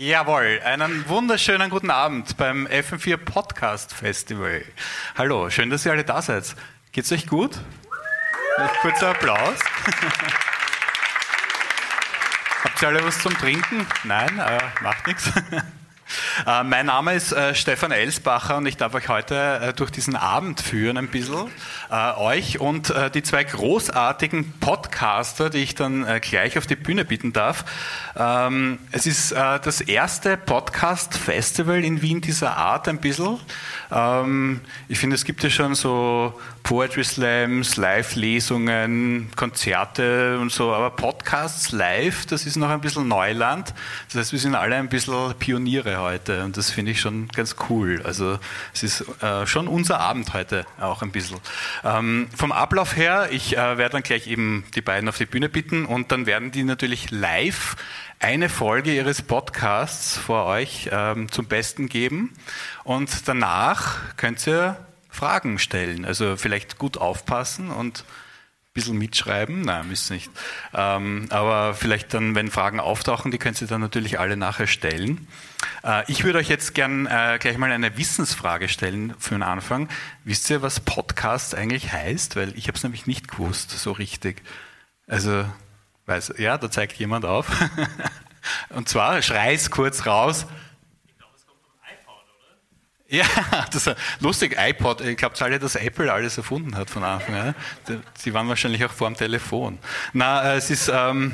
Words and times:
Jawohl, 0.00 0.60
einen 0.64 1.08
wunderschönen 1.08 1.70
guten 1.70 1.90
Abend 1.90 2.36
beim 2.36 2.68
FM4 2.68 3.16
Podcast 3.16 3.92
Festival. 3.92 4.64
Hallo, 5.16 5.50
schön, 5.50 5.70
dass 5.70 5.84
ihr 5.84 5.90
alle 5.90 6.04
da 6.04 6.22
seid. 6.22 6.54
Geht's 6.92 7.10
euch 7.10 7.26
gut? 7.26 7.58
Kurzer 8.80 9.08
Applaus. 9.08 9.58
Habt 12.62 12.80
ihr 12.80 12.86
alle 12.86 13.02
was 13.02 13.18
zum 13.18 13.36
Trinken? 13.38 13.88
Nein, 14.04 14.38
äh, 14.38 14.60
macht 14.84 15.04
nichts. 15.08 15.32
Äh, 16.46 16.64
mein 16.64 16.86
Name 16.86 17.14
ist 17.14 17.32
äh, 17.32 17.54
Stefan 17.54 17.92
Elsbacher 17.92 18.56
und 18.56 18.66
ich 18.66 18.76
darf 18.76 18.94
euch 18.94 19.08
heute 19.08 19.60
äh, 19.62 19.72
durch 19.72 19.90
diesen 19.90 20.16
Abend 20.16 20.60
führen 20.60 20.96
ein 20.96 21.08
bisschen. 21.08 21.50
euch 21.90 22.60
und 22.60 22.92
die 23.14 23.22
zwei 23.22 23.44
großartigen 23.44 24.52
Podcaster, 24.60 25.50
die 25.50 25.58
ich 25.58 25.74
dann 25.74 26.20
gleich 26.20 26.58
auf 26.58 26.66
die 26.66 26.76
Bühne 26.76 27.04
bieten 27.04 27.32
darf. 27.32 27.64
Ähm, 28.16 28.78
es 28.92 29.06
ist 29.06 29.32
das 29.32 29.80
erste 29.80 30.36
Podcast-Festival 30.36 31.84
in 31.84 32.02
Wien 32.02 32.20
dieser 32.20 32.56
Art 32.56 32.88
ein 32.88 32.98
bisschen. 32.98 33.38
Ähm, 33.90 34.60
ich 34.88 34.98
finde, 34.98 35.16
es 35.16 35.24
gibt 35.24 35.42
ja 35.42 35.50
schon 35.50 35.74
so 35.74 36.38
Poetry 36.62 37.04
Slams, 37.04 37.76
Live-Lesungen, 37.76 39.30
Konzerte 39.36 40.38
und 40.38 40.52
so, 40.52 40.72
aber 40.72 40.90
Podcasts 40.90 41.72
live, 41.72 42.26
das 42.26 42.46
ist 42.46 42.56
noch 42.56 42.68
ein 42.68 42.80
bisschen 42.80 43.08
Neuland. 43.08 43.72
Das 44.08 44.16
heißt, 44.16 44.32
wir 44.32 44.38
sind 44.38 44.54
alle 44.54 44.76
ein 44.76 44.88
bisschen 44.88 45.34
Pioniere 45.38 45.98
heute 45.98 46.44
und 46.44 46.56
das 46.56 46.70
finde 46.70 46.92
ich 46.92 47.00
schon 47.00 47.28
ganz 47.28 47.56
cool. 47.68 48.02
Also 48.04 48.38
es 48.74 48.82
ist 48.82 49.04
äh, 49.22 49.46
schon 49.46 49.68
unser 49.68 50.00
Abend 50.00 50.34
heute 50.34 50.66
auch 50.80 51.02
ein 51.02 51.10
bisschen. 51.10 51.38
Ähm, 51.84 52.28
vom 52.36 52.52
Ablauf 52.52 52.96
her, 52.96 53.28
ich 53.30 53.56
äh, 53.56 53.78
werde 53.78 53.90
dann 53.90 54.02
gleich 54.02 54.26
eben 54.26 54.64
die 54.74 54.82
beiden 54.82 55.08
auf 55.08 55.16
die 55.16 55.26
Bühne 55.26 55.48
bitten 55.48 55.86
und 55.86 56.12
dann 56.12 56.26
werden 56.26 56.50
die 56.50 56.64
natürlich 56.64 57.10
live 57.10 57.76
eine 58.20 58.48
Folge 58.48 58.94
ihres 58.94 59.22
Podcasts 59.22 60.16
vor 60.16 60.46
euch 60.46 60.88
ähm, 60.90 61.30
zum 61.30 61.46
Besten 61.46 61.88
geben 61.88 62.34
und 62.84 63.28
danach 63.28 64.16
könnt 64.16 64.44
ihr 64.46 64.76
Fragen 65.18 65.58
stellen. 65.58 66.04
Also 66.04 66.36
vielleicht 66.36 66.78
gut 66.78 66.96
aufpassen 66.96 67.70
und 67.70 68.00
ein 68.00 68.72
bisschen 68.72 68.98
mitschreiben. 68.98 69.62
Nein, 69.62 69.88
müsst 69.88 70.12
nicht. 70.12 70.30
Ähm, 70.72 71.26
aber 71.30 71.74
vielleicht 71.74 72.14
dann, 72.14 72.36
wenn 72.36 72.52
Fragen 72.52 72.78
auftauchen, 72.78 73.32
die 73.32 73.38
könnt 73.38 73.60
ihr 73.60 73.66
dann 73.66 73.80
natürlich 73.80 74.20
alle 74.20 74.36
nachher 74.36 74.68
stellen. 74.68 75.26
Äh, 75.82 76.04
ich 76.06 76.22
würde 76.22 76.38
euch 76.38 76.48
jetzt 76.48 76.72
gern 76.72 77.06
äh, 77.06 77.38
gleich 77.40 77.58
mal 77.58 77.72
eine 77.72 77.98
Wissensfrage 77.98 78.68
stellen 78.68 79.12
für 79.18 79.34
den 79.34 79.42
Anfang. 79.42 79.88
Wisst 80.22 80.48
ihr, 80.50 80.62
was 80.62 80.78
Podcast 80.78 81.56
eigentlich 81.56 81.92
heißt? 81.92 82.36
Weil 82.36 82.56
ich 82.56 82.68
habe 82.68 82.76
es 82.76 82.84
nämlich 82.84 83.08
nicht 83.08 83.26
gewusst, 83.26 83.70
so 83.72 83.90
richtig. 83.90 84.40
Also, 85.08 85.44
weiß, 86.06 86.34
ja, 86.38 86.58
da 86.58 86.70
zeigt 86.70 86.96
jemand 86.98 87.24
auf. 87.24 87.50
Und 88.68 88.88
zwar, 88.88 89.20
schrei 89.22 89.54
es 89.54 89.72
kurz 89.72 90.06
raus. 90.06 90.46
Ja, 93.08 93.24
das 93.72 93.86
ist 93.86 93.96
lustig, 94.20 94.56
iPod. 94.58 95.00
Ich 95.00 95.16
glaube 95.16 95.34
alle, 95.40 95.58
dass 95.58 95.74
Apple 95.76 96.12
alles 96.12 96.36
erfunden 96.36 96.76
hat 96.76 96.90
von 96.90 97.02
Anfang 97.02 97.34
an. 97.34 97.54
Sie 98.16 98.34
waren 98.34 98.48
wahrscheinlich 98.48 98.84
auch 98.84 98.92
vor 98.92 99.08
dem 99.08 99.16
Telefon. 99.16 99.78
Na, 100.12 100.52
äh, 100.52 100.56
es 100.56 100.70
ist... 100.70 100.90
Ähm, 100.92 101.32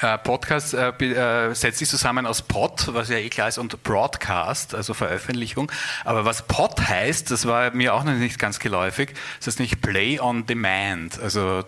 äh, 0.00 0.18
Podcast 0.18 0.74
äh, 0.74 0.90
äh, 0.90 1.54
setzt 1.54 1.78
sich 1.78 1.88
zusammen 1.88 2.26
aus 2.26 2.42
Pod, 2.42 2.88
was 2.92 3.08
ja 3.08 3.16
eh 3.16 3.30
klar 3.30 3.48
ist, 3.48 3.56
und 3.56 3.82
Broadcast, 3.82 4.74
also 4.74 4.92
Veröffentlichung. 4.92 5.72
Aber 6.04 6.26
was 6.26 6.46
Pod 6.46 6.78
heißt, 6.86 7.30
das 7.30 7.46
war 7.46 7.70
mir 7.70 7.94
auch 7.94 8.04
noch 8.04 8.12
nicht 8.12 8.38
ganz 8.38 8.58
geläufig. 8.58 9.14
Das 9.38 9.46
heißt 9.46 9.60
nicht 9.60 9.80
Play 9.80 10.20
on 10.20 10.44
Demand, 10.44 11.18
also 11.18 11.64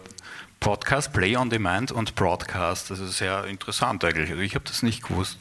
Podcast, 0.61 1.15
Play 1.15 1.37
on 1.37 1.49
Demand 1.49 1.91
und 1.91 2.17
Broadcast. 2.17 2.91
Das 2.91 2.99
ist 2.99 3.17
sehr 3.17 3.45
interessant 3.45 4.05
eigentlich. 4.05 4.31
Also 4.31 4.43
ich 4.43 4.55
habe 4.55 4.65
das 4.67 4.83
nicht 4.83 5.05
gewusst. 5.05 5.39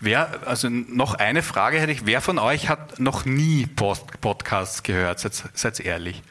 Wer, 0.00 0.46
also 0.46 0.68
noch 0.68 1.14
eine 1.14 1.42
Frage 1.42 1.80
hätte 1.80 1.92
ich. 1.92 2.06
Wer 2.06 2.20
von 2.20 2.38
euch 2.38 2.68
hat 2.68 3.00
noch 3.00 3.24
nie 3.24 3.66
Podcasts 3.66 4.82
gehört? 4.82 5.18
Seid, 5.18 5.34
seid 5.54 5.80
ehrlich. 5.80 6.22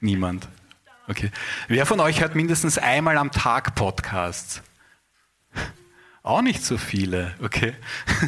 Niemand. 0.00 0.48
Okay. 1.08 1.30
Wer 1.68 1.86
von 1.86 2.00
euch 2.00 2.20
hört 2.20 2.34
mindestens 2.34 2.78
einmal 2.78 3.18
am 3.18 3.30
Tag 3.30 3.74
Podcasts? 3.74 4.62
Auch 6.22 6.40
nicht 6.40 6.64
so 6.64 6.78
viele, 6.78 7.34
okay. 7.42 7.74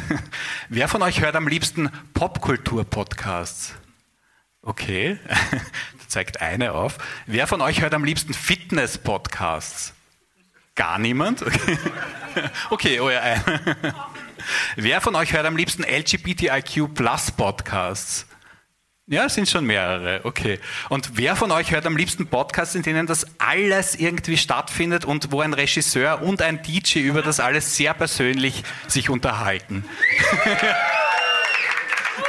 Wer 0.69 0.87
von 0.87 1.01
euch 1.01 1.21
hört 1.21 1.35
am 1.35 1.47
liebsten 1.47 1.89
Popkultur-Podcasts? 2.13 3.73
Okay, 4.61 5.17
zeigt 6.07 6.41
eine 6.41 6.73
auf. 6.73 6.97
Wer 7.25 7.47
von 7.47 7.61
euch 7.61 7.81
hört 7.81 7.93
am 7.93 8.03
liebsten 8.03 8.33
Fitness-Podcasts? 8.33 9.93
Gar 10.77 10.99
niemand? 10.99 11.41
Okay, 11.41 11.77
okay 12.69 12.99
oh 12.99 13.09
ja, 13.09 13.19
ein. 13.19 13.41
Wer 14.75 15.01
von 15.01 15.15
euch 15.15 15.33
hört 15.33 15.45
am 15.45 15.57
liebsten 15.57 15.83
LGBTIQ 15.83 16.93
Plus 16.93 17.31
Podcasts? 17.31 18.27
Ja, 19.07 19.25
es 19.25 19.33
sind 19.33 19.49
schon 19.49 19.65
mehrere, 19.65 20.21
okay. 20.23 20.59
Und 20.89 21.17
wer 21.17 21.37
von 21.37 21.49
euch 21.51 21.71
hört 21.71 21.85
am 21.85 21.95
liebsten 21.95 22.27
Podcasts, 22.27 22.75
in 22.75 22.83
denen 22.83 23.07
das 23.07 23.25
alles 23.39 23.95
irgendwie 23.95 24.35
stattfindet 24.37 25.05
und 25.05 25.31
wo 25.31 25.39
ein 25.39 25.53
Regisseur 25.53 26.21
und 26.21 26.41
ein 26.41 26.61
DJ 26.61 26.99
über 26.99 27.21
das 27.21 27.39
alles 27.39 27.75
sehr 27.75 27.93
persönlich 27.93 28.63
sich 28.87 29.09
unterhalten? 29.09 29.85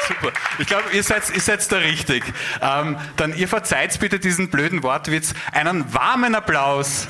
Super. 0.08 0.32
Ich 0.58 0.66
glaube, 0.66 0.91
ihr 0.92 1.02
seid, 1.02 1.28
ihr 1.28 1.41
seid 1.41 1.70
da 1.70 1.76
richtig. 1.76 2.24
Ähm, 2.62 2.98
dann 3.16 3.34
ihr 3.34 3.46
verzeiht 3.46 4.00
bitte 4.00 4.19
diesen 4.19 4.48
blöden 4.48 4.82
Wortwitz. 4.82 5.34
Einen 5.52 5.92
warmen 5.92 6.34
Applaus 6.34 7.08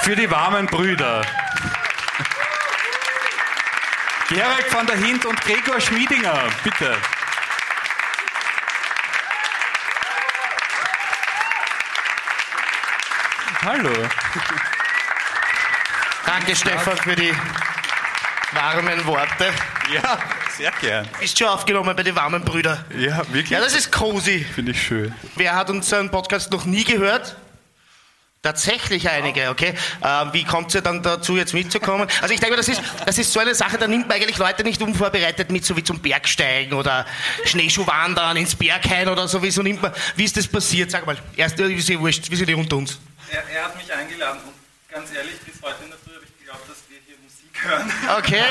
für 0.00 0.14
die 0.14 0.30
warmen 0.30 0.66
Brüder. 0.66 1.22
Gerald 4.28 4.74
van 4.74 4.86
der 4.86 4.96
Hint 4.96 5.24
und 5.24 5.40
Gregor 5.40 5.80
Schmiedinger, 5.80 6.38
bitte. 6.62 6.96
Hallo. 13.64 13.92
Danke, 16.26 16.56
Stefan, 16.56 16.96
für 16.98 17.16
die 17.16 17.34
warmen 18.52 19.06
Worte. 19.06 19.52
Ja, 19.90 20.18
sehr 20.56 20.72
gern. 20.80 21.08
Bist 21.20 21.38
schon 21.38 21.48
aufgenommen 21.48 21.94
bei 21.96 22.02
den 22.02 22.16
warmen 22.16 22.42
Brüdern? 22.42 22.84
Ja, 22.98 23.18
wirklich? 23.28 23.50
Ja, 23.50 23.60
das 23.60 23.74
ist 23.74 23.90
cozy. 23.90 24.44
Finde 24.54 24.72
ich 24.72 24.82
schön. 24.82 25.14
Wer 25.36 25.54
hat 25.54 25.70
unseren 25.70 26.10
Podcast 26.10 26.50
noch 26.52 26.64
nie 26.64 26.84
gehört? 26.84 27.36
Tatsächlich 28.42 29.08
einige, 29.08 29.48
okay. 29.48 29.72
Äh, 30.02 30.26
wie 30.32 30.44
kommt 30.44 30.74
ihr 30.74 30.82
dann 30.82 31.02
dazu, 31.02 31.34
jetzt 31.34 31.54
mitzukommen? 31.54 32.06
Also 32.20 32.34
ich 32.34 32.40
denke, 32.40 32.56
das 32.56 32.68
ist, 32.68 32.82
das 33.06 33.16
ist 33.16 33.32
so 33.32 33.40
eine 33.40 33.54
Sache, 33.54 33.78
da 33.78 33.88
nimmt 33.88 34.06
man 34.06 34.18
eigentlich 34.18 34.36
Leute 34.36 34.62
nicht 34.64 34.82
unvorbereitet 34.82 35.50
mit, 35.50 35.64
so 35.64 35.74
wie 35.78 35.82
zum 35.82 36.00
Bergsteigen 36.00 36.74
oder 36.74 37.06
Schneeschuhwandern 37.46 38.36
ins 38.36 38.54
Berghain 38.54 39.08
oder 39.08 39.28
so. 39.28 39.42
Wieso 39.42 39.62
nimmt 39.62 39.80
man, 39.80 39.92
wie 40.16 40.24
ist 40.24 40.36
das 40.36 40.46
passiert? 40.46 40.90
Sag 40.90 41.06
mal, 41.06 41.16
erst, 41.36 41.56
wie 41.56 41.74
ist 41.74 41.98
wurscht, 41.98 42.30
wie 42.30 42.36
sind 42.36 42.50
die 42.50 42.54
unter 42.54 42.76
uns? 42.76 42.98
Er, 43.30 43.42
er 43.48 43.64
hat 43.64 43.76
mich 43.76 43.90
eingeladen 43.90 44.40
und 44.44 44.92
ganz 44.92 45.10
ehrlich, 45.14 45.40
bis 45.40 45.62
heute 45.62 45.82
in 45.84 45.93
geglaubt, 46.54 46.68
dass 46.68 46.84
wir 46.88 46.98
hier 47.06 47.16
Musik 47.22 47.52
hören. 47.62 47.92
Okay. 48.18 48.42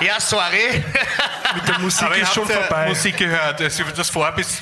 Ja, 0.00 0.18
sorry. 0.18 0.82
Mit 1.54 1.68
der 1.68 1.78
Musik 1.78 2.04
Aber 2.04 2.16
ist 2.16 2.32
schon 2.32 2.46
vorbei. 2.48 2.88
Musik 2.88 3.18
gehört. 3.18 3.60
Also 3.60 3.84
das 3.94 4.08
vor 4.08 4.32
bis, 4.32 4.58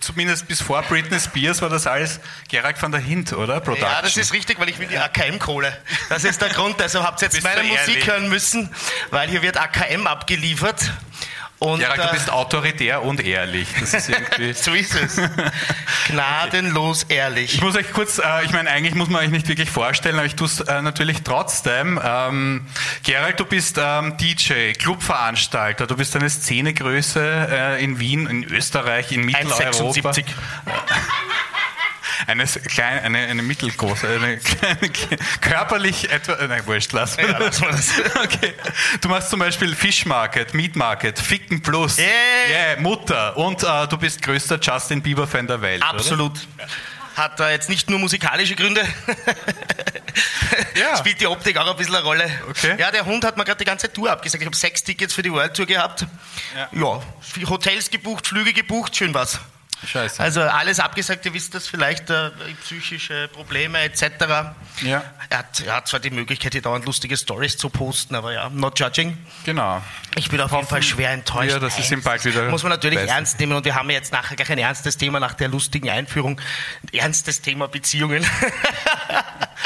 zumindest 0.00 0.46
bis 0.46 0.60
vor 0.60 0.82
Britney 0.82 1.18
Spears 1.18 1.62
war 1.62 1.70
das 1.70 1.86
alles 1.86 2.20
Gerald 2.48 2.80
van 2.80 2.92
der 2.92 3.00
Hint, 3.00 3.32
oder? 3.32 3.60
Production. 3.60 3.90
Ja, 3.90 4.02
das 4.02 4.16
ist 4.16 4.32
richtig, 4.32 4.60
weil 4.60 4.68
ich 4.68 4.78
will 4.78 4.88
die 4.88 4.98
AKM-Kohle. 4.98 5.74
Das 6.10 6.24
ist 6.24 6.42
der 6.42 6.50
Grund. 6.50 6.80
Also 6.82 7.02
habt 7.02 7.22
ihr 7.22 7.28
jetzt 7.28 7.42
meine 7.42 7.62
Musik 7.62 8.06
hören 8.06 8.28
müssen, 8.28 8.74
weil 9.10 9.28
hier 9.28 9.40
wird 9.42 9.56
AKM 9.56 10.06
abgeliefert. 10.06 10.92
Und, 11.60 11.80
ja, 11.80 11.94
du 11.94 12.02
äh, 12.02 12.12
bist 12.12 12.30
autoritär 12.30 13.02
und 13.02 13.24
ehrlich. 13.24 13.68
Das 13.80 13.92
ist 13.92 14.08
irgendwie 14.08 14.52
so 14.54 14.72
ist 14.72 14.94
es. 14.94 15.20
Gnadenlos 16.06 17.04
ehrlich. 17.04 17.54
Ich 17.54 17.62
muss 17.62 17.74
euch 17.74 17.92
kurz, 17.92 18.18
äh, 18.18 18.44
ich 18.44 18.52
meine, 18.52 18.70
eigentlich 18.70 18.94
muss 18.94 19.08
man 19.08 19.24
euch 19.24 19.30
nicht 19.30 19.48
wirklich 19.48 19.68
vorstellen, 19.68 20.16
aber 20.16 20.26
ich 20.26 20.36
tue 20.36 20.46
es 20.46 20.60
äh, 20.60 20.82
natürlich 20.82 21.22
trotzdem. 21.24 22.00
Ähm, 22.02 22.66
Gerald, 23.02 23.40
du 23.40 23.44
bist 23.44 23.76
ähm, 23.82 24.16
DJ, 24.18 24.72
Clubveranstalter, 24.72 25.88
du 25.88 25.96
bist 25.96 26.14
eine 26.14 26.30
Szenegröße 26.30 27.48
äh, 27.50 27.84
in 27.84 27.98
Wien, 27.98 28.26
in 28.28 28.44
Österreich, 28.44 29.10
in 29.10 29.24
Mitteleuropa. 29.24 30.10
1,76 30.10 30.24
eine, 32.26 32.44
kleine, 32.46 33.02
eine, 33.02 33.18
eine 33.18 33.42
mittelgroße, 33.42 34.08
eine 34.08 34.38
kleine, 34.38 34.90
körperlich 35.40 36.10
etwa, 36.10 36.34
äh, 36.34 36.48
nein, 36.48 36.66
wurscht, 36.66 36.92
lass 36.92 37.16
mal 37.16 37.30
ja, 37.30 37.38
das. 37.38 37.62
Okay. 38.22 38.54
Du 39.00 39.08
machst 39.08 39.30
zum 39.30 39.40
Beispiel 39.40 39.74
Fish 39.74 40.04
Market, 40.06 40.54
Meat 40.54 40.76
Market, 40.76 41.18
Ficken 41.18 41.62
Plus, 41.62 41.98
yeah. 41.98 42.08
yeah 42.50 42.80
Mutter 42.80 43.36
und 43.36 43.62
äh, 43.62 43.86
du 43.88 43.96
bist 43.96 44.22
größter 44.22 44.58
Justin 44.60 45.02
Bieber-Fan 45.02 45.46
der 45.46 45.60
Welt. 45.60 45.82
Absolut. 45.82 46.32
Oder? 46.32 46.68
Hat 47.18 47.40
da 47.40 47.50
jetzt 47.50 47.68
nicht 47.68 47.90
nur 47.90 47.98
musikalische 47.98 48.54
Gründe. 48.54 48.80
ja. 50.76 50.96
Spielt 50.96 51.20
die 51.20 51.26
Optik 51.26 51.56
auch 51.58 51.68
ein 51.68 51.76
bisschen 51.76 51.96
eine 51.96 52.04
Rolle. 52.04 52.30
Okay. 52.48 52.76
Ja, 52.78 52.92
der 52.92 53.06
Hund 53.06 53.24
hat 53.24 53.36
mir 53.36 53.44
gerade 53.44 53.58
die 53.58 53.64
ganze 53.64 53.92
Tour 53.92 54.12
abgesagt. 54.12 54.40
Ich 54.40 54.46
habe 54.46 54.56
sechs 54.56 54.84
Tickets 54.84 55.14
für 55.14 55.22
die 55.22 55.32
World 55.32 55.54
Tour 55.54 55.66
gehabt. 55.66 56.06
Ja. 56.54 56.68
ja, 56.70 57.48
Hotels 57.48 57.90
gebucht, 57.90 58.28
Flüge 58.28 58.52
gebucht, 58.52 58.94
schön 58.94 59.14
was. 59.14 59.40
Scheiße. 59.86 60.20
Also 60.22 60.42
alles 60.42 60.80
abgesagt, 60.80 61.24
ihr 61.26 61.34
wisst 61.34 61.54
das 61.54 61.68
vielleicht, 61.68 62.10
äh, 62.10 62.30
psychische 62.62 63.28
Probleme 63.28 63.78
etc. 63.80 64.02
Ja. 64.82 65.02
Er 65.30 65.38
hat, 65.38 65.60
er 65.60 65.76
hat 65.76 65.88
zwar 65.88 66.00
die 66.00 66.10
Möglichkeit, 66.10 66.52
hier 66.52 66.62
dauernd 66.62 66.84
lustige 66.84 67.16
Stories 67.16 67.56
zu 67.56 67.70
posten, 67.70 68.14
aber 68.14 68.32
ja, 68.32 68.50
not 68.50 68.78
judging. 68.78 69.16
Genau. 69.44 69.80
Ich 70.16 70.28
bin 70.30 70.40
auf 70.40 70.52
jeden 70.52 70.66
Fall 70.66 70.82
schwer 70.82 71.10
enttäuscht. 71.10 71.52
Ja, 71.52 71.58
das 71.58 71.78
ist 71.78 71.90
ihm 71.92 72.02
bald 72.02 72.24
wieder 72.24 72.48
Muss 72.50 72.62
man 72.62 72.70
natürlich 72.70 72.98
besser. 72.98 73.14
ernst 73.14 73.38
nehmen 73.38 73.52
und 73.52 73.64
wir 73.64 73.74
haben 73.74 73.88
ja 73.90 73.96
jetzt 73.96 74.12
nachher 74.12 74.36
gleich 74.36 74.50
ein 74.50 74.58
ernstes 74.58 74.96
Thema 74.96 75.20
nach 75.20 75.34
der 75.34 75.48
lustigen 75.48 75.88
Einführung. 75.90 76.40
Ein 76.82 76.98
ernstes 76.98 77.40
Thema 77.40 77.68
Beziehungen. 77.68 78.26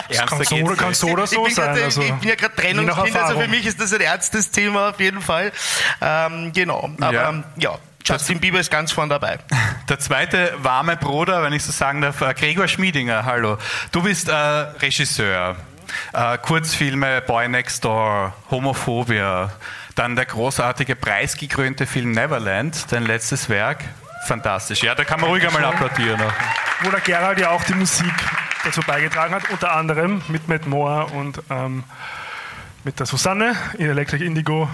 Ernster 0.08 0.36
Kann 0.36 0.44
so, 0.44 0.56
oder, 0.56 0.76
kann 0.76 0.88
nicht. 0.88 0.98
so 0.98 1.06
oder 1.08 1.24
ich 1.24 1.30
so 1.30 1.42
bin, 1.42 1.54
sein. 1.54 1.74
grad, 1.74 1.84
Also, 1.84 2.02
ich 2.02 2.12
bin 2.14 2.28
ja 2.28 2.34
gerade 2.34 2.54
Trennungskind, 2.54 3.16
also 3.16 3.40
für 3.40 3.48
mich 3.48 3.64
ist 3.66 3.80
das 3.80 3.92
ein 3.92 4.00
ernstes 4.00 4.50
Thema 4.50 4.90
auf 4.90 5.00
jeden 5.00 5.20
Fall. 5.22 5.52
Ähm, 6.00 6.52
genau, 6.52 6.90
aber 7.00 7.12
ja, 7.12 7.44
ja 7.56 7.78
Justin 8.04 8.40
Bieber 8.40 8.58
ist 8.58 8.70
ganz 8.70 8.92
vorn 8.92 9.08
dabei. 9.08 9.38
Der 9.88 9.98
zweite 9.98 10.52
warme 10.58 10.96
Bruder, 10.96 11.42
wenn 11.42 11.52
ich 11.52 11.62
so 11.62 11.72
sagen 11.72 12.00
darf, 12.00 12.20
äh, 12.20 12.34
Gregor 12.34 12.68
Schmiedinger, 12.68 13.24
hallo. 13.24 13.58
Du 13.92 14.02
bist 14.02 14.28
äh, 14.28 14.34
Regisseur. 14.34 15.56
Äh, 16.12 16.38
Kurzfilme 16.38 17.20
Boy 17.22 17.48
Next 17.48 17.84
Door, 17.84 18.32
Homophobia, 18.50 19.52
dann 19.94 20.16
der 20.16 20.24
großartige 20.24 20.96
preisgekrönte 20.96 21.86
Film 21.86 22.12
Neverland, 22.12 22.86
dein 22.90 23.04
letztes 23.04 23.48
Werk. 23.48 23.84
Fantastisch. 24.26 24.82
Ja, 24.82 24.94
da 24.94 25.04
kann 25.04 25.20
man 25.20 25.30
ruhig 25.30 25.46
einmal 25.46 25.64
applaudieren. 25.64 26.20
Wo 26.82 26.90
der 26.90 27.00
Gerald 27.00 27.40
ja 27.40 27.50
auch 27.50 27.64
die 27.64 27.74
Musik 27.74 28.14
dazu 28.64 28.80
beigetragen 28.82 29.34
hat, 29.34 29.50
unter 29.50 29.72
anderem 29.72 30.22
mit 30.28 30.48
Matt 30.48 30.66
Moore 30.66 31.06
und 31.06 31.42
ähm, 31.50 31.84
mit 32.84 32.98
der 32.98 33.06
Susanne 33.06 33.56
in 33.78 33.90
Electric 33.90 34.24
Indigo 34.24 34.68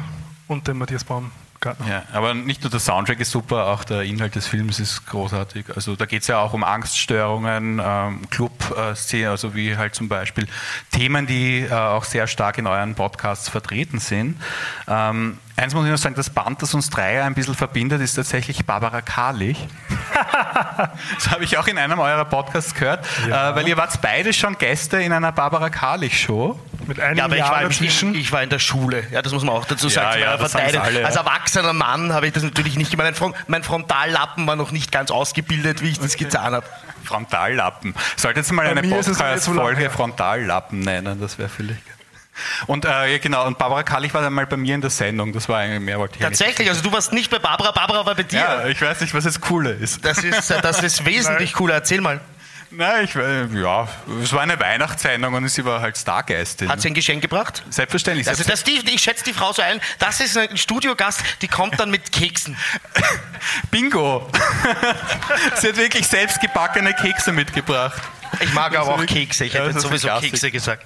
und 0.46 0.68
dem 0.68 0.78
Matthias 0.78 1.04
Baumgartner. 1.04 1.47
Ja, 1.88 2.02
aber 2.12 2.34
nicht 2.34 2.62
nur 2.62 2.70
der 2.70 2.78
Soundtrack 2.80 3.18
ist 3.20 3.30
super, 3.32 3.66
auch 3.66 3.82
der 3.84 4.02
Inhalt 4.02 4.34
des 4.36 4.46
Films 4.46 4.78
ist 4.78 5.06
großartig. 5.06 5.66
Also 5.74 5.96
da 5.96 6.06
geht 6.06 6.22
es 6.22 6.28
ja 6.28 6.38
auch 6.38 6.52
um 6.52 6.62
Angststörungen, 6.62 7.80
ähm, 7.84 8.20
Club-Szene, 8.30 9.30
also 9.30 9.54
wie 9.54 9.76
halt 9.76 9.94
zum 9.94 10.08
Beispiel 10.08 10.46
Themen, 10.92 11.26
die 11.26 11.62
äh, 11.62 11.72
auch 11.72 12.04
sehr 12.04 12.26
stark 12.28 12.58
in 12.58 12.66
euren 12.66 12.94
Podcasts 12.94 13.48
vertreten 13.48 13.98
sind. 13.98 14.40
Ähm, 14.86 15.38
eins 15.56 15.74
muss 15.74 15.84
ich 15.84 15.90
noch 15.90 15.98
sagen, 15.98 16.14
das 16.14 16.30
Band, 16.30 16.62
das 16.62 16.74
uns 16.74 16.90
Dreier 16.90 17.24
ein 17.24 17.34
bisschen 17.34 17.54
verbindet, 17.56 18.00
ist 18.00 18.14
tatsächlich 18.14 18.64
Barbara 18.64 19.02
Karlich. 19.02 19.66
das 21.16 21.30
habe 21.30 21.44
ich 21.44 21.58
auch 21.58 21.66
in 21.66 21.78
einem 21.78 21.98
eurer 21.98 22.24
Podcasts 22.24 22.74
gehört, 22.74 23.04
Ja. 23.28 23.50
äh, 23.50 23.56
weil 23.56 23.66
ihr 23.68 23.76
wart 23.76 24.00
beide 24.00 24.32
schon 24.32 24.56
Gäste 24.58 25.00
in 25.02 25.12
einer 25.12 25.32
Barbara 25.32 25.70
Karlich-Show. 25.70 26.58
Mit 26.88 27.00
einem 27.00 27.18
Ja, 27.18 27.26
aber 27.26 27.34
ich 27.34 27.40
Jahr 27.40 27.50
war, 27.50 27.62
im, 27.62 27.68
dazwischen. 27.68 28.14
ich, 28.14 28.20
ich 28.22 28.32
war 28.32 28.42
in 28.42 28.48
der 28.48 28.58
Schule, 28.58 29.06
ja, 29.10 29.20
das 29.20 29.34
muss 29.34 29.44
man 29.44 29.54
auch 29.54 29.66
dazu 29.66 29.90
sagen. 29.90 30.20
Ja, 30.20 30.30
ja, 30.30 30.36
das 30.38 30.56
alle, 30.56 31.00
ja. 31.00 31.06
Als 31.06 31.16
erwachsener 31.16 31.74
Mann 31.74 32.14
habe 32.14 32.26
ich 32.26 32.32
das 32.32 32.42
natürlich 32.42 32.76
nicht 32.76 32.90
gemacht. 32.90 33.04
Mein, 33.04 33.14
Front, 33.14 33.36
mein 33.46 33.62
Frontallappen 33.62 34.46
war 34.46 34.56
noch 34.56 34.70
nicht 34.70 34.90
ganz 34.90 35.10
ausgebildet, 35.10 35.82
wie 35.82 35.90
ich 35.90 36.00
das 36.00 36.16
getan 36.16 36.54
habe. 36.54 36.66
Frontallappen. 37.04 37.94
Sollte 38.16 38.40
jetzt 38.40 38.50
mal 38.52 38.64
Bei 38.64 38.80
eine 38.80 38.88
so 38.88 39.12
Podcast-Folge. 39.12 39.90
Frontallappen 39.90 40.80
nennen, 40.80 41.20
das 41.20 41.38
wäre 41.38 41.50
vielleicht. 41.50 41.82
Und 42.66 42.86
äh, 42.86 43.18
genau, 43.18 43.46
und 43.46 43.58
Barbara 43.58 43.82
Kallich 43.82 44.14
war 44.14 44.22
dann 44.22 44.32
mal 44.32 44.46
bei 44.46 44.56
mir 44.56 44.74
in 44.74 44.80
der 44.80 44.90
Sendung, 44.90 45.34
das 45.34 45.46
war 45.48 45.58
eigentlich 45.58 45.80
mehr 45.80 45.98
wollte 45.98 46.16
ich. 46.16 46.22
Tatsächlich, 46.22 46.70
also 46.70 46.82
du 46.82 46.92
warst 46.92 47.12
nicht 47.12 47.30
bei 47.30 47.38
Barbara, 47.38 47.72
Barbara 47.72 48.06
war 48.06 48.14
bei 48.14 48.22
dir. 48.22 48.38
Ja, 48.38 48.66
ich 48.66 48.80
weiß 48.80 49.02
nicht, 49.02 49.12
was 49.12 49.24
jetzt 49.24 49.42
cooler 49.42 49.74
ist. 49.74 50.04
Das 50.04 50.18
ist, 50.18 50.50
das 50.50 50.82
ist 50.82 51.04
wesentlich 51.04 51.52
cooler. 51.52 51.74
Erzähl 51.74 52.00
mal. 52.00 52.20
Nein, 52.70 53.04
ich, 53.04 53.14
äh, 53.16 53.46
ja, 53.60 53.88
es 54.22 54.32
war 54.32 54.42
eine 54.42 54.60
Weihnachtssendung 54.60 55.32
und 55.32 55.48
sie 55.48 55.64
war 55.64 55.80
halt 55.80 55.96
Stargästin. 55.96 56.68
Hat 56.68 56.80
sie 56.80 56.88
ein 56.88 56.94
Geschenk 56.94 57.22
gebracht? 57.22 57.62
Selbstverständlich. 57.70 58.28
Also 58.28 58.44
das, 58.44 58.62
die, 58.62 58.78
ich 58.92 59.00
schätze 59.00 59.24
die 59.24 59.32
Frau 59.32 59.52
so 59.52 59.62
ein, 59.62 59.80
das 59.98 60.20
ist 60.20 60.36
ein 60.36 60.56
Studiogast, 60.56 61.22
die 61.40 61.48
kommt 61.48 61.80
dann 61.80 61.90
mit 61.90 62.12
Keksen. 62.12 62.56
Bingo! 63.70 64.30
sie 65.56 65.68
hat 65.68 65.76
wirklich 65.76 66.06
selbst 66.06 66.40
gebackene 66.40 66.92
Kekse 66.92 67.32
mitgebracht. 67.32 68.02
Ich 68.40 68.52
mag 68.52 68.76
aber 68.76 68.94
auch 68.94 69.06
Kekse. 69.06 69.46
Ich 69.46 69.54
hätte 69.54 69.80
sowieso. 69.80 70.08
Kekse 70.20 70.50
gesagt. 70.50 70.84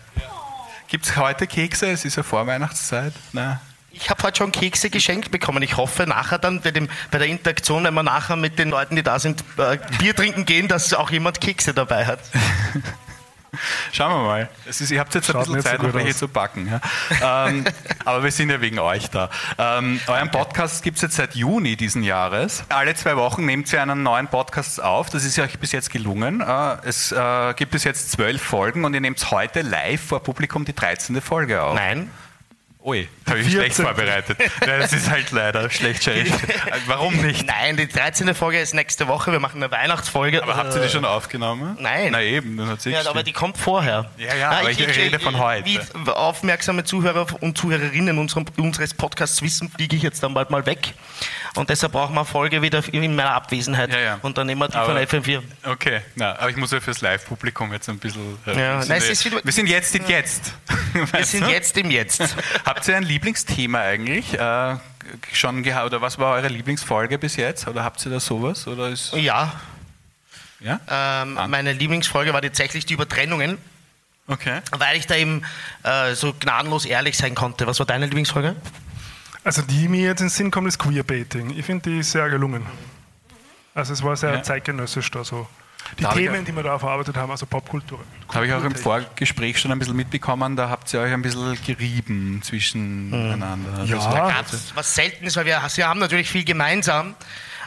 Gibt 0.87 1.07
es 1.07 1.17
heute 1.17 1.47
Kekse? 1.47 1.91
Es 1.91 2.05
ist 2.05 2.17
ja 2.17 2.23
Vorweihnachtszeit. 2.23 3.13
Nein. 3.33 3.59
Ich 3.93 4.11
habe 4.11 4.23
heute 4.23 4.39
schon 4.39 4.53
Kekse 4.53 4.91
geschenkt 4.91 5.31
bekommen. 5.31 5.63
Ich 5.63 5.77
hoffe 5.77 6.07
nachher 6.07 6.39
dann 6.39 6.61
bei, 6.61 6.71
dem, 6.71 6.89
bei 7.11 7.19
der 7.19 7.29
Interaktion, 7.29 7.85
wenn 7.85 7.95
wir 7.95 8.03
nachher 8.03 8.37
mit 8.37 8.59
den 8.59 8.71
Leuten, 8.71 8.97
die 8.97 9.03
da 9.03 9.19
sind, 9.19 9.45
äh, 9.59 9.79
Bier 9.99 10.17
trinken 10.17 10.45
gehen, 10.45 10.69
dass 10.69 10.95
auch 10.95 11.11
jemand 11.11 11.41
Kekse 11.41 11.75
dabei 11.75 12.07
hat. 12.07 12.21
Schauen 13.93 14.13
wir 14.13 14.27
mal. 14.27 14.49
Es 14.67 14.81
ist, 14.81 14.91
ihr 14.91 14.99
habt 14.99 15.15
jetzt 15.15 15.29
ein 15.29 15.33
Schaut 15.33 15.41
bisschen 15.43 15.57
nicht 15.57 15.65
so 15.65 15.71
Zeit, 15.71 15.79
gut 15.81 15.89
noch 15.89 15.95
welche 15.95 16.11
aus. 16.11 16.19
zu 16.19 16.29
backen. 16.29 16.81
Ja? 17.21 17.49
ähm, 17.49 17.65
aber 18.05 18.25
wir 18.25 18.31
sind 18.31 18.49
ja 18.49 18.63
wegen 18.63 18.79
euch 18.79 19.11
da. 19.11 19.29
Ähm, 19.59 20.01
euren 20.07 20.31
Podcast 20.31 20.83
gibt 20.83 20.97
es 20.97 21.03
jetzt 21.03 21.17
seit 21.17 21.35
Juni 21.35 21.77
diesen 21.77 22.03
Jahres. 22.03 22.65
Alle 22.71 22.95
zwei 22.95 23.17
Wochen 23.17 23.45
nehmt 23.45 23.71
ihr 23.71 23.83
einen 23.83 24.03
neuen 24.03 24.29
Podcast 24.29 24.83
auf. 24.83 25.11
Das 25.11 25.25
ist 25.25 25.37
ja 25.37 25.45
euch 25.45 25.59
bis 25.59 25.73
jetzt 25.73 25.91
gelungen. 25.91 26.41
Äh, 26.41 26.77
es 26.85 27.13
äh, 27.13 27.53
gibt 27.55 27.73
bis 27.73 27.85
jetzt 27.85 28.11
zwölf 28.11 28.41
Folgen 28.41 28.87
und 28.87 28.95
ihr 28.95 29.03
nehmt 29.03 29.31
heute 29.31 29.61
live 29.61 30.01
vor 30.01 30.23
Publikum 30.23 30.65
die 30.65 30.75
13. 30.75 31.21
Folge 31.21 31.63
auf. 31.63 31.75
Nein. 31.75 32.11
Ui, 32.85 33.09
habe 33.29 33.39
ich 33.39 33.47
schlecht 33.53 33.77
14. 33.77 33.85
vorbereitet. 33.85 34.39
Ja, 34.67 34.79
Das 34.79 34.93
ist 34.93 35.09
halt 35.09 35.31
leider 35.31 35.71
schlecht. 35.71 36.03
schlecht. 36.03 36.33
Warum 36.87 37.15
nicht? 37.15 37.47
Nein, 37.47 37.77
die 37.77 37.87
13. 37.87 38.35
Folge 38.35 38.59
ist 38.61 38.75
nächste 38.75 39.07
Woche. 39.07 39.31
Wir 39.31 39.39
machen 39.39 39.63
eine 39.63 39.71
Weihnachtsfolge. 39.71 40.43
Aber 40.43 40.57
habt 40.57 40.75
ihr 40.75 40.81
die 40.83 40.89
schon 40.89 41.05
aufgenommen? 41.05 41.77
Nein. 41.81 42.09
Na 42.11 42.21
eben, 42.23 42.57
dann 42.57 42.69
hat 42.69 42.85
Ja, 42.85 43.07
aber 43.09 43.23
die 43.23 43.33
kommt 43.33 43.57
vorher. 43.57 44.11
Ja, 44.19 44.35
ja, 44.35 44.51
aber 44.51 44.71
ich 44.71 44.81
rede 44.81 45.21
von 45.21 45.39
heute. 45.39 45.65
Wie 45.65 45.79
aufmerksame 46.11 46.83
Zuhörer 46.83 47.27
und 47.41 47.57
Zuhörerinnen 47.57 48.19
unserem, 48.19 48.47
unseres 48.57 48.95
Podcasts 48.95 49.41
wissen, 49.43 49.71
fliege 49.71 49.95
ich 49.95 50.03
jetzt 50.03 50.21
dann 50.25 50.35
bald 50.35 50.51
mal 50.51 50.67
weg. 50.67 50.95
Und 51.55 51.71
deshalb 51.71 51.93
brauchen 51.93 52.15
wir 52.15 52.21
eine 52.23 52.27
Folge 52.29 52.63
wieder 52.63 52.83
in 52.93 53.15
meiner 53.15 53.35
Abwesenheit. 53.35 53.93
Ja, 53.93 54.01
ja. 54.01 54.19
Und 54.23 54.39
dann 54.39 54.47
nehmen 54.49 54.61
wir 54.63 54.69
die 54.69 54.75
Aber- 54.75 54.87
von 54.87 54.97
FM4. 55.23 55.41
Okay, 55.65 56.01
na, 56.17 56.33
aber 56.39 56.51
ich 56.51 56.57
muss 56.57 56.73
ja 56.73 56.81
fürs 56.81 57.01
Live-Publikum 57.01 57.73
jetzt 57.73 57.89
ein 57.89 57.99
bisschen. 57.99 58.39
äh, 58.47 58.51
Ja, 58.51 58.57
wir, 58.81 58.87
nein, 58.89 59.03
wir 59.45 59.53
sind 59.53 59.69
jetzt 59.69 59.95
in 59.95 60.07
jetzt. 60.09 60.53
Wir 61.13 61.25
sind 61.25 61.49
jetzt 61.49 61.77
im 61.77 61.91
Jetzt. 61.91 62.23
Habt 62.75 62.89
ihr 62.89 62.97
ein 62.97 63.03
Lieblingsthema 63.03 63.81
eigentlich? 63.81 64.33
Äh, 64.39 64.77
schon 65.33 65.63
gehabt? 65.63 65.87
Oder 65.87 66.01
was 66.01 66.19
war 66.19 66.35
eure 66.35 66.49
Lieblingsfolge 66.49 67.19
bis 67.19 67.37
jetzt? 67.37 67.69
Oder 67.69 67.85
habt 67.85 68.05
ihr 68.07 68.11
da 68.13 68.21
sowas? 68.21 68.67
Oder 68.67 68.89
ist, 68.89 69.13
Ja, 69.15 69.53
ja? 70.61 70.81
ähm, 70.89 71.35
meine 71.49 71.73
Lieblingsfolge 71.73 72.33
war 72.33 72.41
tatsächlich 72.41 72.87
die 72.87 72.95
Übertrennungen, 72.95 73.59
Okay. 74.29 74.61
weil 74.71 74.97
ich 74.97 75.07
da 75.07 75.17
eben 75.17 75.43
äh, 75.83 76.15
so 76.15 76.33
gnadenlos 76.33 76.85
ehrlich 76.87 77.17
sein 77.19 77.35
konnte. 77.35 77.67
Was 77.67 77.79
war 77.79 77.87
deine 77.87 78.07
Lieblingsfolge? 78.07 78.57
Also 79.45 79.61
die 79.63 79.89
mir 79.89 80.03
jetzt 80.07 80.21
in 80.21 80.27
den 80.29 80.31
Sinn 80.31 80.51
kommt, 80.51 80.69
ist 80.69 80.79
Queerbaiting. 80.79 81.51
Ich 81.59 81.67
finde 81.67 81.91
die 81.91 82.03
sehr 82.03 82.31
gelungen. 82.31 82.65
Also 83.75 83.93
es 83.93 84.03
war 84.03 84.17
sehr 84.17 84.35
Ja. 84.35 84.43
zeitgenössisch 84.43 85.11
da 85.11 85.25
so. 85.25 85.47
Die 85.99 86.03
Da 86.05 86.13
Themen, 86.13 86.45
die 86.45 86.55
wir 86.57 86.63
da 86.63 86.79
verarbeitet 86.79 87.17
haben, 87.17 87.31
also 87.31 87.45
Popkultur. 87.47 88.01
Habe 88.33 88.47
ich 88.47 88.53
auch 88.53 88.65
im. 88.65 88.75
Vorgespräch 88.75 89.59
schon 89.59 89.73
ein 89.73 89.79
bisschen 89.79 89.97
mitbekommen, 89.97 90.57
da 90.57 90.69
habt 90.71 90.93
ihr 90.95 91.01
euch 91.01 91.13
ein 91.13 91.23
bisschen 91.23 91.59
gerieben 91.65 92.41
zwischeneinander. 92.43 93.85
Ja. 93.85 93.97
Das 93.97 94.05
war- 94.07 94.29
Ganz, 94.29 94.73
was 94.75 94.95
selten 94.95 95.25
ist, 95.27 95.37
weil 95.37 95.47
wir, 95.47 95.61
wir 95.75 95.89
haben 95.89 96.01
natürlich 96.01 96.31
viel 96.31 96.45
gemeinsam, 96.45 97.15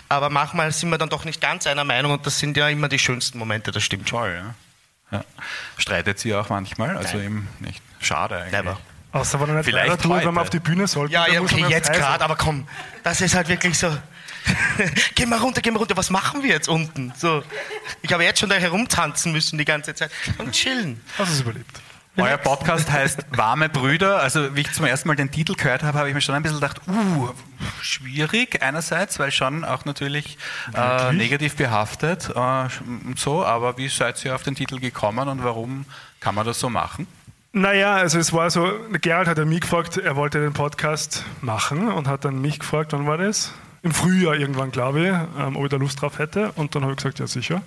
aber 0.10 0.30
manchmal 0.30 0.72
sind 0.72 0.90
wir 0.90 0.98
dann 0.98 1.10
doch 1.10 1.26
nicht 1.26 1.42
ganz 1.42 1.68
einer 1.68 1.84
Meinung 1.84 2.14
und 2.14 2.26
das 2.26 2.40
sind 2.40 2.58
ja 2.58 2.68
immer 2.70 2.88
die 2.90 3.00
schönsten 3.00 3.38
Momente, 3.38 3.72
das 3.72 3.84
stimmt 3.84 4.10
schon. 4.10 4.20
Toll, 4.20 4.42
ja. 5.12 5.18
ja. 5.20 5.24
Streitet 5.78 6.20
sie 6.20 6.34
auch 6.34 6.50
manchmal? 6.50 6.98
Also 6.98 7.20
eben 7.20 7.48
nicht. 7.60 7.82
Schade 8.00 8.38
eigentlich. 8.38 8.54
Never. 8.54 8.80
Außer 9.12 9.40
wenn 9.40 9.50
er 9.50 9.56
nicht 9.56 9.66
Vielleicht 9.66 10.02
tut, 10.02 10.12
wenn 10.26 10.34
man 10.34 10.40
auf 10.44 10.50
die 10.50 10.60
Bühne 10.60 10.88
sollte. 10.88 11.14
Ja, 11.14 11.28
ja 11.28 11.40
okay, 11.42 11.66
jetzt 11.70 11.92
gerade, 11.94 12.24
aber 12.24 12.36
komm, 12.36 12.68
das 13.04 13.22
ist 13.22 13.34
halt 13.36 13.48
wirklich 13.48 13.78
so. 13.78 13.96
geh 15.16 15.26
mal 15.26 15.40
runter, 15.40 15.62
geh 15.62 15.72
mal 15.72 15.80
runter, 15.80 15.98
was 15.98 16.10
machen 16.10 16.44
wir 16.44 16.50
jetzt 16.50 16.68
unten? 16.68 17.14
So, 17.18 17.44
ich 18.02 18.12
habe 18.12 18.24
jetzt 18.24 18.40
schon 18.40 18.50
da 18.50 18.56
herumtanzen 18.56 19.32
müssen 19.32 19.58
die 19.58 19.66
ganze 19.66 19.96
Zeit 19.96 20.12
und 20.38 20.52
chillen. 20.52 21.02
Hast 21.18 21.30
du 21.30 21.34
es 21.34 21.42
überlebt? 21.42 21.82
Euer 22.18 22.38
Podcast 22.38 22.90
heißt 22.90 23.26
Warme 23.32 23.68
Brüder. 23.68 24.22
Also 24.22 24.56
wie 24.56 24.62
ich 24.62 24.72
zum 24.72 24.86
ersten 24.86 25.10
Mal 25.10 25.16
den 25.16 25.32
Titel 25.32 25.54
gehört 25.54 25.84
habe, 25.84 25.98
habe 25.98 26.08
ich 26.08 26.16
mir 26.16 26.22
schon 26.22 26.34
ein 26.34 26.44
bisschen 26.44 26.62
gedacht, 26.62 26.80
uh, 26.88 27.30
schwierig 27.82 28.62
einerseits, 28.62 29.20
weil 29.20 29.32
schon 29.32 29.66
auch 29.66 29.84
natürlich 29.84 30.38
äh, 30.74 31.12
negativ 31.12 31.58
behaftet 31.58 32.32
äh, 32.34 32.40
und 32.40 33.20
so. 33.20 33.44
Aber 33.44 33.78
wie 33.78 33.90
seid 33.90 34.24
ihr 34.24 34.34
auf 34.34 34.44
den 34.44 34.56
Titel 34.56 34.80
gekommen 34.80 35.28
und 35.28 35.44
warum 35.44 35.86
kann 36.22 36.36
man 36.36 36.46
das 36.46 36.60
so 36.60 36.70
machen? 36.70 37.06
Naja, 37.52 37.96
also 37.96 38.18
es 38.18 38.32
war 38.32 38.50
so, 38.50 38.70
Gerald 39.02 39.28
hat 39.28 39.38
ja 39.38 39.46
mich 39.46 39.62
gefragt, 39.62 39.98
er 39.98 40.16
wollte 40.16 40.42
den 40.42 40.54
Podcast 40.54 41.24
machen 41.42 41.90
und 41.90 42.08
hat 42.08 42.26
dann 42.26 42.42
mich 42.42 42.60
gefragt, 42.60 42.94
wann 42.94 43.08
war 43.08 43.18
das? 43.18 43.54
Im 43.86 43.92
Frühjahr 43.92 44.36
irgendwann, 44.36 44.72
glaube 44.72 45.00
ich, 45.00 45.40
ähm, 45.40 45.56
ob 45.56 45.66
ich 45.66 45.70
da 45.70 45.78
Lust 45.78 46.02
drauf 46.02 46.18
hätte. 46.18 46.52
Und 46.54 46.74
dann 46.74 46.82
habe 46.82 46.94
ich 46.94 46.98
gesagt, 46.98 47.20
ja 47.20 47.28
sicher. 47.28 47.62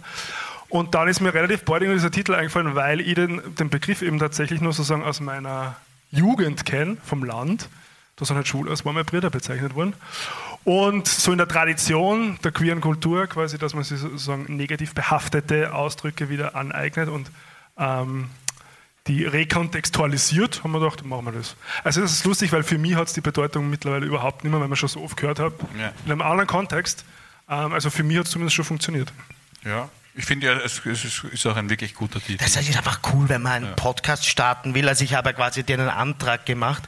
Und 0.68 0.96
dann 0.96 1.06
ist 1.06 1.20
mir 1.20 1.32
relativ 1.32 1.62
bald 1.62 1.84
dieser 1.84 2.10
Titel 2.10 2.34
eingefallen, 2.34 2.74
weil 2.74 3.00
ich 3.00 3.14
den, 3.14 3.40
den 3.54 3.70
Begriff 3.70 4.02
eben 4.02 4.18
tatsächlich 4.18 4.60
nur 4.60 4.72
sozusagen 4.72 5.04
aus 5.04 5.20
meiner 5.20 5.76
Jugend 6.10 6.66
kenne, 6.66 6.96
vom 7.04 7.22
Land. 7.22 7.68
Da 8.16 8.24
sind 8.24 8.34
halt 8.34 8.48
Schul 8.48 8.68
als 8.68 8.84
warme 8.84 9.04
Brüder 9.04 9.30
bezeichnet 9.30 9.76
worden. 9.76 9.94
Und 10.64 11.06
so 11.06 11.30
in 11.30 11.38
der 11.38 11.46
Tradition 11.46 12.36
der 12.42 12.50
queeren 12.50 12.80
Kultur 12.80 13.28
quasi, 13.28 13.56
dass 13.56 13.74
man 13.74 13.84
sich 13.84 14.00
sozusagen 14.00 14.56
negativ 14.56 14.94
behaftete 14.94 15.72
Ausdrücke 15.72 16.28
wieder 16.30 16.56
aneignet 16.56 17.08
und 17.08 17.30
ähm, 17.78 18.28
die 19.08 19.24
rekontextualisiert, 19.24 20.62
haben 20.62 20.72
wir 20.72 20.80
gedacht, 20.80 21.04
machen 21.04 21.24
wir 21.26 21.32
das. 21.32 21.56
Also 21.82 22.00
das 22.02 22.12
ist 22.12 22.24
lustig, 22.24 22.52
weil 22.52 22.62
für 22.62 22.78
mich 22.78 22.94
hat 22.94 23.08
es 23.08 23.14
die 23.14 23.20
Bedeutung 23.20 23.70
mittlerweile 23.70 24.06
überhaupt 24.06 24.44
nicht 24.44 24.50
mehr, 24.52 24.60
weil 24.60 24.68
man 24.68 24.76
schon 24.76 24.88
so 24.88 25.02
oft 25.02 25.16
gehört 25.16 25.38
hat, 25.38 25.54
Ja. 25.78 25.92
in 26.04 26.12
einem 26.12 26.22
anderen 26.22 26.46
Kontext. 26.46 27.04
Ähm, 27.48 27.72
also 27.72 27.90
für 27.90 28.02
mich 28.02 28.18
hat 28.18 28.26
es 28.26 28.30
zumindest 28.32 28.54
schon 28.56 28.64
funktioniert. 28.64 29.12
Ja. 29.64 29.88
Ich 30.14 30.24
finde 30.24 30.46
ja, 30.46 30.54
es, 30.58 30.80
ist 30.84 31.46
auch 31.46 31.56
ein 31.56 31.70
wirklich 31.70 31.94
guter 31.94 32.20
Titel. 32.20 32.38
Das 32.42 32.56
ist 32.56 32.76
einfach 32.76 33.00
cool, 33.12 33.28
wenn 33.28 33.40
man 33.42 33.64
einen 33.64 33.76
Podcast 33.76 34.26
starten 34.26 34.74
will. 34.74 34.88
Also 34.88 35.04
ich 35.04 35.14
habe 35.14 35.32
quasi 35.32 35.62
dir 35.62 35.78
einen 35.78 35.88
Antrag 35.88 36.44
gemacht 36.44 36.82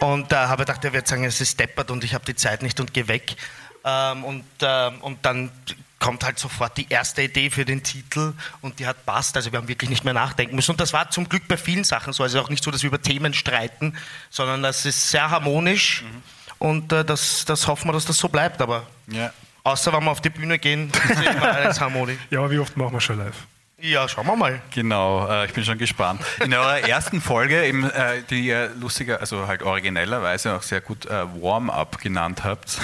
und 0.00 0.32
äh, 0.32 0.36
habe 0.36 0.64
gedacht, 0.64 0.82
er 0.84 0.92
wird 0.94 1.06
sagen, 1.06 1.24
es 1.24 1.40
ist 1.40 1.60
deppert 1.60 1.90
und 1.90 2.02
ich 2.02 2.14
habe 2.14 2.24
die 2.24 2.34
Zeit 2.34 2.62
nicht 2.62 2.80
und 2.80 2.94
gehe 2.94 3.08
weg. 3.08 3.36
Ähm, 3.84 4.24
und, 4.24 4.44
äh, 4.62 4.90
und 5.02 5.24
dann 5.26 5.50
kommt 5.98 6.24
halt 6.24 6.38
sofort 6.38 6.76
die 6.76 6.86
erste 6.90 7.22
Idee 7.22 7.48
für 7.50 7.64
den 7.64 7.82
Titel 7.82 8.34
und 8.60 8.78
die 8.78 8.86
hat 8.86 9.06
passt. 9.06 9.36
Also 9.36 9.50
wir 9.52 9.58
haben 9.58 9.68
wirklich 9.68 9.88
nicht 9.90 10.04
mehr 10.04 10.12
nachdenken 10.14 10.54
müssen. 10.54 10.72
Und 10.72 10.80
das 10.80 10.92
war 10.92 11.10
zum 11.10 11.28
Glück 11.28 11.48
bei 11.48 11.56
vielen 11.56 11.84
Sachen 11.84 12.12
so. 12.12 12.22
Also 12.22 12.40
auch 12.40 12.50
nicht 12.50 12.62
so, 12.62 12.70
dass 12.70 12.82
wir 12.82 12.88
über 12.88 13.00
Themen 13.00 13.32
streiten, 13.34 13.96
sondern 14.30 14.62
das 14.62 14.84
ist 14.84 15.10
sehr 15.10 15.30
harmonisch 15.30 16.02
Mhm. 16.02 16.22
und 16.58 16.92
äh, 16.92 17.04
das, 17.04 17.44
das 17.46 17.66
hoffen 17.66 17.88
wir, 17.88 17.92
dass 17.92 18.04
das 18.04 18.18
so 18.18 18.28
bleibt. 18.28 18.60
Aber 18.60 18.86
Ja. 19.06 19.32
außer 19.64 19.92
wenn 19.92 20.04
wir 20.04 20.10
auf 20.10 20.20
die 20.20 20.30
Bühne 20.30 20.58
gehen, 20.58 20.90
ist 21.08 21.22
immer 21.22 21.50
alles 21.52 21.80
harmonisch. 21.80 22.18
Ja, 22.30 22.40
aber 22.40 22.50
wie 22.50 22.58
oft 22.58 22.76
machen 22.76 22.92
wir 22.92 23.00
schon 23.00 23.18
live? 23.18 23.46
Ja, 23.78 24.08
schauen 24.08 24.26
wir 24.26 24.36
mal. 24.36 24.60
Genau, 24.70 25.28
äh, 25.28 25.44
ich 25.46 25.52
bin 25.52 25.62
schon 25.64 25.76
gespannt. 25.78 26.22
In 26.42 26.52
eurer 26.54 26.78
ersten 26.88 27.20
Folge, 27.20 27.64
eben, 27.66 27.84
äh, 27.90 28.22
die 28.30 28.46
ihr 28.46 28.68
lustiger, 28.80 29.20
also 29.20 29.46
halt 29.46 29.62
originellerweise 29.62 30.54
auch 30.56 30.62
sehr 30.62 30.80
gut 30.80 31.04
äh, 31.06 31.10
Warm-up 31.42 31.98
genannt 32.00 32.42
habt, 32.42 32.78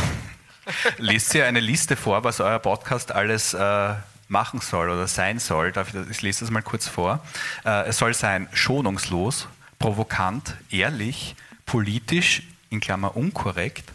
lest 0.98 1.34
ihr 1.34 1.46
eine 1.46 1.60
Liste 1.60 1.96
vor, 1.96 2.24
was 2.24 2.40
euer 2.40 2.58
Podcast 2.58 3.12
alles 3.12 3.54
äh, 3.54 3.94
machen 4.28 4.60
soll 4.60 4.90
oder 4.90 5.06
sein 5.08 5.38
soll. 5.38 5.72
Darf 5.72 5.88
ich, 5.88 5.94
das- 5.94 6.08
ich 6.08 6.22
lese 6.22 6.40
das 6.40 6.50
mal 6.50 6.62
kurz 6.62 6.88
vor. 6.88 7.24
Äh, 7.64 7.88
es 7.88 7.98
soll 7.98 8.14
sein 8.14 8.48
schonungslos, 8.52 9.48
provokant, 9.78 10.54
ehrlich, 10.70 11.34
politisch, 11.66 12.42
in 12.70 12.80
Klammer 12.80 13.16
unkorrekt, 13.16 13.92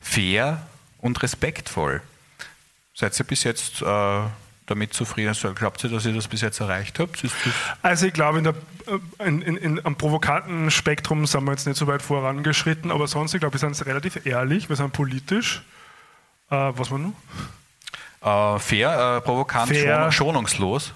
fair 0.00 0.62
und 0.98 1.22
respektvoll. 1.22 2.02
Seid 2.94 3.18
ihr 3.18 3.24
bis 3.24 3.42
jetzt 3.44 3.82
äh, 3.82 4.20
damit 4.66 4.94
zufrieden? 4.94 5.34
Glaubt 5.54 5.82
ihr, 5.82 5.90
dass 5.90 6.04
ihr 6.04 6.12
das 6.12 6.28
bis 6.28 6.40
jetzt 6.42 6.60
erreicht 6.60 6.98
habt? 7.00 7.24
Also 7.80 8.06
ich 8.06 8.12
glaube, 8.12 8.38
in 8.38 8.44
der, 8.44 8.54
äh, 8.86 9.26
in, 9.26 9.42
in, 9.42 9.56
in, 9.56 9.84
am 9.84 9.96
provokanten 9.96 10.70
Spektrum 10.70 11.26
sind 11.26 11.44
wir 11.44 11.52
jetzt 11.52 11.66
nicht 11.66 11.78
so 11.78 11.86
weit 11.86 12.02
vorangeschritten, 12.02 12.90
aber 12.90 13.08
sonst, 13.08 13.34
ich 13.34 13.40
glaube, 13.40 13.54
wir 13.54 13.58
sind 13.60 13.86
relativ 13.86 14.24
ehrlich, 14.26 14.68
wir 14.68 14.76
sind 14.76 14.92
politisch. 14.92 15.62
Äh, 16.52 16.72
was 16.76 16.90
war 16.90 16.98
noch? 16.98 17.12
Äh, 18.56 18.58
fair, 18.60 19.16
äh, 19.16 19.20
provokant, 19.22 19.68
Fair. 19.68 20.02
schon- 20.02 20.12
schonungslos, 20.12 20.92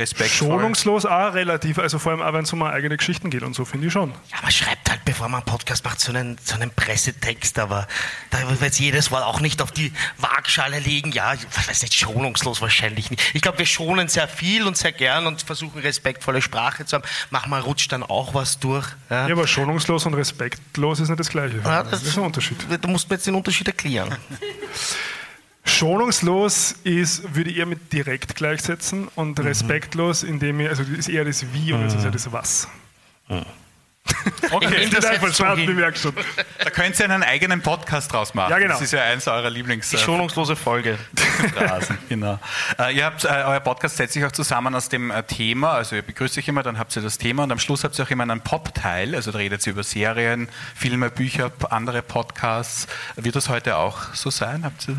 respektvoll. 0.00 0.48
Schonungslos 0.48 1.06
auch 1.06 1.34
relativ, 1.34 1.78
also 1.78 1.98
vor 1.98 2.12
allem 2.12 2.22
auch 2.22 2.32
wenn 2.32 2.44
es 2.44 2.52
um 2.52 2.62
eigene 2.62 2.96
Geschichten 2.96 3.30
geht 3.30 3.42
und 3.42 3.54
so, 3.54 3.64
finde 3.64 3.86
ich 3.86 3.92
schon. 3.92 4.10
Ja, 4.30 4.38
man 4.42 4.50
schreibt 4.50 4.90
halt, 4.90 5.04
bevor 5.04 5.28
man 5.28 5.42
einen 5.42 5.46
Podcast 5.46 5.84
macht, 5.84 6.00
so 6.00 6.12
einen, 6.12 6.38
so 6.42 6.54
einen 6.54 6.70
Pressetext, 6.70 7.58
aber 7.58 7.86
da 8.30 8.48
wird 8.48 8.60
jetzt 8.60 8.80
jedes 8.80 9.10
Wort 9.10 9.22
auch 9.22 9.40
nicht 9.40 9.62
auf 9.62 9.70
die 9.70 9.92
Waagschale 10.18 10.78
legen. 10.80 11.12
Ja, 11.12 11.34
ich 11.34 11.46
weiß 11.68 11.82
nicht, 11.82 11.94
schonungslos 11.94 12.60
wahrscheinlich 12.60 13.10
nicht. 13.10 13.22
Ich 13.34 13.42
glaube, 13.42 13.58
wir 13.58 13.66
schonen 13.66 14.08
sehr 14.08 14.26
viel 14.26 14.66
und 14.66 14.76
sehr 14.76 14.92
gern 14.92 15.26
und 15.26 15.42
versuchen 15.42 15.80
respektvolle 15.80 16.42
Sprache 16.42 16.86
zu 16.86 16.96
haben. 16.96 17.04
Manchmal 17.30 17.60
rutscht 17.60 17.92
dann 17.92 18.02
auch 18.02 18.34
was 18.34 18.58
durch. 18.58 18.88
Ja. 19.08 19.28
Ja, 19.28 19.34
aber 19.34 19.46
schonungslos 19.46 20.06
und 20.06 20.14
respektlos 20.14 21.00
ist 21.00 21.08
nicht 21.08 21.20
das 21.20 21.28
Gleiche. 21.28 21.60
Ja, 21.64 21.82
das, 21.82 22.02
ist 22.02 22.16
ein 22.16 22.24
Unterschied. 22.24 22.58
Du 22.80 22.88
musst 22.88 23.08
mir 23.08 23.16
jetzt 23.16 23.26
den 23.26 23.34
Unterschied 23.34 23.68
erklären. 23.68 24.16
Schonungslos 25.70 26.72
ist, 26.84 27.34
würde 27.34 27.50
ich 27.50 27.56
eher 27.58 27.66
mit 27.66 27.92
direkt 27.92 28.34
gleichsetzen 28.36 29.08
und 29.14 29.38
Mhm. 29.38 29.44
respektlos, 29.46 30.22
indem 30.22 30.60
ich, 30.60 30.68
also 30.68 30.82
das 30.82 30.92
ist 30.98 31.08
eher 31.08 31.24
das 31.24 31.44
Wie 31.52 31.72
und 31.72 31.82
das 31.84 31.94
ist 31.94 32.04
ja 32.04 32.10
das 32.10 32.30
Was. 32.32 32.68
Okay, 34.50 34.84
Ich 34.84 34.90
Das 34.90 35.04
ist 35.04 35.22
jetzt 35.22 35.36
hin. 35.38 35.70
ich 35.70 35.76
merke 35.76 35.96
schon. 35.98 36.12
da 36.58 36.70
könnt 36.70 36.98
ihr 36.98 37.04
einen 37.04 37.22
eigenen 37.22 37.62
Podcast 37.62 38.12
draus 38.12 38.34
machen. 38.34 38.50
Ja, 38.50 38.58
genau. 38.58 38.72
Das 38.72 38.82
ist 38.82 38.92
ja 38.92 39.02
eins 39.04 39.28
eurer 39.28 39.50
Lieblings... 39.50 39.90
Die 39.90 39.98
schonungslose 39.98 40.56
Folge. 40.56 40.98
Genau. 42.08 42.40
Äh, 42.78 42.96
ihr 42.96 43.04
habt, 43.04 43.24
äh, 43.24 43.28
euer 43.28 43.60
Podcast 43.60 43.98
setzt 43.98 44.14
sich 44.14 44.24
auch 44.24 44.32
zusammen 44.32 44.74
aus 44.74 44.88
dem 44.88 45.10
äh, 45.12 45.22
Thema, 45.22 45.72
also 45.74 45.94
ihr 45.96 46.02
begrüßt 46.02 46.36
euch 46.38 46.48
immer, 46.48 46.62
dann 46.64 46.78
habt 46.78 46.96
ihr 46.96 47.02
das 47.02 47.18
Thema 47.18 47.44
und 47.44 47.52
am 47.52 47.58
Schluss 47.60 47.84
habt 47.84 47.96
ihr 47.98 48.04
auch 48.04 48.10
immer 48.10 48.24
einen 48.24 48.40
Pop-Teil, 48.40 49.14
also 49.14 49.30
da 49.30 49.38
redet 49.38 49.64
ihr 49.66 49.72
über 49.74 49.84
Serien, 49.84 50.48
Filme, 50.74 51.10
Bücher, 51.10 51.52
andere 51.70 52.02
Podcasts. 52.02 52.88
Wird 53.16 53.36
das 53.36 53.48
heute 53.48 53.76
auch 53.76 54.12
so 54.14 54.30
sein? 54.30 54.64
Habt 54.64 54.88
ihr... 54.88 54.96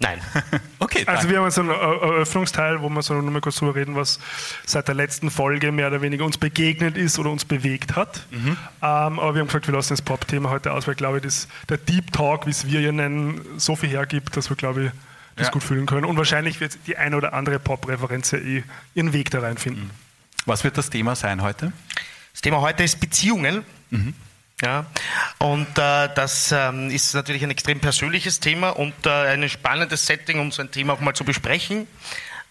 Nein. 0.00 0.20
Okay, 0.80 1.04
Also 1.06 1.28
wir 1.30 1.38
haben 1.38 1.44
jetzt 1.46 1.58
einen 1.58 1.70
Er- 1.70 1.76
Eröffnungsteil, 2.02 2.82
wo 2.82 2.88
wir 2.88 3.02
so 3.02 3.14
noch 3.14 3.30
mal 3.32 3.40
kurz 3.40 3.56
drüber 3.56 3.74
reden, 3.74 3.96
was 3.96 4.18
seit 4.66 4.86
der 4.88 4.94
letzten 4.94 5.30
Folge 5.30 5.72
mehr 5.72 5.86
oder 5.88 6.02
weniger 6.02 6.24
uns 6.24 6.36
begegnet 6.36 6.96
ist 6.96 7.18
oder 7.18 7.30
uns 7.30 7.44
bewegt 7.44 7.96
hat. 7.96 8.26
Mhm. 8.30 8.48
Ähm, 8.48 8.56
aber 8.80 9.34
wir 9.34 9.40
haben 9.40 9.46
gesagt, 9.46 9.66
wir 9.66 9.74
lassen 9.74 9.94
das 9.94 10.02
Pop-Thema 10.02 10.50
heute 10.50 10.72
aus, 10.72 10.86
weil 10.86 10.94
glaube 10.94 11.18
ich, 11.18 11.22
das, 11.24 11.48
der 11.68 11.78
Deep 11.78 12.12
Talk, 12.12 12.46
wie 12.46 12.50
es 12.50 12.66
wir 12.66 12.80
hier 12.80 12.92
nennen, 12.92 13.40
so 13.56 13.76
viel 13.76 13.88
hergibt, 13.88 14.36
dass 14.36 14.50
wir, 14.50 14.56
glaube 14.56 14.84
ich, 14.86 14.90
das 15.36 15.46
Ja. 15.46 15.52
gut 15.52 15.62
fühlen 15.64 15.86
können. 15.86 16.04
Und 16.04 16.16
wahrscheinlich 16.16 16.60
wird 16.60 16.76
die 16.86 16.96
eine 16.96 17.16
oder 17.16 17.32
andere 17.32 17.58
Pop-Referenz 17.58 18.30
ja 18.32 18.38
eh 18.38 18.62
ihren 18.94 19.12
Weg 19.12 19.30
da 19.30 19.40
reinfinden. 19.40 19.90
Was 20.46 20.62
wird 20.64 20.76
das 20.76 20.90
Thema 20.90 21.16
sein 21.16 21.40
heute? 21.42 21.72
Das 22.32 22.42
Thema 22.42 22.60
heute 22.60 22.82
ist 22.84 23.00
Beziehungen. 23.00 23.62
Ja, 24.62 24.86
und 25.38 25.66
äh, 25.78 26.08
das 26.14 26.52
ähm, 26.52 26.90
ist 26.90 27.12
natürlich 27.14 27.42
ein 27.42 27.50
extrem 27.50 27.80
persönliches 27.80 28.38
Thema 28.38 28.70
und 28.70 28.94
äh, 29.04 29.10
ein 29.10 29.48
spannendes 29.48 30.06
Setting, 30.06 30.38
um 30.38 30.52
so 30.52 30.62
ein 30.62 30.70
Thema 30.70 30.92
auch 30.92 31.00
mal 31.00 31.14
zu 31.14 31.24
besprechen. 31.24 31.88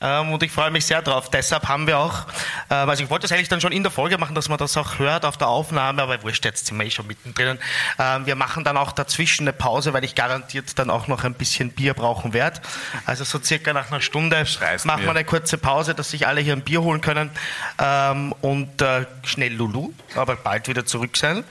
Ähm, 0.03 0.33
und 0.33 0.43
ich 0.43 0.51
freue 0.51 0.69
mich 0.69 0.85
sehr 0.85 1.01
drauf. 1.01 1.29
Deshalb 1.29 1.69
haben 1.69 1.87
wir 1.87 1.97
auch, 1.97 2.27
ähm, 2.69 2.89
also 2.89 3.03
ich 3.03 3.09
wollte 3.09 3.23
das 3.23 3.31
eigentlich 3.31 3.47
dann 3.47 3.61
schon 3.61 3.71
in 3.71 3.83
der 3.83 3.91
Folge 3.91 4.17
machen, 4.17 4.35
dass 4.35 4.49
man 4.49 4.57
das 4.57 4.75
auch 4.75 4.99
hört 4.99 5.23
auf 5.23 5.37
der 5.37 5.47
Aufnahme, 5.47 6.01
aber 6.01 6.21
wurscht, 6.23 6.43
jetzt 6.43 6.67
sind 6.67 6.77
wir 6.77 6.85
eh 6.85 6.91
schon 6.91 7.07
mittendrin. 7.07 7.57
Ähm, 7.97 8.25
wir 8.25 8.35
machen 8.35 8.65
dann 8.65 8.75
auch 8.75 8.91
dazwischen 8.91 9.43
eine 9.43 9.53
Pause, 9.53 9.93
weil 9.93 10.03
ich 10.03 10.13
garantiert 10.13 10.77
dann 10.77 10.89
auch 10.89 11.07
noch 11.07 11.23
ein 11.23 11.35
bisschen 11.35 11.71
Bier 11.71 11.93
brauchen 11.93 12.33
werde. 12.33 12.59
Also 13.05 13.23
so 13.23 13.39
circa 13.41 13.71
nach 13.71 13.91
einer 13.91 14.01
Stunde 14.01 14.45
machen 14.83 15.03
wir 15.03 15.09
eine 15.11 15.23
kurze 15.23 15.57
Pause, 15.57 15.95
dass 15.95 16.11
sich 16.11 16.27
alle 16.27 16.41
hier 16.41 16.53
ein 16.53 16.63
Bier 16.63 16.81
holen 16.81 16.99
können 16.99 17.31
ähm, 17.79 18.33
und 18.41 18.81
äh, 18.81 19.05
schnell 19.23 19.53
Lulu, 19.53 19.93
aber 20.15 20.35
bald 20.35 20.67
wieder 20.67 20.85
zurück 20.85 21.15
sein. 21.15 21.45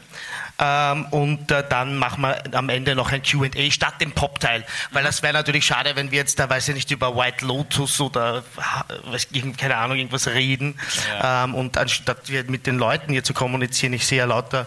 Ähm, 0.64 1.06
und 1.06 1.50
äh, 1.50 1.64
dann 1.68 1.96
machen 1.96 2.20
wir 2.22 2.40
am 2.52 2.68
Ende 2.68 2.94
noch 2.94 3.10
ein 3.10 3.20
QA 3.22 3.48
statt 3.70 3.94
dem 4.00 4.12
Pop-Teil. 4.12 4.64
Weil 4.92 5.02
das 5.02 5.20
wäre 5.24 5.32
natürlich 5.32 5.66
schade, 5.66 5.96
wenn 5.96 6.12
wir 6.12 6.18
jetzt 6.18 6.38
da, 6.38 6.48
weiß 6.48 6.68
ich 6.68 6.74
nicht, 6.76 6.90
über 6.92 7.16
White 7.16 7.44
Lotus 7.44 8.00
oder 8.00 8.44
äh, 8.86 9.10
weiß, 9.12 9.28
keine 9.58 9.76
Ahnung, 9.76 9.96
irgendwas 9.98 10.28
reden. 10.28 10.78
Ähm, 11.20 11.54
und 11.56 11.76
anstatt 11.78 12.28
wir 12.28 12.44
mit 12.44 12.66
den 12.68 12.78
Leuten 12.78 13.10
hier 13.12 13.24
zu 13.24 13.34
kommunizieren, 13.34 13.92
ich 13.92 14.06
sehe 14.06 14.18
ja 14.18 14.24
lauter 14.26 14.66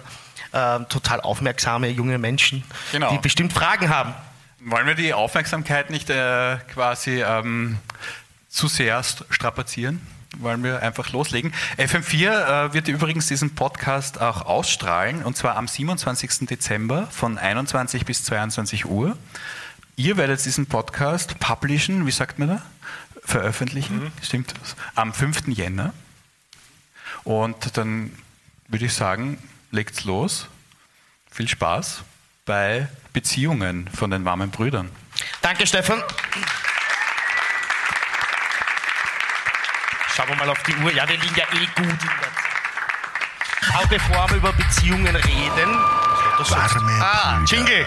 ähm, 0.53 0.85
total 0.89 1.21
aufmerksame 1.21 1.87
junge 1.87 2.17
Menschen, 2.17 2.63
Genau. 2.91 3.11
die 3.11 3.17
bestimmt 3.19 3.53
Fragen 3.53 3.89
haben. 3.89 4.13
Wollen 4.59 4.87
wir 4.87 4.95
die 4.95 5.13
Aufmerksamkeit 5.13 5.91
nicht 5.91 6.09
äh, 6.09 6.57
quasi 6.73 7.21
ähm, 7.23 7.77
zu 8.49 8.67
sehr 8.67 8.99
st- 9.01 9.23
strapazieren? 9.29 10.05
Wollen 10.37 10.63
wir 10.63 10.81
einfach 10.81 11.11
loslegen? 11.11 11.53
FM4 11.77 12.67
äh, 12.69 12.73
wird 12.73 12.87
übrigens 12.87 13.27
diesen 13.27 13.55
Podcast 13.55 14.19
auch 14.19 14.45
ausstrahlen 14.45 15.23
und 15.23 15.37
zwar 15.37 15.55
am 15.55 15.67
27. 15.67 16.47
Dezember 16.47 17.07
von 17.07 17.37
21 17.37 18.05
bis 18.05 18.23
22 18.25 18.85
Uhr. 18.85 19.17
Ihr 19.95 20.17
werdet 20.17 20.43
diesen 20.43 20.65
Podcast 20.65 21.39
publishen, 21.39 22.05
wie 22.05 22.11
sagt 22.11 22.37
man 22.37 22.49
da? 22.49 22.61
Veröffentlichen, 23.23 24.11
stimmt 24.21 24.53
das? 24.61 24.75
Am 24.93 25.13
5. 25.13 25.47
Jänner. 25.47 25.93
Und 27.23 27.77
dann 27.77 28.11
würde 28.67 28.85
ich 28.85 28.93
sagen, 28.93 29.37
legt's 29.71 30.03
los. 30.03 30.47
Viel 31.31 31.47
Spaß 31.47 32.03
bei 32.45 32.87
Beziehungen 33.13 33.89
von 33.93 34.11
den 34.11 34.25
warmen 34.25 34.51
Brüdern. 34.51 34.89
Danke, 35.41 35.65
Stefan. 35.65 36.01
Schauen 40.15 40.29
wir 40.29 40.35
mal 40.37 40.49
auf 40.49 40.63
die 40.63 40.73
Uhr. 40.77 40.93
Ja, 40.93 41.07
wir 41.09 41.17
liegen 41.17 41.35
ja 41.35 41.43
eh 41.43 41.65
gut 41.75 41.79
in 41.79 41.97
der 41.97 41.97
Zeit. 41.97 43.75
Aber 43.75 43.87
bevor 43.87 44.29
wir 44.29 44.37
über 44.37 44.53
Beziehungen 44.53 45.13
reden. 45.13 45.69
Warme 46.37 47.03
ah, 47.03 47.37
Brüder. 47.39 47.45
Jingle. 47.45 47.85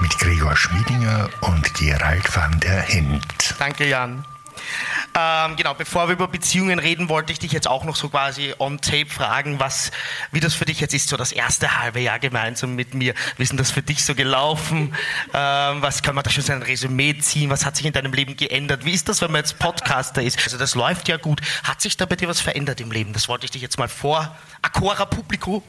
mit 0.00 0.18
Gregor 0.18 0.56
Schmiedinger 0.56 1.28
und 1.40 1.74
Gerald 1.74 2.34
van 2.34 2.58
der 2.60 2.80
Hint. 2.82 3.54
Danke, 3.58 3.86
Jan. 3.86 4.24
Ähm, 5.16 5.54
genau, 5.54 5.74
bevor 5.74 6.08
wir 6.08 6.14
über 6.14 6.26
Beziehungen 6.26 6.80
reden, 6.80 7.08
wollte 7.08 7.32
ich 7.32 7.38
dich 7.38 7.52
jetzt 7.52 7.68
auch 7.68 7.84
noch 7.84 7.94
so 7.94 8.08
quasi 8.08 8.52
on 8.58 8.80
tape 8.80 9.06
fragen, 9.06 9.60
was, 9.60 9.92
wie 10.32 10.40
das 10.40 10.54
für 10.54 10.64
dich 10.64 10.80
jetzt 10.80 10.92
ist, 10.92 11.08
so 11.08 11.16
das 11.16 11.30
erste 11.30 11.78
halbe 11.78 12.00
Jahr 12.00 12.18
gemeinsam 12.18 12.74
mit 12.74 12.94
mir. 12.94 13.14
Wie 13.36 13.44
ist 13.44 13.50
denn 13.50 13.56
das 13.56 13.70
für 13.70 13.82
dich 13.82 14.04
so 14.04 14.16
gelaufen? 14.16 14.92
Ähm, 15.32 15.82
was 15.82 16.02
kann 16.02 16.16
man 16.16 16.24
da 16.24 16.30
schon 16.30 16.42
so 16.42 16.52
ein 16.52 16.62
Resümee 16.62 17.16
ziehen? 17.18 17.48
Was 17.48 17.64
hat 17.64 17.76
sich 17.76 17.86
in 17.86 17.92
deinem 17.92 18.12
Leben 18.12 18.36
geändert? 18.36 18.84
Wie 18.84 18.92
ist 18.92 19.08
das, 19.08 19.22
wenn 19.22 19.30
man 19.30 19.42
jetzt 19.42 19.60
Podcaster 19.60 20.20
ist? 20.20 20.42
Also 20.42 20.58
das 20.58 20.74
läuft 20.74 21.08
ja 21.08 21.16
gut. 21.16 21.40
Hat 21.62 21.80
sich 21.80 21.96
da 21.96 22.06
bei 22.06 22.16
dir 22.16 22.26
was 22.26 22.40
verändert 22.40 22.80
im 22.80 22.90
Leben? 22.90 23.12
Das 23.12 23.28
wollte 23.28 23.44
ich 23.44 23.52
dich 23.52 23.62
jetzt 23.62 23.78
mal 23.78 23.88
vor. 23.88 24.36
Acora 24.62 25.04
Publico, 25.04 25.62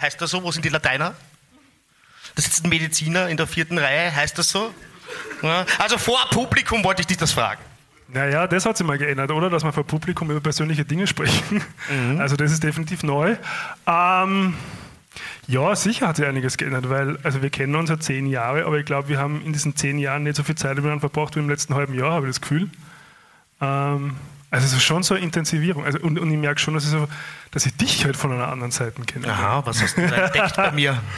heißt 0.00 0.20
das 0.20 0.30
so? 0.30 0.44
Wo 0.44 0.52
sind 0.52 0.64
die 0.64 0.68
Lateiner? 0.68 1.14
Da 2.36 2.42
sitzt 2.42 2.64
ein 2.64 2.68
Mediziner 2.68 3.28
in 3.28 3.36
der 3.36 3.48
vierten 3.48 3.78
Reihe, 3.78 4.14
heißt 4.14 4.38
das 4.38 4.48
so? 4.48 4.72
Ja, 5.42 5.66
also 5.78 5.98
vor 5.98 6.24
Publikum 6.30 6.84
wollte 6.84 7.00
ich 7.00 7.08
dich 7.08 7.16
das 7.16 7.32
fragen. 7.32 7.71
Naja, 8.14 8.46
das 8.46 8.66
hat 8.66 8.76
sich 8.76 8.86
mal 8.86 8.98
geändert, 8.98 9.30
oder? 9.30 9.48
Dass 9.50 9.64
wir 9.64 9.72
vor 9.72 9.84
Publikum 9.84 10.30
über 10.30 10.40
persönliche 10.40 10.84
Dinge 10.84 11.06
sprechen. 11.06 11.62
Also 12.18 12.36
das 12.36 12.52
ist 12.52 12.62
definitiv 12.62 13.02
neu. 13.02 13.36
Ähm, 13.86 14.54
Ja, 15.46 15.74
sicher 15.76 16.08
hat 16.08 16.16
sich 16.16 16.26
einiges 16.26 16.56
geändert, 16.56 16.88
weil 16.88 17.18
also 17.22 17.42
wir 17.42 17.50
kennen 17.50 17.74
uns 17.74 17.90
ja 17.90 17.98
zehn 17.98 18.26
Jahre, 18.26 18.64
aber 18.64 18.78
ich 18.78 18.86
glaube, 18.86 19.08
wir 19.08 19.18
haben 19.18 19.42
in 19.44 19.52
diesen 19.52 19.76
zehn 19.76 19.98
Jahren 19.98 20.22
nicht 20.22 20.36
so 20.36 20.42
viel 20.42 20.54
Zeit 20.54 20.76
miteinander 20.76 21.00
verbracht 21.00 21.36
wie 21.36 21.40
im 21.40 21.48
letzten 21.50 21.74
halben 21.74 21.94
Jahr, 21.94 22.12
habe 22.12 22.26
ich 22.26 22.30
das 22.30 22.40
Gefühl. 22.40 22.70
Ähm, 23.60 24.14
also 24.50 24.66
es 24.66 24.72
ist 24.72 24.82
schon 24.82 25.02
so 25.02 25.14
eine 25.14 25.22
Intensivierung. 25.24 25.84
Also, 25.84 25.98
und, 26.00 26.18
und 26.18 26.30
ich 26.30 26.38
merke 26.38 26.60
schon, 26.60 26.74
dass 26.74 26.84
ich, 26.84 26.90
so, 26.90 27.08
dass 27.50 27.66
ich 27.66 27.74
dich 27.76 28.04
halt 28.04 28.16
von 28.16 28.32
einer 28.32 28.48
anderen 28.48 28.70
Seite 28.70 29.00
kenne. 29.02 29.28
Aha, 29.28 29.62
was 29.64 29.82
hast 29.82 29.96
du 29.96 30.06
da 30.06 30.16
entdeckt 30.26 30.56
bei 30.56 30.70
mir? 30.72 31.00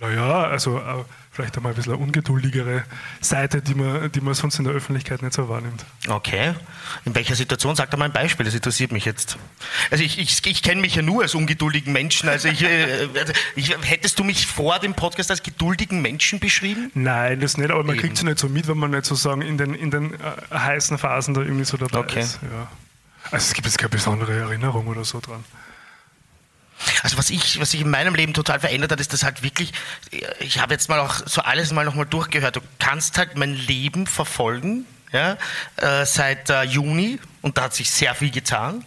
Naja, 0.00 0.44
also 0.44 0.78
äh, 0.78 0.82
vielleicht 1.30 1.56
einmal 1.56 1.72
ein 1.72 1.76
bisschen 1.76 1.92
eine 1.94 2.02
ungeduldigere 2.02 2.84
Seite, 3.20 3.62
die 3.62 3.74
man, 3.74 4.10
die 4.12 4.20
man 4.20 4.34
sonst 4.34 4.58
in 4.58 4.64
der 4.64 4.74
Öffentlichkeit 4.74 5.22
nicht 5.22 5.32
so 5.32 5.48
wahrnimmt. 5.48 5.84
Okay. 6.08 6.54
In 7.04 7.14
welcher 7.14 7.34
Situation? 7.34 7.76
Sag 7.76 7.90
doch 7.90 7.98
mal 7.98 8.06
ein 8.06 8.12
Beispiel, 8.12 8.44
das 8.44 8.54
interessiert 8.54 8.92
mich 8.92 9.04
jetzt. 9.04 9.38
Also 9.90 10.04
ich, 10.04 10.18
ich, 10.18 10.44
ich 10.46 10.62
kenne 10.62 10.80
mich 10.80 10.94
ja 10.94 11.02
nur 11.02 11.22
als 11.22 11.34
ungeduldigen 11.34 11.92
Menschen. 11.92 12.28
Also, 12.28 12.48
ich, 12.48 12.62
äh, 12.64 13.08
also 13.18 13.32
ich, 13.54 13.76
hättest 13.82 14.18
du 14.18 14.24
mich 14.24 14.46
vor 14.46 14.78
dem 14.78 14.94
Podcast 14.94 15.30
als 15.30 15.42
geduldigen 15.42 16.02
Menschen 16.02 16.40
beschrieben? 16.40 16.90
Nein, 16.94 17.40
das 17.40 17.56
nicht, 17.56 17.70
aber 17.70 17.84
man 17.84 17.96
kriegt 17.96 18.16
es 18.16 18.22
nicht 18.22 18.38
so 18.38 18.48
mit, 18.48 18.68
wenn 18.68 18.78
man 18.78 18.90
nicht 18.90 19.06
sozusagen 19.06 19.42
in 19.42 19.56
den, 19.58 19.74
in 19.74 19.90
den 19.90 20.14
äh, 20.14 20.18
heißen 20.52 20.98
Phasen 20.98 21.34
da 21.34 21.40
irgendwie 21.40 21.64
so 21.64 21.76
dabei 21.76 21.98
Okay. 22.00 22.20
ist. 22.20 22.38
Ja. 22.42 22.68
Also 23.30 23.46
es 23.48 23.54
gibt 23.54 23.66
jetzt 23.66 23.78
keine 23.78 23.88
besondere 23.88 24.32
Erinnerung 24.38 24.86
oder 24.86 25.04
so 25.04 25.20
dran. 25.20 25.42
Also 27.02 27.18
was 27.18 27.30
ich, 27.30 27.60
was 27.60 27.70
sich 27.70 27.80
in 27.80 27.90
meinem 27.90 28.14
Leben 28.14 28.34
total 28.34 28.60
verändert 28.60 28.92
hat, 28.92 29.00
ist 29.00 29.12
das 29.12 29.22
halt 29.22 29.42
wirklich, 29.42 29.72
ich 30.40 30.60
habe 30.60 30.74
jetzt 30.74 30.88
mal 30.88 31.00
auch 31.00 31.14
so 31.26 31.42
alles 31.42 31.72
mal 31.72 31.84
nochmal 31.84 32.06
durchgehört. 32.06 32.56
Du 32.56 32.60
kannst 32.78 33.18
halt 33.18 33.36
mein 33.36 33.54
Leben 33.54 34.06
verfolgen, 34.06 34.86
ja, 35.12 35.36
äh, 35.76 36.04
seit 36.04 36.50
äh, 36.50 36.62
Juni 36.62 37.18
und 37.42 37.58
da 37.58 37.64
hat 37.64 37.74
sich 37.74 37.90
sehr 37.90 38.14
viel 38.14 38.30
getan. 38.30 38.84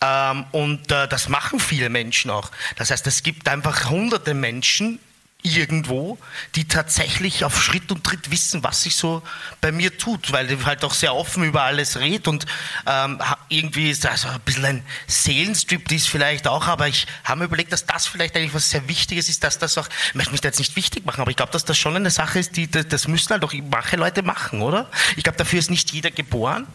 Ähm, 0.00 0.44
und 0.52 0.90
äh, 0.92 1.08
das 1.08 1.28
machen 1.28 1.58
viele 1.58 1.88
Menschen 1.88 2.30
auch. 2.30 2.50
Das 2.76 2.90
heißt, 2.90 3.06
es 3.06 3.22
gibt 3.22 3.48
einfach 3.48 3.90
hunderte 3.90 4.34
Menschen 4.34 5.00
irgendwo, 5.42 6.18
die 6.56 6.66
tatsächlich 6.66 7.44
auf 7.44 7.62
Schritt 7.62 7.92
und 7.92 8.02
Tritt 8.02 8.32
wissen, 8.32 8.64
was 8.64 8.82
sich 8.82 8.96
so 8.96 9.22
bei 9.60 9.70
mir 9.70 9.96
tut, 9.96 10.32
weil 10.32 10.50
ich 10.50 10.64
halt 10.66 10.84
auch 10.84 10.92
sehr 10.92 11.14
offen 11.14 11.44
über 11.44 11.62
alles 11.62 12.00
redet 12.00 12.26
und 12.26 12.44
ähm, 12.86 13.20
irgendwie 13.48 13.90
ist 13.90 14.04
das 14.04 14.26
ein 14.26 14.40
bisschen 14.40 14.64
ein 14.64 14.82
Seelenstrip, 15.06 15.86
die 15.86 15.96
ist 15.96 16.08
vielleicht 16.08 16.48
auch, 16.48 16.66
aber 16.66 16.88
ich 16.88 17.06
habe 17.22 17.40
mir 17.40 17.44
überlegt, 17.46 17.72
dass 17.72 17.86
das 17.86 18.08
vielleicht 18.08 18.36
eigentlich 18.36 18.54
was 18.54 18.70
sehr 18.70 18.88
Wichtiges 18.88 19.28
ist, 19.28 19.44
dass 19.44 19.58
das 19.58 19.78
auch, 19.78 19.88
ich 20.08 20.14
möchte 20.14 20.32
mich 20.32 20.40
da 20.40 20.48
jetzt 20.48 20.58
nicht 20.58 20.74
wichtig 20.74 21.06
machen, 21.06 21.20
aber 21.20 21.30
ich 21.30 21.36
glaube, 21.36 21.52
dass 21.52 21.64
das 21.64 21.78
schon 21.78 21.94
eine 21.94 22.10
Sache 22.10 22.40
ist, 22.40 22.56
die, 22.56 22.68
das, 22.68 22.88
das 22.88 23.06
müssen 23.06 23.30
halt 23.30 23.44
auch 23.44 23.52
manche 23.70 23.96
Leute 23.96 24.22
machen, 24.22 24.60
oder? 24.60 24.90
Ich 25.16 25.22
glaube, 25.22 25.38
dafür 25.38 25.60
ist 25.60 25.70
nicht 25.70 25.92
jeder 25.92 26.10
geboren. 26.10 26.66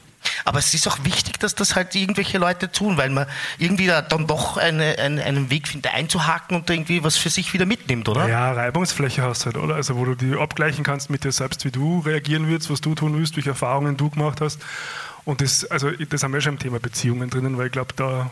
Aber 0.45 0.59
es 0.59 0.73
ist 0.73 0.87
auch 0.87 0.97
wichtig, 1.03 1.39
dass 1.39 1.55
das 1.55 1.75
halt 1.75 1.95
irgendwelche 1.95 2.37
Leute 2.37 2.71
tun, 2.71 2.97
weil 2.97 3.09
man 3.09 3.27
irgendwie 3.57 3.87
da 3.87 4.01
dann 4.01 4.27
doch 4.27 4.57
eine, 4.57 4.97
eine, 4.99 5.23
einen 5.23 5.49
Weg 5.49 5.67
findet, 5.67 5.93
einzuhaken 5.93 6.57
und 6.57 6.69
irgendwie 6.69 7.03
was 7.03 7.17
für 7.17 7.29
sich 7.29 7.53
wieder 7.53 7.65
mitnimmt, 7.65 8.09
oder? 8.09 8.27
Ja, 8.27 8.51
Reibungsfläche 8.51 9.21
hast 9.21 9.41
du 9.41 9.45
halt, 9.47 9.57
oder? 9.57 9.75
Also 9.75 9.95
wo 9.95 10.05
du 10.05 10.15
die 10.15 10.35
abgleichen 10.35 10.83
kannst 10.83 11.09
mit 11.09 11.23
dir 11.23 11.31
selbst, 11.31 11.65
wie 11.65 11.71
du 11.71 11.99
reagieren 11.99 12.47
würdest, 12.47 12.69
was 12.69 12.81
du 12.81 12.95
tun 12.95 13.17
willst, 13.17 13.35
welche 13.35 13.49
Erfahrungen 13.49 13.97
du 13.97 14.09
gemacht 14.09 14.41
hast. 14.41 14.59
Und 15.25 15.41
das, 15.41 15.65
also 15.65 15.91
das 15.91 16.23
haben 16.23 16.33
wir 16.33 16.41
schon 16.41 16.53
im 16.53 16.59
Thema 16.59 16.79
Beziehungen 16.79 17.29
drinnen, 17.29 17.57
weil 17.57 17.67
ich 17.67 17.71
glaube, 17.71 17.93
da 17.95 18.31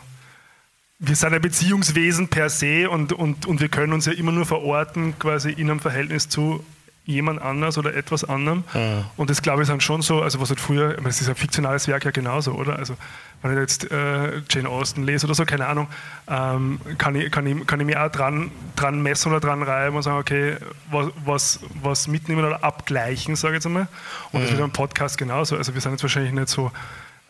wir 1.04 1.16
sind 1.16 1.34
ein 1.34 1.40
Beziehungswesen 1.40 2.28
per 2.28 2.48
se 2.48 2.88
und, 2.88 3.12
und, 3.12 3.46
und 3.46 3.60
wir 3.60 3.68
können 3.68 3.92
uns 3.92 4.06
ja 4.06 4.12
immer 4.12 4.30
nur 4.30 4.46
verorten, 4.46 5.18
quasi 5.18 5.50
in 5.50 5.68
einem 5.68 5.80
Verhältnis 5.80 6.28
zu 6.28 6.64
jemand 7.04 7.42
anders 7.42 7.78
oder 7.78 7.94
etwas 7.94 8.22
anderem. 8.24 8.64
Und 9.16 9.28
das 9.28 9.42
glaube 9.42 9.62
ich 9.62 9.68
dann 9.68 9.80
schon 9.80 10.02
so, 10.02 10.22
also 10.22 10.40
was 10.40 10.50
halt 10.50 10.60
früher, 10.60 10.94
das 10.94 11.20
ist 11.20 11.28
ein 11.28 11.34
fiktionales 11.34 11.88
Werk 11.88 12.04
ja 12.04 12.12
genauso, 12.12 12.52
oder? 12.52 12.78
Also 12.78 12.96
wenn 13.42 13.52
ich 13.52 13.58
jetzt 13.58 13.90
äh, 13.90 14.40
Jane 14.48 14.68
Austen 14.68 15.02
lese 15.02 15.26
oder 15.26 15.34
so, 15.34 15.44
keine 15.44 15.66
Ahnung, 15.66 15.88
ähm, 16.28 16.80
kann, 16.98 17.16
ich, 17.16 17.30
kann, 17.32 17.44
ich, 17.46 17.66
kann 17.66 17.80
ich 17.80 17.86
mich 17.86 17.96
auch 17.96 18.10
dran, 18.10 18.52
dran 18.76 19.02
messen 19.02 19.32
oder 19.32 19.40
dran 19.40 19.64
reiben 19.64 19.96
und 19.96 20.02
sagen, 20.02 20.18
okay, 20.18 20.56
was, 20.90 21.08
was, 21.24 21.60
was 21.82 22.06
mitnehmen 22.06 22.44
oder 22.44 22.62
abgleichen, 22.62 23.34
sage 23.34 23.54
ich 23.54 23.56
jetzt 23.56 23.66
einmal. 23.66 23.88
Und 24.30 24.40
das 24.40 24.50
ist 24.50 24.52
mit 24.52 24.62
einem 24.62 24.72
Podcast 24.72 25.18
genauso. 25.18 25.56
Also 25.56 25.74
wir 25.74 25.80
sind 25.80 25.92
jetzt 25.92 26.02
wahrscheinlich 26.02 26.32
nicht 26.32 26.48
so 26.48 26.70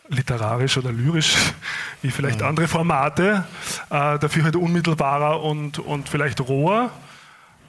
literarisch 0.09 0.77
oder 0.77 0.91
lyrisch 0.91 1.35
wie 2.03 2.11
vielleicht 2.11 2.43
andere 2.43 2.67
Formate, 2.67 3.45
äh, 3.89 4.19
dafür 4.19 4.43
halt 4.43 4.55
unmittelbarer 4.55 5.41
und, 5.41 5.79
und 5.79 6.09
vielleicht 6.09 6.41
roher. 6.41 6.91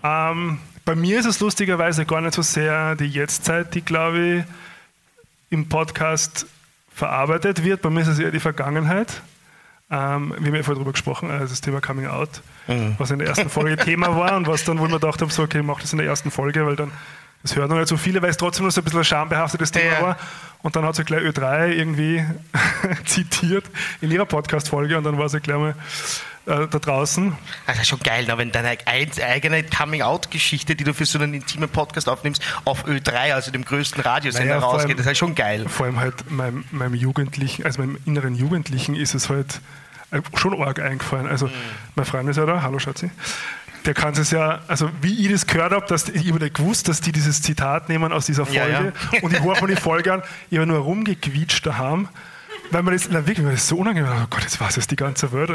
Ähm, 0.03 0.59
bei 0.85 0.95
mir 0.95 1.19
ist 1.19 1.27
es 1.27 1.41
lustigerweise 1.41 2.05
gar 2.05 2.21
nicht 2.21 2.35
so 2.35 2.43
sehr 2.43 2.95
die 2.97 3.07
Jetztzeit, 3.07 3.75
die, 3.75 3.83
glaube 3.83 4.19
ich, 4.21 4.45
im 5.51 5.69
Podcast 5.69 6.47
verarbeitet 6.95 7.65
wird. 7.65 7.83
Bei 7.83 7.91
mir 7.91 8.01
ist 8.01 8.09
es 8.09 8.19
eher 8.19 8.31
die 8.31 8.41
Vergangenheit. 8.41 9.23
Ähm, 9.91 10.35
wir 10.39 10.47
haben 10.49 10.55
ja 10.55 10.63
vorher 10.63 10.75
darüber 10.77 10.93
gesprochen, 10.93 11.31
also 11.31 11.47
das 11.47 11.61
Thema 11.61 11.81
Coming 11.81 12.07
Out, 12.07 12.43
was 12.99 13.11
in 13.11 13.19
der 13.19 13.29
ersten 13.29 13.51
Folge 13.51 13.77
Thema 13.77 14.17
war 14.17 14.37
und 14.37 14.47
was 14.47 14.65
dann, 14.65 14.79
wo 14.79 14.85
wir 14.89 14.99
gedacht 14.99 15.21
haben, 15.21 15.31
so, 15.31 15.43
okay, 15.43 15.63
mach 15.63 15.81
das 15.81 15.93
in 15.93 15.99
der 15.99 16.07
ersten 16.07 16.31
Folge, 16.31 16.65
weil 16.67 16.77
dann, 16.77 16.91
das 17.43 17.55
hört 17.55 17.69
noch 17.69 17.77
nicht 17.77 17.89
so 17.89 17.99
viele, 17.99 18.23
weil 18.23 18.31
es 18.31 18.39
trotzdem 18.39 18.65
noch 18.65 18.73
so 18.73 18.81
ein 18.81 18.85
bisschen 18.85 19.01
ein 19.01 19.05
schambehaftetes 19.05 19.71
Thema 19.73 19.93
Ja. 19.93 20.03
war. 20.03 20.17
Und 20.63 20.75
dann 20.77 20.85
hat 20.87 20.97
sie 20.97 21.05
gleich 21.05 21.21
Ö3 21.23 21.69
irgendwie 21.69 22.25
zitiert 23.05 23.65
in 24.01 24.11
ihrer 24.11 24.25
Podcast-Folge 24.25 24.97
und 24.97 25.05
dann 25.05 25.19
war 25.19 25.29
sie 25.29 25.41
gleich 25.41 25.59
mal 25.59 25.75
da 26.47 26.67
draußen. 26.67 27.37
Das 27.67 27.79
ist 27.79 27.87
schon 27.89 28.01
geil, 28.01 28.27
ne, 28.27 28.37
wenn 28.37 28.53
deine 28.53 28.77
ein- 28.87 29.11
eigene 29.23 29.63
Coming-out-Geschichte, 29.65 30.75
die 30.77 30.85
du 30.85 30.93
für 30.95 31.07
so 31.07 31.19
einen 31.19 31.35
intimen 31.35 31.69
Podcast 31.69 32.09
aufnimmst, 32.09 32.43
auf 32.65 32.85
Ö3, 32.87 33.33
also 33.35 33.51
dem 33.51 33.65
größten 33.65 34.03
Radiosender, 34.03 34.57
Naja, 34.57 34.65
rausgeht. 34.67 34.91
allem- 34.91 34.97
Das 34.99 35.07
ist 35.07 35.19
schon 35.19 35.35
geil. 35.35 35.67
Vor 35.69 35.87
allem 35.87 36.01
halt 36.01 36.31
meinem, 36.31 36.65
meinem 36.71 36.95
Jugendlichen, 36.95 37.65
also 37.65 37.81
meinem 37.81 37.99
inneren 38.05 38.35
Jugendlichen 38.35 38.95
ist 38.95 39.15
es 39.15 39.29
halt 39.31 39.61
äh, 40.11 40.21
schon 40.37 40.61
arg 40.63 40.81
eingefallen. 40.81 41.27
Also 41.27 41.51
mein 41.95 42.05
Freund 42.07 42.29
ist 42.29 42.37
ja 42.37 42.47
da, 42.47 42.63
hallo 42.63 42.79
Schatzi, 42.79 43.11
der 43.87 43.95
kann 43.95 44.13
es 44.15 44.31
ja, 44.31 44.61
also 44.69 44.91
wie 45.03 45.27
ich 45.27 45.33
das 45.33 45.47
gehört 45.47 45.73
habe, 45.73 45.87
dass 45.87 46.09
ich 46.09 46.29
habe 46.31 46.39
nicht 46.43 46.55
gewusst, 46.55 46.89
dass 46.89 47.01
die 47.01 47.13
dieses 47.13 47.43
Zitat 47.43 47.89
nehmen 47.89 48.13
aus 48.13 48.27
dieser 48.27 48.45
Ja, 48.51 48.63
Folge 48.65 48.93
ja. 49.13 49.21
und 49.23 49.33
ich 49.33 49.43
höre 49.43 49.61
mir 49.61 49.69
die 49.75 49.81
Folge 49.81 50.13
an, 50.13 50.23
ich 50.51 50.59
habe 50.59 50.67
nur 50.67 50.79
rumgequietscht 50.79 51.67
daheim, 51.67 52.09
weil 52.71 52.83
man 52.83 52.93
das, 52.95 53.09
na 53.11 53.27
wirklich, 53.27 53.45
mir 53.47 53.53
ist 53.53 53.67
so 53.69 53.77
unangenehm, 53.77 54.11
oh 54.11 54.27
Gott, 54.31 54.43
jetzt 54.43 54.61
weiß 54.61 54.77
es 54.77 54.87
die 54.87 54.97
ganze 54.97 55.33
Welt. 55.33 55.51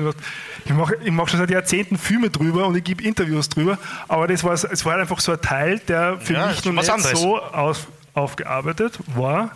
Ich 0.65 0.73
mache 0.73 0.95
ich 1.03 1.11
mach 1.11 1.27
schon 1.27 1.39
seit 1.39 1.49
Jahrzehnten 1.51 1.97
Filme 1.97 2.29
drüber 2.29 2.67
und 2.67 2.75
ich 2.75 2.83
gebe 2.83 3.03
Interviews 3.03 3.49
drüber, 3.49 3.77
aber 4.07 4.27
das 4.27 4.43
war, 4.43 4.53
es 4.53 4.85
war 4.85 4.93
halt 4.93 5.01
einfach 5.01 5.19
so 5.19 5.31
ein 5.31 5.41
Teil, 5.41 5.79
der 5.87 6.17
für 6.19 6.33
Ja, 6.33 6.47
mich 6.47 6.63
noch 6.65 6.73
nicht 6.73 6.89
anderes. 6.89 7.19
so 7.19 7.37
auf, 7.39 7.87
aufgearbeitet 8.13 8.99
war 9.15 9.51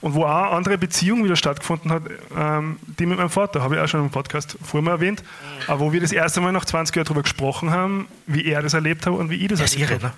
und 0.00 0.14
wo 0.14 0.24
auch 0.24 0.46
eine 0.46 0.56
andere 0.56 0.78
Beziehung 0.78 1.24
wieder 1.24 1.36
stattgefunden 1.36 1.90
hat, 1.92 2.02
ähm, 2.36 2.78
die 2.98 3.06
mit 3.06 3.18
meinem 3.18 3.30
Vater, 3.30 3.62
habe 3.62 3.76
ich 3.76 3.80
auch 3.80 3.88
schon 3.88 4.00
im 4.00 4.10
Podcast 4.10 4.56
vorher 4.62 4.82
mal 4.84 4.92
erwähnt, 4.92 5.22
aber 5.66 5.80
wo 5.80 5.92
wir 5.92 6.00
das 6.00 6.12
erste 6.12 6.40
Mal 6.40 6.52
nach 6.52 6.64
20 6.64 6.94
Jahren 6.96 7.04
darüber 7.06 7.22
gesprochen 7.22 7.70
haben, 7.70 8.08
wie 8.26 8.44
er 8.46 8.62
das 8.62 8.74
erlebt 8.74 9.06
hat 9.06 9.12
und 9.12 9.30
wie 9.30 9.36
ich 9.36 9.48
das 9.48 9.60
Das 9.60 9.74
erlebt 9.74 10.02
habe. 10.04 10.12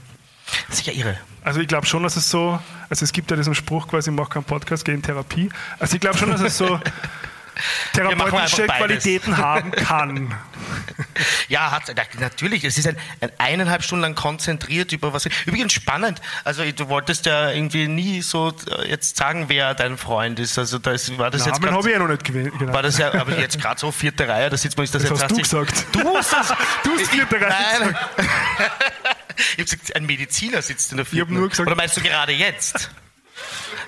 Das 0.69 0.79
ist 0.79 0.87
ja 0.87 0.93
irre. 0.93 1.19
Also 1.45 1.61
ich 1.61 1.69
glaube 1.69 1.87
schon, 1.87 2.03
dass 2.03 2.17
es 2.17 2.31
so, 2.31 2.59
also 2.89 3.05
es 3.05 3.13
gibt 3.13 3.31
ja 3.31 3.37
diesen 3.37 3.55
Spruch 3.55 3.89
quasi, 3.89 4.11
mach 4.11 4.29
keinen 4.29 4.45
Podcast, 4.45 4.85
geh 4.85 4.93
in 4.93 5.03
Therapie. 5.03 5.51
Also 5.79 5.95
ich 5.95 6.01
glaube 6.01 6.17
schon, 6.19 6.31
dass 6.31 6.41
es 6.41 6.57
so 6.57 6.81
therapeutische. 7.93 8.67
Qualitäten 8.67 9.37
haben 9.37 9.71
kann. 9.73 10.35
Ja, 11.49 11.71
hat 11.71 11.93
na, 11.95 12.03
natürlich. 12.21 12.65
Es 12.65 12.79
ist 12.79 12.87
ein, 12.87 12.97
ein 13.21 13.31
eineinhalb 13.39 13.83
Stunden 13.83 14.03
lang 14.03 14.15
konzentriert 14.15 14.93
über 14.93 15.13
was. 15.13 15.27
Übrigens 15.47 15.73
spannend. 15.73 16.21
Also 16.45 16.63
du 16.71 16.89
wolltest 16.89 17.27
ja 17.27 17.51
irgendwie 17.51 17.89
nie 17.89 18.23
so 18.23 18.53
äh, 18.71 18.89
jetzt 18.89 19.17
sagen, 19.17 19.47
wer 19.49 19.75
dein 19.75 19.99
Freund 19.99 20.39
ist. 20.39 20.59
Also 20.59 20.79
da 20.79 20.93
ist, 20.93 21.17
war 21.19 21.31
das 21.31 21.45
jetzt 21.45 21.55
Namen 21.61 21.65
grad- 21.65 21.75
habe 21.75 21.89
ich 21.89 21.93
ja 21.95 21.99
noch 21.99 22.09
nicht 22.09 22.25
gewählt. 22.25 22.53
Genau. 22.59 22.73
war 22.73 22.83
das 22.83 22.99
ja, 22.99 23.13
aber 23.13 23.39
jetzt 23.39 23.61
gerade 23.61 23.79
so 23.79 23.91
vierte 23.93 24.27
Reihe, 24.29 24.49
da 24.49 24.57
sitzt 24.57 24.77
man 24.77 24.85
ist 24.85 24.95
das, 24.95 25.03
Das 25.03 25.11
jetzt 25.11 25.23
hast 25.23 25.31
du 25.33 25.37
gesagt. 25.37 25.85
Du 25.93 26.17
hast 26.17 26.33
das. 26.33 26.49
Du 26.85 26.91
hast 26.99 27.09
vierte 27.11 27.41
Reihe 27.41 27.51
Nein. 27.81 27.97
gesagt, 29.57 29.95
ein 29.97 30.07
Mediziner 30.07 30.63
sitzt 30.63 30.91
in 30.93 30.97
der 30.99 31.07
vierten. 31.07 31.35
gesagt- 31.49 31.61
Oder 31.61 31.77
meinst 31.77 31.97
du 31.97 32.01
gerade 32.01 32.33
jetzt? 32.33 32.91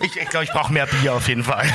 Ich, 0.00 0.16
ich 0.16 0.28
glaube, 0.28 0.44
ich 0.44 0.50
brauche 0.50 0.72
mehr 0.72 0.86
Bier 0.86 1.14
auf 1.14 1.28
jeden 1.28 1.44
Fall. 1.44 1.72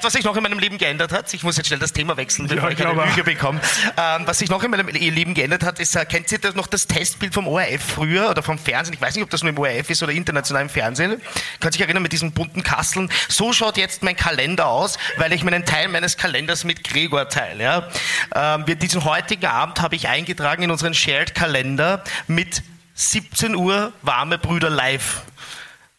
Weißt 0.00 0.04
du, 0.04 0.06
was 0.06 0.12
sich 0.14 0.24
noch 0.24 0.36
in 0.38 0.42
meinem 0.42 0.58
Leben 0.58 0.78
geändert 0.78 1.12
hat? 1.12 1.34
Ich 1.34 1.42
muss 1.42 1.58
jetzt 1.58 1.66
schnell 1.66 1.78
das 1.78 1.92
Thema 1.92 2.16
wechseln, 2.16 2.48
bevor 2.48 2.70
Ja, 2.70 2.74
ich 2.74 2.86
eine. 2.86 3.04
Lüge 3.04 3.22
bekomme. 3.22 3.60
Ähm, 3.98 4.22
was 4.24 4.38
sich 4.38 4.48
noch 4.48 4.62
in 4.62 4.70
meinem 4.70 4.88
Leben 4.88 5.34
geändert 5.34 5.62
hat, 5.62 5.78
ist, 5.78 5.94
äh, 5.94 6.06
kennt 6.06 6.32
ihr 6.32 6.38
das 6.38 6.54
noch 6.54 6.68
das 6.68 6.86
Testbild 6.86 7.34
vom 7.34 7.46
ORF 7.46 7.82
früher 7.82 8.30
oder 8.30 8.42
vom 8.42 8.58
Fernsehen? 8.58 8.94
Ich 8.94 9.00
weiß 9.02 9.14
nicht, 9.14 9.24
ob 9.24 9.28
das 9.28 9.42
nur 9.42 9.50
im 9.50 9.58
ORF 9.58 9.90
ist 9.90 10.02
oder 10.02 10.12
international 10.12 10.62
im 10.62 10.70
Fernsehen. 10.70 11.20
Könnt 11.60 11.74
sich 11.74 11.82
erinnern 11.82 12.02
mit 12.02 12.12
diesen 12.12 12.32
bunten 12.32 12.62
Kasteln? 12.62 13.12
So 13.28 13.52
schaut 13.52 13.76
jetzt 13.76 14.02
mein 14.02 14.16
Kalender 14.16 14.68
aus, 14.68 14.96
weil 15.18 15.34
ich 15.34 15.44
meinen 15.44 15.66
Teil 15.66 15.88
meines 15.88 16.16
Kalenders 16.16 16.64
mit 16.64 16.82
Gregor 16.82 17.28
teile. 17.28 17.62
Ja? 17.62 17.88
Ähm, 18.34 18.66
wir, 18.66 18.76
diesen 18.76 19.04
heutigen 19.04 19.44
Abend 19.44 19.82
habe 19.82 19.96
ich 19.96 20.08
eingetragen 20.08 20.62
in 20.62 20.70
unseren 20.70 20.94
Shared-Kalender 20.94 22.02
mit 22.26 22.62
17 22.94 23.54
Uhr 23.54 23.92
warme 24.00 24.38
Brüder 24.38 24.70
live. 24.70 25.22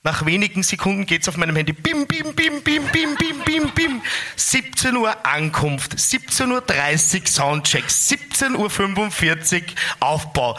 Nach 0.04 0.26
wenigen 0.26 0.64
Sekunden 0.64 1.06
geht's 1.06 1.30
auf 1.30 1.38
meinem 1.38 1.56
Handy. 1.56 1.74
Bim, 1.74 2.08
bim, 2.08 2.34
bim, 2.34 2.64
bim, 2.64 2.86
bim, 2.92 3.16
bim, 3.16 3.40
bim, 3.46 3.70
bim. 3.70 4.02
17 4.36 4.96
Uhr 4.98 5.16
Ankunft, 5.24 5.94
17.30 5.94 7.22
Uhr 7.22 7.28
Soundcheck, 7.28 7.86
17.45 7.86 9.62
Uhr 9.62 9.64
Aufbau. 10.00 10.58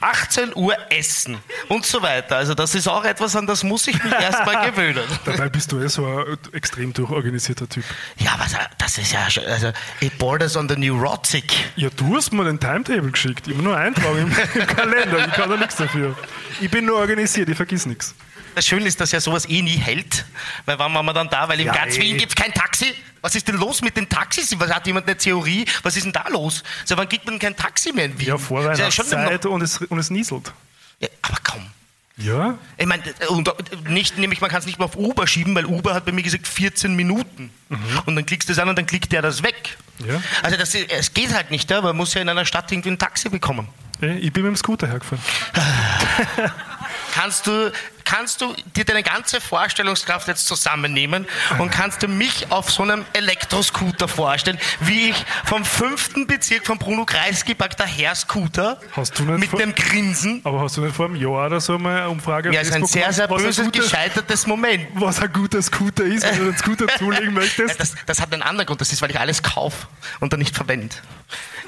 18 0.00 0.56
Uhr 0.56 0.74
essen 0.90 1.38
und 1.68 1.86
so 1.86 2.02
weiter. 2.02 2.36
Also 2.38 2.54
das 2.54 2.74
ist 2.74 2.88
auch 2.88 3.04
etwas, 3.04 3.36
an 3.36 3.46
das 3.46 3.62
muss 3.62 3.86
ich 3.86 4.02
mich 4.02 4.12
erstmal 4.20 4.68
gewöhnen. 4.68 5.04
Dabei 5.24 5.48
bist 5.48 5.70
du 5.70 5.78
eh 5.78 5.86
so 5.86 6.04
ein 6.04 6.36
extrem 6.52 6.92
durchorganisierter 6.92 7.68
Typ. 7.68 7.84
Ja, 8.18 8.32
aber 8.32 8.46
das 8.78 8.98
ist 8.98 9.12
ja 9.12 9.30
schon, 9.30 9.44
also 9.44 9.70
it 10.00 10.18
borders 10.18 10.56
on 10.56 10.68
the 10.68 10.74
neurotic. 10.74 11.54
Ja, 11.76 11.88
du 11.96 12.16
hast 12.16 12.32
mir 12.32 12.42
den 12.42 12.58
Timetable 12.58 13.12
geschickt. 13.12 13.46
Ich 13.46 13.54
habe 13.54 13.62
nur 13.62 13.76
eintragen 13.76 14.18
im, 14.18 14.60
im 14.60 14.66
Kalender. 14.76 15.24
Ich 15.28 15.32
kann 15.34 15.48
da 15.48 15.56
nichts 15.56 15.76
dafür. 15.76 16.16
Ich 16.60 16.68
bin 16.68 16.84
nur 16.84 16.96
organisiert, 16.96 17.48
ich 17.48 17.56
vergiss 17.56 17.86
nichts. 17.86 18.16
Das 18.54 18.66
Schöne 18.66 18.86
ist, 18.86 19.00
dass 19.00 19.12
ja 19.12 19.20
sowas 19.20 19.48
eh 19.48 19.62
nie 19.62 19.76
hält. 19.76 20.24
Weil 20.66 20.78
wann 20.78 20.92
waren 20.94 21.06
wir 21.06 21.12
dann 21.14 21.28
da? 21.30 21.48
Weil 21.48 21.60
in 21.60 21.66
Ja, 21.66 21.72
ganz 21.74 21.96
eh. 21.96 22.00
Wien 22.02 22.18
gibt 22.18 22.32
es 22.32 22.36
kein 22.42 22.52
Taxi. 22.52 22.94
Was 23.20 23.34
ist 23.34 23.46
denn 23.48 23.56
los 23.56 23.82
mit 23.82 23.96
den 23.96 24.08
Taxis? 24.08 24.54
Was 24.58 24.70
hat 24.72 24.86
jemand 24.86 25.06
eine 25.06 25.16
Theorie? 25.16 25.64
Was 25.82 25.96
ist 25.96 26.04
denn 26.04 26.12
da 26.12 26.26
los? 26.28 26.62
Also 26.82 26.96
wann 26.96 27.08
kriegt 27.08 27.24
man 27.26 27.38
kein 27.38 27.56
Taxi 27.56 27.92
mehr 27.92 28.06
in 28.06 28.18
Wien? 28.18 28.28
Ja, 28.28 28.34
Das 28.36 28.42
ist 28.44 28.50
ja 28.50 28.90
schon 28.90 29.04
Vorweihnachtszeit 29.06 29.44
noch- 29.44 29.50
und 29.52 29.62
es, 29.62 29.78
und 29.78 29.98
es 29.98 30.10
nieselt. 30.10 30.52
Ja, 31.00 31.08
aber 31.22 31.38
komm. 31.44 31.66
Ja? 32.18 32.58
Ich 32.76 32.86
meine, 32.86 33.02
und 33.28 33.50
nicht, 33.88 34.18
nämlich 34.18 34.40
man 34.40 34.50
kann 34.50 34.58
es 34.60 34.66
nicht 34.66 34.78
mal 34.78 34.84
auf 34.84 34.96
Uber 34.96 35.26
schieben, 35.26 35.54
weil 35.54 35.64
Uber 35.64 35.94
hat 35.94 36.04
bei 36.04 36.12
mir 36.12 36.22
gesagt 36.22 36.46
14 36.46 36.94
Minuten. 36.94 37.50
Und 38.06 38.16
dann 38.16 38.26
klickst 38.26 38.48
du 38.48 38.52
es 38.52 38.58
an 38.58 38.68
und 38.68 38.76
dann 38.76 38.86
klickt 38.86 39.12
der 39.12 39.22
das 39.22 39.42
weg. 39.42 39.78
Ja. 40.06 40.20
Also 40.42 40.56
das, 40.58 40.74
es 40.74 41.14
geht 41.14 41.32
halt 41.32 41.50
nicht, 41.50 41.70
ja? 41.70 41.80
man 41.80 41.96
muss 41.96 42.12
ja 42.14 42.20
in 42.20 42.28
einer 42.28 42.44
Stadt 42.44 42.70
irgendwie 42.70 42.90
ein 42.90 42.98
Taxi 42.98 43.28
bekommen. 43.30 43.66
Eh, 44.02 44.18
Ich 44.18 44.32
bin 44.32 44.42
mit 44.42 44.50
dem 44.52 44.56
Scooter 44.56 44.88
hergefahren. 44.88 45.22
Kannst 47.12 47.46
du, 47.46 47.70
kannst 48.06 48.40
du 48.40 48.54
dir 48.74 48.84
deine 48.86 49.02
ganze 49.02 49.40
Vorstellungskraft 49.40 50.28
jetzt 50.28 50.46
zusammennehmen 50.46 51.26
und 51.58 51.70
kannst 51.70 52.02
du 52.02 52.08
mich 52.08 52.50
auf 52.50 52.70
so 52.70 52.82
einem 52.82 53.04
Elektroscooter 53.12 54.08
vorstellen, 54.08 54.58
wie 54.80 55.10
ich 55.10 55.24
vom 55.44 55.64
fünften 55.64 56.26
Bezirk 56.26 56.66
von 56.66 56.78
Bruno 56.78 57.04
Kreisky 57.04 57.54
daher 57.54 58.14
Scooter 58.14 58.80
Hast 58.92 59.18
du 59.18 59.24
nicht 59.24 59.38
mit 59.40 59.50
vor- 59.50 59.60
dem 59.60 59.74
Grinsen? 59.74 60.40
Aber 60.44 60.60
hast 60.60 60.78
du 60.78 60.80
nicht 60.80 60.96
vor 60.96 61.04
einem 61.06 61.16
Jahr 61.16 61.46
oder 61.46 61.60
so 61.60 61.78
mal 61.78 61.98
eine 61.98 62.08
Umfrage 62.08 62.52
Ja, 62.52 62.62
ist 62.62 62.72
ein 62.72 62.86
sehr, 62.86 63.12
sehr 63.12 63.28
was 63.28 63.40
ein 63.42 63.46
böses, 63.46 63.64
guter- 63.66 63.80
gescheitertes 63.82 64.46
Moment. 64.46 64.86
was 64.94 65.20
ein 65.20 65.32
guter 65.32 65.60
Scooter 65.60 66.04
ist, 66.04 66.22
wenn 66.24 66.38
du 66.38 66.44
den 66.46 66.56
Scooter 66.58 66.86
zulegen 66.98 67.34
möchtest? 67.34 67.78
das, 67.78 67.94
das 68.06 68.20
hat 68.22 68.32
einen 68.32 68.42
anderen 68.42 68.66
Grund, 68.66 68.80
das 68.80 68.90
ist, 68.92 69.02
weil 69.02 69.10
ich 69.10 69.20
alles 69.20 69.42
kaufe 69.42 69.86
und 70.20 70.32
dann 70.32 70.40
nicht 70.40 70.56
verwende. 70.56 70.96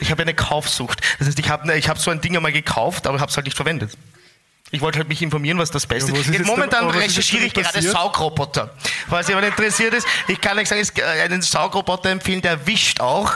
Ich 0.00 0.10
habe 0.10 0.22
eine 0.22 0.32
Kaufsucht. 0.34 1.00
Das 1.18 1.28
heißt, 1.28 1.38
ich 1.38 1.48
habe 1.50 1.76
ich 1.76 1.88
hab 1.88 1.98
so 1.98 2.10
ein 2.10 2.20
Ding 2.22 2.34
einmal 2.34 2.52
gekauft, 2.52 3.06
aber 3.06 3.20
habe 3.20 3.30
es 3.30 3.36
halt 3.36 3.44
nicht 3.46 3.56
verwendet. 3.56 3.92
Ich 4.74 4.80
wollte 4.80 4.98
halt 4.98 5.08
mich 5.08 5.22
informieren, 5.22 5.58
was 5.58 5.70
das 5.70 5.86
Beste 5.86 6.12
Ja, 6.12 6.18
ist. 6.18 6.28
ist 6.28 6.46
Momentan 6.46 6.88
da- 6.88 6.94
recherchiere 6.94 7.44
ich 7.44 7.54
gerade? 7.54 7.80
Saugroboter. 7.80 8.70
Falls 9.08 9.28
jemand 9.28 9.46
interessiert 9.46 9.94
ist, 9.94 10.06
ich 10.28 10.40
kann 10.40 10.58
euch 10.58 10.68
sagen, 10.68 10.80
es- 10.80 10.90
äh, 10.90 11.22
einen 11.22 11.42
Saugroboter 11.42 12.10
empfehlen, 12.10 12.42
der 12.42 12.66
wischt 12.66 13.00
auch. 13.00 13.32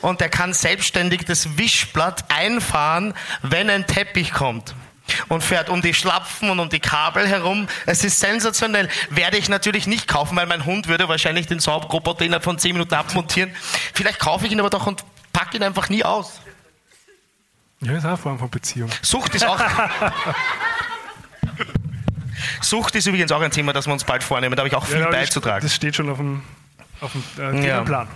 Und 0.00 0.20
der 0.20 0.28
kann 0.28 0.52
selbstständig 0.52 1.24
das 1.26 1.56
Wischblatt 1.58 2.24
einfahren, 2.28 3.14
wenn 3.42 3.68
ein 3.70 3.86
Teppich 3.86 4.32
kommt. 4.32 4.74
Und 5.28 5.42
fährt 5.42 5.68
um 5.70 5.82
die 5.82 5.92
Schlapfen 5.92 6.50
und 6.50 6.60
um 6.60 6.68
die 6.68 6.78
Kabel 6.78 7.26
herum. 7.26 7.66
Es 7.86 8.04
ist 8.04 8.20
sensationell. 8.20 8.88
Werde 9.10 9.38
ich 9.38 9.48
natürlich 9.48 9.88
nicht 9.88 10.06
kaufen, 10.06 10.36
weil 10.36 10.46
mein 10.46 10.64
Hund 10.64 10.86
würde 10.86 11.08
wahrscheinlich 11.08 11.48
den 11.48 11.58
Saugroboter 11.58 12.24
innerhalb 12.24 12.44
von 12.44 12.58
10 12.60 12.72
Minuten 12.74 12.94
abmontieren. 12.94 13.52
Vielleicht 13.92 14.20
kaufe 14.20 14.46
ich 14.46 14.52
ihn 14.52 14.60
aber 14.60 14.70
doch 14.70 14.86
und 14.86 15.02
packe 15.32 15.56
ihn 15.56 15.64
einfach 15.64 15.88
nie 15.88 16.04
aus. 16.04 16.40
Ja, 17.82 17.92
ist 17.96 18.04
auch 18.04 18.08
eine 18.10 18.16
Form 18.18 18.38
von 18.38 18.50
Beziehung. 18.50 18.90
Sucht 19.02 19.34
ist 19.34 19.46
auch. 19.46 19.58
Sucht 22.60 22.94
ist 22.94 23.06
übrigens 23.06 23.32
auch 23.32 23.40
ein 23.40 23.50
Thema, 23.50 23.72
das 23.72 23.86
wir 23.86 23.92
uns 23.92 24.04
bald 24.04 24.22
vornehmen. 24.22 24.54
Da 24.56 24.60
habe 24.60 24.68
ich 24.68 24.74
auch 24.74 24.84
viel 24.86 25.00
Ja, 25.00 25.10
beizutragen. 25.10 25.62
Das 25.62 25.74
steht 25.74 25.96
schon 25.96 26.08
auf 26.10 26.18
dem, 26.18 26.42
auf 27.00 27.12
dem 27.12 27.22
äh, 27.38 27.66
Ja. 27.66 27.72
Themenplan. 27.74 28.08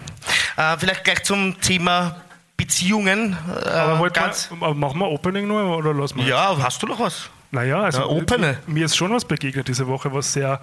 Äh, 0.56 0.76
vielleicht 0.78 1.04
gleich 1.04 1.22
zum 1.24 1.60
Thema 1.60 2.16
Beziehungen. 2.56 3.36
Äh, 3.64 3.68
Aber, 3.68 4.10
ganz, 4.10 4.48
aber 4.52 4.74
machen 4.74 4.98
wir 5.00 5.08
Opening 5.08 5.46
nur 5.48 5.76
oder 5.76 5.92
lassen 5.94 6.18
wir? 6.18 6.24
ja, 6.26 6.56
hast 6.62 6.82
du 6.82 6.86
noch 6.86 7.00
was? 7.00 7.28
Naja, 7.50 7.80
also 7.82 8.00
Ja, 8.00 8.06
Opene. 8.06 8.58
äh, 8.66 8.70
mir 8.70 8.84
ist 8.86 8.96
schon 8.96 9.12
was 9.12 9.24
begegnet 9.24 9.68
diese 9.68 9.86
Woche, 9.86 10.12
was 10.12 10.32
sehr 10.32 10.60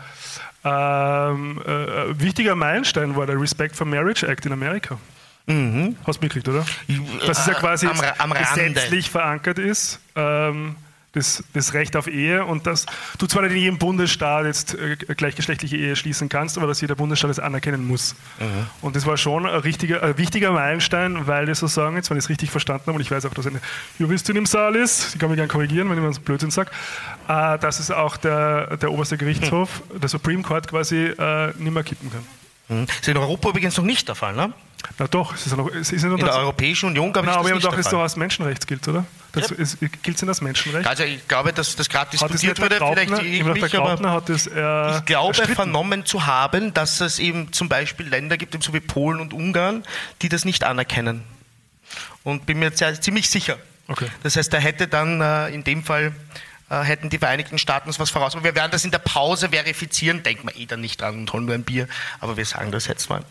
ähm, 0.63 1.61
äh, 1.65 2.19
wichtiger 2.19 2.55
Meilenstein 2.55 3.15
war, 3.15 3.25
der 3.25 3.39
Respect 3.39 3.75
for 3.75 3.85
Marriage 3.87 4.27
Act 4.27 4.45
in 4.45 4.51
Amerika. 4.53 4.97
Hast 6.05 6.21
du 6.21 6.25
mitgekriegt, 6.25 6.47
oder? 6.47 6.65
Dass 7.25 7.39
es 7.39 7.45
ja 7.47 7.53
äh, 7.53 7.55
quasi 7.55 7.87
am 7.87 7.99
am 8.17 8.33
gesetzlich 8.33 9.09
verankert 9.09 9.59
ist, 9.59 9.99
ähm, 10.15 10.75
das, 11.13 11.43
das 11.53 11.73
Recht 11.73 11.95
auf 11.95 12.07
Ehe 12.07 12.45
und 12.45 12.67
dass 12.67 12.85
du 13.17 13.27
zwar 13.27 13.43
nicht 13.43 13.51
in 13.51 13.57
jedem 13.57 13.77
Bundesstaat 13.77 14.45
jetzt 14.45 14.75
äh, 14.75 14.95
gleichgeschlechtliche 14.95 15.75
Ehe 15.75 15.95
schließen 15.95 16.29
kannst, 16.29 16.57
aber 16.57 16.67
dass 16.67 16.79
jeder 16.79 16.95
Bundesstaat 16.95 17.31
es 17.31 17.39
anerkennen 17.39 17.85
muss. 17.85 18.15
Mhm. 18.39 18.45
Und 18.81 18.95
das 18.95 19.05
war 19.05 19.17
schon 19.17 19.45
ein, 19.45 19.59
richtiger, 19.59 20.03
ein 20.03 20.17
wichtiger 20.17 20.51
Meilenstein, 20.51 21.27
weil 21.27 21.45
die 21.45 21.55
so 21.55 21.67
sagen, 21.67 21.97
jetzt, 21.97 22.09
wenn 22.09 22.17
ich 22.17 22.25
es 22.25 22.29
richtig 22.29 22.49
verstanden 22.49 22.83
habe, 22.87 22.95
und 22.95 23.01
ich 23.01 23.11
weiß 23.11 23.25
auch, 23.25 23.33
dass 23.33 23.47
eine 23.47 23.59
Juristin 23.99 24.37
im 24.37 24.45
Saal 24.45 24.75
ist, 24.75 25.13
die 25.13 25.17
kann 25.17 25.29
mich 25.29 25.37
gerne 25.37 25.49
korrigieren, 25.49 25.89
wenn 25.89 26.13
so 26.13 26.21
Blödsinn 26.21 26.51
sage, 26.51 26.71
äh, 27.27 27.57
dass 27.59 27.79
es 27.79 27.91
auch 27.91 28.15
der, 28.17 28.77
der 28.77 28.91
oberste 28.91 29.17
Gerichtshof, 29.17 29.81
der 30.01 30.07
Supreme 30.07 30.43
Court 30.43 30.67
quasi 30.67 31.07
äh, 31.07 31.47
nicht 31.57 31.73
mehr 31.73 31.83
kippen 31.83 32.09
kann. 32.09 32.23
Hm. 32.71 32.85
Das 32.87 32.95
ist 32.97 33.07
in 33.09 33.17
Europa 33.17 33.49
übrigens 33.49 33.75
noch 33.77 33.83
nicht 33.83 34.07
der 34.07 34.15
Fall, 34.15 34.33
ne? 34.33 34.53
Na 34.97 35.07
doch, 35.07 35.35
es 35.35 35.45
ist, 35.45 35.55
noch, 35.55 35.67
es 35.69 35.91
ist 35.91 36.03
noch 36.03 36.11
In 36.11 36.17
der 36.17 36.27
das- 36.27 36.37
Europäischen 36.37 36.87
Union, 36.87 37.13
glaube 37.13 37.27
ich, 37.27 37.33
Na, 37.33 37.39
aber 37.39 37.49
ist 37.49 37.51
das 37.51 37.55
nicht 37.55 37.65
doch, 37.67 37.83
Fall. 37.83 37.91
doch 37.91 38.01
als 38.01 38.15
Menschenrecht 38.15 38.65
gilt, 38.65 38.87
oder? 38.87 39.05
Das 39.33 39.49
Ja. 39.51 39.55
ist, 39.57 39.79
gilt 39.79 40.07
es 40.07 40.19
denn 40.21 40.29
als 40.29 40.41
Menschenrecht? 40.41 40.87
Also 40.87 41.03
ich 41.03 41.27
glaube, 41.27 41.53
dass 41.53 41.75
das 41.75 41.87
gerade 41.87 42.09
diskutiert 42.11 42.59
wurde, 42.59 42.75
vielleicht 42.77 43.11
ich 43.23 43.43
mich, 43.43 43.75
aber 43.77 44.11
hat 44.11 44.29
es 44.29 44.47
äh, 44.47 44.49
ich 44.97 45.05
glaube 45.05 45.27
erstritten. 45.29 45.53
vernommen 45.55 46.05
zu 46.05 46.25
haben, 46.25 46.73
dass 46.73 46.99
es 47.01 47.19
eben 47.19 47.53
zum 47.53 47.69
Beispiel 47.69 48.07
Länder 48.07 48.37
gibt, 48.37 48.55
eben 48.55 48.61
so 48.63 48.73
wie 48.73 48.79
Polen 48.79 49.19
und 49.19 49.33
Ungarn, 49.33 49.83
die 50.21 50.29
das 50.29 50.45
nicht 50.45 50.63
anerkennen. 50.63 51.23
Und 52.23 52.45
bin 52.45 52.59
mir 52.59 52.71
sehr, 52.71 52.99
ziemlich 52.99 53.29
sicher. 53.29 53.57
Okay. 53.87 54.07
Das 54.23 54.35
heißt, 54.35 54.51
da 54.51 54.57
hätte 54.57 54.87
dann 54.87 55.21
äh, 55.21 55.49
in 55.49 55.63
dem 55.63 55.83
Fall 55.83 56.13
äh, 56.71 56.83
hätten 56.83 57.09
die 57.09 57.17
Vereinigten 57.17 57.57
Staaten 57.57 57.89
uns 57.89 57.99
was 57.99 58.09
voraus. 58.09 58.33
Aber 58.33 58.45
wir 58.45 58.55
werden 58.55 58.71
das 58.71 58.85
in 58.85 58.91
der 58.91 58.99
Pause 58.99 59.49
verifizieren, 59.49 60.23
denken 60.23 60.47
wir 60.47 60.55
eh 60.55 60.65
dann 60.65 60.81
nicht 60.81 61.01
dran 61.01 61.19
und 61.19 61.33
holen 61.33 61.45
nur 61.45 61.55
ein 61.55 61.63
Bier, 61.63 61.87
aber 62.19 62.37
wir 62.37 62.45
sagen 62.45 62.71
das 62.71 62.87
jetzt 62.87 63.09
mal. 63.09 63.23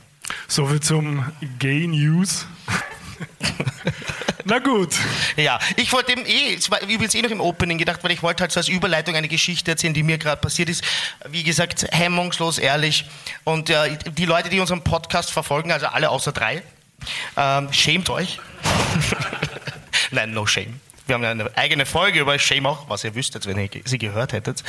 So 0.47 0.67
viel 0.67 0.81
zum 0.81 1.25
Gay 1.59 1.87
News. 1.87 2.47
Na 4.45 4.59
gut. 4.59 4.95
Ja, 5.37 5.59
ich 5.77 5.93
wollte 5.93 6.13
eben 6.13 6.25
eh, 6.25 6.55
es 6.55 6.71
war 6.71 6.81
übrigens 6.83 7.15
eh 7.15 7.23
noch 7.23 7.31
im 7.31 7.41
Opening 7.41 7.79
gedacht, 7.79 8.03
weil 8.03 8.11
ich 8.11 8.23
wollte 8.23 8.43
halt 8.43 8.53
so 8.53 8.61
als 8.61 8.69
Überleitung 8.69 9.15
eine 9.17 9.29
Geschichte 9.29 9.71
erzählen, 9.71 9.95
die 9.95 10.03
mir 10.03 10.19
gerade 10.19 10.41
passiert 10.41 10.69
ist. 10.69 10.85
Wie 11.29 11.43
gesagt, 11.43 11.87
hemmungslos, 11.91 12.59
ehrlich. 12.59 13.07
Und 13.45 13.71
äh, 13.71 13.97
die 13.97 14.27
Leute, 14.27 14.49
die 14.49 14.61
unseren 14.61 14.83
Podcast 14.83 15.31
verfolgen, 15.31 15.73
also 15.73 15.87
alle 15.87 16.11
außer 16.11 16.33
drei, 16.33 16.63
ähm, 17.37 17.73
schämt 17.73 18.11
euch. 18.11 18.41
Nein, 20.11 20.33
no 20.33 20.47
shame. 20.47 20.81
Wir 21.11 21.15
haben 21.15 21.25
ja 21.25 21.31
eine 21.33 21.57
eigene 21.57 21.87
Folge 21.87 22.21
über 22.21 22.39
Shame 22.39 22.67
auch, 22.67 22.89
was 22.89 23.03
ihr 23.03 23.17
wüsstet, 23.17 23.45
wenn 23.47 23.59
ihr 23.59 23.69
sie 23.85 23.99
gehört 23.99 24.33
hättet. 24.33 24.63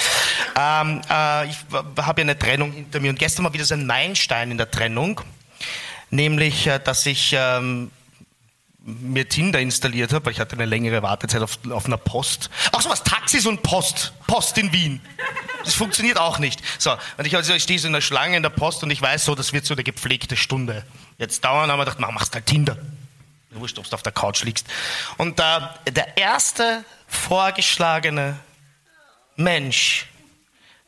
Ähm, 0.59 1.01
äh, 1.07 1.45
ich 1.45 1.57
habe 1.71 2.21
ja 2.21 2.25
eine 2.25 2.39
Trennung 2.39 2.71
hinter 2.71 2.99
mir 2.99 3.11
und 3.11 3.19
gestern 3.19 3.45
war 3.45 3.53
wieder 3.53 3.63
so 3.63 3.75
ein 3.75 3.85
Meilenstein 3.85 4.49
in 4.49 4.57
der 4.57 4.71
Trennung, 4.71 5.21
nämlich, 6.09 6.65
äh, 6.65 6.79
dass 6.79 7.05
ich 7.05 7.35
ähm, 7.37 7.91
mir 8.83 9.29
Tinder 9.29 9.59
installiert 9.59 10.13
habe, 10.13 10.25
weil 10.25 10.33
ich 10.33 10.39
hatte 10.39 10.53
eine 10.55 10.65
längere 10.65 11.03
Wartezeit 11.03 11.43
auf, 11.43 11.59
auf 11.69 11.85
einer 11.85 11.97
Post. 11.97 12.49
Ach 12.71 12.81
so 12.81 12.89
was, 12.89 13.03
Taxis 13.03 13.45
und 13.45 13.61
Post. 13.61 14.11
Post 14.25 14.57
in 14.57 14.73
Wien. 14.73 14.99
Das 15.63 15.75
funktioniert 15.75 16.17
auch 16.17 16.39
nicht. 16.39 16.59
So, 16.79 16.89
und 17.17 17.27
ich, 17.27 17.35
also, 17.35 17.53
ich 17.53 17.61
stehe 17.61 17.77
so 17.77 17.85
in 17.85 17.93
der 17.93 18.01
Schlange 18.01 18.35
in 18.35 18.41
der 18.41 18.49
Post 18.49 18.81
und 18.81 18.89
ich 18.89 18.99
weiß 18.99 19.25
so, 19.25 19.35
das 19.35 19.53
wird 19.53 19.67
so 19.67 19.75
eine 19.75 19.83
gepflegte 19.83 20.35
Stunde. 20.35 20.87
Jetzt 21.19 21.45
dauern, 21.45 21.69
haben 21.69 21.77
wir 21.77 21.85
gedacht, 21.85 21.99
mach, 21.99 22.09
machst 22.09 22.33
halt 22.33 22.47
Tinder. 22.47 22.77
Wurscht, 23.51 23.77
ob 23.79 23.89
du 23.89 23.93
auf 23.93 24.03
der 24.03 24.11
Couch 24.11 24.43
liegst. 24.43 24.65
Und 25.17 25.39
da 25.39 25.75
der 25.87 26.17
erste 26.17 26.85
vorgeschlagene 27.07 28.39
Mensch, 29.35 30.07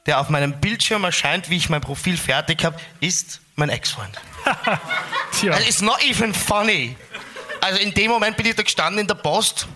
der 0.05 0.19
auf 0.19 0.29
meinem 0.29 0.59
Bildschirm 0.59 1.03
erscheint, 1.03 1.49
wie 1.49 1.57
ich 1.57 1.69
mein 1.69 1.81
Profil 1.81 2.17
fertig 2.17 2.63
habe, 2.63 2.79
ist 2.99 3.41
mein 3.55 3.69
Ex-Freund. 3.69 4.17
It's 5.67 5.81
not 5.81 6.03
even 6.03 6.33
funny. 6.33 6.95
Also 7.61 7.79
in 7.79 7.93
dem 7.93 8.11
Moment 8.11 8.35
bin 8.37 8.45
ich 8.45 8.55
da 8.55 8.63
gestanden 8.63 8.99
in 8.99 9.07
der 9.07 9.15
Post. 9.15 9.67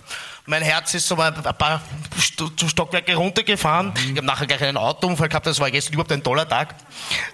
Mein 0.49 0.61
Herz 0.63 0.93
ist 0.93 1.05
so 1.09 1.17
mal 1.17 1.33
ein 1.33 1.57
paar 1.57 1.81
Sto- 2.17 2.49
Stockwerke 2.67 3.15
runtergefahren. 3.15 3.91
Ich 3.97 4.11
habe 4.11 4.25
nachher 4.25 4.47
gleich 4.47 4.61
einen 4.63 4.77
Autounfall 4.77 5.27
gehabt, 5.27 5.45
das 5.45 5.59
war 5.59 5.69
gestern 5.69 5.93
überhaupt 5.95 6.11
ein 6.13 6.23
toller 6.23 6.47
Tag. 6.47 6.73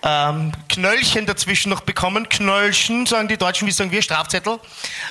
Ähm, 0.02 0.52
Knöllchen 0.67 1.28
dazwischen 1.28 1.69
noch 1.69 1.82
bekommen. 1.82 2.28
Knöllchen, 2.28 3.06
sagen 3.06 3.28
die 3.28 3.38
Deutschen, 3.38 3.67
wie 3.67 3.71
sagen 3.71 3.91
wir, 3.91 4.02
Strafzettel. 4.02 4.60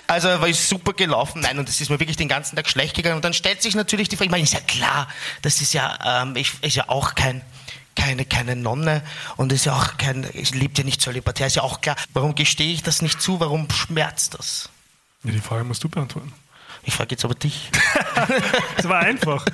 Also 0.08 0.26
war 0.28 0.48
ich 0.48 0.58
super 0.58 0.94
gelaufen. 0.94 1.42
Nein, 1.42 1.60
und 1.60 1.68
es 1.68 1.80
ist 1.80 1.90
mir 1.90 2.00
wirklich 2.00 2.16
den 2.16 2.26
ganzen 2.26 2.56
Tag 2.56 2.68
schlecht 2.68 2.96
gegangen. 2.96 3.14
Und 3.16 3.24
dann 3.24 3.34
stellt 3.34 3.62
sich 3.62 3.76
natürlich 3.76 4.08
die 4.08 4.16
Frage, 4.16 4.26
ich 4.26 4.30
meine, 4.32 4.42
ist 4.42 4.52
ja 4.54 4.60
klar, 4.60 5.06
das 5.42 5.60
ist 5.60 5.72
ja, 5.72 6.22
ähm, 6.22 6.34
ich, 6.34 6.52
ist 6.60 6.74
ja 6.74 6.88
auch 6.88 7.14
kein, 7.14 7.40
keine, 7.94 8.24
keine 8.24 8.56
Nonne 8.56 9.04
und 9.36 9.52
ist 9.52 9.64
ja 9.66 9.74
auch 9.76 9.96
kein, 9.96 10.28
ich 10.32 10.52
lebt 10.56 10.76
ja 10.76 10.82
nicht 10.82 11.00
zölibatär, 11.00 11.46
ist 11.46 11.54
ja 11.54 11.62
auch 11.62 11.80
klar. 11.80 11.94
Warum 12.14 12.34
gestehe 12.34 12.72
ich 12.74 12.82
das 12.82 13.00
nicht 13.00 13.22
zu? 13.22 13.38
Warum 13.38 13.68
schmerzt 13.70 14.34
das? 14.34 14.70
ja, 15.22 15.30
die 15.30 15.38
Frage 15.38 15.62
musst 15.62 15.84
du 15.84 15.88
beantworten. 15.88 16.32
Ich 16.84 16.94
frage 16.94 17.10
jetzt 17.12 17.24
aber 17.24 17.34
dich. 17.34 17.70
Das 18.76 18.88
war 18.88 19.00
einfach. 19.00 19.44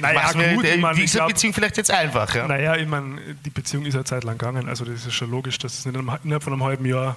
naja, 0.00 0.32
gut, 0.32 0.64
in 0.64 0.74
ich 0.74 0.80
meine, 0.80 1.04
glaub, 1.04 1.28
Beziehung 1.28 1.54
vielleicht 1.54 1.76
jetzt 1.76 1.90
einfach. 1.90 2.34
Ja? 2.34 2.46
naja, 2.46 2.76
ich 2.76 2.86
meine, 2.86 3.20
die 3.44 3.50
Beziehung 3.50 3.84
ist 3.84 3.94
ja 3.94 4.04
Zeit 4.04 4.22
lang 4.24 4.38
gegangen, 4.38 4.68
also 4.68 4.84
das 4.84 5.06
ist 5.06 5.14
schon 5.14 5.30
logisch, 5.30 5.58
dass 5.58 5.78
es 5.78 5.86
innerhalb 5.86 6.42
von 6.42 6.52
einem 6.52 6.62
halben 6.62 6.84
Jahr 6.84 7.16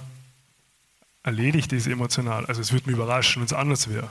erledigt 1.23 1.71
ist 1.73 1.87
emotional. 1.87 2.45
Also 2.45 2.61
es 2.61 2.71
würde 2.71 2.87
mich 2.87 2.95
überraschen, 2.95 3.41
wenn 3.41 3.45
es 3.45 3.53
anders 3.53 3.89
wäre. 3.89 4.09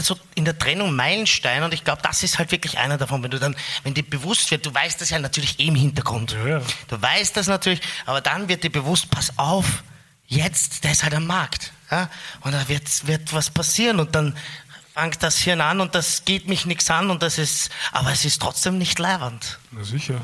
so 0.00 0.16
in 0.34 0.44
der 0.44 0.58
Trennung 0.58 0.94
Meilenstein 0.94 1.62
und 1.62 1.74
ich 1.74 1.84
glaube, 1.84 2.00
das 2.02 2.22
ist 2.22 2.38
halt 2.38 2.50
wirklich 2.52 2.78
einer 2.78 2.96
davon, 2.96 3.22
wenn 3.22 3.30
du 3.30 3.38
dann, 3.38 3.54
wenn 3.82 3.94
dir 3.94 4.04
bewusst 4.04 4.50
wird, 4.50 4.64
du 4.64 4.72
weißt 4.72 5.00
das 5.00 5.10
ja 5.10 5.18
natürlich 5.18 5.60
eh 5.60 5.66
im 5.66 5.74
Hintergrund. 5.74 6.32
Ja, 6.32 6.58
ja. 6.58 6.62
Du 6.88 7.00
weißt 7.00 7.36
das 7.36 7.46
natürlich, 7.46 7.82
aber 8.06 8.20
dann 8.20 8.48
wird 8.48 8.64
dir 8.64 8.70
bewusst, 8.70 9.10
pass 9.10 9.38
auf, 9.38 9.82
jetzt, 10.26 10.84
der 10.84 10.92
ist 10.92 11.02
halt 11.02 11.14
am 11.14 11.26
Markt. 11.26 11.73
Ja? 11.90 12.08
Und 12.40 12.52
da 12.52 12.68
wird, 12.68 13.06
wird 13.06 13.32
was 13.32 13.50
passieren 13.50 14.00
und 14.00 14.14
dann 14.14 14.36
fängt 14.94 15.22
das 15.22 15.38
Hirn 15.38 15.60
an 15.60 15.80
und 15.80 15.94
das 15.94 16.24
geht 16.24 16.48
mich 16.48 16.66
nichts 16.66 16.90
an 16.90 17.10
und 17.10 17.22
das 17.22 17.38
ist, 17.38 17.70
aber 17.92 18.12
es 18.12 18.24
ist 18.24 18.40
trotzdem 18.40 18.78
nicht 18.78 18.98
leibend. 18.98 19.58
Na 19.72 19.82
sicher. 19.82 20.20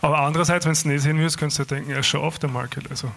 Aber 0.00 0.20
andererseits, 0.20 0.64
wenn 0.64 0.72
du 0.72 0.78
es 0.78 0.84
nicht 0.84 1.02
sehen 1.02 1.18
willst, 1.18 1.38
kannst 1.38 1.58
du 1.58 1.64
denken, 1.64 1.90
er 1.90 2.00
ist 2.00 2.06
schon 2.06 2.20
auf 2.20 2.38
der 2.38 2.50
Market. 2.50 2.90
Also. 2.90 3.12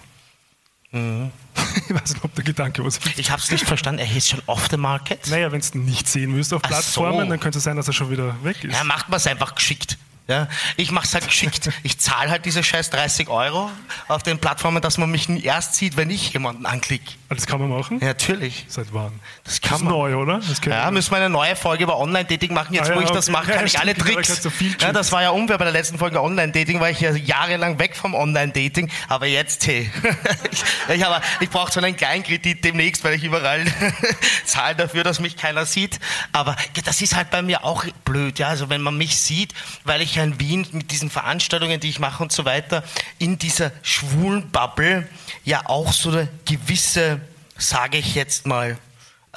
ich 0.94 1.96
weiß 1.96 2.14
nicht, 2.14 2.24
ob 2.24 2.36
der 2.36 2.44
Gedanke 2.44 2.84
was 2.84 2.98
ist. 2.98 3.18
Ich 3.18 3.32
habe 3.32 3.42
es 3.42 3.50
nicht 3.50 3.66
verstanden, 3.66 4.00
er 4.00 4.14
ist 4.14 4.28
schon 4.28 4.42
off 4.46 4.68
the 4.70 4.76
market. 4.76 5.26
Naja, 5.28 5.50
wenn 5.52 5.62
du 5.62 5.68
ihn 5.78 5.86
nicht 5.86 6.08
sehen 6.08 6.36
willst 6.36 6.54
auf 6.54 6.62
Ach 6.66 6.68
Plattformen, 6.68 7.22
so. 7.22 7.30
dann 7.30 7.40
könnte 7.40 7.60
es 7.60 7.64
sein, 7.64 7.78
dass 7.78 7.88
er 7.88 7.94
schon 7.94 8.10
wieder 8.10 8.36
weg 8.44 8.62
ist. 8.66 8.74
Ja, 8.76 8.84
macht 8.84 9.08
man 9.08 9.16
es 9.16 9.26
einfach 9.26 9.56
geschickt. 9.56 9.98
Ja, 10.28 10.48
ich 10.78 10.92
mache 10.92 11.06
es 11.06 11.14
halt 11.14 11.26
geschickt. 11.26 11.70
Ich 11.84 12.00
zahle 12.00 12.30
halt 12.30 12.46
diese 12.46 12.64
scheiß 12.64 12.90
30 12.92 13.28
Euro 13.28 13.70
auf 14.08 14.24
den 14.24 14.40
Plattformen, 14.40 14.82
dass 14.82 14.98
man 14.98 15.12
mich 15.12 15.28
erst 15.44 15.76
sieht, 15.76 15.98
wenn 15.98 16.10
ich 16.10 16.34
jemanden 16.34 16.66
anklicke. 16.66 17.14
Ah, 17.32 17.36
Das 17.36 17.46
kann 17.48 17.62
man 17.62 17.70
machen? 17.70 18.00
Ja, 18.02 18.08
natürlich. 18.08 18.66
Seit 18.68 18.88
wann? 18.94 19.14
Das 19.46 19.62
Das 19.62 19.62
kann 19.62 19.78
ist 19.78 19.84
man. 19.86 19.94
neu, 19.94 20.16
oder? 20.18 20.40
Das 20.40 20.60
Ja, 20.66 20.92
müssen 20.92 21.12
wir 21.12 21.18
eine 21.18 21.30
neue 21.30 21.56
Folge 21.56 21.84
über 21.84 21.98
Online-Dating 21.98 22.54
machen. 22.54 22.74
Jetzt, 22.74 22.90
Ah, 22.90 22.94
ja, 22.94 22.96
wo 23.00 23.02
ich 23.02 23.10
das 23.10 23.30
okay. 23.30 23.32
mache, 23.32 23.50
Ja, 23.52 23.56
kann 23.56 23.66
ich 23.66 23.72
stimmt, 23.72 23.86
alle 23.86 23.96
Tricks. 23.96 24.48
viel 24.50 24.76
Ja, 24.82 24.92
das 24.92 25.12
war 25.14 25.22
ja 25.22 25.30
unfair. 25.30 25.58
Bei 25.58 25.64
der 25.64 25.72
letzten 25.74 25.98
Folge 25.98 26.22
Online-Dating 26.22 26.82
war 26.82 26.90
ich 26.90 27.00
ja 27.00 27.12
jahrelang 27.12 27.80
weg 27.80 27.96
vom 27.96 28.14
Online-Dating. 28.16 28.92
Aber 29.08 29.28
jetzt, 29.28 29.66
hey, 29.66 29.90
ich, 30.52 30.64
ich, 30.96 31.06
aber 31.06 31.22
ich 31.40 31.50
brauche 31.50 31.72
so 31.72 31.80
einen 31.80 31.96
kleinen 31.96 32.24
Kredit 32.24 32.66
demnächst, 32.66 33.04
weil 33.06 33.14
ich 33.14 33.24
überall 33.24 33.64
zahle 34.46 34.76
dafür, 34.76 35.06
dass 35.06 35.22
mich 35.22 35.38
keiner 35.38 35.66
sieht. 35.66 36.00
Aber 36.34 36.58
ja, 36.76 36.82
das 36.84 37.02
ist 37.02 37.16
halt 37.16 37.30
bei 37.32 37.42
mir 37.42 37.64
auch 37.64 37.86
blöd. 38.04 38.40
Ja, 38.40 38.50
also 38.50 38.70
wenn 38.70 38.82
man 38.82 38.98
mich 38.98 39.18
sieht, 39.18 39.54
weil 39.86 40.02
ich 40.02 40.16
ja 40.16 40.24
in 40.24 40.38
Wien 40.40 40.68
mit 40.74 40.92
diesen 40.92 41.10
Veranstaltungen, 41.10 41.80
die 41.80 41.90
ich 41.90 42.00
mache 42.00 42.22
und 42.24 42.34
so 42.34 42.44
weiter, 42.44 42.84
in 43.20 43.38
dieser 43.40 43.72
schwulen 43.84 44.50
Bubble 44.52 45.08
ja 45.46 45.62
auch 45.66 45.94
so 45.94 46.10
eine 46.12 46.28
gewisse, 46.46 47.21
sage 47.62 47.98
ich 47.98 48.16
jetzt 48.16 48.46
mal, 48.48 48.78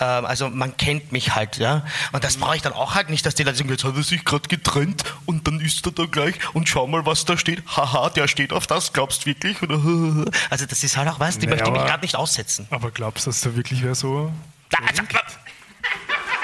ähm, 0.00 0.24
also 0.24 0.48
man 0.50 0.76
kennt 0.76 1.12
mich 1.12 1.34
halt, 1.36 1.58
ja. 1.58 1.84
Und 2.12 2.24
das 2.24 2.36
brauche 2.38 2.56
ich 2.56 2.62
dann 2.62 2.72
auch 2.72 2.94
halt 2.96 3.10
nicht, 3.10 3.24
dass 3.26 3.34
die 3.36 3.44
Leute 3.44 3.58
sagen, 3.58 3.70
jetzt 3.70 3.84
hat 3.84 3.94
er 3.96 4.02
sich 4.02 4.24
gerade 4.24 4.48
getrennt 4.48 5.04
und 5.26 5.46
dann 5.46 5.60
ist 5.60 5.86
er 5.86 5.92
da 5.92 6.06
gleich 6.06 6.34
und 6.52 6.68
schau 6.68 6.86
mal, 6.88 7.06
was 7.06 7.24
da 7.24 7.36
steht. 7.38 7.62
Haha, 7.76 8.10
der 8.10 8.26
steht 8.26 8.52
auf 8.52 8.66
das, 8.66 8.92
glaubst 8.92 9.22
du 9.22 9.26
wirklich? 9.26 9.62
Oder, 9.62 9.76
also 10.50 10.66
das 10.66 10.82
ist 10.82 10.96
halt 10.96 11.08
auch 11.08 11.20
was, 11.20 11.38
die 11.38 11.46
Naja, 11.46 11.56
möchte 11.56 11.68
ich 11.68 11.72
mich 11.72 11.80
aber- 11.80 11.88
gerade 11.90 12.02
nicht 12.02 12.16
aussetzen. 12.16 12.66
Aber 12.70 12.90
glaubst 12.90 13.26
du, 13.26 13.30
dass 13.30 13.40
da 13.42 13.54
wirklich 13.54 13.82
wer 13.84 13.94
so. 13.94 14.32
Na, 14.72 14.78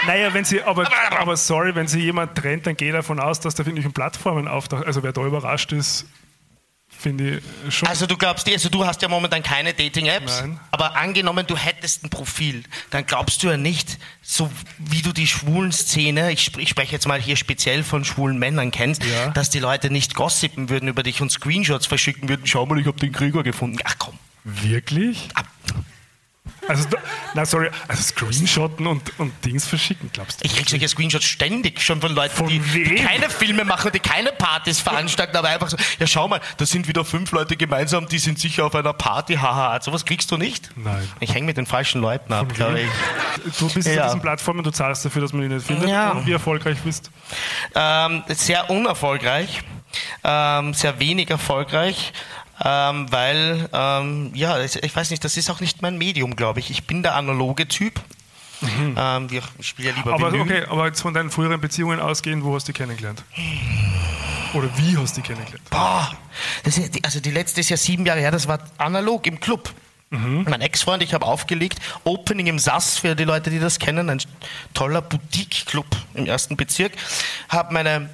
Naja, 0.07 0.33
wenn 0.33 0.45
sie, 0.45 0.63
aber, 0.63 0.89
aber 1.19 1.37
sorry, 1.37 1.75
wenn 1.75 1.87
sie 1.89 2.01
jemand 2.01 2.35
trennt, 2.37 2.67
dann 2.67 2.77
gehe 2.77 2.93
davon 2.93 3.21
aus, 3.21 3.41
dass 3.41 3.55
da 3.55 3.67
wirklich 3.67 3.85
in 3.85 3.93
Plattformen 3.93 4.49
auftaucht. 4.49 4.87
Also 4.87 5.03
wer 5.03 5.13
da 5.13 5.23
überrascht 5.27 5.73
ist, 5.73 6.07
finde 7.01 7.41
ich 7.69 7.75
schon. 7.75 7.89
Also 7.89 8.07
du 8.07 8.17
glaubst, 8.17 8.49
also 8.49 8.69
du 8.69 8.85
hast 8.87 9.03
ja 9.03 9.09
momentan 9.09 9.43
keine 9.43 9.73
Dating-Apps, 9.75 10.45
aber 10.71 10.97
angenommen, 10.97 11.47
du 11.47 11.57
hättest 11.57 12.05
ein 12.05 12.11
Profil, 12.11 12.63
dann 12.91 13.07
glaubst 13.07 13.43
du 13.43 13.49
ja 13.49 13.57
nicht, 13.57 13.99
so 14.23 14.51
wie 14.79 15.03
du 15.03 15.13
die 15.13 15.27
schwulen 15.27 15.73
Szene, 15.73 16.31
ich, 16.33 16.57
ich 16.59 16.69
spreche 16.69 16.93
jetzt 16.93 17.09
mal 17.09 17.21
hier 17.21 17.37
speziell 17.37 17.83
von 17.83 18.05
schwulen 18.05 18.39
Männern 18.39 18.71
kennst, 18.71 19.03
Ja. 19.05 19.29
dass 19.31 19.51
die 19.51 19.59
Leute 19.59 19.91
nicht 19.91 20.15
gossipen 20.15 20.69
würden 20.69 20.89
über 20.89 21.03
dich 21.03 21.21
und 21.21 21.31
Screenshots 21.33 21.87
verschicken 21.87 22.29
würden. 22.29 22.47
Schau 22.47 22.67
mal, 22.67 22.79
ich 22.79 22.87
habe 22.87 22.99
den 22.99 23.13
Gregor 23.13 23.43
gefunden. 23.43 23.79
Ach 23.85 23.97
komm. 23.99 24.19
wirklich? 24.45 25.29
Ab. 25.35 25.47
Also, 26.71 26.89
na 27.35 27.45
sorry, 27.45 27.69
also 27.89 28.03
Screenshotten 28.03 28.87
und, 28.87 29.19
und 29.19 29.33
Dings 29.45 29.67
verschicken, 29.67 30.11
glaubst 30.13 30.41
du? 30.41 30.47
Ich 30.47 30.55
krieg 30.57 30.69
solche 30.69 30.87
Screenshots 30.89 31.25
ständig 31.25 31.81
schon 31.83 32.01
von 32.01 32.15
Leuten, 32.15 32.35
Von 32.37 32.47
die, 32.49 32.61
die 32.61 32.95
keine 32.95 33.29
Filme 33.29 33.65
machen, 33.65 33.91
die 33.93 33.99
keine 33.99 34.31
Partys 34.33 34.81
veranstalten, 34.81 35.37
aber 35.37 35.49
einfach 35.49 35.69
so, 35.69 35.77
ja 35.99 36.07
schau 36.07 36.29
mal, 36.29 36.41
da 36.59 36.67
sind 36.67 36.87
wieder 36.89 37.05
fünf 37.05 37.33
Leute 37.33 37.57
gemeinsam, 37.57 38.07
die 38.09 38.19
sind 38.19 38.39
sicher 38.39 38.65
auf 38.67 38.75
einer 38.75 38.93
Party, 38.93 39.35
haha. 39.35 39.81
Sowas 39.81 40.05
kriegst 40.05 40.31
du 40.31 40.37
nicht? 40.37 40.71
Nein. 40.77 41.09
Ich 41.21 41.35
hänge 41.35 41.47
mit 41.47 41.57
den 41.57 41.67
falschen 41.67 42.01
Leuten 42.01 42.33
ab, 42.33 42.55
glaube 42.55 42.81
ich. 42.83 42.89
Du 43.59 43.69
bist 43.69 43.89
Ja. 43.89 44.03
auf 44.03 44.07
diesen 44.09 44.21
Plattformen, 44.23 44.63
du 44.63 44.71
zahlst 44.71 45.05
dafür, 45.05 45.23
dass 45.23 45.33
man 45.33 45.43
die 45.43 45.49
nicht 45.55 45.67
findet. 45.67 45.89
Ja. 45.89 46.11
Und 46.13 46.27
wie 46.27 46.33
erfolgreich 46.33 46.79
bist. 46.85 47.11
Ähm, 47.75 48.23
sehr 48.29 48.71
unerfolgreich, 48.71 49.63
ähm, 50.25 50.75
sehr 50.75 50.99
wenig 51.01 51.31
erfolgreich, 51.31 52.13
ähm, 52.65 53.11
weil, 53.11 53.69
ähm, 53.73 54.31
ja, 54.35 54.61
ich 54.63 54.77
ich 54.83 54.95
weiß 54.95 55.11
nicht, 55.11 55.25
das 55.25 55.37
ist 55.37 55.51
auch 55.51 55.61
nicht 55.61 55.83
mein 55.83 55.97
Medium, 55.99 56.37
glaube 56.37 56.61
ich. 56.61 56.71
Ich 56.71 56.87
bin 56.87 57.03
der 57.03 57.15
analoge 57.15 57.67
Typ. 57.69 58.01
Ähm, 58.63 59.31
wir- 59.31 59.43
ich 59.59 59.69
spiele 59.69 59.89
ja 59.91 59.95
lieber 59.97 60.13
Aber 60.13 60.33
Vinyl. 60.33 60.43
okay, 60.43 60.65
aber 60.69 60.87
jetzt 60.87 61.01
von 61.01 61.15
deinen 61.15 61.31
früheren 61.31 61.61
Beziehungen 61.63 61.99
ausgehend, 61.99 62.45
wo 62.45 62.55
hast 62.55 62.69
du 62.69 62.73
die 62.73 62.79
kennengelernt? 62.79 63.23
Oder 64.53 64.69
wie 64.77 64.99
hast 64.99 65.17
du 65.17 65.23
die 65.23 65.27
kennengelernt? 65.29 65.71
Boah, 65.71 66.11
ist, 66.65 66.79
also 67.05 67.21
die 67.21 67.31
letzte 67.31 67.61
ist 67.61 67.71
ja 67.71 67.77
sieben 67.79 68.05
Jahre 68.05 68.21
her, 68.21 68.31
das 68.31 68.49
war 68.49 68.59
analog 68.79 69.27
im 69.27 69.41
Club. 69.41 69.73
Mein 70.13 70.61
Ex-Freund, 70.61 71.05
ich 71.05 71.15
habe 71.15 71.25
aufgelegt, 71.25 71.79
Opening 72.03 72.49
im 72.49 72.59
SAS, 72.59 72.99
für 72.99 73.15
die 73.15 73.23
Leute, 73.23 73.49
die 73.49 73.61
das 73.61 73.79
kennen, 73.79 74.11
ein 74.11 74.21
toller 74.75 75.03
Boutique-Club 75.03 75.87
im 76.15 76.27
ersten 76.27 76.57
Bezirk. 76.57 76.93
Habe 77.49 77.73
meine 77.73 78.11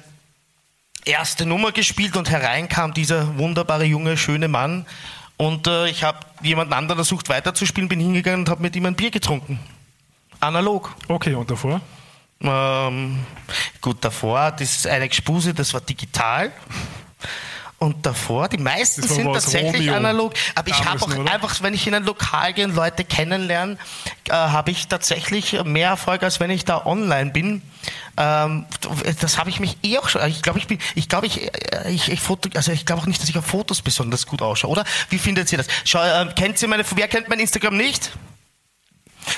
erste 1.07 1.45
Nummer 1.45 1.71
gespielt 1.71 2.17
und 2.17 2.29
hereinkam 2.29 2.93
dieser 2.93 3.37
wunderbare, 3.37 3.85
junge, 3.85 4.17
schöne 4.17 4.47
Mann. 4.47 4.85
Und 5.37 5.67
äh, 5.67 5.87
ich 5.87 6.03
habe 6.03 6.19
jemanden 6.41 6.73
anderen 6.73 6.97
versucht 6.97 7.29
weiterzuspielen, 7.29 7.87
bin 7.87 7.99
hingegangen 7.99 8.41
und 8.41 8.49
habe 8.49 8.61
mit 8.61 8.75
ihm 8.75 8.85
ein 8.85 8.95
Bier 8.95 9.11
getrunken. 9.11 9.59
Analog. 10.39 10.95
Okay, 11.07 11.33
und 11.35 11.49
davor? 11.49 11.81
Ähm, 12.41 13.19
gut, 13.81 13.97
davor, 14.03 14.51
das 14.51 14.75
ist 14.75 14.87
eine 14.87 15.07
Gespuse, 15.07 15.53
das 15.53 15.73
war 15.73 15.81
digital. 15.81 16.51
Und 17.79 18.07
davor, 18.07 18.49
die 18.49 18.57
meisten 18.57 19.01
Das 19.01 19.13
sind 19.13 19.31
tatsächlich 19.31 19.87
Romeo. 19.87 19.95
analog. 19.95 20.33
Aber 20.55 20.67
ich 20.67 20.83
habe 20.83 20.99
auch 20.99 21.15
oder? 21.15 21.31
einfach, 21.31 21.61
wenn 21.61 21.75
ich 21.75 21.85
in 21.85 21.93
ein 21.93 22.05
Lokal 22.05 22.53
gehe 22.53 22.65
und 22.65 22.75
Leute 22.75 23.03
kennenlerne, 23.03 23.77
äh, 24.29 24.33
habe 24.33 24.71
ich 24.71 24.87
tatsächlich 24.87 25.63
mehr 25.63 25.89
Erfolg, 25.89 26.23
als 26.23 26.39
wenn 26.39 26.49
ich 26.49 26.65
da 26.65 26.83
online 26.87 27.29
bin. 27.29 27.61
Ähm, 28.17 28.65
das 29.21 29.37
habe 29.37 29.51
ich 29.51 29.59
mich 29.59 29.77
eh 29.83 29.99
auch 29.99 30.09
schon. 30.09 30.27
Ich 30.27 30.41
glaube, 30.41 30.57
ich 30.57 30.65
bin, 30.65 30.79
ich 30.95 31.07
glaube, 31.07 31.27
ich, 31.27 31.53
äh, 31.53 31.91
ich, 31.91 32.11
ich 32.11 32.19
Foto, 32.19 32.49
also 32.55 32.71
ich 32.71 32.87
glaube 32.87 33.03
auch 33.03 33.05
nicht, 33.05 33.21
dass 33.21 33.29
ich 33.29 33.37
auf 33.37 33.45
Fotos 33.45 33.83
besonders 33.83 34.25
gut 34.25 34.41
ausschaue, 34.41 34.71
oder? 34.71 34.83
Wie 35.11 35.19
findet 35.19 35.51
ihr 35.51 35.59
das? 35.59 35.67
Schau, 35.85 36.01
äh, 36.01 36.25
kennt 36.35 36.59
ihr 36.59 36.67
meine, 36.67 36.83
wer 36.95 37.07
kennt 37.07 37.29
mein 37.29 37.39
Instagram 37.39 37.77
nicht? 37.77 38.11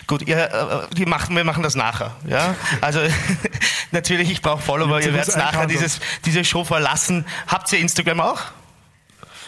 Gut, 0.07 0.27
ihr, 0.27 0.37
äh, 0.37 0.95
die 0.95 1.05
machen, 1.05 1.35
wir 1.35 1.43
machen 1.43 1.63
das 1.63 1.75
nachher. 1.75 2.15
Ja? 2.27 2.55
Also 2.81 3.01
natürlich, 3.91 4.29
ich 4.29 4.41
brauche 4.41 4.61
Follower, 4.61 4.99
Ihr 5.01 5.13
werdet 5.13 5.35
nachher 5.35 5.67
dieses, 5.67 5.99
diese 6.25 6.43
Show 6.43 6.63
verlassen. 6.63 7.25
Habt 7.47 7.71
ihr 7.73 7.79
Instagram 7.79 8.19
auch? 8.19 8.41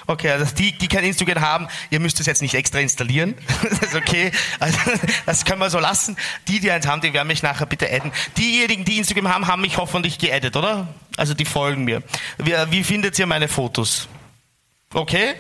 Okay, 0.08 0.30
also 0.32 0.46
die, 0.56 0.78
die 0.78 0.88
kein 0.88 1.04
Instagram 1.04 1.42
haben, 1.42 1.68
ihr 1.90 2.00
müsst 2.00 2.20
es 2.20 2.26
jetzt 2.26 2.42
nicht 2.42 2.54
extra 2.54 2.80
installieren. 2.80 3.36
Das 3.70 3.80
ist 3.80 3.96
okay. 3.96 4.32
Also, 4.60 4.78
das 5.26 5.46
können 5.46 5.60
wir 5.60 5.70
so 5.70 5.80
lassen. 5.80 6.18
Die, 6.48 6.60
die 6.60 6.72
eins 6.72 6.88
haben, 6.88 7.02
die 7.02 7.14
werden 7.14 7.28
mich 7.28 7.44
nachher 7.44 7.66
bitte 7.66 7.92
adden. 7.92 8.12
Diejenigen, 8.38 8.84
die 8.84 8.98
Instagram 8.98 9.30
haben, 9.30 9.48
haben 9.48 9.62
mich 9.62 9.78
hoffentlich 9.78 10.18
geaddet, 10.18 10.56
oder? 10.56 10.88
Also 11.18 11.34
die 11.34 11.46
folgen 11.46 11.86
mir. 11.86 12.04
Wie, 12.38 12.54
wie 12.70 12.84
findet 12.84 13.18
ihr 13.20 13.28
meine 13.28 13.48
Fotos? 13.48 14.08
Okay? 14.94 15.36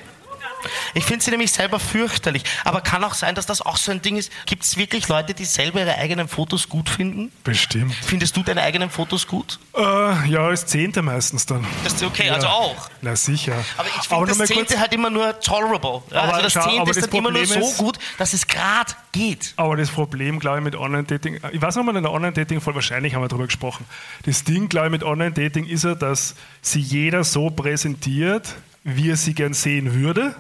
Ich 0.93 1.05
finde 1.05 1.23
sie 1.23 1.31
nämlich 1.31 1.51
selber 1.51 1.79
fürchterlich. 1.79 2.43
Aber 2.63 2.81
kann 2.81 3.03
auch 3.03 3.13
sein, 3.13 3.35
dass 3.35 3.45
das 3.45 3.61
auch 3.61 3.77
so 3.77 3.91
ein 3.91 4.01
Ding 4.01 4.17
ist. 4.17 4.31
Gibt 4.45 4.63
es 4.63 4.77
wirklich 4.77 5.07
Leute, 5.07 5.33
die 5.33 5.45
selber 5.45 5.79
ihre 5.81 5.95
eigenen 5.95 6.27
Fotos 6.27 6.69
gut 6.69 6.89
finden? 6.89 7.31
Bestimmt. 7.43 7.93
Findest 7.93 8.35
du 8.37 8.43
deine 8.43 8.61
eigenen 8.61 8.89
Fotos 8.89 9.27
gut? 9.27 9.59
Äh, 9.75 9.81
ja, 10.29 10.41
als 10.41 10.65
Zehnte 10.65 11.01
meistens 11.01 11.45
dann. 11.45 11.65
Das 11.83 11.93
ist 11.93 12.03
okay, 12.03 12.27
ja. 12.27 12.33
also 12.33 12.47
auch. 12.47 12.89
Na 13.01 13.15
sicher. 13.15 13.63
Aber 13.77 13.87
ich 13.87 14.07
finde 14.07 14.25
das 14.27 14.37
Zehnte 14.47 14.65
kurz- 14.65 14.77
halt 14.77 14.93
immer 14.93 15.09
nur 15.09 15.39
tolerable. 15.39 16.03
Ja, 16.11 16.21
Aber 16.23 16.33
also 16.33 16.43
das 16.43 16.53
schau, 16.53 16.69
Zehnte 16.69 16.91
ist 16.91 16.97
das 16.97 17.09
dann 17.09 17.17
immer 17.19 17.31
nur 17.31 17.43
Problem 17.43 17.63
so 17.63 17.83
gut, 17.83 17.97
dass 18.17 18.33
es 18.33 18.47
gerade 18.47 18.93
geht. 19.11 19.53
Aber 19.55 19.77
das 19.77 19.89
Problem, 19.89 20.39
glaube 20.39 20.59
ich, 20.59 20.63
mit 20.63 20.75
Online-Dating, 20.75 21.39
ich 21.51 21.61
weiß 21.61 21.75
noch 21.75 21.83
mal 21.83 21.95
in 21.95 22.03
der 22.03 22.11
Online-Dating-Folge, 22.11 22.75
wahrscheinlich 22.75 23.15
haben 23.15 23.21
wir 23.23 23.27
darüber 23.27 23.45
gesprochen. 23.47 23.85
Das 24.23 24.43
Ding, 24.43 24.69
glaube 24.69 24.87
ich, 24.87 24.91
mit 24.91 25.03
Online-Dating 25.03 25.65
ist 25.65 25.83
ja, 25.83 25.95
dass 25.95 26.35
sie 26.61 26.79
jeder 26.79 27.23
so 27.23 27.49
präsentiert, 27.49 28.55
wie 28.83 29.09
er 29.11 29.17
sie 29.17 29.33
gern 29.33 29.53
sehen 29.53 29.93
würde 29.93 30.35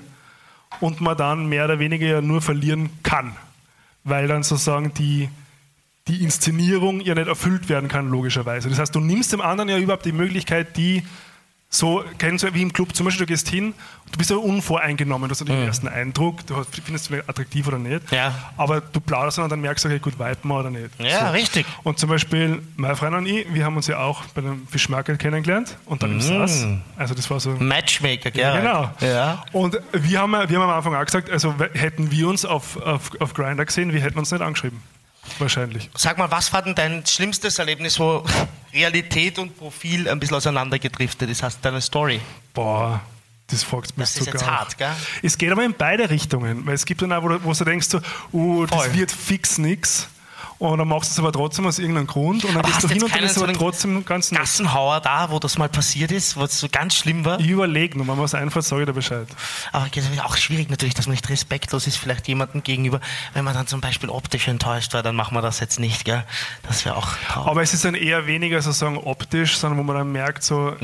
und 0.79 1.01
man 1.01 1.17
dann 1.17 1.47
mehr 1.47 1.65
oder 1.65 1.79
weniger 1.79 2.07
ja 2.07 2.21
nur 2.21 2.41
verlieren 2.41 2.89
kann. 3.03 3.35
Weil 4.03 4.27
dann 4.27 4.43
sozusagen 4.43 4.93
die, 4.93 5.29
die 6.07 6.23
Inszenierung 6.23 7.01
ja 7.01 7.13
nicht 7.13 7.27
erfüllt 7.27 7.69
werden 7.69 7.89
kann, 7.89 8.09
logischerweise. 8.09 8.69
Das 8.69 8.79
heißt, 8.79 8.95
du 8.95 8.99
nimmst 8.99 9.33
dem 9.33 9.41
anderen 9.41 9.69
ja 9.69 9.77
überhaupt 9.77 10.05
die 10.05 10.11
Möglichkeit, 10.11 10.77
die 10.77 11.03
so, 11.73 12.03
kennst 12.17 12.43
du 12.43 12.53
wie 12.53 12.61
im 12.61 12.73
Club, 12.73 12.93
zum 12.93 13.05
Beispiel, 13.05 13.25
du 13.25 13.31
gehst 13.31 13.47
hin, 13.47 13.73
du 14.11 14.17
bist 14.17 14.29
ja 14.29 14.35
unvoreingenommen, 14.35 15.29
du 15.29 15.31
hast 15.33 15.47
den 15.47 15.55
ersten 15.65 15.87
Eindruck, 15.87 16.45
du 16.45 16.61
findest 16.83 17.09
du 17.09 17.15
attraktiv 17.29 17.65
oder 17.65 17.79
nicht, 17.79 18.11
Ja. 18.11 18.33
aber 18.57 18.81
du 18.81 18.99
plauderst 18.99 19.39
und 19.39 19.47
dann 19.49 19.61
merkst 19.61 19.85
du, 19.85 19.87
okay, 19.89 19.99
gut, 19.99 20.19
viben 20.19 20.49
wir 20.49 20.59
oder 20.59 20.69
nicht. 20.69 20.89
Ja, 20.99 21.29
richtig. 21.29 21.65
Und 21.83 21.97
zum 21.97 22.09
Beispiel, 22.09 22.61
meine 22.75 22.97
Freundin 22.97 23.19
und 23.19 23.25
ich, 23.25 23.53
wir 23.53 23.63
haben 23.63 23.77
uns 23.77 23.87
ja 23.87 23.99
auch 23.99 24.21
bei 24.35 24.41
einem 24.41 24.67
Fischmarket 24.67 25.17
kennengelernt 25.17 25.77
und 25.85 26.03
dann 26.03 26.11
im 26.11 26.19
SAS. 26.19 26.67
Also 26.97 27.13
das 27.15 27.29
war 27.29 27.39
so... 27.39 27.51
Matchmaker? 27.51 28.35
Ja, 28.35 28.57
genau. 28.59 28.91
Ja. 28.99 29.43
Und 29.53 29.79
wir 29.93 30.19
haben, 30.19 30.33
wir 30.33 30.39
haben 30.41 30.69
am 30.69 30.69
Anfang 30.71 30.93
auch 30.93 31.05
gesagt, 31.05 31.29
also 31.29 31.55
hätten 31.73 32.11
wir 32.11 32.27
uns 32.27 32.43
auf, 32.43 32.75
auf, 32.81 33.11
auf 33.21 33.33
Grindr 33.33 33.63
gesehen, 33.65 33.93
wir 33.93 34.01
hätten 34.01 34.19
uns 34.19 34.29
nicht 34.29 34.41
angeschrieben. 34.41 34.81
Wahrscheinlich. 35.39 35.89
Sag 35.95 36.17
mal, 36.17 36.29
was 36.31 36.51
war 36.53 36.61
denn 36.61 36.75
dein 36.75 37.05
schlimmstes 37.05 37.59
Erlebnis, 37.59 37.99
wo 37.99 38.23
Realität 38.73 39.39
und 39.39 39.57
Profil 39.57 40.07
ein 40.09 40.19
bisschen 40.19 40.37
auseinandergedriftet 40.37 41.29
ist? 41.29 41.43
Hast 41.43 41.57
du 41.57 41.69
deine 41.69 41.81
Story? 41.81 42.19
Boah, 42.53 43.01
das 43.47 43.63
fragst 43.63 43.97
mich 43.97 44.07
Das 44.07 44.17
ist 44.17 44.25
sogar. 44.25 44.41
jetzt 44.41 44.49
hart, 44.49 44.77
gell? 44.77 44.91
Es 45.21 45.37
geht 45.37 45.51
aber 45.51 45.63
in 45.63 45.73
beide 45.73 46.09
Richtungen, 46.09 46.65
weil 46.65 46.75
es 46.75 46.85
gibt 46.85 47.01
dann 47.01 47.11
auch, 47.13 47.23
wo 47.23 47.29
du, 47.29 47.43
wo 47.43 47.53
du 47.53 47.63
denkst, 47.63 47.87
so, 47.89 47.99
uh, 48.33 48.65
das 48.65 48.93
wird 48.93 49.11
fix 49.11 49.57
nix. 49.57 50.07
Und 50.61 50.77
dann 50.77 50.87
machst 50.87 51.09
du 51.09 51.13
es 51.13 51.17
aber 51.19 51.31
trotzdem 51.31 51.65
aus 51.65 51.79
irgendeinem 51.79 52.05
Grund 52.05 52.45
und 52.45 52.53
dann 52.53 52.63
Aber 52.63 52.67
gehst 52.67 52.83
du 52.83 52.87
hin 52.87 53.01
und 53.01 53.11
dann 53.11 53.23
ist 53.23 53.31
es 53.31 53.37
so 53.37 53.45
aber 53.45 53.53
trotzdem 53.53 54.05
ganz 54.05 54.29
nett. 54.29 54.41
Gassenhauer 54.41 55.01
da, 55.01 55.31
wo 55.31 55.39
das 55.39 55.57
mal 55.57 55.69
passiert 55.69 56.11
ist, 56.11 56.37
wo 56.37 56.43
es 56.43 56.59
so 56.59 56.67
ganz 56.71 56.93
schlimm 56.93 57.25
war. 57.25 57.39
Ich 57.39 57.47
überlege 57.47 57.97
nur, 57.97 58.07
wenn 58.07 58.15
mir 58.15 58.21
was 58.21 58.35
einfällt, 58.35 58.63
sage 58.63 58.83
ich 58.83 58.85
dir 58.85 58.93
Bescheid. 58.93 59.27
Aber 59.71 59.87
es 59.91 60.07
ist 60.07 60.21
auch 60.23 60.37
schwierig 60.37 60.69
natürlich, 60.69 60.93
dass 60.93 61.07
man 61.07 61.13
nicht 61.13 61.27
respektlos 61.29 61.87
ist, 61.87 61.97
vielleicht 61.97 62.27
jemandem 62.27 62.61
gegenüber. 62.61 63.01
Wenn 63.33 63.43
man 63.43 63.55
dann 63.55 63.65
zum 63.65 63.81
Beispiel 63.81 64.09
optisch 64.09 64.47
enttäuscht 64.47 64.93
war, 64.93 65.01
dann 65.01 65.15
machen 65.15 65.35
wir 65.35 65.41
das 65.41 65.59
jetzt 65.61 65.79
nicht, 65.79 66.05
gell? 66.05 66.23
Das 66.61 66.85
wäre 66.85 66.95
auch 66.95 67.09
traurig. 67.27 67.49
Aber 67.49 67.63
es 67.63 67.73
ist 67.73 67.83
dann 67.83 67.95
eher 67.95 68.27
weniger 68.27 68.61
sozusagen 68.61 68.99
optisch, 68.99 69.57
sondern 69.57 69.79
wo 69.79 69.83
man 69.83 69.95
dann 69.95 70.11
merkt, 70.11 70.43
so 70.43 70.75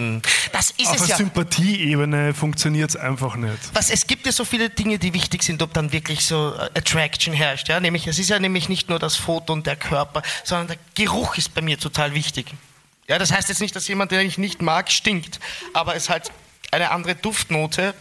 Das 0.53 0.71
ist 0.71 0.87
auf 0.87 1.01
einer 1.01 1.07
ja. 1.07 1.17
Sympathieebene 1.17 2.33
funktioniert 2.33 2.89
es 2.89 2.95
einfach 2.95 3.35
nicht. 3.35 3.69
Was, 3.73 3.91
es 3.91 4.07
gibt 4.07 4.25
ja 4.25 4.31
so 4.31 4.43
viele 4.43 4.71
Dinge, 4.71 4.97
die 4.97 5.13
wichtig 5.13 5.43
sind, 5.43 5.61
ob 5.61 5.71
dann 5.73 5.91
wirklich 5.91 6.25
so 6.25 6.55
Attraction 6.73 7.35
herrscht. 7.35 7.69
Ja? 7.69 7.79
Nämlich, 7.79 8.07
es 8.07 8.17
ist 8.17 8.29
ja 8.29 8.39
nämlich 8.39 8.69
nicht 8.69 8.89
nur 8.89 8.97
das 8.97 9.15
Foto 9.15 9.53
und 9.53 9.66
der 9.67 9.75
Körper, 9.75 10.23
sondern 10.43 10.67
der 10.67 10.77
Geruch 10.95 11.37
ist 11.37 11.53
bei 11.53 11.61
mir 11.61 11.77
total 11.77 12.13
wichtig. 12.13 12.47
Ja, 13.07 13.19
das 13.19 13.31
heißt 13.31 13.49
jetzt 13.49 13.61
nicht, 13.61 13.75
dass 13.75 13.87
jemand, 13.87 14.11
den 14.11 14.27
ich 14.27 14.37
nicht 14.37 14.61
mag, 14.61 14.91
stinkt, 14.91 15.39
aber 15.73 15.95
es 15.95 16.09
halt 16.09 16.31
eine 16.71 16.91
andere 16.91 17.15
Duftnote 17.15 17.93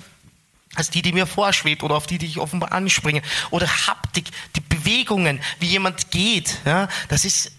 als 0.74 0.90
die, 0.90 1.02
die 1.02 1.12
mir 1.12 1.26
vorschwebt 1.26 1.82
oder 1.82 1.94
auf 1.94 2.06
die, 2.06 2.18
die 2.18 2.26
ich 2.26 2.38
offenbar 2.38 2.72
anspringe. 2.72 3.22
Oder 3.50 3.66
Haptik, 3.66 4.26
die 4.54 4.60
Bewegungen, 4.60 5.40
wie 5.58 5.66
jemand 5.66 6.10
geht. 6.10 6.58
Ja? 6.66 6.88
Das 7.08 7.24
ist, 7.24 7.52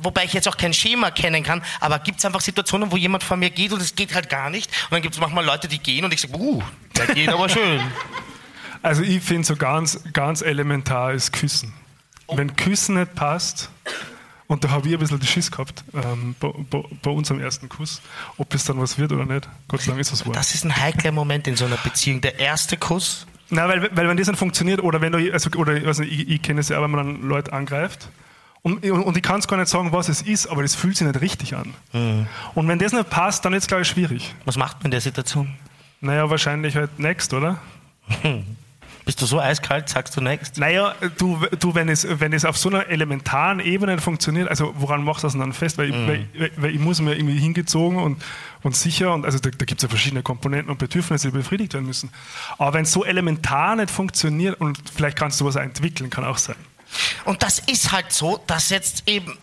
wobei 0.00 0.24
ich 0.24 0.32
jetzt 0.32 0.48
auch 0.48 0.56
kein 0.56 0.72
Schema 0.72 1.10
kennen 1.10 1.42
kann, 1.42 1.62
aber 1.80 1.98
gibt 1.98 2.18
es 2.18 2.24
einfach 2.24 2.40
Situationen, 2.40 2.92
wo 2.92 2.96
jemand 2.96 3.24
vor 3.24 3.36
mir 3.36 3.50
geht 3.50 3.72
und 3.72 3.82
es 3.82 3.94
geht 3.94 4.14
halt 4.14 4.28
gar 4.28 4.48
nicht. 4.48 4.70
Und 4.84 4.92
dann 4.92 5.02
gibt 5.02 5.14
es 5.14 5.20
manchmal 5.20 5.44
Leute, 5.44 5.66
die 5.66 5.78
gehen 5.78 6.04
und 6.04 6.14
ich 6.14 6.20
sage, 6.20 6.36
uh, 6.36 6.62
der 6.96 7.06
geht 7.08 7.28
aber 7.28 7.48
schön. 7.48 7.80
Also 8.84 9.02
ich 9.04 9.22
finde 9.22 9.46
so 9.46 9.54
ganz, 9.54 10.00
ganz 10.12 10.42
elementar 10.42 11.12
ist 11.12 11.32
Küssen. 11.32 11.72
Wenn 12.28 12.56
Küssen 12.56 12.96
nicht 12.98 13.14
passt, 13.14 13.70
und 14.46 14.64
da 14.64 14.70
habe 14.70 14.86
ich 14.86 14.94
ein 14.94 15.00
bisschen 15.00 15.18
die 15.18 15.26
Schiss 15.26 15.50
gehabt 15.50 15.82
ähm, 15.94 16.34
bei, 16.38 16.52
bei, 16.70 16.82
bei 17.02 17.10
unserem 17.10 17.40
ersten 17.40 17.68
Kuss, 17.68 18.02
ob 18.36 18.50
das 18.50 18.64
dann 18.64 18.78
was 18.78 18.98
wird 18.98 19.12
oder 19.12 19.24
nicht. 19.24 19.48
Gott 19.66 19.80
sei 19.80 19.88
Dank 19.88 20.00
ist 20.00 20.12
es 20.12 20.26
wahr. 20.26 20.34
Das 20.34 20.54
ist 20.54 20.64
ein 20.64 20.76
heikler 20.76 21.12
Moment 21.12 21.46
in 21.46 21.56
so 21.56 21.64
einer 21.64 21.78
Beziehung. 21.78 22.20
Der 22.20 22.38
erste 22.38 22.76
Kuss. 22.76 23.26
Nein, 23.48 23.68
weil, 23.68 23.96
weil 23.96 24.08
wenn 24.08 24.16
das 24.16 24.26
nicht 24.26 24.38
funktioniert, 24.38 24.82
oder 24.82 25.00
wenn 25.00 25.12
du, 25.12 25.32
also, 25.32 25.50
oder 25.56 25.72
nicht, 25.72 26.00
ich, 26.00 26.28
ich 26.28 26.42
kenne 26.42 26.60
es 26.60 26.68
ja, 26.68 26.78
auch, 26.78 26.82
wenn 26.82 26.90
man 26.90 27.06
dann 27.06 27.28
Leute 27.28 27.52
angreift, 27.52 28.08
und, 28.62 28.84
und 28.84 29.16
ich 29.16 29.22
kann 29.22 29.40
es 29.40 29.48
gar 29.48 29.56
nicht 29.56 29.68
sagen, 29.68 29.90
was 29.90 30.08
es 30.08 30.22
ist, 30.22 30.46
aber 30.46 30.62
das 30.62 30.74
fühlt 30.76 30.96
sich 30.96 31.06
nicht 31.06 31.20
richtig 31.20 31.56
an. 31.56 31.74
Und 32.54 32.68
wenn 32.68 32.78
das 32.78 32.92
nicht 32.92 33.10
passt, 33.10 33.44
dann 33.44 33.54
ist 33.54 33.64
es, 33.64 33.68
glaube 33.68 33.82
ich, 33.82 33.88
schwierig. 33.88 34.34
Was 34.44 34.56
macht 34.56 34.78
man 34.78 34.86
in 34.86 34.90
der 34.92 35.00
Situation? 35.00 35.52
Naja, 36.00 36.30
wahrscheinlich 36.30 36.76
halt 36.76 36.98
next, 36.98 37.34
oder? 37.34 37.58
Bist 39.04 39.20
du 39.20 39.26
so 39.26 39.40
eiskalt, 39.40 39.88
sagst 39.88 40.16
du 40.16 40.20
next? 40.20 40.58
Naja, 40.58 40.94
du, 41.18 41.40
du 41.58 41.74
wenn, 41.74 41.88
es, 41.88 42.06
wenn 42.08 42.32
es 42.32 42.44
auf 42.44 42.56
so 42.56 42.68
einer 42.68 42.86
elementaren 42.86 43.58
Ebene 43.58 43.98
funktioniert, 43.98 44.48
also 44.48 44.72
woran 44.76 45.02
machst 45.02 45.24
du 45.24 45.26
das 45.26 45.32
denn 45.32 45.40
dann 45.40 45.52
fest? 45.52 45.76
Weil, 45.78 45.90
ich, 45.90 45.94
weil, 45.94 46.28
weil, 46.38 46.50
weil 46.56 46.70
ich 46.74 46.78
muss 46.78 47.00
mir 47.00 47.16
irgendwie 47.16 47.38
hingezogen 47.38 47.98
und, 47.98 48.22
und 48.62 48.76
sicher, 48.76 49.12
und 49.12 49.24
also 49.24 49.38
da, 49.40 49.50
da 49.50 49.64
gibt 49.64 49.80
es 49.80 49.82
ja 49.82 49.88
verschiedene 49.88 50.22
Komponenten 50.22 50.70
und 50.70 50.78
Bedürfnisse, 50.78 51.30
die 51.30 51.36
befriedigt 51.36 51.74
werden 51.74 51.86
müssen. 51.86 52.10
Aber 52.58 52.74
wenn 52.74 52.84
es 52.84 52.92
so 52.92 53.04
elementar 53.04 53.74
nicht 53.74 53.90
funktioniert, 53.90 54.60
und 54.60 54.78
vielleicht 54.94 55.18
kannst 55.18 55.40
du 55.40 55.46
was 55.46 55.56
entwickeln, 55.56 56.08
kann 56.08 56.24
auch 56.24 56.38
sein. 56.38 56.56
Und 57.24 57.42
das 57.42 57.58
ist 57.58 57.90
halt 57.92 58.12
so, 58.12 58.40
dass 58.46 58.70
jetzt 58.70 59.04
eben. 59.06 59.36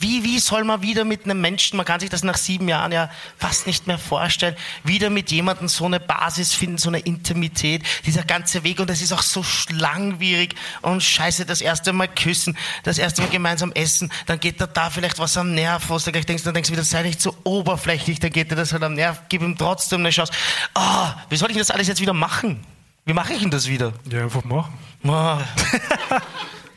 Wie, 0.00 0.22
wie 0.22 0.38
soll 0.38 0.62
man 0.62 0.82
wieder 0.82 1.04
mit 1.04 1.24
einem 1.24 1.40
Menschen, 1.40 1.76
man 1.76 1.84
kann 1.84 1.98
sich 1.98 2.08
das 2.08 2.22
nach 2.22 2.36
sieben 2.36 2.68
Jahren 2.68 2.92
ja 2.92 3.10
fast 3.36 3.66
nicht 3.66 3.86
mehr 3.88 3.98
vorstellen, 3.98 4.56
wieder 4.84 5.10
mit 5.10 5.30
jemandem 5.32 5.66
so 5.66 5.86
eine 5.86 5.98
Basis 5.98 6.54
finden, 6.54 6.78
so 6.78 6.88
eine 6.88 7.00
Intimität, 7.00 7.82
dieser 8.06 8.22
ganze 8.22 8.62
Weg 8.62 8.78
und 8.78 8.88
das 8.88 9.02
ist 9.02 9.12
auch 9.12 9.22
so 9.22 9.44
langwierig 9.70 10.54
und 10.82 11.02
scheiße, 11.02 11.46
das 11.46 11.60
erste 11.60 11.92
Mal 11.92 12.06
küssen, 12.06 12.56
das 12.84 12.98
erste 12.98 13.22
Mal 13.22 13.28
gemeinsam 13.28 13.72
essen, 13.72 14.12
dann 14.26 14.38
geht 14.38 14.60
da 14.60 14.66
da 14.66 14.88
vielleicht 14.90 15.18
was 15.18 15.36
am 15.36 15.52
Nerv, 15.52 15.90
was 15.90 16.04
du 16.04 16.12
gleich 16.12 16.26
denkst, 16.26 16.44
dann 16.44 16.54
denkst 16.54 16.68
du 16.68 16.74
wieder, 16.74 16.84
sei 16.84 17.02
nicht 17.02 17.20
so 17.20 17.36
oberflächlich, 17.42 18.20
dann 18.20 18.30
geht 18.30 18.52
dir 18.52 18.56
das 18.56 18.72
halt 18.72 18.84
am 18.84 18.94
Nerv, 18.94 19.22
gib 19.28 19.42
ihm 19.42 19.56
trotzdem 19.56 20.00
eine 20.00 20.10
Chance. 20.10 20.32
Ah, 20.74 21.14
wie 21.28 21.36
soll 21.36 21.50
ich 21.50 21.56
das 21.56 21.72
alles 21.72 21.88
jetzt 21.88 22.00
wieder 22.00 22.14
machen? 22.14 22.64
Wie 23.04 23.14
mache 23.14 23.32
ich 23.32 23.40
denn 23.40 23.50
das 23.50 23.66
wieder? 23.66 23.94
Ja, 24.10 24.22
einfach 24.22 24.44
machen. 24.44 24.74
Ah. 25.04 25.40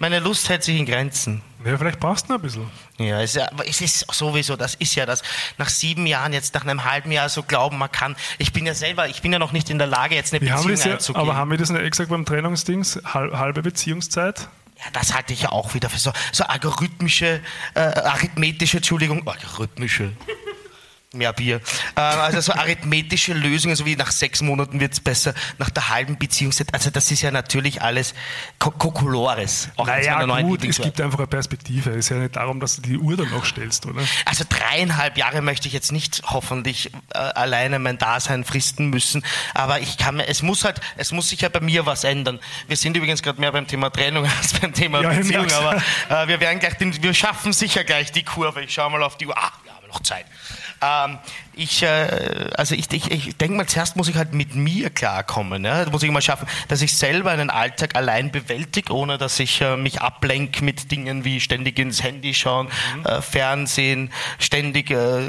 Meine 0.02 0.18
Lust 0.20 0.50
hält 0.50 0.64
sich 0.64 0.78
in 0.80 0.88
Grenzen. 0.88 1.44
Ja, 1.64 1.78
vielleicht 1.78 2.00
brauchst 2.00 2.28
du 2.28 2.34
noch 2.34 2.40
ein 2.40 2.42
bisschen. 2.42 2.68
Ja, 2.98 3.22
es 3.22 3.32
ist, 3.32 3.36
ja, 3.36 3.52
aber 3.52 3.68
es 3.68 3.82
ist 3.82 4.12
sowieso, 4.12 4.56
das 4.56 4.74
ist 4.74 4.96
ja 4.96 5.06
das. 5.06 5.22
Nach 5.60 5.70
sieben 5.70 6.08
Jahren, 6.08 6.34
jetzt 6.34 6.56
nach 6.56 6.64
einem 6.64 6.86
halben 6.86 7.12
Jahr 7.12 7.30
so 7.30 7.44
glauben, 7.44 7.78
man 7.78 7.92
kann. 7.92 8.16
Ich 8.40 8.52
bin 8.52 8.66
ja 8.66 8.74
selber, 8.74 9.08
ich 9.10 9.22
bin 9.22 9.32
ja 9.32 9.38
noch 9.38 9.52
nicht 9.52 9.70
in 9.70 9.78
der 9.78 9.86
Lage, 9.86 10.16
jetzt 10.16 10.34
eine 10.34 10.42
Wir 10.42 10.54
haben 10.54 10.64
Beziehung 10.66 10.76
das 10.76 10.86
ja, 10.86 10.94
einzugehen. 10.94 11.22
aber 11.30 11.36
haben 11.38 11.52
wir 11.52 11.60
das 11.60 11.70
nicht 11.70 11.84
extra 11.84 12.06
beim 12.06 12.26
Trennungsdings? 12.26 13.00
Hal- 13.06 13.38
Halbe 13.38 13.62
Beziehungszeit? 13.62 14.50
ja, 14.80 14.86
das 14.94 15.14
halte 15.14 15.34
ich 15.34 15.44
ja 15.44 15.52
auch 15.52 15.76
wieder 15.76 15.88
für 15.88 16.00
so, 16.00 16.12
so 16.32 16.46
algorithmische, 16.46 17.40
äh, 17.76 17.80
arithmetische, 17.80 18.78
Entschuldigung, 18.78 19.28
algorithmische. 19.28 20.14
Mehr 21.14 21.34
Bier. 21.34 21.60
Äh, 21.98 22.00
also 22.00 22.40
so 22.40 22.54
arithmetische 22.54 23.34
Lösungen, 23.34 23.76
so 23.76 23.86
wie 23.86 23.98
nach 23.98 24.12
sechs 24.12 24.42
Monaten 24.42 24.80
wird's 24.80 25.02
besser, 25.02 25.34
nach 25.58 25.70
der 25.70 25.90
halben 25.90 26.18
Beziehungszeit. 26.18 26.74
Also 26.74 26.90
das 26.90 27.12
ist 27.12 27.22
ja 27.22 27.32
natürlich 27.32 27.82
alles 27.82 28.14
Kokolores. 28.60 29.68
Naja, 29.78 30.24
gut, 30.42 30.64
es 30.64 30.80
gibt 30.80 31.02
einfach 31.02 31.20
eine 31.20 31.28
Perspektive. 31.28 31.90
Es 31.90 31.98
ist 31.98 32.10
ja 32.12 32.18
nicht 32.18 32.38
darum, 32.38 32.62
dass 32.62 32.78
du 32.78 32.84
die 32.84 32.98
Uhr 32.98 33.18
dann 33.18 33.30
noch 33.30 33.44
stellst, 33.44 33.86
oder? 33.88 34.02
Also 34.24 34.46
dreieinhalb 34.48 35.18
Jahre 35.18 35.42
möchte 35.42 35.68
ich 35.68 35.74
jetzt 35.74 35.92
nicht 35.92 36.22
hoffentlich 36.28 36.92
äh, 37.14 37.18
alleine 37.18 37.80
mein 37.80 37.98
Dasein 37.98 38.46
fristen 38.46 38.90
müssen, 38.90 39.26
aber 39.54 39.82
ich 39.82 39.98
kann 39.98 40.16
mir, 40.16 40.30
es 40.30 40.42
muss 40.42 40.64
halt, 40.64 40.80
es 40.96 41.12
muss 41.12 41.28
sich 41.28 41.42
ja 41.42 41.50
bei 41.50 41.60
mir 41.60 41.86
was 41.86 42.06
ändern. 42.06 42.40
Wir 42.70 42.78
sind 42.78 42.96
übrigens 42.96 43.22
gerade 43.22 43.42
mehr 43.42 43.52
beim 43.52 43.68
Thema 43.68 43.90
Trennung 43.90 44.26
als 44.42 44.54
beim 44.54 44.74
Thema 44.74 45.02
Ja, 45.02 45.10
Beziehung, 45.10 45.52
aber 45.52 45.76
äh, 46.08 46.28
wir 46.30 46.40
werden 46.40 46.60
gleich 46.60 46.76
den, 46.76 47.04
wir 47.04 47.14
schaffen 47.14 47.52
sicher 47.52 47.84
gleich 47.84 48.14
die 48.14 48.24
Kurve. 48.24 48.64
Ich 48.64 48.74
schaue 48.74 48.90
mal 48.92 49.04
auf 49.04 49.18
die 49.18 49.28
Uhr. 49.28 49.38
Ah, 49.38 49.52
wir 49.66 49.74
haben 49.74 49.88
noch 49.90 50.02
Zeit. 50.04 50.26
Ähm, 50.82 51.20
ich, 51.54 51.84
äh, 51.84 52.50
also 52.56 52.76
ich, 52.76 52.92
ich, 52.92 53.12
ich 53.12 53.38
denke 53.38 53.56
mal, 53.56 53.68
zuerst 53.68 53.96
muss 53.96 54.08
ich 54.08 54.16
halt 54.16 54.34
mit 54.34 54.56
mir 54.56 54.90
klarkommen. 54.90 55.66
Ja? 55.66 55.86
Da 55.86 55.92
muss 55.92 56.04
ich 56.04 56.12
mal 56.12 56.22
schaffen, 56.22 56.48
dass 56.68 56.82
ich 56.82 56.96
selber 56.96 57.32
einen 57.32 57.50
Alltag 57.50 57.96
allein 57.96 58.32
bewältige, 58.32 58.94
ohne 58.94 59.18
dass 59.18 59.40
ich 59.40 59.62
äh, 59.62 59.78
mich 59.78 60.02
ablenke 60.02 60.64
mit 60.64 60.92
Dingen 60.92 61.26
wie 61.26 61.40
ständig 61.40 61.78
ins 61.80 62.04
Handy 62.04 62.34
schauen, 62.34 62.68
äh, 63.04 63.22
Fernsehen, 63.22 64.12
ständig 64.40 64.92
äh, 64.92 65.22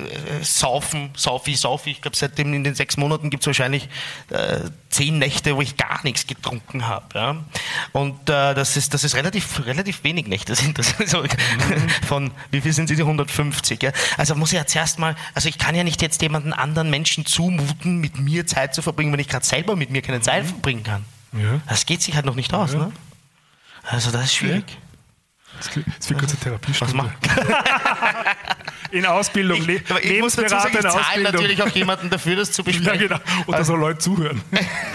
saufen, 0.43 1.11
saufi, 1.17 1.55
saufi. 1.55 1.91
Ich 1.91 2.03
glaube, 2.03 2.17
seitdem 2.17 2.55
in 2.55 2.65
den 2.65 2.75
sechs 2.75 2.97
Monaten 2.97 3.31
gibt 3.31 3.43
es 3.43 3.47
wahrscheinlich 3.47 3.89
äh, 4.31 4.61
zehn 4.89 5.19
Nächte, 5.19 5.57
wo 5.57 5.63
ich 5.63 5.77
gar 5.77 6.01
nichts 6.05 6.27
getrunken 6.27 6.87
habe. 6.87 7.07
Ja? 7.15 7.37
Und 7.93 8.29
äh, 8.31 8.55
das 8.55 8.77
ist, 8.77 8.95
das 8.95 9.05
ist 9.05 9.17
relativ, 9.17 9.65
relativ 9.67 10.05
wenig 10.05 10.27
Nächte 10.29 10.55
sind 10.55 10.79
das. 10.79 10.95
So, 11.13 11.25
Von, 12.07 12.31
wie 12.51 12.61
viel 12.61 12.73
sind 12.73 12.89
sie? 12.89 12.95
150. 12.95 13.83
Ja? 13.83 13.93
Also 14.17 14.35
muss 14.35 14.53
ich 14.53 14.59
ja 14.59 14.67
zuerst 14.67 14.99
mal, 14.99 15.15
also 15.35 15.49
ich 15.49 15.59
kann 15.59 15.75
ja 15.75 15.85
nicht 15.85 16.01
jetzt 16.01 16.22
jemanden 16.23 16.53
anderen 16.53 16.89
Menschen 16.91 17.27
zumuten, 17.27 17.99
mit 17.99 18.19
mir 18.19 18.47
Zeit 18.47 18.75
zu 18.75 18.83
verbringen, 18.83 19.13
wenn 19.13 19.21
ich 19.21 19.29
gerade 19.29 19.45
selber 19.45 19.77
mit 19.77 19.91
mir 19.91 20.03
keine 20.03 20.21
Zeit 20.21 20.47
verbringen 20.47 20.83
kann. 20.83 21.05
Ja. 21.33 21.61
Das 21.69 21.87
geht 21.87 22.03
sich 22.03 22.15
halt 22.15 22.25
noch 22.27 22.35
nicht 22.37 22.53
aus. 22.55 22.73
Ja. 22.73 22.79
Ne? 22.87 22.93
Also 23.83 24.11
das 24.11 24.25
ist 24.25 24.35
schwierig. 24.35 24.67
Klingt- 24.67 24.79
das 25.59 25.77
wird 26.11 26.19
kurz 26.19 26.33
eine 26.33 26.41
Therapiestunde. 26.41 26.95
Was 26.97 27.13
In 28.91 29.07
Ausbildung, 29.07 29.63
Le 29.65 29.75
ich, 29.77 29.91
aber 29.91 30.05
ich 30.05 30.21
muss 30.21 30.35
dazu 30.37 30.51
sagen, 30.51 30.75
ich 30.75 30.81
zahle 30.83 31.23
natürlich 31.23 31.63
auch 31.63 31.69
jemanden 31.69 32.11
dafür, 32.11 32.37
das 32.37 32.53
zu 32.53 32.61
Ja, 32.67 32.67
besprechen. 32.73 33.09
genau. 33.09 33.21
Und 33.47 33.57
da 33.59 33.65
soll 33.65 33.81
Leute 33.81 33.99
zuhören. 34.01 34.43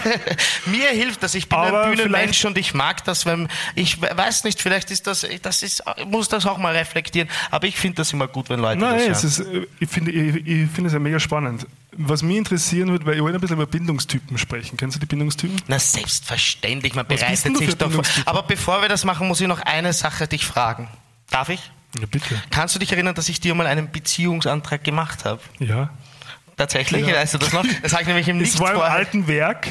Mir 0.66 0.88
hilft 0.90 1.20
das. 1.24 1.34
Ich 1.34 1.48
bin 1.48 1.58
Aber 1.58 1.82
ein 1.84 1.90
Bühnenmensch 1.96 2.44
und 2.44 2.56
ich 2.58 2.74
mag 2.74 3.02
das, 3.04 3.26
wenn 3.26 3.48
ich 3.74 4.00
we- 4.00 4.10
weiß 4.14 4.44
nicht, 4.44 4.62
vielleicht 4.62 4.92
ist 4.92 5.08
das, 5.08 5.26
das 5.42 5.62
ist, 5.64 5.82
ich 5.96 6.04
muss 6.06 6.28
das 6.28 6.46
auch 6.46 6.58
mal 6.58 6.76
reflektieren. 6.76 7.28
Aber 7.50 7.66
ich 7.66 7.76
finde 7.76 7.96
das 7.96 8.12
immer 8.12 8.28
gut, 8.28 8.50
wenn 8.50 8.60
Leute 8.60 8.78
Nein, 8.78 9.08
das 9.08 9.22
sagen. 9.22 9.50
ist, 9.56 9.62
äh, 9.64 9.66
ich 9.80 9.88
finde 9.90 10.12
ich, 10.12 10.36
ich 10.46 10.70
finde 10.70 10.86
es 10.88 10.92
ja 10.92 11.00
mega 11.00 11.18
spannend. 11.18 11.66
Was 12.00 12.22
mich 12.22 12.36
interessieren 12.36 12.92
wird, 12.92 13.04
weil 13.04 13.16
ich 13.16 13.22
wollte 13.22 13.38
ein 13.38 13.40
bisschen 13.40 13.56
über 13.56 13.66
Bindungstypen 13.66 14.38
sprechen. 14.38 14.76
Kennst 14.76 14.96
du 14.96 15.00
die 15.00 15.06
Bindungstypen? 15.06 15.60
Na 15.66 15.80
selbstverständlich, 15.80 16.94
man 16.94 17.04
Was 17.08 17.20
bereitet 17.20 17.56
sich 17.56 17.74
doch 17.74 17.90
vor. 17.90 18.04
Aber 18.24 18.44
bevor 18.44 18.80
wir 18.82 18.88
das 18.88 19.04
machen, 19.04 19.26
muss 19.26 19.40
ich 19.40 19.48
noch 19.48 19.60
eine 19.60 19.92
Sache 19.92 20.28
dich 20.28 20.46
fragen. 20.46 20.88
Darf 21.28 21.48
ich? 21.48 21.60
Ja, 21.98 22.06
bitte. 22.06 22.40
Kannst 22.50 22.74
du 22.74 22.78
dich 22.78 22.92
erinnern, 22.92 23.14
dass 23.16 23.28
ich 23.28 23.40
dir 23.40 23.54
mal 23.54 23.66
einen 23.66 23.90
Beziehungsantrag 23.90 24.84
gemacht 24.84 25.24
habe? 25.24 25.40
Ja. 25.58 25.90
Tatsächlich, 26.58 27.06
Ja. 27.06 27.14
weißt 27.16 27.34
du 27.34 27.38
das 27.38 27.52
noch? 27.52 27.64
Das 27.82 27.92
habe 27.92 28.02
ich 28.02 28.08
nämlich 28.08 28.28
im 28.28 28.40
Es 28.42 28.50
Nicht 28.54 28.60
war 28.60 28.74
im 28.74 28.80
alten 28.80 29.26
Werk. 29.28 29.68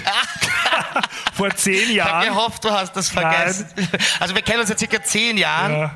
vor 1.33 1.49
zehn 1.55 1.73
Ich 1.91 1.99
habe 2.01 2.25
Jahren. 2.25 2.27
gehofft, 2.29 2.63
du 2.63 2.71
hast 2.71 2.93
das 2.95 3.09
vergessen. 3.09 3.67
Also 4.19 4.33
wir 4.33 4.41
kennen 4.41 4.61
uns 4.61 4.69
seit 4.69 4.79
circa 4.79 5.03
zehn 5.03 5.37
Jahren. 5.37 5.71
Ja. 5.73 5.95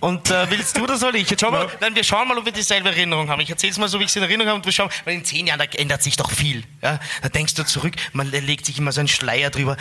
Und 0.00 0.30
äh, 0.30 0.50
willst 0.50 0.76
du 0.76 0.86
das 0.86 1.02
oder 1.02 1.14
ich? 1.16 1.30
Jetzt 1.30 1.40
schauen 1.40 1.52
wir, 1.54 1.60
Ja. 1.62 1.68
nein, 1.80 1.94
wir 1.94 2.04
schauen 2.04 2.28
mal, 2.28 2.36
ob 2.36 2.44
wir 2.44 2.52
dieselbe 2.52 2.90
Erinnerung 2.90 3.30
haben. 3.30 3.40
Ich 3.40 3.48
erzähle 3.48 3.70
es 3.72 3.78
mal 3.78 3.88
so, 3.88 3.98
wie 4.00 4.04
ich 4.04 4.10
es 4.10 4.16
in 4.16 4.22
Erinnerung 4.22 4.48
habe 4.48 4.56
und 4.58 4.64
wir 4.66 4.72
schauen, 4.72 4.90
weil 5.06 5.14
in 5.14 5.24
zehn 5.24 5.46
Jahren, 5.46 5.58
da 5.60 5.64
ändert 5.78 6.02
sich 6.02 6.16
doch 6.16 6.30
viel. 6.30 6.62
Ja? 6.82 6.98
Da 7.22 7.28
denkst 7.30 7.54
du 7.54 7.64
zurück, 7.64 7.94
man 8.12 8.30
legt 8.30 8.66
sich 8.66 8.76
immer 8.78 8.92
so 8.92 9.00
einen 9.00 9.08
Schleier 9.08 9.48
drüber. 9.50 9.76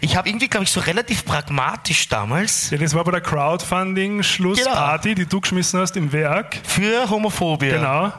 Ich 0.00 0.16
habe 0.16 0.28
irgendwie, 0.28 0.48
glaube 0.48 0.64
ich, 0.64 0.70
so 0.70 0.80
relativ 0.80 1.24
pragmatisch 1.26 2.08
damals 2.08 2.70
Ja, 2.70 2.78
das 2.78 2.94
war 2.94 3.04
bei 3.04 3.10
der 3.10 3.20
Crowdfunding-Schlussparty, 3.20 5.14
die 5.16 5.26
du 5.26 5.40
geschmissen 5.40 5.80
hast 5.80 5.96
im 5.96 6.12
Werk. 6.12 6.56
für 6.64 7.10
Homophobie. 7.10 7.68
Genau. 7.70 8.12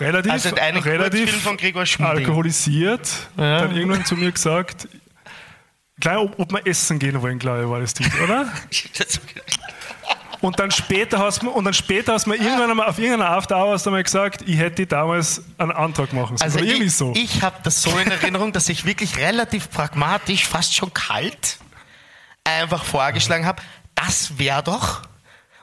Relativ, 0.00 0.32
Also 0.32 0.54
ein 0.54 0.76
relativ 0.76 1.42
von 1.42 1.56
Gregor 1.56 1.84
alkoholisiert. 1.98 3.08
Ja. 3.36 3.60
Dann 3.60 3.76
irgendwann 3.76 4.04
zu 4.04 4.16
mir 4.16 4.32
gesagt, 4.32 4.88
gleich, 5.98 6.16
ob, 6.16 6.38
ob 6.38 6.52
wir 6.52 6.66
essen 6.66 6.98
gehen 6.98 7.20
wollen, 7.22 7.38
glaube 7.38 7.62
ich, 7.62 7.68
war 7.68 7.80
das 7.80 7.94
Titel, 7.94 8.22
oder? 8.22 8.50
Und 10.40 10.58
dann 10.58 10.70
später 10.70 11.18
hast 11.18 11.42
du, 11.42 11.50
und 11.50 11.64
dann 11.64 11.74
später 11.74 12.14
hast 12.14 12.24
du 12.24 12.30
mir 12.30 12.36
irgendwann 12.36 12.70
einmal 12.70 12.88
auf 12.88 12.98
irgendeiner 12.98 13.30
After 13.30 13.56
Hours 13.58 13.86
einmal 13.86 14.02
gesagt, 14.02 14.42
ich 14.46 14.56
hätte 14.56 14.86
damals 14.86 15.42
einen 15.58 15.72
Antrag 15.72 16.14
machen 16.14 16.38
sollen. 16.38 16.50
Also 16.50 16.58
oder 16.60 16.66
irgendwie 16.66 16.86
ich, 16.86 16.96
so. 16.96 17.12
ich 17.14 17.42
habe 17.42 17.56
das 17.62 17.82
so 17.82 17.90
in 17.98 18.10
Erinnerung, 18.10 18.52
dass 18.52 18.70
ich 18.70 18.86
wirklich 18.86 19.18
relativ 19.18 19.70
pragmatisch, 19.70 20.46
fast 20.46 20.74
schon 20.74 20.94
kalt, 20.94 21.58
einfach 22.44 22.84
vorgeschlagen 22.84 23.44
habe, 23.44 23.62
das 23.94 24.38
wäre 24.38 24.62
doch, 24.62 25.02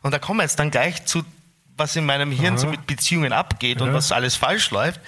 und 0.03 0.13
da 0.13 0.19
kommen 0.19 0.39
wir 0.39 0.43
jetzt 0.43 0.59
dann 0.59 0.69
gleich 0.69 1.05
zu, 1.05 1.23
was 1.77 1.95
in 1.95 2.05
meinem 2.05 2.31
Hirn 2.31 2.57
so 2.57 2.67
mit 2.67 2.85
Beziehungen 2.87 3.31
abgeht 3.33 3.81
und 3.81 3.89
Ja. 3.89 3.93
was 3.93 4.11
alles 4.11 4.35
falsch 4.35 4.71
läuft, 4.71 4.99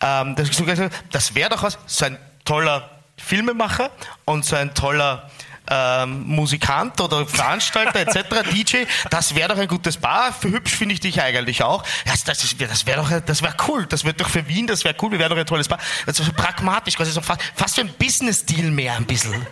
ähm, 0.00 0.34
ich 0.42 0.56
so 0.56 0.64
das 1.12 1.34
wäre 1.34 1.50
doch 1.50 1.62
was, 1.62 1.78
so 1.86 2.06
ein 2.06 2.18
toller 2.44 2.90
Filmemacher 3.16 3.90
und 4.24 4.44
so 4.44 4.56
ein 4.56 4.74
toller 4.74 5.30
ähm, 5.68 6.22
Musikant 6.28 7.00
oder 7.00 7.26
Veranstalter 7.26 7.98
etc., 7.98 8.48
DJ, 8.52 8.84
das 9.10 9.34
wäre 9.34 9.48
doch 9.48 9.58
ein 9.58 9.66
gutes 9.66 9.96
Bar. 9.96 10.32
Für 10.32 10.48
hübsch 10.48 10.76
finde 10.76 10.94
ich 10.94 11.00
dich 11.00 11.20
eigentlich 11.20 11.64
auch. 11.64 11.82
Ja, 12.04 12.12
das, 12.24 12.44
ist- 12.44 12.60
das 12.60 12.86
wäre 12.86 13.02
doch, 13.02 13.10
das 13.26 13.42
wäre 13.42 13.54
cool. 13.66 13.84
Das 13.86 14.04
wird 14.04 14.20
doch 14.20 14.28
für 14.28 14.46
Wien, 14.46 14.68
das 14.68 14.84
wäre 14.84 14.94
cool. 15.02 15.10
Wir 15.10 15.18
wären 15.18 15.30
doch 15.30 15.36
ein 15.38 15.44
tolles 15.46 15.66
Bar. 15.66 15.78
Also 16.06 16.22
so 16.22 16.32
pragmatisch, 16.32 16.94
quasi 16.94 17.10
so 17.10 17.20
fast, 17.20 17.40
fast 17.56 17.76
wie 17.78 17.80
ein 17.80 17.92
Business-Deal 17.98 18.70
mehr 18.70 18.94
ein 18.94 19.06
bisschen. 19.06 19.44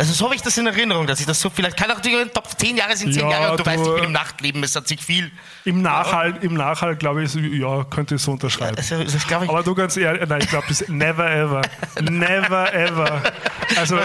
Also 0.00 0.14
so 0.14 0.24
habe 0.24 0.34
ich 0.34 0.40
das 0.40 0.56
in 0.56 0.66
Erinnerung, 0.66 1.06
dass 1.06 1.20
ich 1.20 1.26
das 1.26 1.38
so 1.38 1.50
vielleicht, 1.50 1.76
kann 1.76 1.90
auch 1.90 2.00
die 2.00 2.16
Top 2.32 2.48
10 2.58 2.74
Jahre 2.74 2.96
sind 2.96 3.12
10 3.12 3.22
Ja, 3.22 3.30
Jahre 3.32 3.50
und 3.50 3.60
du, 3.60 3.64
du- 3.64 3.70
weißt, 3.70 3.86
ich 3.86 3.94
bin 3.96 4.04
im 4.04 4.12
Nachtleben, 4.12 4.62
es 4.64 4.74
hat 4.74 4.88
sich 4.88 5.04
viel. 5.04 5.30
Im 5.66 5.82
Nachhall, 5.82 6.38
im 6.40 6.54
Nachhall 6.54 6.96
glaube 6.96 7.22
ich, 7.22 7.34
ja, 7.34 7.84
könnte 7.84 8.14
ich 8.14 8.22
so 8.22 8.32
unterschreiben. 8.32 8.78
Also, 8.78 8.96
ich. 9.02 9.30
Aber 9.30 9.62
du 9.62 9.74
ganz 9.74 9.98
ehrlich, 9.98 10.26
nein, 10.26 10.40
ich 10.42 10.48
glaube, 10.48 10.64
das 10.68 10.88
never 10.88 11.30
ever. 11.30 11.60
Never 12.00 12.72
ever. 12.72 13.22
Also, 13.76 13.98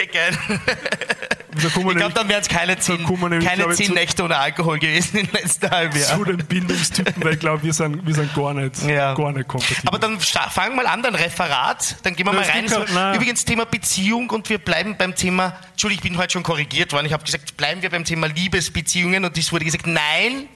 Wir 1.56 1.68
Ich 1.68 1.96
glaube, 1.96 2.12
dann 2.14 2.28
wären 2.28 2.40
es 2.42 2.48
keine 2.48 2.76
zehn, 2.78 3.06
wir 3.08 3.28
nämlich, 3.28 3.48
keine 3.48 3.68
zehn 3.74 3.86
zu- 3.86 3.92
Nächte 3.94 4.24
ohne 4.24 4.36
Alkohol 4.36 4.78
gewesen 4.78 5.18
im 5.18 5.28
letzten 5.32 5.70
halben 5.70 5.96
Jahr. 5.98 6.16
zu 6.16 6.24
den 6.24 6.38
Bindungstypen, 6.38 7.22
weil 7.24 7.34
ich 7.34 7.40
glaube, 7.40 7.62
wir 7.62 7.72
sind, 7.72 8.06
wir 8.06 8.14
sind 8.14 8.34
gar 8.34 8.54
nicht, 8.54 8.82
Ja. 8.82 9.14
gar 9.14 9.32
nicht 9.32 9.46
kompatibel. 9.48 9.82
Aber 9.86 9.98
dann 9.98 10.20
sta- 10.20 10.48
fang 10.50 10.74
mal 10.76 10.86
an, 10.86 11.02
dein 11.02 11.14
Referat. 11.14 11.96
Dann 12.02 12.16
gehen 12.16 12.26
wir 12.26 12.32
Na, 12.32 12.40
mal 12.40 12.48
rein. 12.48 12.66
kein- 12.66 12.84
na. 12.92 13.14
übrigens 13.14 13.44
Thema 13.44 13.64
Beziehung 13.66 14.30
und 14.30 14.48
wir 14.48 14.58
bleiben 14.58 14.96
beim 14.96 15.14
Thema. 15.14 15.56
Entschuldigung, 15.72 16.04
ich 16.04 16.10
bin 16.10 16.18
heute 16.20 16.32
schon 16.32 16.42
korrigiert 16.42 16.92
worden. 16.92 17.06
Ich 17.06 17.12
habe 17.12 17.24
gesagt, 17.24 17.56
bleiben 17.56 17.82
wir 17.82 17.90
beim 17.90 18.04
Thema 18.04 18.26
Liebesbeziehungen 18.28 19.24
und 19.24 19.36
es 19.38 19.52
wurde 19.52 19.64
gesagt, 19.64 19.86
nein, 19.86 20.48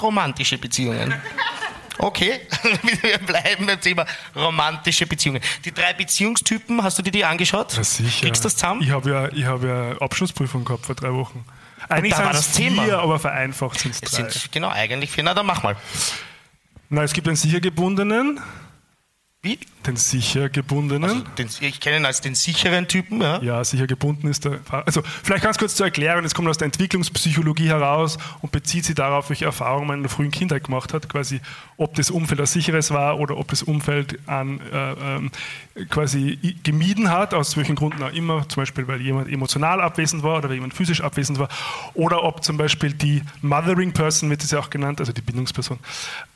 romantische 0.00 0.58
Beziehungen. 0.58 1.14
Okay, 1.98 2.40
wir 3.02 3.18
bleiben 3.18 3.66
beim 3.66 3.80
Thema 3.80 4.04
romantische 4.34 5.06
Beziehungen. 5.06 5.40
Die 5.64 5.72
drei 5.72 5.92
Beziehungstypen, 5.94 6.82
hast 6.82 6.98
du 6.98 7.02
dir 7.02 7.10
die 7.10 7.24
angeschaut? 7.24 7.76
Ja, 7.76 7.84
sicher. 7.84 8.26
Kriegst 8.26 8.44
du 8.44 8.46
das 8.48 8.56
zusammen? 8.56 8.82
Ich 8.82 8.90
habe 8.90 9.10
ja, 9.10 9.28
ich 9.32 9.44
hab 9.44 9.62
ja 9.64 9.92
Abschlussprüfung 10.00 10.64
gehabt 10.64 10.86
vor 10.86 10.94
drei 10.94 11.12
Wochen. 11.12 11.44
Eigentlich 11.88 12.14
da 12.14 12.24
war 12.24 12.32
das 12.32 12.52
Thema. 12.52 12.84
vier, 12.84 12.98
aber 12.98 13.18
vereinfacht 13.18 13.78
sind 13.78 13.94
es 13.94 14.02
Es 14.02 14.10
drei. 14.10 14.28
sind 14.28 14.52
genau 14.52 14.68
eigentlich 14.68 15.10
vier. 15.10 15.24
Na, 15.24 15.34
dann 15.34 15.46
mach 15.46 15.62
mal. 15.62 15.76
Na, 16.88 17.02
es 17.02 17.12
gibt 17.12 17.26
einen 17.28 17.36
sicher 17.36 17.60
gebundenen, 17.60 18.40
Wie? 19.42 19.58
den 19.86 19.96
sicher 19.96 20.48
gebundenen. 20.48 21.04
Also, 21.04 21.20
den, 21.38 21.48
ich 21.60 21.80
kenne 21.80 21.98
ihn 21.98 22.06
als 22.06 22.20
den 22.20 22.34
sicheren 22.34 22.88
Typen. 22.88 23.20
Ja. 23.20 23.40
Ja, 23.40 23.64
sicher 23.64 23.86
gebunden 23.86 24.28
ist 24.28 24.44
der. 24.44 24.60
Also, 24.70 25.02
vielleicht 25.22 25.44
ganz 25.44 25.58
kurz 25.58 25.76
zur 25.76 25.86
Erklärung: 25.86 26.24
Es 26.24 26.34
kommt 26.34 26.48
aus 26.48 26.58
der 26.58 26.66
Entwicklungspsychologie 26.66 27.68
heraus 27.68 28.18
und 28.42 28.52
bezieht 28.52 28.84
sich 28.84 28.94
darauf, 28.94 29.30
welche 29.30 29.44
Erfahrungen 29.44 29.86
man 29.86 29.96
in 29.98 30.02
der 30.02 30.10
frühen 30.10 30.30
Kindheit 30.30 30.64
gemacht 30.64 30.92
hat, 30.92 31.08
quasi, 31.08 31.40
ob 31.76 31.94
das 31.94 32.10
Umfeld 32.10 32.40
ein 32.40 32.46
sicheres 32.46 32.90
war 32.90 33.18
oder 33.18 33.36
ob 33.36 33.48
das 33.48 33.62
Umfeld 33.62 34.18
an 34.26 34.60
äh, 34.72 34.92
ähm, 34.92 35.30
quasi 35.88 36.56
gemieden 36.62 37.10
hat, 37.10 37.34
aus 37.34 37.56
welchen 37.56 37.76
Gründen 37.76 38.02
auch 38.02 38.12
immer, 38.12 38.48
zum 38.48 38.62
Beispiel, 38.62 38.88
weil 38.88 39.00
jemand 39.00 39.30
emotional 39.30 39.80
abwesend 39.80 40.22
war 40.22 40.38
oder 40.38 40.48
weil 40.48 40.56
jemand 40.56 40.74
physisch 40.74 41.00
abwesend 41.00 41.38
war, 41.38 41.48
oder 41.94 42.24
ob 42.24 42.42
zum 42.42 42.56
Beispiel 42.56 42.92
die 42.92 43.22
Mothering 43.42 43.92
Person, 43.92 44.30
wird 44.30 44.42
das 44.42 44.50
ja 44.50 44.58
auch 44.58 44.70
genannt, 44.70 45.00
also 45.00 45.12
die 45.12 45.20
Bindungsperson, 45.20 45.78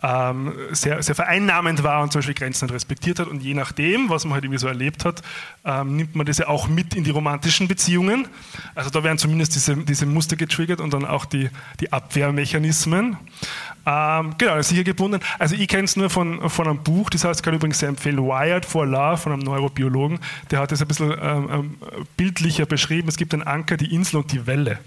ähm, 0.02 0.52
sehr, 0.72 1.02
sehr 1.02 1.14
vereinnahmend 1.14 1.82
war 1.82 2.02
und 2.02 2.12
zum 2.12 2.20
Beispiel 2.20 2.34
Grenzen 2.34 2.68
nicht 2.68 2.99
respektiert 3.00 3.18
hat. 3.18 3.28
Und 3.28 3.42
je 3.42 3.54
nachdem, 3.54 4.08
was 4.08 4.24
man 4.24 4.34
halt 4.34 4.44
irgendwie 4.44 4.58
so 4.58 4.68
erlebt 4.68 5.04
hat, 5.04 5.22
ähm, 5.64 5.96
nimmt 5.96 6.14
man 6.14 6.26
das 6.26 6.38
ja 6.38 6.48
auch 6.48 6.68
mit 6.68 6.94
in 6.94 7.04
die 7.04 7.10
romantischen 7.10 7.68
Beziehungen. 7.68 8.28
Also 8.74 8.90
da 8.90 9.02
werden 9.02 9.18
zumindest 9.18 9.54
diese, 9.54 9.76
diese 9.76 10.06
Muster 10.06 10.36
getriggert 10.36 10.80
und 10.80 10.92
dann 10.92 11.04
auch 11.04 11.24
die, 11.24 11.50
die 11.80 11.92
Abwehrmechanismen. 11.92 13.16
Ähm, 13.86 14.34
genau, 14.36 14.60
sicher 14.62 14.84
gebunden. 14.84 15.20
Also 15.38 15.54
ich 15.54 15.68
kenne 15.68 15.84
es 15.84 15.96
nur 15.96 16.10
von, 16.10 16.48
von 16.50 16.66
einem 16.66 16.82
Buch, 16.82 17.10
das 17.10 17.24
heißt, 17.24 17.40
ich 17.40 17.44
kann 17.44 17.54
übrigens 17.54 17.78
sehr 17.78 17.88
empfehlen, 17.88 18.18
Wired 18.18 18.66
for 18.66 18.86
Love 18.86 19.16
von 19.16 19.32
einem 19.32 19.42
Neurobiologen. 19.42 20.18
Der 20.50 20.60
hat 20.60 20.70
das 20.70 20.82
ein 20.82 20.88
bisschen 20.88 21.12
ähm, 21.20 21.48
ähm, 21.50 21.76
bildlicher 22.16 22.66
beschrieben. 22.66 23.08
Es 23.08 23.16
gibt 23.16 23.32
einen 23.32 23.42
Anker, 23.42 23.76
die 23.76 23.94
Insel 23.94 24.18
und 24.18 24.32
die 24.32 24.46
Welle. 24.46 24.78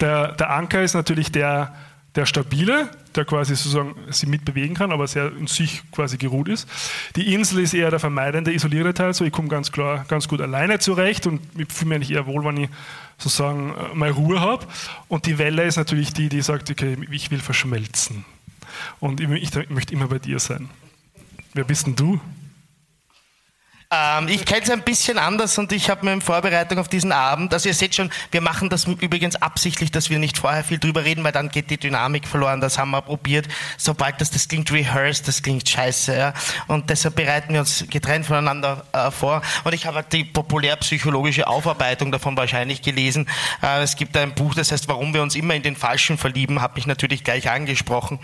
Der, 0.00 0.32
der 0.32 0.50
Anker 0.50 0.82
ist 0.82 0.94
natürlich 0.94 1.32
der, 1.32 1.74
der 2.18 2.26
stabile, 2.26 2.90
der 3.14 3.24
quasi 3.24 3.54
sozusagen 3.54 3.94
sich 4.10 4.28
mitbewegen 4.28 4.74
kann, 4.74 4.90
aber 4.90 5.06
sehr 5.06 5.30
in 5.36 5.46
sich 5.46 5.82
quasi 5.92 6.16
geruht 6.16 6.48
ist. 6.48 6.68
Die 7.14 7.32
Insel 7.32 7.60
ist 7.60 7.74
eher 7.74 7.90
der 7.90 8.00
vermeidende, 8.00 8.52
isolierte 8.52 8.92
Teil, 8.92 9.14
so 9.14 9.24
ich 9.24 9.30
komme 9.30 9.46
ganz 9.46 9.70
klar, 9.70 10.04
ganz 10.08 10.26
gut 10.26 10.40
alleine 10.40 10.80
zurecht 10.80 11.28
und 11.28 11.40
ich 11.56 11.72
fühle 11.72 11.90
mich 11.90 11.96
eigentlich 11.96 12.10
eher 12.10 12.26
wohl, 12.26 12.44
wenn 12.44 12.56
ich 12.56 12.70
sozusagen 13.18 13.70
äh, 13.70 13.94
mal 13.94 14.10
Ruhe 14.10 14.40
habe. 14.40 14.66
Und 15.06 15.26
die 15.26 15.38
Welle 15.38 15.62
ist 15.62 15.76
natürlich 15.76 16.12
die, 16.12 16.28
die 16.28 16.42
sagt, 16.42 16.68
okay, 16.72 16.96
ich 17.12 17.30
will 17.30 17.38
verschmelzen. 17.38 18.24
Und 18.98 19.20
ich, 19.20 19.30
ich, 19.30 19.54
ich 19.54 19.70
möchte 19.70 19.92
immer 19.92 20.08
bei 20.08 20.18
dir 20.18 20.40
sein. 20.40 20.68
Wer 21.54 21.64
bist 21.64 21.86
denn 21.86 21.94
du? 21.94 22.20
Ähm, 23.90 24.28
ich 24.28 24.44
kenne 24.44 24.60
es 24.64 24.68
ein 24.68 24.82
bisschen 24.82 25.16
anders 25.16 25.56
und 25.56 25.72
ich 25.72 25.88
habe 25.88 26.04
mir 26.04 26.12
in 26.12 26.20
Vorbereitung 26.20 26.78
auf 26.78 26.88
diesen 26.88 27.10
Abend, 27.10 27.54
also 27.54 27.70
ihr 27.70 27.74
seht 27.74 27.94
schon, 27.94 28.10
wir 28.30 28.42
machen 28.42 28.68
das 28.68 28.84
übrigens 28.84 29.36
absichtlich, 29.36 29.90
dass 29.90 30.10
wir 30.10 30.18
nicht 30.18 30.36
vorher 30.36 30.62
viel 30.62 30.78
drüber 30.78 31.04
reden, 31.04 31.24
weil 31.24 31.32
dann 31.32 31.48
geht 31.48 31.70
die 31.70 31.78
Dynamik 31.78 32.28
verloren, 32.28 32.60
das 32.60 32.76
haben 32.76 32.90
wir 32.90 33.00
probiert. 33.00 33.48
Sobald 33.78 34.20
das, 34.20 34.30
das 34.30 34.46
klingt 34.46 34.70
rehearsed, 34.70 35.26
das 35.26 35.42
klingt 35.42 35.66
scheiße, 35.66 36.14
ja. 36.14 36.34
Und 36.66 36.90
deshalb 36.90 37.16
bereiten 37.16 37.54
wir 37.54 37.60
uns 37.60 37.86
getrennt 37.88 38.26
voneinander 38.26 38.84
äh, 38.92 39.10
vor. 39.10 39.40
Und 39.64 39.72
ich 39.72 39.86
habe 39.86 39.96
halt 39.96 40.12
die 40.12 40.24
populärpsychologische 40.24 41.46
Aufarbeitung 41.46 42.12
davon 42.12 42.36
wahrscheinlich 42.36 42.82
gelesen. 42.82 43.26
Äh, 43.62 43.80
es 43.80 43.96
gibt 43.96 44.18
ein 44.18 44.34
Buch, 44.34 44.54
das 44.54 44.70
heißt, 44.70 44.86
warum 44.88 45.14
wir 45.14 45.22
uns 45.22 45.34
immer 45.34 45.54
in 45.54 45.62
den 45.62 45.76
Falschen 45.76 46.18
verlieben, 46.18 46.60
habe 46.60 46.78
ich 46.78 46.86
natürlich 46.86 47.24
gleich 47.24 47.48
angesprochen. 47.48 48.18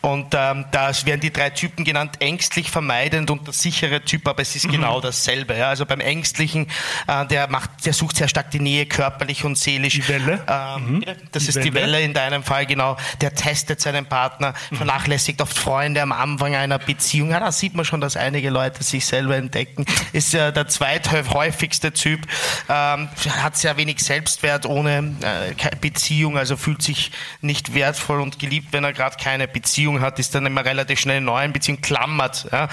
Und 0.00 0.32
ähm, 0.36 0.66
da 0.70 0.92
werden 1.06 1.20
die 1.20 1.32
drei 1.32 1.50
Typen 1.50 1.84
genannt, 1.84 2.20
ängstlich, 2.20 2.70
vermeidend 2.70 3.32
und 3.32 3.48
der 3.48 3.52
sichere 3.54 4.04
Typ, 4.04 4.28
aber 4.28 4.42
es 4.42 4.54
ist 4.54 4.68
genau 4.68 5.00
dasselbe. 5.08 5.56
Ja. 5.56 5.68
Also 5.68 5.86
beim 5.86 6.00
Ängstlichen, 6.00 6.66
äh, 7.06 7.26
der 7.26 7.48
macht, 7.48 7.70
der 7.84 7.92
sucht 7.92 8.16
sehr 8.16 8.28
stark 8.28 8.50
die 8.50 8.60
Nähe 8.60 8.86
körperlich 8.86 9.44
und 9.44 9.58
seelisch. 9.58 9.94
Die 9.94 10.08
Welle? 10.08 10.44
Ähm, 10.48 11.04
Das 11.32 11.42
Die 11.44 11.48
ist 11.50 11.64
die 11.64 11.74
Welle. 11.74 11.86
Welle 11.92 12.00
in 12.02 12.14
deinem 12.14 12.42
Fall, 12.42 12.66
genau. 12.66 12.96
Der 13.20 13.34
testet 13.34 13.80
seinen 13.80 14.06
Partner, 14.06 14.54
vernachlässigt 14.72 15.40
oft 15.42 15.56
Freunde 15.56 16.02
am 16.02 16.12
Anfang 16.12 16.54
einer 16.54 16.78
Beziehung. 16.78 17.30
Ja, 17.30 17.40
da 17.40 17.52
sieht 17.52 17.74
man 17.74 17.84
schon, 17.84 18.00
dass 18.00 18.16
einige 18.16 18.50
Leute 18.50 18.82
sich 18.82 19.06
selber 19.06 19.36
entdecken. 19.36 19.84
Ist 20.12 20.32
ja 20.32 20.50
der 20.50 20.68
zweithäufigste 20.68 21.92
Typ. 21.92 22.26
Ähm, 22.68 23.08
hat 23.42 23.56
sehr 23.56 23.76
wenig 23.76 24.00
Selbstwert 24.02 24.66
ohne 24.66 25.14
äh, 25.22 25.76
Beziehung, 25.80 26.36
also 26.38 26.56
fühlt 26.56 26.82
sich 26.82 27.10
nicht 27.40 27.74
wertvoll 27.74 28.20
und 28.20 28.38
geliebt, 28.38 28.68
wenn 28.72 28.84
er 28.84 28.92
gerade 28.92 29.16
keine 29.16 29.48
Beziehung 29.48 30.00
hat, 30.00 30.18
ist 30.18 30.34
dann 30.34 30.46
immer 30.46 30.64
relativ 30.64 31.00
schnell 31.00 31.18
in 31.18 31.24
neuen 31.24 31.52
Beziehungen 31.52 31.80
klammert. 31.82 32.46
Ja. 32.52 32.68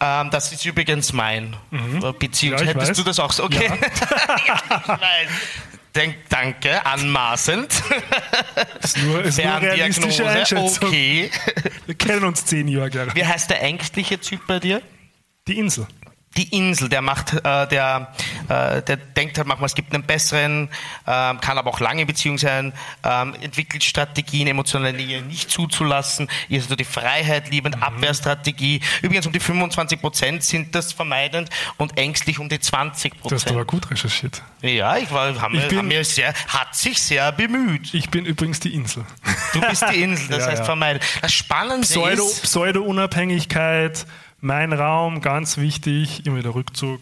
Ähm, 0.00 0.30
das 0.30 0.52
ist 0.52 0.64
übrigens 0.64 1.12
mein 1.12 1.56
äh, 2.02 2.12
Beziehung. 2.18 2.58
Ja, 2.58 2.64
Hättest 2.66 2.90
weiß. 2.90 2.96
du 2.96 3.02
das 3.04 3.18
auch 3.18 3.32
so? 3.32 3.44
Okay. 3.44 3.70
Ja. 4.46 4.98
Denk, 5.94 6.16
danke, 6.28 6.86
anmaßend. 6.86 7.72
Ist 8.80 8.98
nur, 8.98 9.24
ist 9.24 9.42
nur 9.42 9.60
realistische 9.60 10.28
Einschätzung. 10.28 10.88
okay. 10.88 11.30
Wir 11.86 11.94
kennen 11.96 12.24
uns 12.24 12.44
zehn 12.44 12.68
Jahre. 12.68 13.08
Wie 13.14 13.24
heißt 13.24 13.50
der 13.50 13.60
ängstliche 13.62 14.20
Typ 14.20 14.46
bei 14.46 14.60
dir? 14.60 14.82
Die 15.48 15.58
Insel. 15.58 15.88
Die 16.36 16.56
Insel, 16.56 16.88
der 16.88 17.02
macht, 17.02 17.34
äh, 17.34 17.66
der, 17.66 18.14
äh, 18.48 18.82
der 18.82 18.96
denkt 18.96 19.36
halt 19.36 19.48
manchmal, 19.48 19.66
es 19.66 19.74
gibt 19.74 19.92
einen 19.92 20.04
besseren, 20.04 20.68
ähm, 21.06 21.40
kann 21.40 21.58
aber 21.58 21.70
auch 21.70 21.80
lange 21.80 22.06
Beziehung 22.06 22.38
sein, 22.38 22.72
ähm, 23.02 23.34
entwickelt 23.42 23.82
Strategien, 23.82 24.46
emotionale 24.46 24.92
Nähe 24.92 25.22
nicht 25.22 25.50
zuzulassen, 25.50 26.28
ist 26.48 26.62
also 26.64 26.76
die 26.76 26.84
Freiheit 26.84 27.50
liebend, 27.50 27.76
Mhm. 27.76 27.82
Abwehrstrategie. 27.82 28.80
Übrigens 29.02 29.26
um 29.26 29.32
die 29.32 29.40
25 29.40 30.00
Prozent 30.00 30.44
sind 30.44 30.72
das 30.74 30.92
vermeidend 30.92 31.50
und 31.78 31.98
ängstlich 31.98 32.38
um 32.38 32.48
die 32.48 32.58
20% 32.60 33.12
Du 33.28 33.34
hast 33.34 33.48
aber 33.48 33.64
Prozent. 33.64 33.66
gut 33.66 33.90
recherchiert. 33.90 34.42
Ja, 34.62 34.96
ich 34.98 35.10
war, 35.10 35.40
haben, 35.40 35.54
Ich 35.56 35.62
wir, 35.62 35.68
bin- 35.68 35.78
haben 35.78 35.90
wir 35.90 36.04
sehr, 36.04 36.32
hat 36.46 36.76
sich 36.76 37.02
sehr 37.02 37.32
bemüht. 37.32 37.92
Ich 37.92 38.08
bin 38.08 38.24
übrigens 38.24 38.60
die 38.60 38.72
Insel. 38.74 39.04
Du 39.52 39.60
bist 39.62 39.84
die 39.92 40.00
Insel, 40.02 40.28
das 40.28 40.38
Ja, 40.44 40.46
heißt 40.46 40.58
ja. 40.60 40.64
vermeiden. 40.64 41.02
Das 41.22 41.32
Spannende 41.32 41.86
Pseudo, 41.86 42.24
ist, 42.24 42.42
Pseudo-Unabhängigkeit, 42.42 44.06
mein 44.40 44.72
Raum, 44.72 45.20
ganz 45.20 45.56
wichtig, 45.58 46.26
immer 46.26 46.36
wieder 46.38 46.54
Rückzug, 46.54 47.00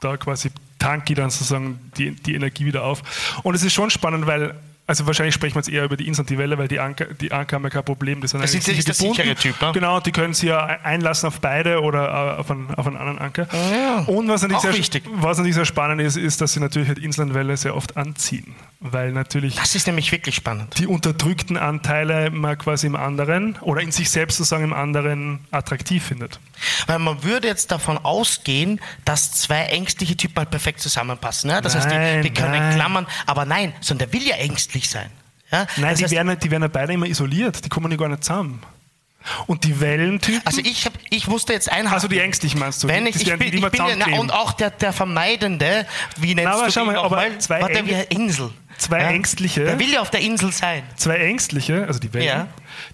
da 0.00 0.16
quasi 0.16 0.50
tanke 0.78 1.12
ich 1.12 1.16
dann 1.16 1.30
sozusagen 1.30 1.78
die, 1.98 2.12
die 2.12 2.34
Energie 2.34 2.64
wieder 2.64 2.84
auf. 2.84 3.02
Und 3.42 3.54
es 3.54 3.62
ist 3.62 3.72
schon 3.74 3.90
spannend, 3.90 4.26
weil, 4.26 4.54
also 4.86 5.06
wahrscheinlich 5.06 5.34
sprechen 5.34 5.54
wir 5.54 5.60
jetzt 5.60 5.68
eher 5.68 5.84
über 5.84 5.96
die 5.96 6.06
Insel 6.08 6.22
und 6.22 6.30
die 6.30 6.38
Welle, 6.38 6.56
weil 6.58 6.68
die 6.68 6.80
Anker, 6.80 7.04
die 7.06 7.30
Anker 7.32 7.56
haben 7.56 7.64
ja 7.64 7.70
kein 7.70 7.84
Problem. 7.84 8.20
Die 8.20 8.26
sind 8.28 8.42
Das 8.42 8.52
eigentlich 8.54 8.66
ist- 8.78 8.88
ist 8.88 9.00
der 9.00 9.08
sichere 9.08 9.34
Typ, 9.34 9.60
ne? 9.60 9.72
Genau, 9.72 10.00
die 10.00 10.10
können 10.10 10.32
sie 10.34 10.46
ja 10.48 10.64
einlassen 10.64 11.26
auf 11.28 11.40
beide 11.40 11.80
oder 11.82 12.36
äh, 12.36 12.40
auf 12.40 12.50
einen, 12.50 12.74
auf 12.74 12.86
einen 12.86 12.96
anderen 12.96 13.18
Anker. 13.18 13.46
ja. 13.52 13.98
Und 14.06 14.28
was 14.28 14.42
natürlich, 14.42 14.90
sehr, 14.90 15.02
was 15.16 15.36
natürlich 15.36 15.54
sehr 15.56 15.64
spannend 15.66 16.00
ist, 16.00 16.16
ist, 16.16 16.40
dass 16.40 16.54
sie 16.54 16.60
natürlich 16.60 16.88
halt 16.88 16.98
Insel 16.98 17.26
und 17.26 17.34
Welle 17.34 17.56
sehr 17.56 17.76
oft 17.76 17.96
anziehen. 17.96 18.54
Weil 18.82 19.12
natürlich 19.12 19.56
das 19.56 19.74
ist 19.74 19.86
nämlich 19.86 20.10
wirklich 20.10 20.34
spannend. 20.34 20.78
die 20.78 20.86
unterdrückten 20.86 21.58
Anteile 21.58 22.30
man 22.30 22.56
quasi 22.56 22.86
im 22.86 22.96
anderen 22.96 23.56
oder 23.60 23.82
in 23.82 23.92
sich 23.92 24.08
selbst 24.08 24.38
sozusagen 24.38 24.64
im 24.64 24.72
anderen 24.72 25.40
attraktiv 25.50 26.02
findet. 26.02 26.40
Weil 26.86 26.98
man 26.98 27.22
würde 27.22 27.46
jetzt 27.46 27.70
davon 27.72 27.98
ausgehen, 27.98 28.80
dass 29.04 29.32
zwei 29.32 29.64
ängstliche 29.64 30.16
Typen 30.16 30.36
halt 30.38 30.50
perfekt 30.50 30.80
zusammenpassen. 30.80 31.50
Ja? 31.50 31.60
Das 31.60 31.76
heißt, 31.76 31.88
Nein, 31.88 32.22
die, 32.22 32.30
die 32.30 32.34
können 32.34 32.52
nein. 32.52 32.74
klammern, 32.74 33.06
aber 33.26 33.44
nein, 33.44 33.74
sondern 33.82 34.10
der 34.10 34.18
will 34.18 34.26
ja 34.26 34.36
ängstlich 34.36 34.88
sein. 34.88 35.10
Ja? 35.52 35.66
Nein, 35.76 35.90
das 35.90 35.98
die 35.98 36.04
heißt, 36.04 36.14
werden, 36.14 36.38
die 36.38 36.50
werden 36.50 36.62
ja 36.62 36.68
beide 36.68 36.94
immer 36.94 37.06
isoliert, 37.06 37.62
die 37.62 37.68
kommen 37.68 37.90
ja 37.90 37.98
gar 37.98 38.08
nicht 38.08 38.24
zusammen. 38.24 38.62
Und 39.46 39.64
die 39.64 39.80
Wellentypen, 39.80 40.40
also 40.46 40.60
ich, 40.64 40.86
hab, 40.86 40.94
ich 41.10 41.26
musste 41.28 41.52
jetzt 41.52 41.70
einhaken. 41.70 41.92
also 41.94 42.08
die 42.08 42.18
ängstlichen 42.18 42.58
meinst 42.58 42.82
du? 42.82 42.88
Wenn 42.88 43.04
die, 43.04 43.10
ich, 43.10 43.16
ich 43.16 43.26
werden 43.26 43.38
bin, 43.38 43.50
die 43.50 43.58
ich 43.58 43.68
bin 43.70 43.86
ja, 43.86 43.94
na, 43.96 44.18
und 44.18 44.32
auch 44.32 44.52
der, 44.52 44.70
der 44.70 44.92
Vermeidende, 44.92 45.86
wie 46.16 46.34
nennst 46.34 46.44
Na, 46.50 46.54
aber 46.56 46.66
du 46.66 46.72
schau 46.72 46.84
mal, 46.86 46.96
aber 46.96 47.16
nochmal? 47.16 47.38
zwei 47.38 47.60
Warte, 47.60 47.86
wie 47.86 48.14
Insel. 48.14 48.50
zwei 48.78 48.98
Ängstliche- 49.00 49.64
Der 49.64 49.78
will 49.78 49.92
ja 49.92 50.00
auf 50.00 50.10
der 50.10 50.20
Insel 50.20 50.52
sein. 50.52 50.82
Zwei 50.96 51.16
Ängstliche, 51.16 51.86
also 51.86 52.00
die 52.00 52.12
Wellen, 52.14 52.26
Ja. 52.26 52.46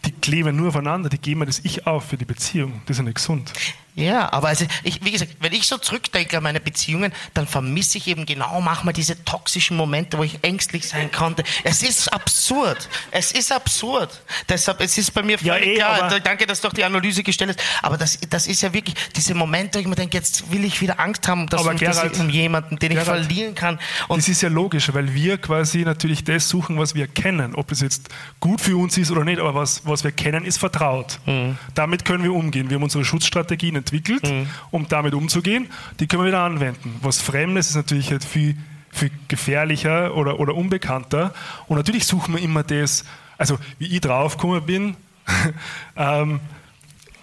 die 0.05 0.13
kleben 0.13 0.57
nur 0.57 0.69
aufeinander, 0.69 1.09
die 1.09 1.19
geben 1.19 1.41
mir 1.41 1.47
das 1.47 1.61
Ich 1.61 1.87
auf 1.87 2.07
für 2.09 2.17
die 2.17 2.25
Beziehung. 2.25 2.83
Das 2.87 2.97
ist 2.97 2.99
ja 2.99 3.05
nicht 3.05 3.15
gesund. 3.17 3.53
Ja, 3.97 4.31
aber 4.33 4.49
also 4.49 4.67
ich, 4.85 5.03
wie 5.05 5.11
gesagt, 5.11 5.37
wenn 5.41 5.55
ich 5.55 5.67
so 5.67 5.79
zurückdenke 5.79 6.37
an 6.37 6.43
meine 6.43 6.61
Beziehungen, 6.61 7.13
dann 7.33 7.47
vermisse 7.47 7.97
ich 7.97 8.07
eben 8.09 8.27
genau 8.27 8.61
manchmal 8.61 8.93
diese 8.93 9.25
toxischen 9.25 9.75
Momente, 9.77 10.19
wo 10.19 10.23
ich 10.23 10.39
ängstlich 10.43 10.87
sein 10.87 11.11
konnte. 11.11 11.43
Es 11.65 11.83
ist 11.83 12.13
absurd. 12.13 12.89
Es 13.11 13.33
ist 13.33 13.51
absurd. 13.51 14.21
Deshalb, 14.51 14.81
es 14.83 14.99
ist 14.99 15.13
bei 15.15 15.23
mir 15.23 15.39
Ja, 15.41 15.55
völlig 15.55 15.69
eh, 15.69 15.75
klar. 15.77 16.03
aber- 16.03 16.21
Danke, 16.21 16.47
dass 16.47 16.61
du 16.61 16.69
auch 16.69 16.75
die 16.75 16.85
Analyse 16.85 17.23
gestellt 17.23 17.57
hast. 17.59 17.85
Aber 17.85 17.97
das, 17.97 18.19
das 18.29 18.47
ist 18.47 18.61
ja 18.63 18.73
wirklich 18.75 18.95
diese 19.17 19.35
Momente, 19.35 19.79
wo 19.79 19.81
ich 19.81 19.87
mir 19.89 19.95
denke, 19.97 20.19
jetzt 20.19 20.53
will 20.53 20.65
ich 20.67 20.81
wieder 20.83 21.01
Angst 21.01 21.27
haben, 21.27 21.47
dass, 21.49 21.61
Aber 21.63 21.71
um, 21.71 21.77
Gerald- 21.79 22.13
ich 22.15 22.21
um 22.21 22.29
jemanden, 22.29 22.79
den 22.79 22.93
ich 22.93 22.99
Gerald, 22.99 23.25
verlieren 23.25 23.55
kann. 23.55 23.79
Und 24.09 24.19
das 24.19 24.29
ist 24.29 24.43
ja 24.43 24.51
logisch, 24.51 24.93
weil 24.93 25.15
wir 25.15 25.39
quasi 25.39 25.79
natürlich 25.79 26.23
das 26.23 26.51
suchen, 26.51 26.79
was 26.79 26.95
wir 26.95 27.07
kennen. 27.07 27.55
Ob 27.55 27.73
es 27.73 27.81
jetzt 27.81 28.11
gut 28.41 28.61
für 28.61 28.77
uns 28.77 28.99
ist 28.99 29.11
oder 29.11 29.25
nicht, 29.25 29.41
aber 29.41 29.55
was, 29.55 29.81
was 29.87 30.05
wir 30.05 30.13
kennen, 30.13 30.45
ist 30.45 30.59
vertraut. 30.59 31.19
Mhm. 31.25 31.57
Damit 31.75 32.05
können 32.05 32.23
wir 32.25 32.35
umgehen. 32.35 32.69
Wir 32.69 32.75
haben 32.75 32.83
unsere 32.83 33.03
Schutzstrategien 33.05 33.77
entwickelt, 33.87 34.25
Mhm. 34.25 34.47
um 34.71 34.89
damit 34.89 35.15
umzugehen. 35.15 35.69
Die 36.01 36.07
können 36.07 36.23
wir 36.23 36.29
wieder 36.29 36.43
anwenden. 36.43 36.97
Was 37.03 37.21
Fremdes 37.21 37.71
ist 37.71 37.77
natürlich 37.77 38.11
halt 38.11 38.25
viel, 38.25 38.57
viel 38.91 39.11
gefährlicher 39.29 40.15
oder, 40.15 40.41
oder 40.41 40.55
unbekannter. 40.55 41.33
Und 41.69 41.77
natürlich 41.77 42.07
suchen 42.07 42.35
wir 42.35 42.43
immer 42.43 42.63
das, 42.63 43.05
also 43.39 43.59
wie 43.79 43.87
ich 43.87 44.01
draufgekommen 44.01 44.63
bin, 44.67 44.97
ähm, 45.97 46.41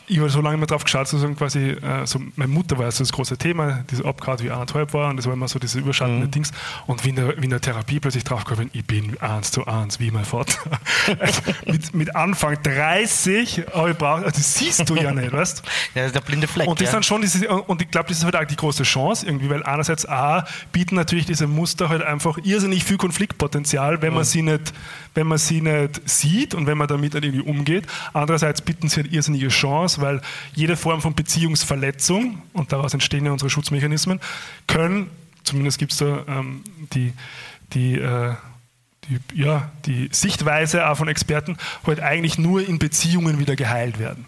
ich 0.08 0.20
habe 0.20 0.30
so 0.30 0.42
lange 0.42 0.58
immer 0.58 0.66
drauf 0.66 0.84
geschaut, 0.84 1.08
sozusagen 1.08 1.36
quasi, 1.36 1.70
äh, 1.70 2.06
so, 2.06 2.20
meine 2.36 2.52
Mutter 2.52 2.78
war 2.78 2.92
so 2.92 3.04
das 3.04 3.12
große 3.12 3.38
Thema, 3.38 3.84
diese 3.90 4.06
Abgrad 4.06 4.44
wie 4.44 4.52
anderthalb 4.52 4.94
war 4.94 5.10
und 5.10 5.18
das 5.18 5.26
war 5.26 5.34
immer 5.34 5.48
so 5.48 5.60
diese 5.60 5.80
überschattende 5.80 6.28
Dings. 6.28 6.52
Und 6.88 7.06
wie 7.06 7.10
in, 7.10 7.16
der, 7.16 7.38
wie 7.38 7.46
in 7.46 7.50
der 7.50 7.62
Therapie 7.62 8.00
plötzlich 8.00 8.24
drauf 8.24 8.44
gekommen 8.44 8.70
bin, 8.70 8.80
ich 8.80 8.86
bin 8.86 9.18
eins 9.22 9.52
zu 9.52 9.66
eins 9.66 10.00
wie 10.00 10.12
mein 10.12 10.26
Vater. 10.26 10.58
also 11.20 11.42
mit, 11.66 11.94
mit 11.94 12.16
Anfang 12.16 12.58
30 12.62 13.64
habe 13.74 13.92
ich 13.92 13.98
braucht, 13.98 14.24
also 14.24 14.38
das 14.38 14.56
siehst 14.56 14.90
du 14.90 14.96
ja 14.96 15.12
nicht, 15.14 15.32
weißt 15.32 15.64
ja, 15.96 16.10
der 16.10 16.22
blinde 16.22 16.48
Fleck. 16.48 16.68
und 16.68 16.82
das 16.82 16.92
ja. 16.92 17.02
schon 17.02 17.22
diese, 17.22 17.48
und 17.48 17.82
ich 17.82 17.90
glaube, 17.90 18.10
das 18.10 18.18
ist 18.18 18.26
halt 18.26 18.36
auch 18.36 18.44
die 18.44 18.56
große 18.56 18.84
Chance 18.84 19.26
irgendwie, 19.26 19.50
weil 19.50 19.64
einerseits 19.64 20.08
A, 20.08 20.46
bieten 20.72 20.96
natürlich 20.96 21.26
diese 21.26 21.48
Muster 21.48 21.90
halt 21.90 22.02
einfach 22.02 22.38
irrsinnig 22.44 22.84
viel 22.84 22.98
Konfliktpotenzial, 22.98 24.02
wenn 24.02 24.14
man 24.14 24.24
sie 24.24 24.42
nicht, 24.42 24.74
wenn 25.16 25.28
man 25.28 25.38
sie 25.38 25.62
nicht 25.62 26.02
sieht 26.06 26.56
und 26.56 26.68
wenn 26.68 26.78
man 26.78 26.88
damit 26.88 27.14
halt 27.14 27.24
irgendwie 27.24 27.44
umgeht. 27.44 27.88
Andererseits 28.14 28.62
bieten 28.62 28.90
sie 28.90 29.02
halt 29.02 29.14
irrsinnige 29.14 29.50
Chance, 29.94 30.02
weil 30.02 30.22
jede 30.56 30.76
Form 30.78 31.02
von 31.02 31.16
Beziehungsverletzung, 31.16 32.42
und 32.54 32.72
daraus 32.72 32.94
entstehen 32.94 33.26
ja 33.26 33.32
unsere 33.32 33.50
Schutzmechanismen, 33.50 34.20
können, 34.68 35.10
zumindest 35.44 35.80
gibt 35.80 35.92
es 35.92 36.00
da 36.00 36.24
ähm, 36.28 36.64
die, 36.94 37.14
die 37.74 37.96
äh, 37.96 38.36
die, 39.10 39.42
ja, 39.42 39.72
die 39.86 40.10
Sichtweise 40.12 40.88
auch 40.88 40.98
von 40.98 41.08
Experten 41.08 41.58
halt 41.86 42.00
eigentlich 42.00 42.38
nur 42.38 42.68
in 42.68 42.80
Beziehungen 42.80 43.40
wieder 43.40 43.56
geheilt 43.56 44.00
werden. 44.00 44.26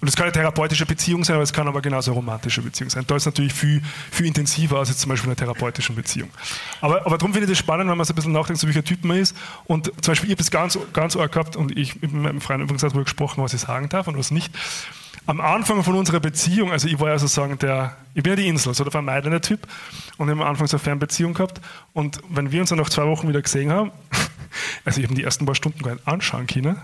Und 0.00 0.08
es 0.08 0.16
kann 0.16 0.24
eine 0.24 0.32
therapeutische 0.32 0.86
Beziehung 0.86 1.22
sein, 1.22 1.34
aber 1.34 1.42
es 1.42 1.52
kann 1.52 1.68
aber 1.68 1.82
genauso 1.82 2.12
eine 2.12 2.16
romantische 2.16 2.62
Beziehung 2.62 2.88
sein. 2.88 3.04
Da 3.06 3.16
ist 3.16 3.22
es 3.22 3.26
natürlich 3.26 3.52
viel, 3.52 3.82
viel 4.10 4.26
intensiver 4.26 4.78
als 4.78 4.88
jetzt 4.88 5.00
zum 5.00 5.10
Beispiel 5.10 5.26
in 5.26 5.32
einer 5.32 5.36
therapeutischen 5.36 5.94
Beziehung. 5.94 6.30
Aber, 6.80 7.04
aber 7.04 7.18
darum 7.18 7.32
finde 7.32 7.44
ich 7.44 7.50
das 7.50 7.58
spannend, 7.58 7.90
wenn 7.90 7.96
man 7.96 8.06
so 8.06 8.12
ein 8.12 8.16
bisschen 8.16 8.32
nachdenkt, 8.32 8.60
so 8.60 8.66
welcher 8.66 8.84
Typ 8.84 9.04
man 9.04 9.18
ist. 9.18 9.36
Und 9.66 9.86
zum 10.02 10.12
Beispiel, 10.12 10.30
ich 10.30 10.34
habe 10.34 10.38
das 10.38 10.50
ganz, 10.50 10.78
ganz 10.94 11.16
arg 11.16 11.32
gehabt 11.32 11.56
und 11.56 11.76
ich 11.76 12.00
mit 12.00 12.12
meinem 12.12 12.40
Freund 12.40 12.62
übrigens 12.62 12.82
darüber 12.82 13.04
gesprochen, 13.04 13.42
was 13.42 13.52
ich 13.52 13.60
sagen 13.60 13.88
darf 13.90 14.08
und 14.08 14.16
was 14.16 14.30
nicht. 14.30 14.50
Am 15.26 15.40
Anfang 15.40 15.82
von 15.82 15.94
unserer 15.94 16.20
Beziehung, 16.20 16.70
also 16.72 16.86
ich 16.86 17.00
war 17.00 17.08
ja 17.08 17.18
sozusagen 17.18 17.58
der, 17.58 17.96
ich 18.14 18.22
bin 18.22 18.32
ja 18.32 18.36
die 18.36 18.46
Insel, 18.48 18.74
so 18.74 18.84
der 18.84 18.90
vermeidende 18.90 19.40
Typ 19.40 19.66
und 20.18 20.26
wir 20.26 20.32
haben 20.32 20.42
am 20.42 20.48
Anfang 20.48 20.66
so 20.66 20.76
eine 20.76 20.84
Fernbeziehung 20.84 21.32
gehabt 21.32 21.60
und 21.94 22.20
wenn 22.28 22.52
wir 22.52 22.60
uns 22.60 22.68
dann 22.70 22.78
nach 22.78 22.90
zwei 22.90 23.06
Wochen 23.06 23.28
wieder 23.28 23.40
gesehen 23.40 23.70
haben, 23.72 23.90
also 24.84 25.00
ich 25.00 25.06
habe 25.06 25.14
die 25.14 25.24
ersten 25.24 25.46
paar 25.46 25.54
Stunden 25.54 25.82
gar 25.82 25.94
nicht 25.94 26.06
anschauen 26.06 26.46
können, 26.46 26.76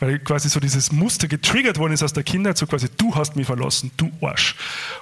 weil 0.00 0.18
quasi 0.18 0.48
so 0.48 0.58
dieses 0.58 0.90
Muster 0.90 1.28
getriggert 1.28 1.78
worden 1.78 1.92
ist 1.92 2.02
aus 2.02 2.12
der 2.12 2.24
Kindheit, 2.24 2.58
so 2.58 2.66
quasi, 2.66 2.88
du 2.96 3.14
hast 3.14 3.36
mich 3.36 3.46
verlassen, 3.46 3.92
du 3.96 4.10
Arsch. 4.20 4.56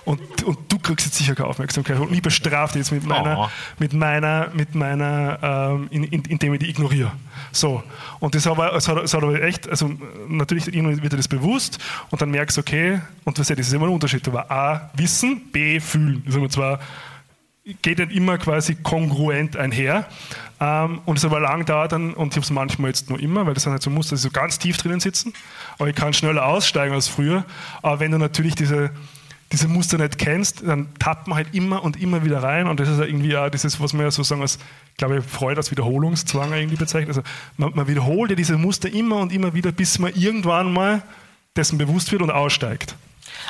Und, 0.04 0.42
und 0.42 0.58
du 0.70 0.78
kriegst 0.78 1.06
jetzt 1.06 1.16
sicher 1.16 1.34
keine 1.34 1.48
Aufmerksamkeit 1.48 1.98
und 1.98 2.10
mich 2.10 2.22
bestraft 2.22 2.76
jetzt 2.76 2.92
mit 2.92 3.04
meiner, 3.06 3.38
Oh. 3.38 3.48
mit 3.78 3.94
meiner, 3.94 4.50
mit 4.52 4.74
meiner, 4.74 5.38
ähm, 5.42 5.88
in, 5.90 6.04
in, 6.04 6.22
indem 6.26 6.52
ich 6.54 6.60
die 6.60 6.68
ignoriere. 6.68 7.12
So. 7.50 7.82
Und 8.20 8.34
das 8.34 8.46
aber, 8.46 8.74
es 8.74 8.88
hat, 8.88 8.98
es 9.02 9.14
hat 9.14 9.22
aber 9.22 9.42
echt, 9.42 9.68
also 9.68 9.90
natürlich 10.28 10.66
wird 10.66 11.12
dir 11.12 11.16
das 11.16 11.28
bewusst 11.28 11.78
und 12.10 12.22
dann 12.22 12.30
merkst 12.30 12.56
du, 12.56 12.60
okay, 12.60 13.00
und 13.24 13.38
das 13.38 13.50
ist 13.50 13.72
immer 13.72 13.86
ein 13.86 13.92
Unterschied, 13.92 14.26
aber 14.28 14.50
A, 14.50 14.90
wissen, 14.94 15.50
B, 15.50 15.80
fühlen. 15.80 16.22
Das 16.24 16.34
ist 16.34 16.38
immer 16.38 16.50
zwar 16.50 16.78
geht 17.82 17.98
nicht 17.98 18.12
immer 18.12 18.38
quasi 18.38 18.74
kongruent 18.74 19.56
einher. 19.56 20.06
Ähm, 20.60 21.00
und 21.04 21.18
es 21.18 21.24
aber 21.24 21.40
lang 21.40 21.64
dauert 21.64 21.92
dann, 21.92 22.14
und 22.14 22.28
ich 22.28 22.36
habe 22.36 22.44
es 22.44 22.50
manchmal 22.50 22.90
jetzt 22.90 23.08
nur 23.08 23.20
immer, 23.20 23.46
weil 23.46 23.54
das 23.54 23.64
sind 23.64 23.72
halt 23.72 23.82
so 23.82 23.90
Muster, 23.90 24.16
die 24.16 24.22
so 24.22 24.30
ganz 24.30 24.58
tief 24.58 24.76
drinnen 24.76 25.00
sitzen, 25.00 25.32
aber 25.78 25.88
ich 25.88 25.94
kann 25.94 26.12
schneller 26.12 26.46
aussteigen 26.46 26.94
als 26.94 27.08
früher. 27.08 27.44
Aber 27.82 28.00
wenn 28.00 28.10
du 28.10 28.18
natürlich 28.18 28.54
diese, 28.54 28.90
diese 29.52 29.68
Muster 29.68 29.98
nicht 29.98 30.18
kennst, 30.18 30.62
dann 30.66 30.88
tappt 30.98 31.28
man 31.28 31.36
halt 31.36 31.54
immer 31.54 31.84
und 31.84 32.00
immer 32.00 32.24
wieder 32.24 32.42
rein. 32.42 32.66
Und 32.66 32.80
das 32.80 32.88
ist 32.88 32.98
ja 32.98 33.04
irgendwie 33.04 33.36
auch 33.36 33.50
dieses, 33.50 33.80
was 33.80 33.92
man 33.92 34.06
ja 34.06 34.10
sozusagen 34.10 34.40
als, 34.40 34.58
glaube 34.96 35.18
ich, 35.18 35.24
Freude 35.24 35.58
als 35.58 35.70
Wiederholungszwang 35.70 36.52
irgendwie 36.52 36.76
bezeichnet. 36.76 37.10
Also 37.10 37.22
man, 37.58 37.72
man 37.74 37.86
wiederholt 37.86 38.30
ja 38.30 38.36
diese 38.36 38.56
Muster 38.56 38.92
immer 38.92 39.16
und 39.18 39.32
immer 39.32 39.54
wieder, 39.54 39.70
bis 39.70 39.98
man 39.98 40.12
irgendwann 40.14 40.72
mal 40.72 41.02
dessen 41.54 41.76
bewusst 41.78 42.10
wird 42.12 42.22
und 42.22 42.30
aussteigt. 42.30 42.96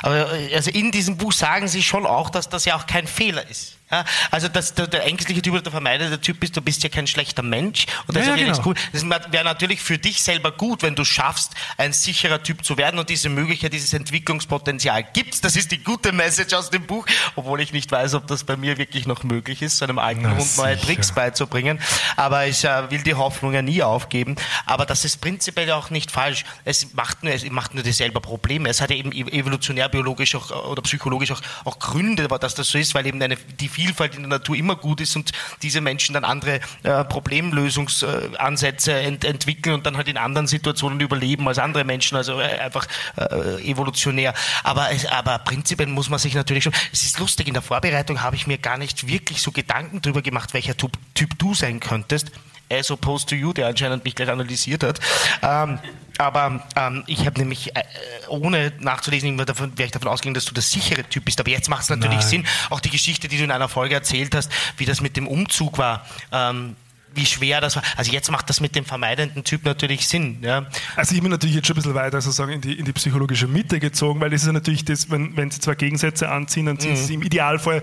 Aber 0.03 0.33
äh, 0.33 0.55
also 0.55 0.71
in 0.71 0.91
diesem 0.91 1.17
Buch 1.17 1.33
sagen 1.33 1.69
Sie 1.69 1.83
schon 1.83 2.05
auch, 2.05 2.31
dass 2.31 2.49
das 2.49 2.65
ja 2.65 2.77
auch 2.77 2.87
kein 2.87 3.07
Fehler 3.07 3.49
ist. 3.49 3.77
Ja? 3.93 4.05
Also 4.31 4.49
dass 4.49 4.75
du 4.75 4.89
der 4.89 5.05
ängstliche 5.05 5.43
Typ 5.43 5.53
oder 5.55 5.63
der 5.63 5.73
vermeidende 5.73 6.21
Typ 6.21 6.41
bist, 6.41 6.57
du 6.57 6.63
bist 6.63 6.83
ja 6.83 6.89
kein 6.89 7.07
schlechter 7.07 7.43
Mensch 7.43 7.87
und 8.07 8.17
das 8.17 8.27
Ja, 8.27 8.35
ja 8.35 8.47
genau. 8.47 8.59
cool. 8.65 8.75
Das 8.93 9.05
wäre 9.05 9.45
natürlich 9.45 9.81
für 9.83 9.99
dich 9.99 10.23
selber 10.23 10.51
gut, 10.53 10.83
wenn 10.83 10.95
du 10.95 11.05
schaffst, 11.05 11.53
ein 11.77 11.93
sicherer 11.93 12.43
Typ 12.43 12.65
zu 12.65 12.77
werden 12.79 12.99
und 12.99 13.11
diese 13.11 13.29
Möglichkeit, 13.29 13.73
dieses 13.73 13.93
Entwicklungspotenzial 13.93 15.05
gibt. 15.13 15.45
Das 15.45 15.57
ist 15.57 15.71
die 15.71 15.79
gute 15.83 16.13
Message 16.13 16.55
aus 16.55 16.71
dem 16.71 16.85
Buch, 16.87 17.07
obwohl 17.37 17.61
ich 17.61 17.73
nicht 17.73 17.93
weiß, 17.93 18.15
ob 18.15 18.27
das 18.27 18.45
bei 18.45 18.57
mir 18.57 18.79
wirklich 18.79 19.07
noch 19.07 19.23
möglich 19.25 19.63
ist, 19.63 19.79
so 19.79 19.85
einem 19.85 19.99
alten 19.99 20.23
Na, 20.23 20.31
Hund 20.37 20.57
neue 20.57 20.75
sicher. 20.75 20.87
Tricks 20.87 21.13
beizubringen. 21.13 21.79
Aber 22.17 22.47
ich 22.47 22.65
äh, 22.65 22.91
will 22.91 23.03
die 23.03 23.15
Hoffnung 23.15 23.53
ja 23.53 23.63
nie 23.63 23.83
aufgeben. 23.83 24.37
Aber 24.67 24.87
das 24.87 25.05
ist 25.05 25.21
prinzipiell 25.21 25.71
auch 25.73 25.91
nicht 25.91 26.11
falsch. 26.11 26.45
Es 26.65 26.95
macht 26.95 27.23
nur, 27.23 27.33
es 27.33 27.49
macht 27.51 27.75
nur 27.75 27.85
selber 27.93 28.21
Probleme. 28.21 28.69
Es 28.69 28.81
hat 28.81 28.91
ja 28.91 28.97
eben 28.97 29.13
evolutionär, 29.13 29.89
biologisch 29.89 30.35
auch, 30.35 30.51
oder 30.67 30.83
psychologisch 30.83 31.31
auch, 31.33 31.43
auch 31.65 31.79
Gründe, 31.79 32.29
dass 32.29 32.55
das 32.55 32.69
so 32.69 32.79
ist, 32.79 32.95
weil 32.95 33.07
eben 33.07 33.21
deine, 33.21 33.37
die 33.37 33.69
Vielfalt 33.83 34.15
in 34.15 34.23
der 34.23 34.29
Natur 34.29 34.57
immer 34.57 34.77
gut 34.77 35.01
ist 35.01 35.17
und 35.17 35.33
diese 35.63 35.81
Menschen 35.81 36.13
dann 36.13 36.25
andere 36.25 36.61
äh, 36.85 37.05
Problemlösungsansätze 37.05 38.93
ent 38.95 39.25
entwickeln 39.25 39.75
und 39.75 39.87
dann 39.87 39.97
halt 39.97 40.09
in 40.09 40.17
anderen 40.17 40.47
Situationen 40.47 41.01
überleben 41.01 41.49
als 41.49 41.59
andere 41.59 41.85
Menschen, 41.85 42.17
also 42.17 42.41
äh, 42.41 42.59
einfach 42.59 42.87
äh, 43.17 43.69
evolutionär. 43.69 44.35
Aber, 44.63 44.89
aber 45.11 45.39
prinzipiell 45.39 45.89
muss 45.89 46.09
man 46.09 46.21
sich 46.21 46.35
natürlich 46.35 46.65
schon, 46.65 46.75
es 46.93 47.03
ist 47.03 47.19
lustig, 47.19 47.49
in 47.49 47.55
der 47.55 47.63
Vorbereitung 47.63 48.23
habe 48.23 48.37
ich 48.37 48.47
mir 48.47 48.59
gar 48.59 48.79
nicht 48.79 49.09
wirklich 49.09 49.43
so 49.43 49.51
Gedanken 49.51 50.01
darüber 50.01 50.23
gemacht, 50.23 50.55
welcher 50.55 50.77
Typ, 50.77 50.93
typ 51.15 51.39
du 51.39 51.55
sein 51.55 51.81
könntest 51.81 52.31
as 52.71 52.91
opposed 52.91 53.29
to 53.29 53.35
you, 53.35 53.53
der 53.53 53.67
anscheinend 53.67 54.05
mich 54.05 54.15
gleich 54.15 54.31
analysiert 54.31 54.83
hat. 54.83 54.99
Ähm, 55.43 55.79
aber 56.23 56.67
ähm, 56.77 57.05
ich 57.07 57.27
habe 57.27 57.39
nämlich, 57.41 57.75
äh, 57.77 57.83
ohne 58.29 58.73
nachzulesen, 58.81 59.37
davon, 59.39 59.77
wäre 59.77 59.87
ich 59.87 59.93
davon 59.93 60.09
ausgegangen, 60.09 60.35
dass 60.35 60.45
du 60.45 60.55
der 60.55 60.63
sichere 60.63 61.05
Typ 61.05 61.25
bist. 61.25 61.41
Aber 61.41 61.51
jetzt 61.51 61.69
macht 61.69 61.83
es 61.83 61.91
natürlich 61.91 62.19
Nein. 62.19 62.29
Sinn. 62.29 62.47
Auch 62.71 62.81
die 62.81 62.91
Geschichte, 62.91 63.29
die 63.29 63.39
du 63.39 63.45
in 63.45 63.51
einer 63.51 63.69
Folge 63.69 63.95
erzählt 63.95 64.35
hast, 64.35 64.51
wie 64.77 64.85
das 64.85 65.01
mit 65.01 65.17
dem 65.17 65.27
Umzug 65.27 65.79
war. 65.79 66.07
Ähm, 66.33 66.77
wie 67.15 67.27
schwer 67.27 67.61
das 67.61 67.77
war. 67.77 67.83
Also 67.99 68.11
jetzt 68.11 68.31
macht 68.31 68.49
das 68.49 68.61
mit 68.61 68.75
dem 68.75 68.87
vermeidenden 68.87 69.45
Typ 69.45 69.67
natürlich 69.67 70.09
Sinn. 70.09 70.39
Ja. 70.43 70.65
Also 70.97 71.15
ich 71.15 71.21
bin 71.21 71.31
natürlich 71.31 71.57
jetzt 71.57 71.67
schon 71.67 71.75
ein 71.75 71.83
bisschen 71.83 71.95
weiter 71.95 72.21
sozusagen 72.23 72.53
in 72.53 72.61
die, 72.63 72.79
in 72.79 72.87
die 72.87 72.93
psychologische 72.95 73.47
Mitte 73.47 73.81
gezogen, 73.81 74.19
weil 74.21 74.31
das 74.31 74.41
ist 74.41 74.47
ja 74.47 74.53
natürlich 74.55 74.85
das, 74.87 75.11
wenn, 75.11 75.37
wenn 75.37 75.51
sie 75.51 75.61
zwei 75.61 75.75
Gegensätze 75.75 76.31
anziehen, 76.31 76.65
dann 76.67 76.79
ziehen 76.79 76.93
Mhm. 76.93 76.97
sie 76.97 77.15
im 77.15 77.23
Idealfall 77.23 77.83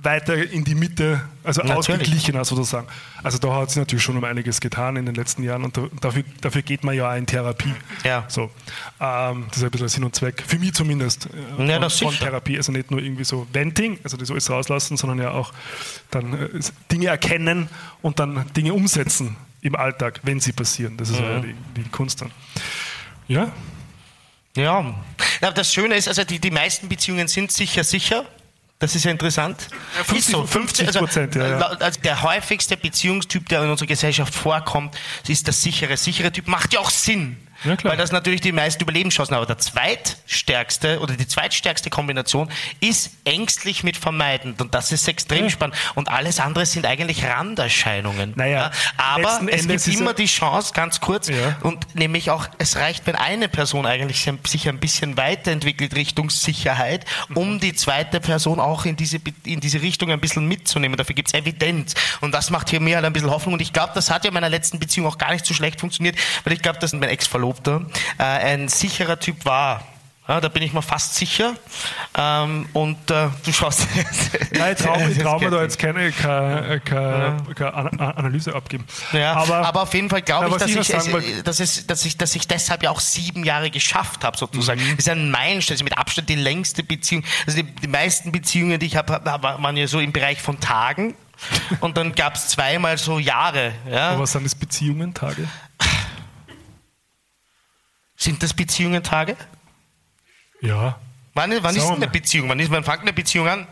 weiter 0.00 0.36
in 0.36 0.62
die 0.64 0.74
Mitte, 0.76 1.20
also 1.42 1.60
Natürlich. 1.60 1.78
ausgeglichener 1.78 2.44
sozusagen. 2.44 2.86
Also 3.22 3.38
da 3.38 3.52
hat 3.54 3.70
sich 3.70 3.78
natürlich 3.78 4.02
schon 4.04 4.16
um 4.16 4.22
einiges 4.24 4.60
getan 4.60 4.94
in 4.96 5.06
den 5.06 5.14
letzten 5.16 5.42
Jahren 5.42 5.64
und 5.64 5.76
da, 5.76 5.88
dafür, 6.00 6.22
dafür 6.40 6.62
geht 6.62 6.84
man 6.84 6.94
ja 6.94 7.10
auch 7.10 7.16
in 7.16 7.26
Therapie. 7.26 7.74
Ja. 8.04 8.24
So. 8.28 8.50
Ähm, 9.00 9.46
das 9.48 9.58
ist 9.58 9.64
ein 9.64 9.70
bisschen 9.70 9.88
Sinn 9.88 10.04
und 10.04 10.14
Zweck, 10.14 10.44
für 10.46 10.58
mich 10.58 10.74
zumindest, 10.74 11.26
äh, 11.26 11.56
von, 11.56 11.68
Ja, 11.68 11.80
von 11.80 11.90
sicher. 11.90 12.24
Therapie. 12.26 12.56
Also 12.56 12.70
nicht 12.70 12.90
nur 12.92 13.00
irgendwie 13.00 13.24
so 13.24 13.46
Venting, 13.52 13.98
also 14.04 14.16
das 14.16 14.30
alles 14.30 14.48
rauslassen, 14.50 14.96
sondern 14.96 15.18
ja 15.18 15.32
auch 15.32 15.52
dann 16.10 16.32
äh, 16.32 16.48
Dinge 16.92 17.06
erkennen 17.08 17.68
und 18.00 18.20
dann 18.20 18.46
Dinge 18.56 18.74
umsetzen 18.74 19.36
im 19.62 19.74
Alltag, 19.74 20.20
wenn 20.22 20.38
sie 20.38 20.52
passieren. 20.52 20.96
Das 20.96 21.10
ist 21.10 21.18
Mhm. 21.18 21.24
ja 21.26 21.40
die, 21.40 21.54
die 21.82 21.88
Kunst 21.90 22.20
dann. 22.22 22.30
Ja, 23.26 23.50
Ja, 24.56 24.94
aber 25.40 25.52
das 25.52 25.72
Schöne 25.74 25.96
ist, 25.96 26.06
also 26.08 26.22
die, 26.24 26.38
die 26.38 26.50
meisten 26.50 26.88
Beziehungen 26.88 27.26
sind 27.28 27.50
sicher 27.52 27.82
sicher. 27.84 28.24
Das 28.80 28.94
ist 28.94 29.04
ja 29.04 29.10
interessant. 29.10 29.68
50 30.04 30.18
Ist 30.18 30.30
so, 30.30 30.46
50 30.46 30.92
Prozent, 30.92 31.34
ja, 31.34 31.48
ja. 31.48 31.58
Also 31.58 32.00
der 32.00 32.22
häufigste 32.22 32.76
Beziehungstyp, 32.76 33.48
der 33.48 33.64
in 33.64 33.70
unserer 33.70 33.88
Gesellschaft 33.88 34.32
vorkommt, 34.32 34.96
ist 35.26 35.46
der 35.46 35.54
sichere. 35.54 35.96
Sichere 35.96 36.30
Typ 36.30 36.46
macht 36.46 36.72
ja 36.72 36.80
auch 36.80 36.90
Sinn. 36.90 37.36
Ja. 37.64 37.76
Weil 37.82 37.96
das 37.96 38.12
natürlich 38.12 38.40
die 38.40 38.52
meisten 38.52 38.82
Überlebenschancen 38.82 39.34
haben. 39.34 39.42
Aber 39.42 39.54
der 39.54 39.58
zweitstärkste 39.58 41.00
oder 41.00 41.14
die 41.16 41.26
zweitstärkste 41.26 41.90
Kombination 41.90 42.50
ist 42.80 43.10
ängstlich 43.24 43.82
mit 43.84 43.96
vermeidend. 43.96 44.60
Und 44.60 44.74
das 44.74 44.92
ist 44.92 45.06
extrem 45.08 45.44
Ja. 45.44 45.50
spannend. 45.50 45.76
Und 45.94 46.08
alles 46.08 46.40
andere 46.40 46.66
sind 46.66 46.86
eigentlich 46.86 47.24
Randerscheinungen. 47.24 48.32
Naja, 48.36 48.70
aber 48.96 49.40
es 49.50 49.62
Endes 49.64 49.84
gibt 49.84 49.98
immer 49.98 50.14
die 50.14 50.26
Chance, 50.26 50.72
ganz 50.74 51.00
kurz, 51.00 51.28
Ja. 51.28 51.56
und 51.62 51.94
nämlich 51.94 52.30
auch, 52.30 52.46
es 52.58 52.76
reicht, 52.76 53.06
wenn 53.06 53.16
eine 53.16 53.48
Person 53.48 53.86
eigentlich 53.86 54.28
sich 54.46 54.68
ein 54.68 54.78
bisschen 54.78 55.16
weiterentwickelt 55.16 55.94
Richtung 55.94 56.30
Sicherheit, 56.30 57.04
um 57.34 57.60
die 57.60 57.74
zweite 57.74 58.20
Person 58.20 58.60
auch 58.60 58.84
in 58.84 58.96
diese, 58.96 59.18
in 59.44 59.60
diese 59.60 59.82
Richtung 59.82 60.10
ein 60.10 60.20
bisschen 60.20 60.46
mitzunehmen. 60.46 60.96
Dafür 60.96 61.14
gibt 61.14 61.28
es 61.28 61.34
Evidenz. 61.34 61.94
Und 62.20 62.32
das 62.32 62.50
macht 62.50 62.70
hier 62.70 62.80
mir 62.80 62.96
halt 62.96 63.04
ein 63.06 63.12
bisschen 63.12 63.30
Hoffnung. 63.30 63.54
Und 63.54 63.62
ich 63.62 63.72
glaube, 63.72 63.92
das 63.94 64.10
hat 64.10 64.24
ja 64.24 64.28
in 64.28 64.34
meiner 64.34 64.48
letzten 64.48 64.78
Beziehung 64.78 65.06
auch 65.06 65.18
gar 65.18 65.32
nicht 65.32 65.44
so 65.44 65.54
schlecht 65.54 65.80
funktioniert, 65.80 66.16
weil 66.44 66.52
ich 66.52 66.62
glaube, 66.62 66.78
dass 66.78 66.92
mein 66.92 67.08
Ex-Verlobter 67.48 67.82
äh, 68.18 68.22
ein 68.22 68.68
sicherer 68.68 69.18
Typ 69.18 69.44
war. 69.44 69.82
Ja, 70.26 70.42
da 70.42 70.48
bin 70.48 70.62
ich 70.62 70.74
mir 70.74 70.82
fast 70.82 71.14
sicher. 71.14 71.54
Ähm, 72.14 72.68
und 72.74 73.10
äh, 73.10 73.28
du 73.46 73.50
schaust. 73.50 73.86
Nein, 74.52 74.74
ich 74.76 74.84
traue 74.84 75.18
trau 75.18 75.38
mir 75.38 75.48
da 75.50 75.62
jetzt. 75.62 75.78
keine, 75.78 76.12
keine, 76.12 76.80
keine, 76.80 77.36
keine 77.54 77.72
An- 77.72 77.98
Analyse 77.98 78.54
abgeben. 78.54 78.84
Ja, 79.12 79.32
aber, 79.32 79.66
aber, 79.66 79.82
auf 79.84 79.94
jeden 79.94 80.10
Fall 80.10 80.20
glaube 80.20 80.44
Ja, 80.48 80.52
ich, 80.52 80.58
dass 80.58 80.70
ich 80.70 80.76
es, 80.76 81.42
dass, 81.44 81.60
es, 81.60 81.86
dass, 81.86 82.04
ich, 82.04 82.18
dass 82.18 82.34
ich 82.34 82.46
deshalb 82.46 82.82
ja 82.82 82.90
auch 82.90 83.00
sieben 83.00 83.42
Jahre 83.42 83.70
geschafft 83.70 84.22
habe, 84.22 84.36
sozusagen. 84.36 84.82
Mhm. 84.82 84.96
Das 84.96 85.06
ist 85.06 85.08
ein 85.08 85.30
Meilenstein, 85.30 85.76
das 85.76 85.80
ist 85.80 85.84
mit 85.84 85.96
Abstand 85.96 86.28
die 86.28 86.34
längste 86.34 86.82
Beziehung. 86.82 87.24
Also 87.46 87.62
die, 87.62 87.64
die 87.72 87.88
meisten 87.88 88.30
Beziehungen, 88.30 88.78
die 88.78 88.84
ich 88.84 88.96
habe, 88.96 89.14
hab- 89.24 89.42
waren 89.42 89.76
ja 89.78 89.86
so 89.86 89.98
im 89.98 90.12
Bereich 90.12 90.42
von 90.42 90.60
Tagen. 90.60 91.14
Und 91.80 91.96
dann 91.96 92.14
gab 92.14 92.34
es 92.34 92.48
zweimal 92.48 92.98
so 92.98 93.18
Jahre. 93.18 93.72
Ja. 93.90 94.10
aber 94.10 94.24
was 94.24 94.32
sind 94.32 94.44
das 94.44 94.54
Beziehungen, 94.56 95.14
Tage? 95.14 95.48
Sind 98.18 98.42
das 98.42 98.52
Beziehungen 98.52 99.02
Tage? 99.04 99.36
Ja. 100.60 100.98
Wann, 101.34 101.52
wann 101.62 101.76
ist 101.76 101.86
denn 101.88 101.94
eine. 101.94 102.08
Beziehung? 102.08 102.48
Wann, 102.48 102.58
ist, 102.58 102.70
wann 102.70 102.82
fängt 102.82 103.02
eine 103.02 103.12
Beziehung 103.12 103.46
an? 103.46 103.66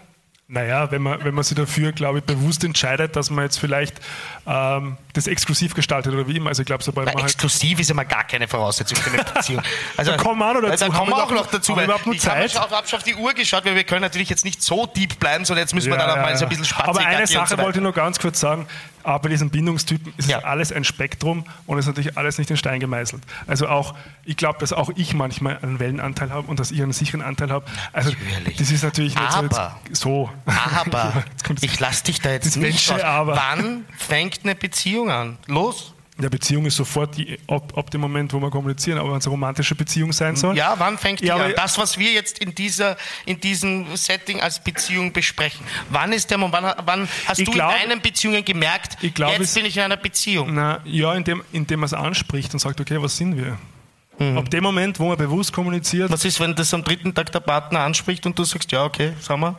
Naja, 0.49 0.93
wenn 0.93 1.03
man, 1.03 1.25
wenn 1.25 1.35
man 1.35 1.43
sich 1.43 1.57
dafür, 1.57 1.91
glaube 1.91 2.19
ich, 2.19 2.25
bewusst 2.25 2.63
entscheidet, 2.63 3.17
dass 3.17 3.31
man 3.31 3.45
jetzt 3.47 3.59
vielleicht 3.59 4.01
ähm, 4.47 4.97
das 5.13 5.27
exklusiv 5.27 5.75
gestaltet 5.75 6.15
oder 6.15 6.29
wie 6.29 6.37
immer. 6.37 6.51
Also 6.51 6.63
ich 6.63 6.67
glaube, 6.67 6.85
sobald 6.85 7.07
Na, 7.09 7.15
man 7.15 7.23
halt 7.25 7.33
exklusiv 7.33 7.81
ist 7.81 7.89
ja 7.89 7.97
mal 7.97 8.05
gar 8.05 8.23
keine 8.23 8.47
Voraussetzung 8.47 8.97
für 8.97 9.11
eine 9.13 9.25
Beziehung. 9.25 9.63
Also, 9.97 10.13
Da 10.13 10.17
kommen 10.19 10.39
wir 10.39 10.49
auch 10.49 10.55
noch 10.55 10.69
dazu. 10.71 10.85
Da 10.85 10.91
kommen 10.97 11.11
wir 11.11 11.17
wir 11.17 11.25
auch 11.25 11.31
noch 11.33 11.47
dazu. 11.47 11.73
wir 11.73 11.77
weil 11.79 11.85
überhaupt 11.87 12.07
nur 12.07 12.15
ich 12.15 12.25
habe 12.29 12.43
Zeit? 12.43 12.53
schon 12.53 12.63
auf, 12.63 12.71
hab 12.71 12.89
schon 12.89 12.99
auf 12.99 13.03
die 13.05 13.17
Uhr 13.17 13.35
geschaut, 13.35 13.65
weil 13.65 13.75
wir 13.75 13.83
können 13.83 14.03
natürlich 14.03 14.29
jetzt 14.31 14.45
nicht 14.45 14.63
so 14.63 14.87
deep 14.87 15.19
bleiben, 15.19 15.45
sondern 15.45 15.65
jetzt 15.65 15.75
müssen 15.75 15.91
wir 15.91 15.99
Ja, 15.99 16.07
dann 16.07 16.19
auch 16.19 16.23
mal 16.23 16.37
so 16.37 16.45
ein 16.45 16.49
bisschen 16.49 16.65
spazieren. 16.65 16.97
Aber 16.97 17.07
eine 17.07 17.27
Sache 17.27 17.57
so 17.57 17.59
wollte 17.59 17.79
ich 17.79 17.83
nur 17.83 17.93
ganz 17.93 18.21
kurz 18.21 18.39
sagen. 18.39 18.69
Aber 19.03 19.21
bei 19.21 19.29
diesen 19.31 19.51
Bindungstypen 19.51 20.13
ist 20.17 20.29
Ja. 20.29 20.41
alles 20.41 20.71
ein 20.71 20.85
Spektrum 20.85 21.45
und 21.67 21.79
ist 21.79 21.87
natürlich 21.87 22.17
alles 22.17 22.39
nicht 22.39 22.51
in 22.51 22.57
Stein 22.57 22.79
gemeißelt. 22.79 23.23
Also 23.49 23.69
auch, 23.69 23.95
ich 24.25 24.37
glaube, 24.37 24.59
dass 24.61 24.73
auch 24.73 24.91
ich 24.95 25.13
manchmal 25.15 25.59
einen 25.63 25.81
Wellenanteil 25.81 26.31
habe 26.31 26.47
und 26.49 26.61
dass 26.61 26.71
ich 26.71 26.81
einen 26.83 26.93
sicheren 26.93 27.23
Anteil 27.23 27.51
habe. 27.51 27.67
Also 27.93 28.11
Natürlich. 28.11 28.57
das 28.59 28.71
ist 28.71 28.85
natürlich 28.85 29.15
nicht 29.17 29.33
so, 29.93 30.29
Aber- 30.45 31.24
ich 31.61 31.80
lasse 31.80 32.05
dich 32.05 32.20
da 32.20 32.30
jetzt 32.32 32.57
nicht 32.57 32.91
raus. 32.91 33.01
Aber. 33.03 33.37
Wann 33.37 33.84
fängt 33.97 34.41
eine 34.45 34.55
Beziehung 34.55 35.11
an? 35.11 35.39
Los. 35.47 35.93
In 36.18 36.22
der 36.22 36.30
Beziehung 36.30 36.64
ist 36.64 36.76
sofort 36.76 37.14
die, 37.18 37.39
ab, 37.47 37.74
ab 37.76 37.91
dem 37.91 38.01
Moment, 38.01 38.32
wo 38.32 38.39
wir 38.41 38.51
kommunizieren, 38.51 38.99
aber 38.99 39.11
wenn 39.11 39.18
es 39.18 39.26
eine 39.26 39.32
romantische 39.32 39.74
Beziehung 39.74 40.14
sein 40.14 40.34
soll. 40.34 40.57
Ja, 40.57 40.74
wann 40.78 40.97
fängt 40.97 41.20
die 41.20 41.26
Ja, 41.26 41.37
an? 41.37 41.53
Das, 41.55 41.76
was 41.76 41.99
wir 41.99 42.11
jetzt 42.11 42.39
in, 42.39 42.55
dieser, 42.55 42.97
in 43.26 43.39
diesem 43.39 43.95
Setting 43.97 44.41
als 44.41 44.59
Beziehung 44.64 45.12
besprechen. 45.12 45.66
Wann 45.91 46.14
ist 46.14 46.30
der 46.30 46.39
Moment, 46.39 46.62
wann, 46.64 46.74
wann 46.87 47.09
hast 47.26 47.41
du 47.47 47.51
glaub- 47.51 47.70
in 47.82 47.91
deinen 47.91 48.01
Beziehungen 48.01 48.43
gemerkt, 48.43 48.97
Ich 49.03 49.12
glaub, 49.12 49.30
jetzt 49.32 49.43
es- 49.43 49.55
bin 49.55 49.66
ich 49.66 49.76
in 49.76 49.82
einer 49.82 49.99
Beziehung? 49.99 50.55
Na, 50.55 50.80
ja, 50.87 51.12
indem, 51.12 51.43
indem 51.53 51.80
man 51.80 51.87
es 51.87 51.93
anspricht 51.93 52.51
und 52.55 52.61
sagt, 52.61 52.80
okay, 52.80 52.97
was 52.99 53.14
sind 53.14 53.37
wir? 53.37 53.59
Mhm. 54.18 54.39
Ab 54.39 54.49
dem 54.49 54.62
Moment, 54.64 54.99
wo 54.99 55.09
man 55.09 55.18
bewusst 55.18 55.53
kommuniziert, 55.53 56.11
Was 56.11 56.24
ist, 56.24 56.41
wenn 56.41 56.55
das 56.55 56.72
am 56.72 56.82
dritten 56.82 57.12
Tag 57.14 57.30
der 57.32 57.41
Partner 57.41 57.80
anspricht 57.80 58.24
und 58.24 58.39
du 58.39 58.45
sagst, 58.45 58.72
ja, 58.72 58.84
okay, 58.84 59.12
sagen 59.20 59.43
wir, 59.43 59.55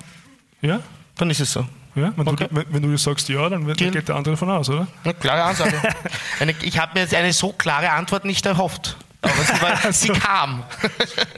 ja, 0.62 0.80
dann 1.18 1.30
ist 1.30 1.40
es 1.40 1.52
so. 1.54 1.66
ja 1.96 2.14
wenn, 2.16 2.28
Okay. 2.28 2.48
du, 2.50 2.56
wenn, 2.56 2.66
wenn 2.74 2.82
du 2.92 2.98
sagst 2.98 3.30
ja, 3.30 3.50
dann 3.50 3.66
Deal. 3.74 3.92
geht 3.92 4.08
der 4.08 4.16
andere 4.16 4.34
davon 4.36 4.50
aus, 4.50 4.70
oder? 4.70 4.88
Eine 5.04 5.14
klare 5.16 5.44
Ansage. 5.44 5.82
eine, 6.40 6.54
ich 6.62 6.80
habe 6.80 6.92
mir 6.96 7.02
jetzt 7.02 7.14
eine 7.16 7.34
so 7.34 7.54
klare 7.54 7.92
Antwort 7.92 8.26
nicht 8.26 8.46
erhofft. 8.46 8.98
Aber 9.30 9.44
sie, 9.44 9.62
war, 9.62 9.92
sie 9.94 10.08
kam. 10.10 10.64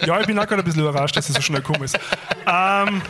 Ja, 0.06 0.20
ich 0.20 0.28
bin 0.28 0.38
auch 0.40 0.48
gerade 0.48 0.62
ein 0.62 0.66
bisschen 0.66 0.82
überrascht, 0.82 1.16
dass 1.16 1.30
es 1.30 1.36
so 1.36 1.42
schnell 1.42 1.62
gekommen 1.62 1.84
ist. 1.84 1.98
Ähm, 2.48 3.02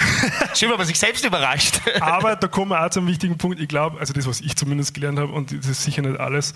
Schön, 0.54 0.70
wenn 0.70 0.78
man 0.78 0.86
sich 0.86 0.98
selbst 0.98 1.24
überrascht. 1.24 1.80
aber 2.00 2.36
da 2.36 2.48
kommen 2.48 2.70
wir 2.70 2.84
auch 2.84 2.90
zum 2.90 3.06
wichtigen 3.06 3.38
Punkt. 3.38 3.60
Ich 3.60 3.68
glaube, 3.68 3.98
also 4.00 4.12
das, 4.12 4.26
was 4.26 4.40
ich 4.40 4.56
zumindest 4.56 4.94
gelernt 4.94 5.18
habe, 5.18 5.32
und 5.32 5.52
das 5.52 5.66
ist 5.66 5.82
sicher 5.82 6.02
nicht 6.02 6.18
alles, 6.18 6.54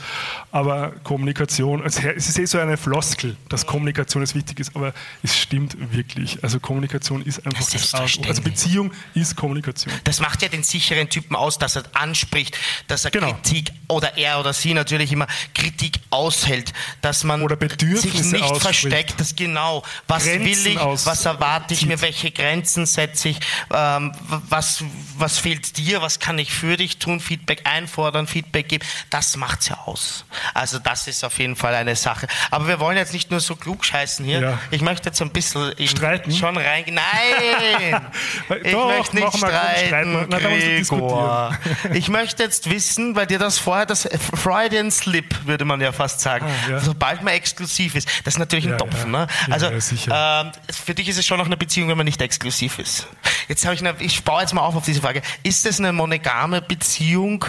aber 0.50 0.92
Kommunikation, 1.04 1.82
also 1.82 2.00
es 2.08 2.28
ist 2.28 2.38
eh 2.38 2.44
so 2.46 2.58
eine 2.58 2.76
Floskel, 2.76 3.36
dass 3.48 3.66
Kommunikation 3.66 4.22
ist 4.22 4.34
wichtig 4.34 4.60
ist, 4.60 4.74
aber 4.74 4.92
es 5.22 5.38
stimmt 5.38 5.76
wirklich. 5.92 6.42
Also 6.42 6.60
Kommunikation 6.60 7.22
ist 7.22 7.44
einfach 7.46 7.68
das 7.70 7.94
A 7.94 8.02
und 8.02 8.18
O. 8.18 8.28
Also. 8.28 8.42
Beziehung 8.42 8.92
ist 9.14 9.36
Kommunikation. 9.36 9.92
Das 10.04 10.20
macht 10.20 10.42
ja 10.42 10.48
den 10.48 10.62
sicheren 10.62 11.08
Typen 11.08 11.36
aus, 11.36 11.58
dass 11.58 11.76
er 11.76 11.84
anspricht, 11.92 12.58
dass 12.88 13.04
er 13.04 13.10
Genau. 13.12 13.32
Kritik 13.34 13.70
oder 13.88 14.16
er 14.16 14.40
oder 14.40 14.52
sie 14.52 14.74
natürlich 14.74 15.12
immer 15.12 15.26
Kritik 15.54 15.98
aushält, 16.10 16.72
dass 17.02 17.24
man 17.24 17.42
Oder 17.42 17.56
Bedürfnisse 17.72 18.22
sich 18.30 18.32
nicht 18.40 18.56
versteckt, 18.58 19.14
das 19.20 19.34
genau, 19.36 19.82
was 20.08 20.24
Grenzen 20.24 20.44
will 20.44 20.66
ich, 20.72 21.06
was 21.06 21.24
erwarte 21.24 21.74
ich 21.74 21.86
mir, 21.86 22.00
welche 22.00 22.30
Grenzen 22.30 22.86
setze 22.86 23.28
ich, 23.30 23.40
ähm, 23.72 24.12
was, 24.48 24.84
was 25.18 25.38
fehlt 25.38 25.76
dir, 25.76 26.02
was 26.02 26.18
kann 26.20 26.38
ich 26.38 26.52
für 26.52 26.76
dich 26.76 26.98
tun, 26.98 27.20
Feedback 27.20 27.62
einfordern, 27.64 28.26
Feedback 28.26 28.68
geben, 28.68 28.84
das 29.10 29.36
macht's 29.36 29.68
ja 29.68 29.78
aus. 29.86 30.24
Also 30.54 30.78
das 30.78 31.06
ist 31.08 31.24
auf 31.24 31.38
jeden 31.38 31.56
Fall 31.56 31.74
eine 31.74 31.96
Sache. 31.96 32.26
Aber 32.50 32.68
wir 32.68 32.80
wollen 32.80 32.96
jetzt 32.96 33.12
nicht 33.12 33.30
nur 33.30 33.40
so 33.40 33.56
klug 33.56 33.84
scheißen 33.84 34.24
hier. 34.24 34.40
Ja. 34.40 34.58
Ich 34.70 34.80
möchte 34.82 35.08
jetzt 35.08 35.20
ein 35.22 35.30
bisschen 35.30 35.74
Streiten? 35.86 36.32
schon 36.32 36.56
rein. 36.56 36.84
Nein! 36.88 38.06
Ich 38.64 38.72
Doch, 38.72 38.88
möchte 38.88 39.16
nicht 39.16 39.36
streiten. 39.36 40.26
Na, 40.28 40.38
Gregor. 40.38 41.56
Ich 41.94 42.08
möchte 42.08 42.42
jetzt 42.42 42.70
wissen, 42.70 43.16
weil 43.16 43.26
dir 43.26 43.38
das 43.38 43.58
vorher, 43.58 43.86
das 43.86 44.08
Freudian 44.34 44.90
Slip, 44.90 45.46
würde 45.46 45.64
man 45.64 45.80
ja 45.80 45.92
fast 45.92 46.20
sagen, 46.20 46.46
Ah, 46.46 46.70
ja. 46.70 46.80
sobald 46.80 47.22
man 47.22 47.34
exklusiv 47.52 47.94
ist, 47.94 48.08
das 48.24 48.34
ist 48.34 48.38
natürlich 48.38 48.64
ein 48.64 48.72
Ja, 48.72 48.76
Topfen. 48.78 49.12
ja. 49.12 49.20
Ne? 49.20 49.26
Also 49.50 49.66
ja, 50.10 50.40
ähm, 50.42 50.52
für 50.70 50.94
dich 50.94 51.08
ist 51.08 51.18
es 51.18 51.26
schon 51.26 51.38
noch 51.38 51.46
eine 51.46 51.56
Beziehung, 51.56 51.88
wenn 51.88 51.96
man 51.96 52.06
nicht 52.06 52.20
exklusiv 52.22 52.78
ist. 52.78 53.06
Jetzt 53.48 53.64
habe 53.64 53.74
ich, 53.74 53.80
eine, 53.80 53.94
ich 54.00 54.24
baue 54.24 54.40
jetzt 54.40 54.54
mal 54.54 54.62
auf 54.62 54.74
auf 54.74 54.84
diese 54.84 55.00
Frage. 55.02 55.22
Ist 55.42 55.66
es 55.66 55.78
eine 55.78 55.92
monogame 55.92 56.62
Beziehung, 56.62 57.44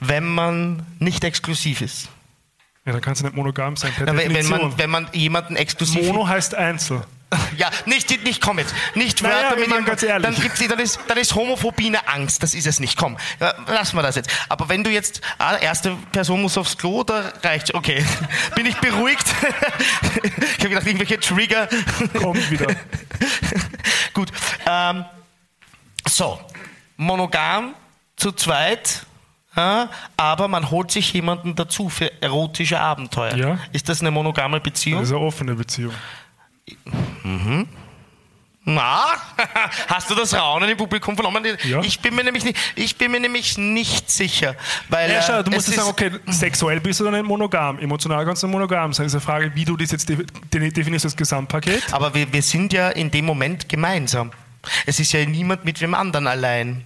wenn 0.00 0.26
man 0.26 0.86
nicht 0.98 1.24
exklusiv 1.24 1.80
ist? 1.80 2.08
Ja, 2.86 2.92
dann 2.92 3.00
kann 3.00 3.12
es 3.12 3.22
nicht 3.22 3.34
monogam 3.34 3.76
sein. 3.76 3.92
Per 3.92 4.06
Na, 4.06 4.12
wenn, 4.16 4.28
Definition. 4.32 4.68
man, 4.70 4.78
wenn 4.78 4.90
man 4.90 5.08
jemanden 5.12 5.56
exklusiv 5.56 6.06
Mono 6.06 6.26
heißt 6.28 6.54
Einzel. 6.54 7.02
Ja, 7.56 7.70
nicht, 7.86 8.24
nicht 8.24 8.40
komm 8.40 8.58
jetzt. 8.58 8.74
Nicht 8.94 9.22
Naja, 9.22 9.50
Wörter 9.50 9.58
ich 9.58 9.68
mit 9.68 9.86
ganz 9.86 10.02
ehrlich. 10.02 10.26
Dann, 10.26 10.42
gibt's, 10.42 10.66
dann, 10.66 10.78
ist, 10.78 10.98
dann 11.06 11.18
ist 11.18 11.34
Homophobie 11.34 11.86
eine 11.86 12.08
Angst. 12.08 12.42
Das 12.42 12.54
ist 12.54 12.66
es 12.66 12.80
nicht. 12.80 12.96
Komm, 12.96 13.16
ja, 13.38 13.54
lassen 13.68 13.96
wir 13.96 14.02
das 14.02 14.16
jetzt. 14.16 14.30
Aber 14.48 14.68
wenn 14.68 14.82
du 14.82 14.90
jetzt, 14.90 15.20
ah, 15.38 15.56
erste 15.56 15.96
Person 16.10 16.42
muss 16.42 16.58
aufs 16.58 16.76
Klo, 16.76 17.04
da 17.04 17.32
reicht 17.42 17.72
Okay. 17.74 18.04
Bin 18.56 18.66
ich 18.66 18.76
beruhigt? 18.78 19.24
ich 20.22 20.58
habe 20.58 20.68
gedacht, 20.70 20.86
irgendwelche 20.86 21.20
Trigger. 21.20 21.68
Kommt 22.20 22.50
wieder. 22.50 22.66
Gut. 24.12 24.30
Ähm, 24.66 25.04
so, 26.08 26.40
monogam 26.96 27.74
zu 28.16 28.32
zweit. 28.32 29.06
Ja, 29.56 29.88
aber 30.16 30.46
man 30.46 30.70
holt 30.70 30.92
sich 30.92 31.12
jemanden 31.12 31.56
dazu 31.56 31.88
für 31.88 32.22
erotische 32.22 32.78
Abenteuer. 32.78 33.34
Ja. 33.36 33.58
Ist 33.72 33.88
das 33.88 34.00
eine 34.00 34.12
monogame 34.12 34.60
Beziehung? 34.60 35.00
Das 35.00 35.10
ist 35.10 35.14
eine 35.14 35.24
offene 35.24 35.54
Beziehung. 35.54 35.92
Na, 38.64 39.04
hast 39.88 40.10
du 40.10 40.14
das 40.14 40.34
Raunen 40.34 40.68
im 40.68 40.76
Publikum 40.76 41.14
vernommen? 41.16 41.44
Ja. 41.64 41.80
Ich 41.80 41.98
bin 42.00 42.14
mir 42.14 42.22
nämlich 42.22 42.44
nicht, 42.44 42.58
ich 42.76 42.96
bin 42.96 43.10
mir 43.10 43.18
nämlich 43.18 43.56
nicht 43.56 44.10
sicher, 44.10 44.54
weil 44.90 45.10
Ja, 45.10 45.22
schau, 45.22 45.38
äh, 45.40 45.44
du 45.44 45.50
musst 45.50 45.68
es 45.68 45.74
jetzt 45.76 45.84
sagen, 45.84 45.90
okay, 45.90 46.10
sexuell 46.32 46.78
bist 46.78 47.00
du 47.00 47.04
dann 47.04 47.14
nicht 47.14 47.24
monogam, 47.24 47.78
emotional 47.78 48.24
kannst 48.26 48.42
du 48.42 48.48
monogam 48.48 48.92
sein. 48.92 49.06
Das 49.06 49.12
ist 49.14 49.16
eine 49.16 49.20
Frage, 49.22 49.52
wie 49.54 49.64
du 49.64 49.76
das 49.78 49.90
jetzt 49.92 50.08
de- 50.10 50.26
de- 50.52 50.70
definierst 50.70 51.06
als 51.06 51.16
Gesamtpaket. 51.16 51.92
aber 51.92 52.12
wir, 52.14 52.30
wir 52.32 52.42
sind 52.42 52.72
ja 52.74 52.90
in 52.90 53.10
dem 53.10 53.24
Moment 53.24 53.66
gemeinsam. 53.68 54.30
Es 54.84 55.00
ist 55.00 55.12
ja 55.12 55.24
niemand 55.24 55.64
mit 55.64 55.80
dem 55.80 55.94
anderen 55.94 56.26
allein. 56.26 56.84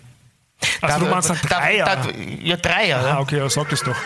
Also 0.80 1.00
du 1.00 1.06
meinst 1.10 1.28
dann 1.30 1.38
da- 1.48 1.58
Dreier? 1.58 1.84
da- 1.84 2.10
ja, 2.40 2.56
Dreier. 2.56 2.98
Ah, 3.16 3.20
okay, 3.20 3.38
ja, 3.38 3.50
sag 3.50 3.68
das 3.70 3.82
doch. 3.82 3.96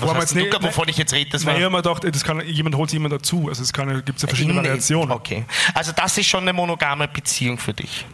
Das 0.00 0.08
war 0.08 0.18
jetzt 0.20 0.34
nicht. 0.34 0.62
wovon 0.62 0.88
ich 0.88 0.96
jetzt 0.96 1.12
rede, 1.12 1.30
das 1.30 1.44
war 1.46 1.54
mir 1.58 1.70
gedacht, 1.70 2.04
das 2.04 2.24
kann, 2.24 2.40
jemand 2.46 2.76
holt 2.76 2.90
sich 2.90 2.96
jemand 2.98 3.12
dazu. 3.14 3.46
Also 3.48 3.62
es 3.62 3.72
gibt 3.72 4.20
ja 4.22 4.28
verschiedene 4.28 4.52
In- 4.58 4.64
Variationen. 4.64 5.10
Okay. 5.12 5.44
Also 5.74 5.92
das 5.92 6.16
ist 6.18 6.26
schon 6.26 6.42
eine 6.42 6.52
monogame 6.52 7.08
Beziehung 7.08 7.58
für 7.58 7.72
dich. 7.74 8.06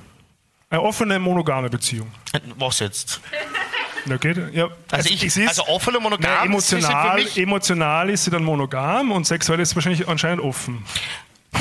Eine 0.71 0.83
offene 0.83 1.19
monogame 1.19 1.69
Beziehung. 1.69 2.11
Was 2.57 2.79
jetzt? 2.79 3.21
Geht? 4.21 4.39
Ja, 4.55 4.69
Also, 4.91 5.09
es 5.09 5.23
ich, 5.23 5.25
ist- 5.25 5.49
also 5.49 5.67
offene 5.67 6.01
monogam 6.01 6.31
Nein, 6.49 6.53
ist 6.55 6.71
für 6.71 6.77
emotional, 6.77 7.15
mich 7.17 7.37
emotional 7.39 8.11
ist 8.11 8.25
sie 8.25 8.31
dann 8.31 8.43
monogam 8.45 9.13
und 9.13 9.27
sexuell 9.27 9.61
ist 9.61 9.71
sie 9.71 9.77
wahrscheinlich 9.77 10.09
anscheinend 10.09 10.43
offen. 10.43 10.85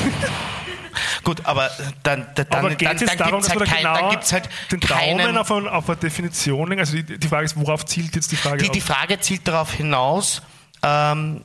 gut, 1.24 1.46
aber 1.46 1.70
dann 2.04 2.28
dann 2.36 2.48
Aber 2.50 2.70
dann, 2.70 2.78
dann, 2.78 2.96
es 2.96 3.18
dann 3.18 3.32
dass 3.32 3.54
wir 3.54 3.60
halt, 3.60 3.70
kein, 3.70 3.84
genau 3.84 4.10
gibt's 4.12 4.34
halt 4.34 4.50
den 4.72 4.80
Daumen 4.80 5.18
keinen 5.18 5.38
auf, 5.38 5.52
ein, 5.52 5.68
auf 5.68 5.90
eine 5.90 5.98
Definition? 5.98 6.78
Also 6.80 6.98
die, 6.98 7.18
die 7.18 7.28
Frage 7.28 7.46
ist, 7.46 7.56
worauf 7.58 7.86
zielt 7.86 8.16
jetzt 8.16 8.32
die 8.32 8.36
Frage 8.36 8.58
Die, 8.58 8.70
die? 8.70 8.82
Frage 8.82 9.20
zielt 9.20 9.48
darauf 9.48 9.74
hinaus, 9.74 10.42
ähm, 10.84 11.42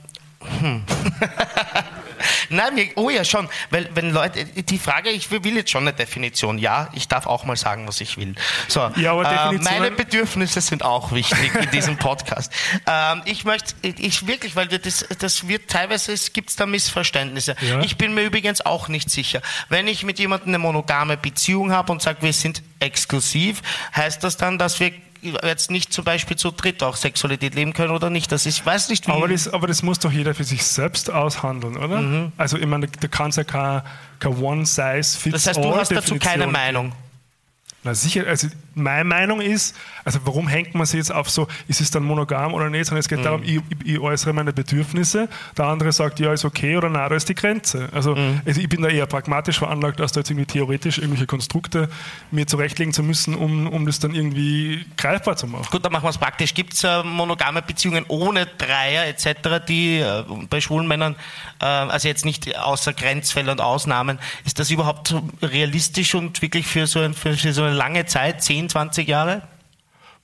hm. 0.61 0.83
Nein, 2.49 2.75
mir, 2.75 2.89
oh 2.97 3.11
ja, 3.11 3.25
schon. 3.25 3.49
Weil, 3.71 3.89
wenn 3.95 4.11
Leute, 4.11 4.45
die 4.45 4.79
Frage, 4.79 5.11
ich 5.11 5.31
will 5.31 5.57
jetzt 5.57 5.71
schon 5.71 5.85
eine 5.85 5.93
Definition. 5.93 6.59
Ja, 6.59 6.89
ich 6.93 7.09
darf 7.09 7.27
auch 7.27 7.45
mal 7.45 7.57
sagen, 7.57 7.87
was 7.87 8.01
ich 8.01 8.17
will. 8.17 8.35
So, 8.69 8.91
Ja, 8.97 9.13
aber 9.13 9.53
äh, 9.53 9.59
meine 9.59 9.91
Bedürfnisse 9.91 10.61
sind 10.61 10.85
auch 10.85 11.13
wichtig 11.13 11.55
in 11.55 11.71
diesem 11.71 11.97
Podcast. 11.97 12.53
ähm, 12.87 13.23
ich 13.25 13.45
möchte, 13.45 13.75
ich 13.83 14.27
wirklich, 14.27 14.57
weil 14.57 14.71
wir 14.71 14.79
das, 14.79 15.07
das 15.19 15.49
wird 15.49 15.69
teilweise, 15.69 16.15
gibt 16.33 16.51
es 16.51 16.57
da 16.57 16.67
Missverständnisse. 16.67 17.57
Ja. 17.61 17.81
Ich 17.81 17.97
bin 17.97 18.15
mir 18.15 18.23
übrigens 18.23 18.65
auch 18.65 18.89
nicht 18.89 19.11
sicher. 19.11 19.43
Wenn 19.69 19.89
ich 19.89 20.05
mit 20.05 20.19
jemandem 20.19 20.49
eine 20.49 20.59
monogame 20.59 21.17
Beziehung 21.17 21.73
habe 21.73 21.93
und 21.93 22.03
sage, 22.03 22.23
wir 22.23 22.33
sind 22.33 22.63
exklusiv, 22.81 23.63
heißt 23.95 24.23
das 24.23 24.37
dann, 24.37 24.59
dass 24.59 24.81
wir 24.81 24.93
jetzt 25.43 25.71
nicht 25.71 25.93
zum 25.93 26.05
Beispiel 26.05 26.37
zu 26.37 26.51
dritt 26.51 26.83
auch 26.83 26.97
Sexualität 26.97 27.55
leben 27.55 27.73
können 27.73 27.93
oder 27.93 28.11
nicht? 28.11 28.31
Das 28.33 28.47
ist, 28.47 28.59
ich 28.59 28.67
weiß 28.67 28.89
nicht, 28.89 29.07
wie. 29.07 29.13
Aber 29.13 29.29
das, 29.29 29.49
aber 29.49 29.67
das 29.67 29.83
muss 29.83 29.99
doch 29.99 30.13
jeder 30.13 30.35
für 30.35 30.45
sich 30.45 30.65
selbst 30.65 31.11
aushandeln, 31.11 31.77
oder? 31.77 32.01
Mhm. 32.01 32.33
Also 32.37 32.57
ich 32.57 32.67
meine, 32.67 32.89
da 32.89 33.09
kann 33.09 33.31
es 33.31 33.37
ja 33.37 33.45
kein, 33.45 33.83
kein 34.19 34.37
One-Size-Fits-All 34.37 35.33
das 35.33 35.47
heißt, 35.47 35.59
du 35.59 35.77
hast 35.77 35.93
dazu 35.93 36.17
keine 36.17 36.47
Meinung. 36.47 36.93
Na 37.83 37.95
sicher, 37.95 38.27
also 38.27 38.49
meine 38.75 39.05
Meinung 39.05 39.41
ist, 39.41 39.77
also 40.05 40.19
warum 40.25 40.49
hängt 40.49 40.75
man 40.75 40.87
sich 40.87 40.99
jetzt 40.99 41.13
auf 41.13 41.31
so, 41.31 41.47
ist 41.69 41.81
es 41.81 41.91
dann 41.91 42.03
monogam 42.05 42.55
oder 42.55 42.71
nicht, 42.71 42.87
sondern 42.87 43.01
es 43.01 43.09
geht 43.09 43.21
Mhm. 43.21 43.23
darum, 43.25 43.43
ich, 43.45 43.61
ich, 43.85 43.99
äußere 43.99 44.33
meine 44.33 44.53
Bedürfnisse, 44.53 45.29
der 45.57 45.67
andere 45.67 45.93
sagt, 45.93 46.21
ja, 46.21 46.33
ist 46.33 46.45
okay 46.45 46.77
oder 46.77 46.89
nein, 46.89 47.09
da 47.09 47.17
ist 47.17 47.29
die 47.29 47.35
Grenze. 47.35 47.89
Also, 47.93 48.15
Mhm. 48.15 48.41
also 48.45 48.61
ich 48.61 48.69
bin 48.69 48.83
da 48.83 48.89
eher 48.89 49.07
pragmatisch 49.07 49.59
veranlagt, 49.59 50.01
als 50.01 50.13
da 50.13 50.21
jetzt 50.21 50.31
irgendwie 50.31 50.47
theoretisch 50.47 50.99
irgendwelche 50.99 51.27
Konstrukte 51.27 51.89
mir 52.31 52.47
zurechtlegen 52.47 52.93
zu 52.93 53.03
müssen, 53.03 53.35
um, 53.35 53.67
um 53.69 53.87
das 53.87 53.99
dann 53.99 54.15
irgendwie 54.15 54.85
greifbar 54.97 55.37
zu 55.37 55.47
machen. 55.47 55.67
Gut, 55.71 55.85
dann 55.85 55.93
machen 55.93 56.05
wir 56.05 56.11
es 56.11 56.19
praktisch. 56.19 56.55
Gibt 56.55 56.75
es 56.75 56.85
äh, 56.85 57.03
monogame 57.03 57.63
Beziehungen 57.63 58.05
ohne 58.09 58.47
Dreier 58.47 59.07
etc., 59.07 59.65
die 59.69 59.99
äh, 59.99 60.25
bei 60.51 60.61
schwulen 60.61 60.87
Männern, 60.89 61.17
äh, 61.61 61.65
also 61.65 62.09
jetzt 62.09 62.25
nicht 62.25 62.57
außer 62.59 62.93
Grenzfälle 62.93 63.51
und 63.53 63.61
Ausnahmen, 63.61 64.19
ist 64.45 64.59
das 64.59 64.71
überhaupt 64.71 65.09
so 65.09 65.23
realistisch 65.43 66.15
und 66.15 66.43
wirklich 66.43 66.67
für 66.67 66.87
so, 66.87 67.01
ein, 67.01 67.15
für 67.15 67.35
so 67.35 67.63
eine 67.63 67.75
lange 67.75 68.07
Zeit, 68.07 68.43
10, 68.69 68.71
20 68.71 69.09
Jahre? 69.09 69.43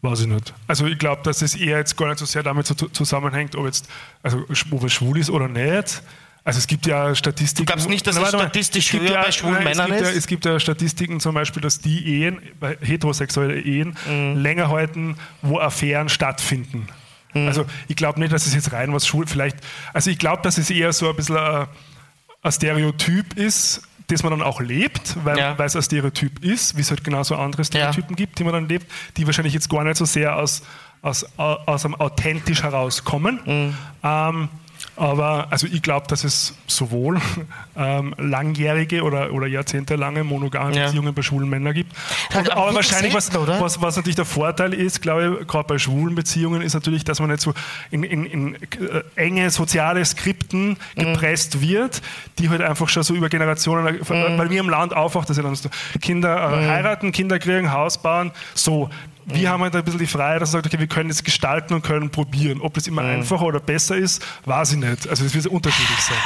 Weiß 0.02 0.20
ich 0.20 0.26
nicht. 0.26 0.54
Also 0.66 0.86
ich 0.86 0.98
glaube, 0.98 1.22
dass 1.24 1.42
es 1.42 1.54
eher 1.54 1.78
jetzt 1.78 1.96
gar 1.96 2.08
nicht 2.08 2.18
so 2.18 2.24
sehr 2.24 2.42
damit 2.42 2.66
zu, 2.66 2.74
zusammenhängt, 2.74 3.54
ob 3.54 3.66
jetzt, 3.66 3.88
also 4.22 4.44
ob 4.70 4.84
es 4.84 4.92
schwul 4.92 5.18
ist 5.18 5.28
oder 5.30 5.48
nicht. 5.48 6.02
Also 6.42 6.58
es 6.58 6.66
gibt 6.66 6.86
ja 6.86 7.14
Statistiken. 7.14 7.66
Du 7.66 7.72
glaubst 7.72 7.88
nicht, 7.88 8.06
dass 8.06 8.16
Na, 8.16 8.22
es 8.22 8.28
statistisch 8.30 8.90
gibt 8.90 9.10
höher 9.10 9.20
bei 9.22 9.30
schwulen 9.30 9.62
nein, 9.62 9.64
Männern 9.64 9.90
es 9.92 9.96
gibt 9.96 10.00
ist? 10.00 10.12
Ja, 10.12 10.18
es 10.18 10.26
gibt 10.26 10.44
ja 10.46 10.58
Statistiken 10.60 11.20
zum 11.20 11.34
Beispiel, 11.34 11.60
dass 11.60 11.80
die 11.80 12.22
Ehen, 12.22 12.40
heterosexuelle 12.80 13.60
Ehen, 13.60 13.94
Mhm. 14.08 14.36
länger 14.40 14.70
halten, 14.70 15.16
wo 15.42 15.58
Affären 15.58 16.08
stattfinden. 16.08 16.88
Mhm. 17.34 17.46
Also 17.46 17.66
ich 17.88 17.96
glaube 17.96 18.20
nicht, 18.20 18.32
dass 18.32 18.46
es 18.46 18.54
jetzt 18.54 18.72
rein 18.72 18.94
was 18.94 19.06
schwul, 19.06 19.26
vielleicht, 19.26 19.58
also 19.92 20.10
ich 20.10 20.18
glaube, 20.18 20.42
dass 20.42 20.56
es 20.56 20.70
eher 20.70 20.94
so 20.94 21.10
ein 21.10 21.16
bisschen 21.16 21.36
ein, 21.36 21.66
ein 22.42 22.52
Stereotyp 22.52 23.36
ist, 23.36 23.82
das 24.10 24.22
man 24.22 24.30
dann 24.30 24.42
auch 24.42 24.60
lebt, 24.60 25.16
weil, 25.24 25.38
Ja. 25.38 25.58
es 25.66 25.76
ein 25.76 25.82
Stereotyp 25.82 26.44
ist, 26.44 26.76
wie 26.76 26.80
es 26.80 26.90
halt 26.90 27.04
genauso 27.04 27.36
andere 27.36 27.64
Stereotypen 27.64 28.16
gibt, 28.16 28.38
die 28.38 28.44
man 28.44 28.52
dann 28.52 28.68
lebt, 28.68 28.90
die 29.16 29.26
wahrscheinlich 29.26 29.54
jetzt 29.54 29.68
gar 29.70 29.84
nicht 29.84 29.96
so 29.96 30.04
sehr 30.04 30.36
aus, 30.36 30.62
aus, 31.02 31.26
aus 31.38 31.84
einem 31.84 31.94
authentisch 31.94 32.62
herauskommen. 32.62 33.40
Mhm. 33.44 33.74
Ähm, 34.02 34.48
aber 35.00 35.46
also 35.48 35.66
ich 35.66 35.80
glaube, 35.80 36.06
dass 36.08 36.24
es 36.24 36.54
sowohl 36.66 37.18
ähm, 37.76 38.14
langjährige 38.18 39.02
oder, 39.02 39.32
oder 39.32 39.46
jahrzehntelange 39.46 40.24
monogame 40.24 40.76
Ja. 40.76 40.84
Beziehungen 40.84 41.14
bei 41.14 41.22
schwulen 41.22 41.48
Männern 41.48 41.72
gibt. 41.72 41.96
Und, 42.36 42.52
aber 42.52 42.74
wahrscheinlich, 42.74 43.14
was, 43.14 43.32
was, 43.34 43.80
was 43.80 43.96
natürlich 43.96 44.16
der 44.16 44.26
Vorteil 44.26 44.74
ist, 44.74 45.00
glaube 45.00 45.38
ich, 45.40 45.48
gerade 45.48 45.66
bei 45.66 45.78
schwulen 45.78 46.14
Beziehungen, 46.14 46.60
ist 46.60 46.74
natürlich, 46.74 47.04
dass 47.04 47.18
man 47.18 47.30
nicht 47.30 47.40
so 47.40 47.54
in, 47.90 48.02
in, 48.02 48.26
in 48.26 48.54
äh, 48.56 48.58
enge 49.16 49.48
soziale 49.50 50.04
Skripten 50.04 50.76
gepresst 50.96 51.62
wird, 51.62 52.02
die 52.38 52.50
halt 52.50 52.60
einfach 52.60 52.90
schon 52.90 53.02
so 53.02 53.14
über 53.14 53.30
Generationen, 53.30 54.00
äh, 54.00 54.38
weil 54.38 54.50
wir 54.50 54.60
im 54.60 54.68
Land 54.68 54.94
aufwacht, 54.94 55.30
dass 55.30 55.38
ja 55.38 55.42
dann 55.42 55.54
so 55.54 55.70
Kinder 56.02 56.36
äh, 56.52 56.66
heiraten, 56.68 57.10
Kinder 57.10 57.38
kriegen, 57.38 57.72
Haus 57.72 57.96
bauen, 57.96 58.32
so. 58.54 58.90
Wir 59.34 59.50
haben 59.50 59.62
halt 59.62 59.74
ein 59.76 59.84
bisschen 59.84 60.00
die 60.00 60.06
Freiheit, 60.06 60.42
dass 60.42 60.52
man 60.52 60.62
sagt, 60.62 60.66
okay, 60.66 60.80
wir 60.80 60.86
können 60.86 61.10
es 61.10 61.24
gestalten 61.24 61.74
und 61.74 61.82
können 61.82 62.10
probieren. 62.10 62.60
Ob 62.60 62.74
das 62.74 62.86
immer 62.86 63.02
einfacher 63.02 63.44
oder 63.44 63.60
besser 63.60 63.96
ist, 63.96 64.24
weiß 64.44 64.72
ich 64.72 64.78
nicht. 64.78 65.08
Also 65.08 65.24
das 65.24 65.34
wird 65.34 65.46
unterschiedlich 65.46 65.98
sein. 66.00 66.18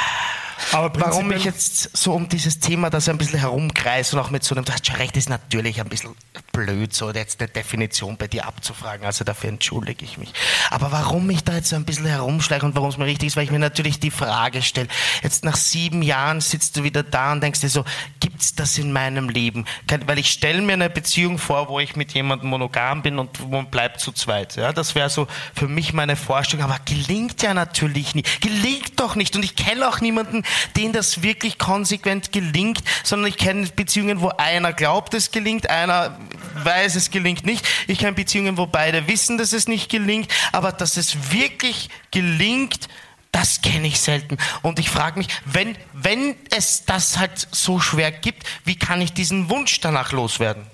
Aber 0.71 0.91
Warum 0.99 1.31
ich 1.31 1.43
jetzt 1.43 1.95
so 1.95 2.13
um 2.13 2.29
dieses 2.29 2.59
Thema 2.59 2.89
da 2.89 3.01
so 3.01 3.11
ein 3.11 3.17
bisschen 3.17 3.39
herumkreise 3.39 4.15
und 4.15 4.21
auch 4.21 4.29
mit 4.29 4.43
so 4.43 4.55
einem, 4.55 4.65
du 4.65 4.73
hast 4.73 4.87
schon 4.87 4.95
recht, 4.95 5.17
ist 5.17 5.29
natürlich 5.29 5.81
ein 5.81 5.89
bisschen 5.89 6.15
blöd, 6.51 6.93
so 6.93 7.11
jetzt 7.11 7.41
eine 7.41 7.49
Definition 7.49 8.17
bei 8.17 8.27
dir 8.27 8.45
abzufragen, 8.45 9.05
also 9.05 9.25
dafür 9.25 9.49
entschuldige 9.49 10.05
ich 10.05 10.17
mich. 10.17 10.33
Aber 10.69 10.91
warum 10.91 11.29
ich 11.29 11.43
da 11.43 11.55
jetzt 11.55 11.69
so 11.69 11.75
ein 11.75 11.85
bisschen 11.85 12.05
herumschleiche 12.05 12.65
und 12.65 12.75
warum 12.75 12.89
es 12.89 12.97
mir 12.97 13.05
richtig 13.05 13.27
ist, 13.27 13.35
weil 13.35 13.43
ich 13.43 13.51
mir 13.51 13.59
natürlich 13.59 13.99
die 13.99 14.11
Frage 14.11 14.61
stelle, 14.61 14.87
jetzt 15.21 15.43
nach 15.43 15.57
sieben 15.57 16.01
Jahren 16.01 16.41
sitzt 16.41 16.77
du 16.77 16.83
wieder 16.83 17.03
da 17.03 17.33
und 17.33 17.41
denkst 17.41 17.61
dir 17.61 17.69
so, 17.69 17.83
gibt's 18.19 18.55
das 18.55 18.77
in 18.77 18.93
meinem 18.93 19.29
Leben? 19.29 19.65
Weil 20.05 20.19
ich 20.19 20.31
stelle 20.31 20.61
mir 20.61 20.73
eine 20.73 20.89
Beziehung 20.89 21.37
vor, 21.37 21.67
wo 21.69 21.79
ich 21.79 21.95
mit 21.95 22.13
jemandem 22.13 22.49
monogam 22.49 23.01
bin 23.01 23.19
und 23.19 23.49
man 23.51 23.69
bleibt 23.69 23.99
zu 23.99 24.11
zweit. 24.11 24.55
Ja, 24.55 24.71
das 24.71 24.95
wäre 24.95 25.09
so 25.09 25.27
für 25.53 25.67
mich 25.67 25.93
meine 25.93 26.15
Vorstellung, 26.15 26.65
aber 26.65 26.79
gelingt 26.85 27.41
ja 27.41 27.53
natürlich 27.53 28.15
nicht. 28.15 28.41
Gelingt 28.41 28.99
doch 28.99 29.15
nicht. 29.15 29.35
Und 29.35 29.43
ich 29.43 29.55
kenne 29.55 29.87
auch 29.87 29.99
niemanden, 29.99 30.43
den 30.75 30.93
das 30.93 31.23
wirklich 31.23 31.57
konsequent 31.57 32.31
gelingt, 32.31 32.83
sondern 33.03 33.29
ich 33.29 33.37
kenne 33.37 33.67
Beziehungen, 33.67 34.21
wo 34.21 34.29
einer 34.29 34.73
glaubt, 34.73 35.13
es 35.13 35.31
gelingt, 35.31 35.69
einer 35.69 36.17
weiß, 36.63 36.95
es 36.95 37.11
gelingt 37.11 37.45
nicht. 37.45 37.67
Ich 37.87 37.99
kenne 37.99 38.13
Beziehungen, 38.13 38.57
wo 38.57 38.65
beide 38.65 39.07
wissen, 39.07 39.37
dass 39.37 39.53
es 39.53 39.67
nicht 39.67 39.89
gelingt, 39.89 40.31
aber 40.51 40.71
dass 40.71 40.97
es 40.97 41.31
wirklich 41.31 41.89
gelingt, 42.11 42.87
das 43.31 43.61
kenne 43.61 43.87
ich 43.87 43.99
selten. 43.99 44.37
Und 44.61 44.79
ich 44.79 44.89
frage 44.89 45.19
mich, 45.19 45.27
wenn, 45.43 45.77
wenn 45.91 46.35
es 46.51 46.85
das 46.85 47.17
halt 47.17 47.47
so 47.51 47.81
schwer 47.81 48.11
gibt, 48.11 48.43
wie 48.63 48.77
kann 48.77 49.01
ich 49.01 49.11
diesen 49.11 49.49
Wunsch 49.49 49.81
danach 49.81 50.13
loswerden? 50.13 50.65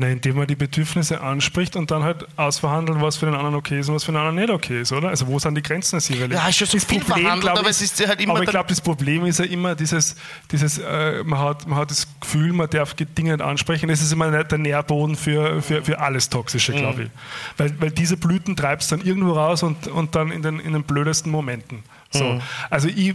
Na, 0.00 0.08
indem 0.08 0.36
man 0.36 0.46
die 0.46 0.56
Bedürfnisse 0.56 1.20
anspricht 1.20 1.76
und 1.76 1.90
dann 1.90 2.02
halt 2.02 2.26
ausverhandeln, 2.38 3.02
was 3.02 3.18
für 3.18 3.26
den 3.26 3.34
anderen 3.34 3.54
okay 3.54 3.80
ist 3.80 3.90
und 3.90 3.96
was 3.96 4.04
für 4.04 4.12
den 4.12 4.16
anderen 4.16 4.36
nicht 4.36 4.48
okay 4.48 4.80
ist, 4.80 4.92
oder? 4.92 5.10
Also 5.10 5.26
wo 5.26 5.38
sind 5.38 5.54
die 5.56 5.62
Grenzen 5.62 5.96
des 5.96 6.08
jeweiligen? 6.08 6.32
Ja, 6.32 6.48
ist 6.48 6.56
schon 6.56 6.68
so 6.68 6.78
Das 6.78 6.86
viel 6.86 7.02
verhandelt, 7.02 7.42
glaub 7.42 7.58
aber 7.58 7.68
ich, 7.68 7.82
es 7.82 7.82
ist 7.82 8.08
halt 8.08 8.18
immer 8.18 8.32
Aber 8.32 8.42
ich 8.42 8.48
glaube, 8.48 8.70
das 8.70 8.80
Problem 8.80 9.26
ist 9.26 9.40
ja 9.40 9.44
immer 9.44 9.74
dieses, 9.74 10.16
dieses 10.50 10.78
äh, 10.78 11.22
man, 11.22 11.40
hat, 11.40 11.68
man 11.68 11.78
hat 11.78 11.90
das 11.90 12.08
Gefühl, 12.18 12.54
man 12.54 12.70
darf 12.70 12.94
Dinge 12.94 13.32
nicht 13.32 13.42
ansprechen. 13.42 13.90
Das 13.90 14.00
ist 14.00 14.10
immer 14.10 14.42
der 14.42 14.58
Nährboden 14.58 15.16
für, 15.16 15.60
für, 15.60 15.84
für 15.84 15.98
alles 16.00 16.30
Toxische, 16.30 16.72
glaube 16.72 17.02
ich. 17.02 17.10
Weil, 17.58 17.78
weil 17.78 17.90
diese 17.90 18.16
Blüten 18.16 18.56
treibst 18.56 18.90
dann 18.92 19.02
irgendwo 19.02 19.32
raus 19.32 19.62
und, 19.62 19.86
und 19.86 20.14
dann 20.14 20.30
in 20.30 20.40
den, 20.40 20.60
in 20.60 20.72
den 20.72 20.84
blödesten 20.84 21.30
Momenten. 21.30 21.82
So. 22.10 22.40
Also 22.70 22.88
ich, 22.88 23.14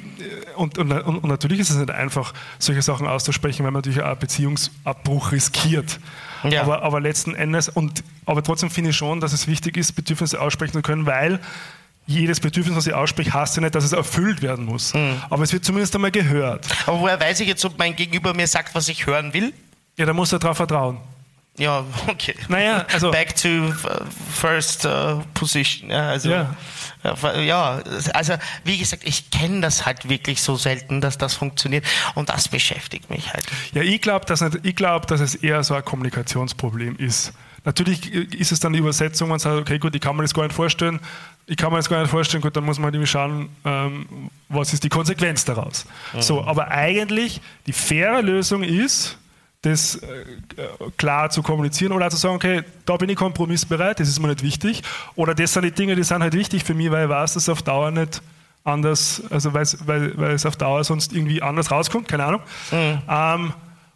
und, 0.55 0.77
und, 0.77 0.91
und 0.91 1.25
natürlich 1.25 1.59
ist 1.59 1.71
es 1.71 1.77
nicht 1.77 1.89
einfach, 1.89 2.33
solche 2.59 2.83
Sachen 2.83 3.07
auszusprechen, 3.07 3.65
weil 3.65 3.71
man 3.71 3.79
natürlich 3.79 4.01
auch 4.01 4.11
einen 4.11 4.19
Beziehungsabbruch 4.19 5.31
riskiert. 5.31 5.99
Ja. 6.51 6.61
Aber, 6.61 6.83
aber 6.83 6.99
letzten 6.99 7.35
Endes, 7.35 7.69
und, 7.69 8.03
aber 8.25 8.43
trotzdem 8.43 8.69
finde 8.69 8.91
ich 8.91 8.95
schon, 8.95 9.19
dass 9.19 9.33
es 9.33 9.47
wichtig 9.47 9.77
ist, 9.77 9.93
Bedürfnisse 9.93 10.39
aussprechen 10.39 10.73
zu 10.73 10.81
können, 10.81 11.05
weil 11.05 11.39
jedes 12.07 12.39
Bedürfnis, 12.39 12.75
was 12.75 12.85
ich 12.87 12.93
ausspreche, 12.93 13.33
heißt 13.33 13.55
ja 13.55 13.61
nicht, 13.61 13.73
dass 13.73 13.83
es 13.83 13.91
erfüllt 13.91 14.41
werden 14.41 14.65
muss. 14.65 14.93
Aber 15.29 15.43
es 15.43 15.51
wird 15.53 15.65
zumindest 15.65 15.95
einmal 15.95 16.11
gehört. 16.11 16.67
Aber 16.85 16.99
woher 16.99 17.19
weiß 17.19 17.39
ich 17.39 17.47
jetzt, 17.47 17.65
ob 17.65 17.79
mein 17.79 17.95
Gegenüber 17.95 18.33
mir 18.33 18.45
sagt, 18.47 18.75
was 18.75 18.87
ich 18.89 19.07
hören 19.07 19.33
will? 19.33 19.53
Ja, 19.97 20.05
da 20.05 20.13
muss 20.13 20.31
er 20.31 20.39
darauf 20.39 20.57
vertrauen. 20.57 20.97
Ja, 21.57 21.85
okay. 22.07 22.35
Naja, 22.49 22.85
also- 22.93 23.11
Back 23.11 23.35
to 23.35 23.47
uh, 23.47 23.71
first 24.33 24.85
uh, 24.85 25.21
position. 25.33 25.89
Ja, 25.89 26.09
also, 26.09 26.29
Ja. 26.29 26.55
ja. 27.41 27.81
also 28.13 28.33
wie 28.63 28.77
gesagt, 28.77 29.03
ich 29.05 29.29
kenne 29.31 29.61
das 29.61 29.85
halt 29.85 30.09
wirklich 30.09 30.41
so 30.41 30.55
selten, 30.57 31.01
dass 31.01 31.17
das 31.17 31.33
funktioniert. 31.33 31.85
Und 32.15 32.29
das 32.29 32.47
beschäftigt 32.49 33.09
mich 33.09 33.31
halt. 33.33 33.45
Ja, 33.73 33.81
ich 33.83 34.01
glaube, 34.01 34.25
dass, 34.25 34.41
nicht- 34.41 34.59
ich 34.63 34.75
glaub, 34.75 35.07
dass 35.07 35.21
es 35.21 35.35
eher 35.35 35.63
so 35.63 35.75
ein 35.75 35.85
Kommunikationsproblem 35.85 36.97
ist. 36.97 37.33
Natürlich 37.63 38.11
ist 38.13 38.51
es 38.51 38.59
dann 38.59 38.73
die 38.73 38.79
Übersetzung, 38.79 39.29
man 39.29 39.39
sagt, 39.39 39.57
okay, 39.59 39.79
gut, 39.79 39.95
ich 39.95 40.01
kann 40.01 40.15
mir 40.15 40.21
das 40.21 40.35
gar 40.35 40.43
nicht 40.43 40.53
vorstellen, 40.53 40.99
ich 41.47 41.57
kann 41.57 41.71
mir 41.71 41.77
das 41.77 41.89
gar 41.89 41.99
nicht 42.01 42.11
vorstellen, 42.11 42.41
gut, 42.43 42.55
dann 42.55 42.63
muss 42.63 42.77
man 42.77 42.85
halt 42.85 42.95
irgendwie 42.95 43.09
schauen, 43.11 43.49
ähm, 43.65 44.29
was 44.49 44.71
ist 44.73 44.83
die 44.83 44.89
Konsequenz 44.89 45.45
daraus. 45.45 45.85
So, 46.19 46.43
aber 46.43 46.67
eigentlich, 46.69 47.41
die 47.65 47.73
faire 47.73 48.21
Lösung 48.21 48.61
ist, 48.61 49.17
das 49.65 49.95
äh, 49.95 50.07
klar 50.97 51.29
zu 51.29 51.41
kommunizieren 51.41 51.91
oder 51.91 52.09
zu 52.09 52.17
sagen, 52.17 52.35
okay, 52.35 52.63
da 52.85 52.95
bin 52.97 53.09
ich 53.09 53.15
kompromissbereit, 53.17 53.99
das 53.99 54.07
ist 54.07 54.19
mir 54.19 54.27
nicht 54.29 54.43
wichtig. 54.43 54.83
Oder 55.15 55.33
das 55.35 55.53
sind 55.53 55.63
die 55.65 55.71
Dinge, 55.71 55.95
die 55.95 56.03
sind 56.03 56.21
halt 56.21 56.33
wichtig 56.33 56.63
für 56.63 56.73
mich, 56.73 56.91
weil 56.91 57.05
ich 57.05 57.09
weiß, 57.09 57.33
dass 57.33 57.43
es 57.43 57.49
auf 57.49 57.61
Dauer 57.61 57.91
nicht 57.91 58.21
anders, 58.63 59.21
also 59.29 59.53
weil's- 59.53 59.77
weil, 59.85 60.17
weil 60.17 60.31
es 60.31 60.45
auf 60.45 60.55
Dauer 60.55 60.83
sonst 60.83 61.13
irgendwie 61.13 61.41
anders 61.41 61.69
rauskommt, 61.71 62.07
keine 62.07 62.25
Ahnung. 62.25 62.41
Ähm, 63.07 63.53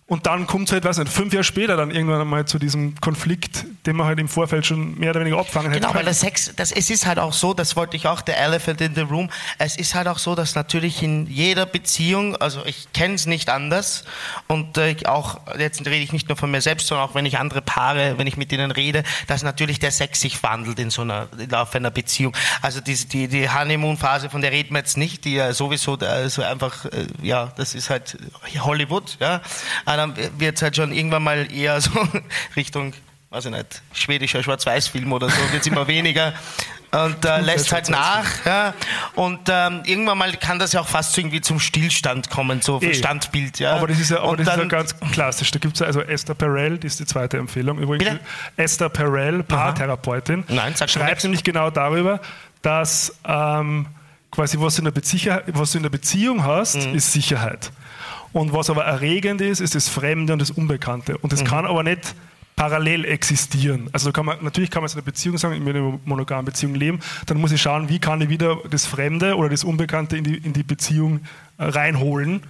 und 0.10 0.26
dann 0.26 0.48
kommt 0.48 0.68
es 0.68 0.74
halt, 0.74 0.84
weiß 0.84 0.98
nicht, 0.98 1.12
fünf 1.12 1.34
Jahre 1.34 1.44
später 1.44 1.78
dann 1.78 1.92
irgendwann 1.92 2.20
einmal 2.20 2.46
zu 2.46 2.58
diesem 2.58 3.00
Konflikt, 3.00 3.66
den 3.86 3.96
man 3.96 4.08
halt 4.08 4.20
im 4.20 4.28
Vorfeld 4.28 4.66
schon 4.66 4.98
mehr 4.98 5.12
oder 5.12 5.20
weniger 5.20 5.38
abfangen 5.38 5.72
hätte. 5.72 5.82
Genau, 5.82 5.94
weil 5.94 6.04
der 6.04 6.16
Sex, 6.16 6.52
das, 6.56 6.72
es 6.72 6.90
ist 6.90 7.06
halt 7.06 7.20
auch 7.20 7.32
so, 7.32 7.54
das 7.54 7.76
wollte 7.76 7.96
ich 7.96 8.08
auch, 8.08 8.22
der 8.22 8.40
Elephant 8.40 8.82
in 8.82 8.96
the 8.96 9.02
Room, 9.02 9.30
es 9.60 9.78
ist 9.78 9.94
halt 9.94 10.08
auch 10.08 10.18
so, 10.18 10.34
dass 10.34 10.56
natürlich 10.56 11.04
in 11.04 11.28
jeder 11.28 11.68
Beziehung, 11.68 12.36
also 12.38 12.66
ich 12.66 12.92
kenne 12.92 13.14
es 13.14 13.28
nicht 13.28 13.50
anders 13.50 14.04
und 14.48 14.80
äh, 14.80 14.96
auch, 15.06 15.42
jetzt 15.60 15.86
rede 15.86 15.98
ich 15.98 16.12
nicht 16.12 16.28
nur 16.28 16.38
von 16.38 16.50
mir 16.50 16.62
selbst, 16.62 16.88
sondern 16.88 17.08
auch 17.08 17.14
wenn 17.14 17.28
ich 17.28 17.38
andere 17.38 17.62
Paare, 17.62 18.18
wenn 18.18 18.26
ich 18.26 18.36
mit 18.36 18.52
ihnen 18.52 18.72
rede, 18.72 19.04
dass 19.28 19.44
natürlich 19.44 19.78
der 19.78 19.92
Sex 19.92 20.22
sich 20.22 20.42
wandelt 20.42 20.80
in 20.80 20.90
so 20.90 21.04
einer, 21.04 21.28
im 21.38 21.50
Laufe 21.52 21.78
einer 21.78 21.92
Beziehung. 21.92 22.36
Also 22.64 22.82
die, 22.82 22.96
die, 22.96 23.28
die 23.28 23.48
Honeymoon-Phase, 23.48 24.32
von 24.32 24.42
der 24.42 24.52
reden 24.52 24.74
wir 24.74 24.80
jetzt 24.80 24.98
nicht, 24.98 25.24
die 25.26 25.36
ja 25.36 25.54
sowieso 25.54 26.00
also 26.00 26.42
einfach, 26.42 26.86
äh, 26.86 27.06
ja, 27.22 27.54
das 27.58 27.76
ist 27.76 27.92
halt 27.92 28.18
Hollywood, 28.58 29.18
ja. 29.20 29.42
Aber 29.86 29.99
dann 30.00 30.14
wird 30.38 30.56
es 30.58 30.62
halt 30.62 30.76
schon 30.76 30.92
irgendwann 30.92 31.24
mal 31.24 31.52
eher 31.52 31.80
so 31.82 31.92
Richtung 32.56 32.94
weiß 33.32 33.46
ich 33.46 33.52
nicht, 33.52 33.82
schwedischer 33.94 34.42
Schwarz-Weiß-Film 34.42 35.14
oder 35.14 35.30
so, 35.30 35.36
wird 35.52 35.66
immer 35.68 35.88
weniger 35.88 36.34
und 36.92 37.24
äh, 37.24 37.42
lässt 37.42 37.72
halt 37.72 37.88
nach. 37.90 38.26
Ja. 38.44 38.74
Und 39.14 39.42
ähm, 39.48 39.84
irgendwann 39.86 40.18
mal 40.18 40.32
kann 40.34 40.58
das 40.58 40.74
ja 40.74 40.82
auch 40.82 40.88
fast 40.88 41.16
irgendwie 41.16 41.40
zum 41.40 41.60
Stillstand 41.60 42.32
kommen, 42.32 42.64
so 42.64 42.82
Eh. 42.82 42.96
Standbild. 42.96 43.60
Ja. 43.60 43.76
Aber 43.76 43.86
das 43.88 44.00
ist 44.00 44.10
ja, 44.10 44.18
aber 44.18 44.30
und 44.30 44.40
das 44.40 44.48
ist 44.48 44.54
ja 44.54 44.58
dann, 44.58 44.70
ganz 44.70 44.96
klassisch. 45.12 45.52
Da 45.52 45.60
gibt 45.60 45.76
es 45.76 45.82
ja 45.82 45.86
also 45.86 46.02
Esther 46.02 46.34
Perel, 46.34 46.80
die 46.80 46.88
ist 46.88 47.00
die 47.00 47.06
zweite 47.06 47.38
Empfehlung 47.38 47.78
übrigens. 47.78 48.10
Bitte? 48.10 48.20
Esther 48.58 48.90
Perel, 48.90 49.44
Paartherapeutin, 49.44 50.44
Nein, 50.48 50.74
schreibt 50.88 51.24
nämlich 51.24 51.44
genau 51.44 51.70
darüber, 51.70 52.22
dass 52.64 53.16
ähm, 53.28 53.86
quasi 54.32 54.60
was 54.60 54.74
du 54.74 54.80
in 54.82 54.86
der, 54.86 54.92
Beziehung, 54.92 55.40
was 55.48 55.72
du 55.74 55.78
in 55.78 55.84
der 55.84 55.92
Beziehung 55.92 56.44
hast, 56.44 56.78
Mhm. 56.88 56.96
ist 56.96 57.14
Sicherheit. 57.14 57.72
Und 58.34 58.54
was 58.54 58.70
aber 58.70 58.84
erregend 58.86 59.42
ist, 59.42 59.60
ist 59.60 59.76
das 59.76 59.90
Fremde 59.90 60.34
und 60.34 60.40
das 60.40 60.52
Unbekannte. 60.52 61.18
Und 61.18 61.26
Mhm. 61.26 61.30
das 61.38 61.46
kann 61.46 61.66
aber 61.66 61.84
nicht 61.84 62.14
parallel 62.56 63.06
existieren. 63.06 63.90
Also 63.94 64.12
kann 64.12 64.26
man, 64.26 64.38
natürlich 64.44 64.70
kann 64.70 64.82
man 64.82 64.88
es 64.88 64.94
in 64.94 65.00
einer 65.00 65.06
Beziehung 65.06 65.38
sagen, 65.38 65.56
in 65.56 65.68
einer 65.68 65.98
monogamen 66.04 66.44
Beziehung 66.46 66.76
leben, 66.76 67.00
dann 67.26 67.40
muss 67.40 67.52
ich 67.54 67.62
schauen, 67.62 67.88
wie 67.88 68.00
kann 68.00 68.20
ich 68.22 68.28
wieder 68.30 68.58
das 68.70 68.86
Fremde 68.86 69.36
oder 69.38 69.48
das 69.50 69.64
Unbekannte 69.64 70.18
in 70.18 70.26
die, 70.26 70.38
in 70.38 70.52
die 70.52 70.64
Beziehung 70.64 71.22
äh, 71.58 71.64
reinholen, 71.64 72.42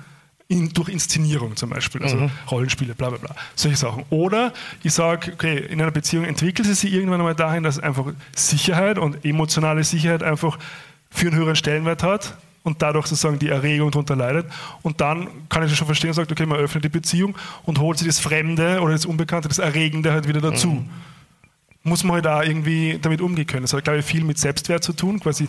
in, 0.48 0.70
durch 0.70 0.90
Inszenierung 0.90 1.56
zum 1.56 1.70
Beispiel, 1.70 2.02
also 2.02 2.32
Rollenspiele, 2.50 2.96
bla 2.96 3.10
bla 3.10 3.20
bla, 3.20 3.36
solche 3.54 3.78
Sachen. 3.78 4.04
Oder 4.10 4.52
ich 4.82 4.94
sage, 4.94 5.32
okay, 5.34 5.60
in 5.60 5.80
einer 5.80 5.92
Beziehung 5.92 6.26
entwickelt 6.26 6.68
sie 6.68 6.74
sich 6.74 6.92
irgendwann 6.92 7.20
einmal 7.20 7.36
dahin, 7.36 7.62
dass 7.62 7.78
einfach 7.78 8.06
Sicherheit 8.36 8.98
und 8.98 9.24
emotionale 9.24 9.84
Sicherheit 9.84 10.24
einfach 10.24 10.58
für 11.12 11.28
einen 11.28 11.36
höheren 11.36 11.56
Stellenwert 11.56 12.02
hat 12.02 12.36
und 12.64 12.82
dadurch 12.82 13.07
sozusagen 13.07 13.39
die 13.39 13.49
Erregung 13.49 13.91
darunter 13.91 14.16
leidet. 14.16 14.45
Und 14.82 15.01
dann 15.01 15.28
kann 15.49 15.64
ich 15.64 15.70
das 15.70 15.78
schon 15.78 15.88
verstehen 15.88 16.10
und 16.10 16.16
sagt, 16.16 16.32
okay, 16.32 16.45
man 16.45 16.57
öffnet 16.60 16.84
die 16.84 16.89
Beziehung 16.89 17.36
und 17.66 17.80
holt 17.80 17.97
sich 17.97 18.07
das 18.07 18.20
Fremde 18.20 18.82
oder 18.82 18.93
das 18.93 19.05
Unbekannte, 19.05 19.47
das 19.47 19.60
Erregende 19.60 20.12
halt 20.12 20.28
wieder 20.28 20.41
dazu. 20.41 20.86
Muss 21.84 22.03
man 22.03 22.16
halt 22.16 22.28
auch 22.28 22.43
irgendwie 22.43 22.99
damit 23.01 23.22
umgehen 23.22 23.47
können. 23.47 23.64
Das 23.64 23.74
hat, 23.74 23.84
glaube 23.86 23.99
ich, 23.99 24.05
viel 24.05 24.24
mit 24.24 24.38
Selbstwert 24.38 24.84
zu 24.84 24.93
tun. 24.93 25.20
Quasi, 25.20 25.47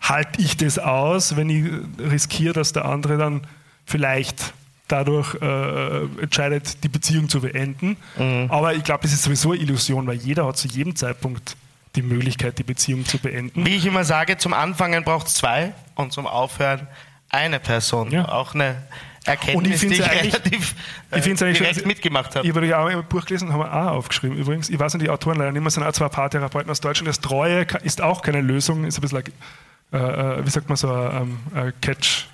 halte 0.00 0.40
ich 0.40 0.56
das 0.56 0.78
aus, 0.78 1.36
wenn 1.36 1.48
ich 1.50 1.64
riskiere, 2.10 2.52
dass 2.52 2.72
der 2.72 2.84
andere 2.84 3.16
dann 3.18 3.42
vielleicht 3.84 4.52
dadurch 4.88 5.34
äh, 5.40 6.04
entscheidet, 6.20 6.82
die 6.82 6.88
Beziehung 6.88 7.28
zu 7.28 7.40
beenden. 7.40 7.96
Aber 8.48 8.74
ich 8.74 8.82
glaube, 8.84 9.02
das 9.02 9.12
ist 9.12 9.22
sowieso 9.22 9.52
eine 9.52 9.60
Illusion, 9.60 10.06
weil 10.06 10.16
jeder 10.16 10.46
hat 10.46 10.56
zu 10.56 10.66
jedem 10.66 10.96
Zeitpunkt 10.96 11.56
die 12.02 12.14
Möglichkeit, 12.14 12.58
die 12.58 12.62
Beziehung 12.62 13.04
zu 13.04 13.18
beenden. 13.18 13.64
wie 13.66 13.76
ich 13.76 13.84
immer 13.86 14.04
sage, 14.04 14.36
zum 14.38 14.52
Anfangen 14.54 15.04
braucht 15.04 15.26
es 15.26 15.34
zwei 15.34 15.72
und 15.94 16.12
zum 16.12 16.26
Aufhören 16.26 16.86
eine 17.30 17.58
Person. 17.60 18.10
Ja. 18.10 18.28
Auch 18.28 18.54
eine 18.54 18.68
Und 18.70 19.26
Erkenntnis, 19.26 19.74
ich 19.74 19.80
finde 19.80 19.94
die 19.96 20.02
ich 20.02 20.10
relativ 20.34 20.74
Ich 21.10 21.26
äh, 21.26 21.34
direkt 21.34 21.78
schon- 21.80 21.86
mitgemacht 21.88 22.36
habe. 22.36 22.46
Ich 22.46 22.54
habe 22.54 22.66
ja 22.66 22.78
auch 22.82 22.86
ein 22.86 23.04
Buch 23.04 23.24
gelesen, 23.26 23.52
haben 23.52 23.60
wir 23.60 23.72
auch 23.72 23.96
aufgeschrieben 23.96 24.38
übrigens. 24.38 24.70
Ich 24.70 24.78
weiß 24.78 24.94
nicht, 24.94 25.04
die 25.04 25.10
Autoren 25.10 25.36
leider 25.38 25.52
nicht 25.52 25.60
mehr, 25.60 25.70
sind 25.70 25.82
auch 25.82 25.92
zwei 25.92 26.08
Paartherapeuten 26.08 26.70
aus 26.70 26.80
Deutschland. 26.80 27.08
Das 27.08 27.20
Treue 27.20 27.66
ist 27.82 28.00
auch 28.00 28.22
keine 28.22 28.40
Lösung, 28.40 28.84
ist 28.84 28.96
ein 28.98 29.00
bisschen, 29.02 29.22
äh, 29.92 29.96
äh, 29.96 30.46
wie 30.46 30.50
sagt 30.50 30.68
man 30.68 30.76
so, 30.76 30.90
ein 30.92 31.38
ähm, 31.54 31.68
äh, 31.68 31.72
Catch. 31.80 32.26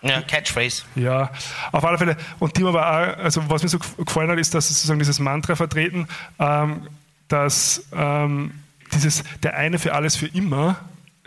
Ja, 0.00 0.20
Catchphrase. 0.22 0.82
Ja, 0.96 1.30
auf 1.70 1.84
alle 1.84 1.96
Fälle. 1.98 2.16
Und 2.40 2.56
die 2.56 2.64
aber 2.64 2.84
auch, 2.86 3.18
also 3.22 3.42
was 3.48 3.62
mir 3.62 3.68
so 3.68 3.78
gef- 3.78 4.04
gefallen 4.04 4.30
hat, 4.30 4.38
ist, 4.38 4.52
dass 4.54 4.66
sie 4.68 4.74
sozusagen 4.74 4.98
dieses 4.98 5.18
Mantra 5.20 5.54
vertreten, 5.54 6.08
ähm, 6.40 6.88
dass 7.28 7.86
ähm, 7.94 8.52
dieses 8.94 9.24
der 9.42 9.56
eine 9.56 9.78
für 9.78 9.94
alles 9.94 10.16
für 10.16 10.26
immer 10.26 10.76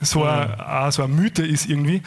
so, 0.01 0.23
ein, 0.25 0.59
auch 0.59 0.91
so 0.91 1.03
eine 1.03 1.13
Mythe 1.13 1.45
ist 1.45 1.67
irgendwie 1.69 2.01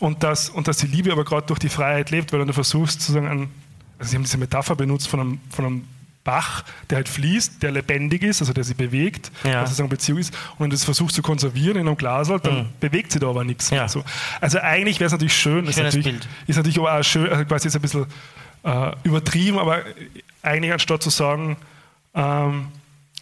und, 0.00 0.22
dass, 0.22 0.48
und 0.48 0.66
dass 0.66 0.78
die 0.78 0.86
Liebe 0.86 1.12
aber 1.12 1.24
gerade 1.24 1.46
durch 1.46 1.58
die 1.58 1.68
Freiheit 1.68 2.10
lebt, 2.10 2.32
weil 2.32 2.44
du 2.44 2.52
versuchst 2.52 3.00
sozusagen 3.02 3.28
an, 3.28 3.50
also 3.98 4.10
sie 4.10 4.16
haben 4.16 4.22
diese 4.24 4.38
Metapher 4.38 4.76
benutzt 4.76 5.08
von 5.08 5.20
einem, 5.20 5.40
von 5.50 5.64
einem 5.66 5.84
Bach, 6.24 6.64
der 6.90 6.96
halt 6.96 7.08
fließt, 7.08 7.62
der 7.62 7.70
lebendig 7.70 8.22
ist, 8.22 8.40
also 8.42 8.52
der 8.52 8.64
sich 8.64 8.76
bewegt, 8.76 9.30
Ja. 9.44 9.60
was 9.62 9.70
sozusagen 9.70 9.88
Beziehung 9.88 10.18
ist, 10.18 10.34
und 10.52 10.60
wenn 10.60 10.70
du 10.70 10.74
das 10.74 10.84
versuchst 10.84 11.14
zu 11.16 11.22
konservieren 11.22 11.76
in 11.78 11.86
einem 11.86 11.96
Glas, 11.96 12.28
dann 12.28 12.70
bewegt 12.80 13.12
sich 13.12 13.20
da 13.20 13.28
aber 13.28 13.44
nichts. 13.44 13.70
Ja. 13.70 13.88
So. 13.88 14.04
Also 14.40 14.58
eigentlich 14.60 14.98
wäre 15.00 15.06
es 15.06 15.12
natürlich 15.12 15.36
schön, 15.36 15.66
ist 15.66 15.78
natürlich, 15.78 16.14
ist 16.46 16.56
natürlich 16.56 16.78
aber 16.78 16.98
auch 16.98 17.02
schön, 17.02 17.30
also 17.30 17.44
quasi 17.44 17.68
ist 17.68 17.76
ein 17.76 17.82
bisschen 17.82 18.06
äh, 18.62 18.92
übertrieben, 19.04 19.58
aber 19.58 19.82
eigentlich 20.42 20.72
anstatt 20.72 21.02
zu 21.02 21.10
sagen, 21.10 21.56
ähm, 22.14 22.68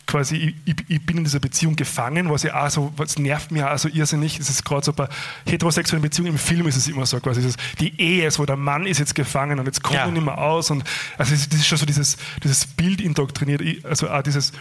quasi, 0.06 0.54
ich, 0.64 0.76
ich, 0.88 1.04
bin 1.04 1.18
in 1.18 1.24
dieser 1.24 1.40
Beziehung 1.40 1.74
gefangen, 1.76 2.30
was 2.30 2.42
ja 2.44 2.64
auch 2.64 2.70
so, 2.70 2.92
was 2.96 3.18
nervt 3.18 3.50
mir 3.50 3.72
auch 3.72 3.78
so 3.78 3.88
irrsinnig, 3.88 4.38
es 4.38 4.48
ist 4.48 4.64
gerade 4.64 4.84
so 4.84 4.92
bei 4.92 5.08
heterosexuellen 5.46 6.02
Beziehungen 6.02 6.32
im 6.32 6.38
Film 6.38 6.66
ist 6.68 6.76
es 6.76 6.86
immer 6.88 7.06
so, 7.06 7.18
quasi 7.20 7.40
dieses, 7.40 7.56
die 7.80 8.00
Ehe 8.00 8.26
ist, 8.26 8.38
wo 8.38 8.46
der 8.46 8.56
Mann 8.56 8.86
ist 8.86 8.98
jetzt 8.98 9.14
gefangen 9.14 9.58
und 9.58 9.66
jetzt 9.66 9.82
kommt 9.82 9.96
Ja. 9.96 10.04
er 10.06 10.12
nicht 10.12 10.24
mehr 10.24 10.38
aus 10.38 10.70
und 10.70 10.84
also 11.18 11.32
das 11.32 11.40
ist- 11.42 11.54
ist 11.54 11.66
schon 11.66 11.78
so 11.78 11.86
dieses, 11.86 12.16
dieses 12.44 12.66
Bild 12.66 13.00
indoktriniert, 13.00 13.62
also 13.84 14.08
auch 14.08 14.22
dieses, 14.22 14.52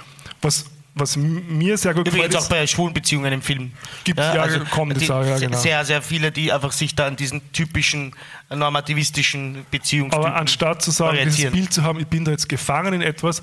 was, 0.41 0.65
was 0.97 1.17
mir 1.17 1.77
sehr 1.77 1.93
gut 1.93 2.07
Übrigens 2.07 2.27
gefällt, 2.29 2.35
auch 2.37 2.41
ist, 2.43 2.49
bei 2.49 2.67
schwulen 2.67 2.93
Beziehungen 2.93 3.31
im 3.33 3.41
Film. 3.41 3.71
Gibt's, 4.05 4.23
ja, 4.23 4.47
kommt 4.71 4.99
die, 4.99 5.03
es 5.03 5.11
auch, 5.11 5.23
ja, 5.25 5.37
genau. 5.37 5.57
Sehr, 5.57 5.83
sehr 5.83 6.01
viele, 6.01 6.31
die 6.31 6.53
einfach 6.53 6.71
sich 6.71 6.95
da 6.95 7.05
an 7.07 7.17
diesen 7.17 7.41
typischen 7.51 8.13
normativistischen 8.49 9.65
Beziehungstypen 9.71 10.25
Aber 10.25 10.35
anstatt 10.37 10.81
zu 10.81 10.91
sagen, 10.91 11.17
dieses. 11.25 11.51
Bild 11.51 11.73
zu 11.73 11.83
haben, 11.83 11.99
ich 11.99 12.07
bin 12.07 12.23
da 12.23 12.31
jetzt 12.31 12.47
gefangen 12.47 12.93
in 12.93 13.01
etwas, 13.01 13.41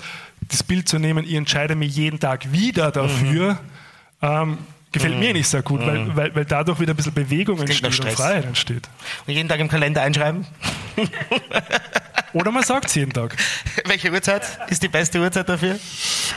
das 0.49 0.63
Bild 0.63 0.89
zu 0.89 0.97
nehmen, 0.97 1.25
ich 1.25 1.35
entscheide 1.35 1.75
mich 1.75 1.95
jeden 1.95 2.19
Tag 2.19 2.51
wieder 2.51 2.91
dafür, 2.91 3.53
Mhm. 3.53 3.57
ähm, 4.21 4.57
gefällt 4.91 5.19
mir 5.19 5.33
nicht 5.33 5.47
sehr 5.47 5.61
gut, 5.61 5.81
weil, 5.81 6.15
weil, 6.15 6.35
weil 6.35 6.45
dadurch 6.45 6.79
wieder 6.79 6.93
ein 6.93 6.95
bisschen 6.95 7.13
Bewegung 7.13 7.59
entsteht 7.59 7.99
und. 7.99 8.11
Freiheit 8.11 8.45
entsteht. 8.45 8.89
Und 9.27 9.33
jeden 9.33 9.47
Tag 9.49 9.59
im 9.59 9.67
Kalender 9.67 10.01
einschreiben. 10.01 10.45
Oder 12.33 12.51
man 12.51 12.63
sagt 12.63 12.85
es 12.85 12.95
jeden 12.95 13.13
Tag. 13.13 13.35
Welche 13.85 14.11
Uhrzeit 14.11 14.43
ist 14.69 14.81
die 14.81 14.87
beste 14.87 15.19
Uhrzeit 15.19 15.47
dafür? 15.47 15.79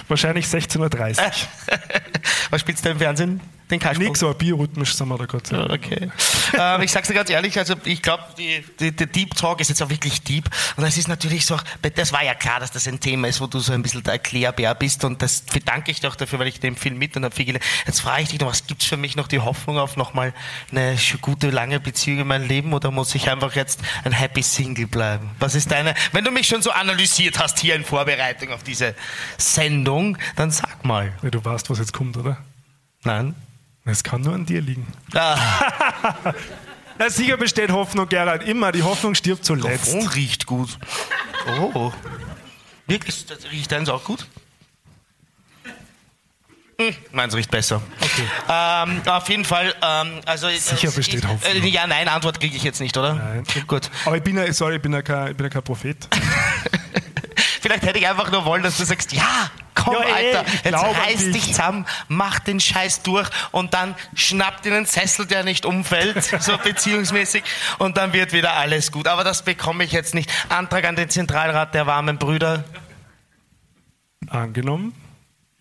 Wahrscheinlich 0.08 0.46
16.30 0.46 0.78
Uhr. 0.78 1.32
Was 2.50 2.60
spielst 2.60 2.84
du 2.84 2.90
im 2.90 2.98
Fernsehen? 2.98 3.40
Den 3.70 3.80
Kasperl? 3.80 4.06
Nix, 4.06 4.22
aber 4.22 4.34
biorhythmisch 4.34 4.94
sind 4.94 5.08
wir 5.08 5.18
da 5.18 5.26
gerade. 5.26 5.56
Ja, 5.56 5.70
Okay. 5.70 6.10
ähm, 6.56 6.82
ich 6.82 6.92
sag's 6.92 7.08
dir 7.08 7.14
ganz 7.14 7.28
ehrlich, 7.30 7.58
also 7.58 7.74
ich 7.84 8.00
glaube, 8.00 8.22
die, 8.38 8.64
die, 8.78 8.92
der 8.94 9.08
Deep 9.08 9.34
Talk 9.34 9.60
ist 9.60 9.68
jetzt 9.68 9.82
auch 9.82 9.90
wirklich 9.90 10.22
deep. 10.22 10.48
Und 10.76 10.84
das 10.84 10.96
ist 10.96 11.08
natürlich 11.08 11.44
so, 11.46 11.56
das 11.94 12.12
war 12.12 12.22
ja 12.22 12.34
klar, 12.34 12.60
dass 12.60 12.70
das 12.70 12.86
ein 12.86 13.00
Thema 13.00 13.26
ist, 13.26 13.40
wo 13.40 13.46
du 13.48 13.58
so 13.58 13.72
ein 13.72 13.82
bisschen 13.82 14.04
der 14.04 14.12
Erklärbär 14.14 14.74
bist. 14.76 15.02
Und 15.04 15.20
das 15.20 15.40
bedanke 15.40 15.90
ich 15.90 16.00
dir 16.00 16.08
auch 16.08 16.14
dafür, 16.14 16.38
weil 16.38 16.46
ich 16.46 16.60
den 16.60 16.76
Film 16.76 16.96
mit 16.98 17.16
und 17.16 17.24
habe 17.24 17.34
viel 17.34 17.44
gelernt. 17.46 17.64
Jetzt 17.86 18.00
frage 18.00 18.22
ich 18.22 18.28
dich 18.28 18.40
noch, 18.40 18.48
was 18.48 18.66
gibt's 18.68 18.84
für 18.86 18.96
mich 18.96 19.16
noch 19.16 19.26
die 19.26 19.40
Hoffnung 19.40 19.78
auf 19.78 19.96
nochmal 19.96 20.32
eine 20.70 20.96
gute, 21.20 21.50
lange 21.50 21.80
Beziehung 21.80 22.20
in 22.20 22.26
meinem 22.28 22.46
Leben 22.46 22.72
oder 22.72 22.90
muss 22.92 23.14
ich 23.16 23.28
einfach 23.30 23.54
jetzt 23.56 23.80
ein 24.04 24.12
Happy 24.12 24.42
Single 24.42 24.86
bleiben? 24.86 25.30
Was 25.40 25.56
ist 25.56 25.72
deine, 25.72 25.94
wenn 26.12 26.24
du 26.24 26.30
mich 26.30 26.46
schon 26.46 26.62
so 26.62 26.70
analysiert 26.70 27.40
hast 27.40 27.58
hier 27.58 27.74
in 27.74 27.84
Vorbereitung 27.84 28.50
auf 28.50 28.62
diese 28.62 28.94
Sendung, 29.38 30.18
dann 30.36 30.50
sag 30.50 30.84
mal. 30.84 31.12
Ja, 31.22 31.30
du 31.30 31.44
weißt, 31.44 31.68
was 31.70 31.78
jetzt 31.78 31.92
kommt, 31.92 32.16
oder? 32.16 32.38
Nein? 33.02 33.34
Es 33.86 34.02
kann 34.02 34.20
nur 34.20 34.34
an 34.34 34.44
dir 34.44 34.60
liegen. 34.60 34.86
Ah, 35.14 35.38
Na, 36.98 37.10
sicher 37.10 37.36
besteht 37.36 37.70
Hoffnung, 37.70 38.08
Gerald. 38.08 38.42
Immer. 38.42 38.72
Die 38.72 38.82
Hoffnung 38.82 39.14
stirbt 39.14 39.44
zuletzt. 39.44 39.94
Oh, 39.94 40.06
riecht 40.14 40.46
gut. 40.46 40.78
Oh. 41.60 41.92
Wirklich? 42.86 43.26
Das 43.26 43.50
riecht 43.50 43.70
deins 43.70 43.88
auch 43.88 44.02
gut? 44.02 44.26
Hm, 46.78 46.94
meins 47.12 47.34
riecht 47.34 47.50
besser. 47.50 47.80
Okay. 48.00 48.26
Ähm, 48.48 49.02
auf 49.06 49.28
jeden 49.28 49.44
Fall, 49.44 49.74
ähm, 49.82 50.20
also. 50.26 50.48
Sicher 50.48 50.88
äh, 50.88 50.90
besteht 50.90 51.20
ich, 51.20 51.28
Hoffnung. 51.28 51.62
Äh, 51.62 51.68
ja, 51.68 51.86
nein, 51.86 52.08
Antwort 52.08 52.40
kriege 52.40 52.56
ich 52.56 52.62
jetzt 52.62 52.80
nicht, 52.80 52.96
oder? 52.96 53.14
Nein. 53.14 53.44
Gut. 53.66 53.90
Aber 54.04 54.16
ich 54.16 54.22
bin 54.22 54.36
ja, 54.36 54.52
sorry, 54.52 54.76
ich 54.76 54.82
bin 54.82 54.92
ja 54.92 55.02
kein, 55.02 55.30
ich 55.30 55.36
bin 55.36 55.44
ja 55.44 55.50
kein 55.50 55.62
Prophet. 55.62 55.96
Vielleicht 57.66 57.82
hätte 57.84 57.98
ich 57.98 58.06
einfach 58.08 58.30
nur 58.30 58.44
wollen, 58.44 58.62
dass 58.62 58.76
du 58.76 58.84
sagst, 58.84 59.12
ja, 59.12 59.50
komm, 59.74 59.94
Ja, 59.94 60.04
eh, 60.04 60.36
Alter, 60.36 60.44
ich 60.46 60.64
jetzt 60.64 60.74
reiß 60.84 61.16
dich. 61.18 61.32
dich 61.32 61.46
zusammen, 61.48 61.84
mach 62.06 62.38
den 62.38 62.60
Scheiß 62.60 63.02
durch 63.02 63.28
und 63.50 63.74
dann 63.74 63.96
schnappt 64.14 64.64
dir 64.64 64.72
einen 64.72 64.86
Sessel, 64.86 65.26
der 65.26 65.42
nicht 65.42 65.66
umfällt, 65.66 66.22
so 66.40 66.56
beziehungsmäßig, 66.58 67.42
und 67.78 67.96
dann 67.96 68.12
wird 68.12 68.32
wieder 68.32 68.52
alles 68.52 68.92
gut. 68.92 69.08
Aber 69.08 69.24
das 69.24 69.44
bekomme 69.44 69.82
ich 69.82 69.90
jetzt 69.90 70.14
nicht. 70.14 70.30
Antrag 70.48 70.84
an 70.84 70.94
den 70.94 71.10
Zentralrat 71.10 71.74
der 71.74 71.88
warmen 71.88 72.18
Brüder. 72.18 72.62
Angenommen. 74.28 74.92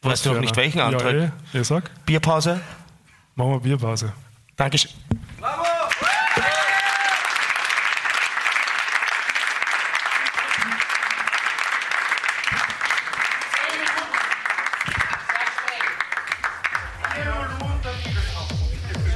Weißt 0.04 0.28
du 0.28 0.34
noch 0.34 0.42
nicht 0.42 0.56
welchen 0.58 0.78
Ja, 0.78 0.86
Antrag? 0.90 1.14
eh. 1.14 1.32
Ich 1.54 1.66
sag, 1.68 1.90
Bierpause? 2.06 2.62
machen 3.34 3.50
wir 3.54 3.60
Bierpause. 3.62 4.14
Dankeschön. 4.56 4.92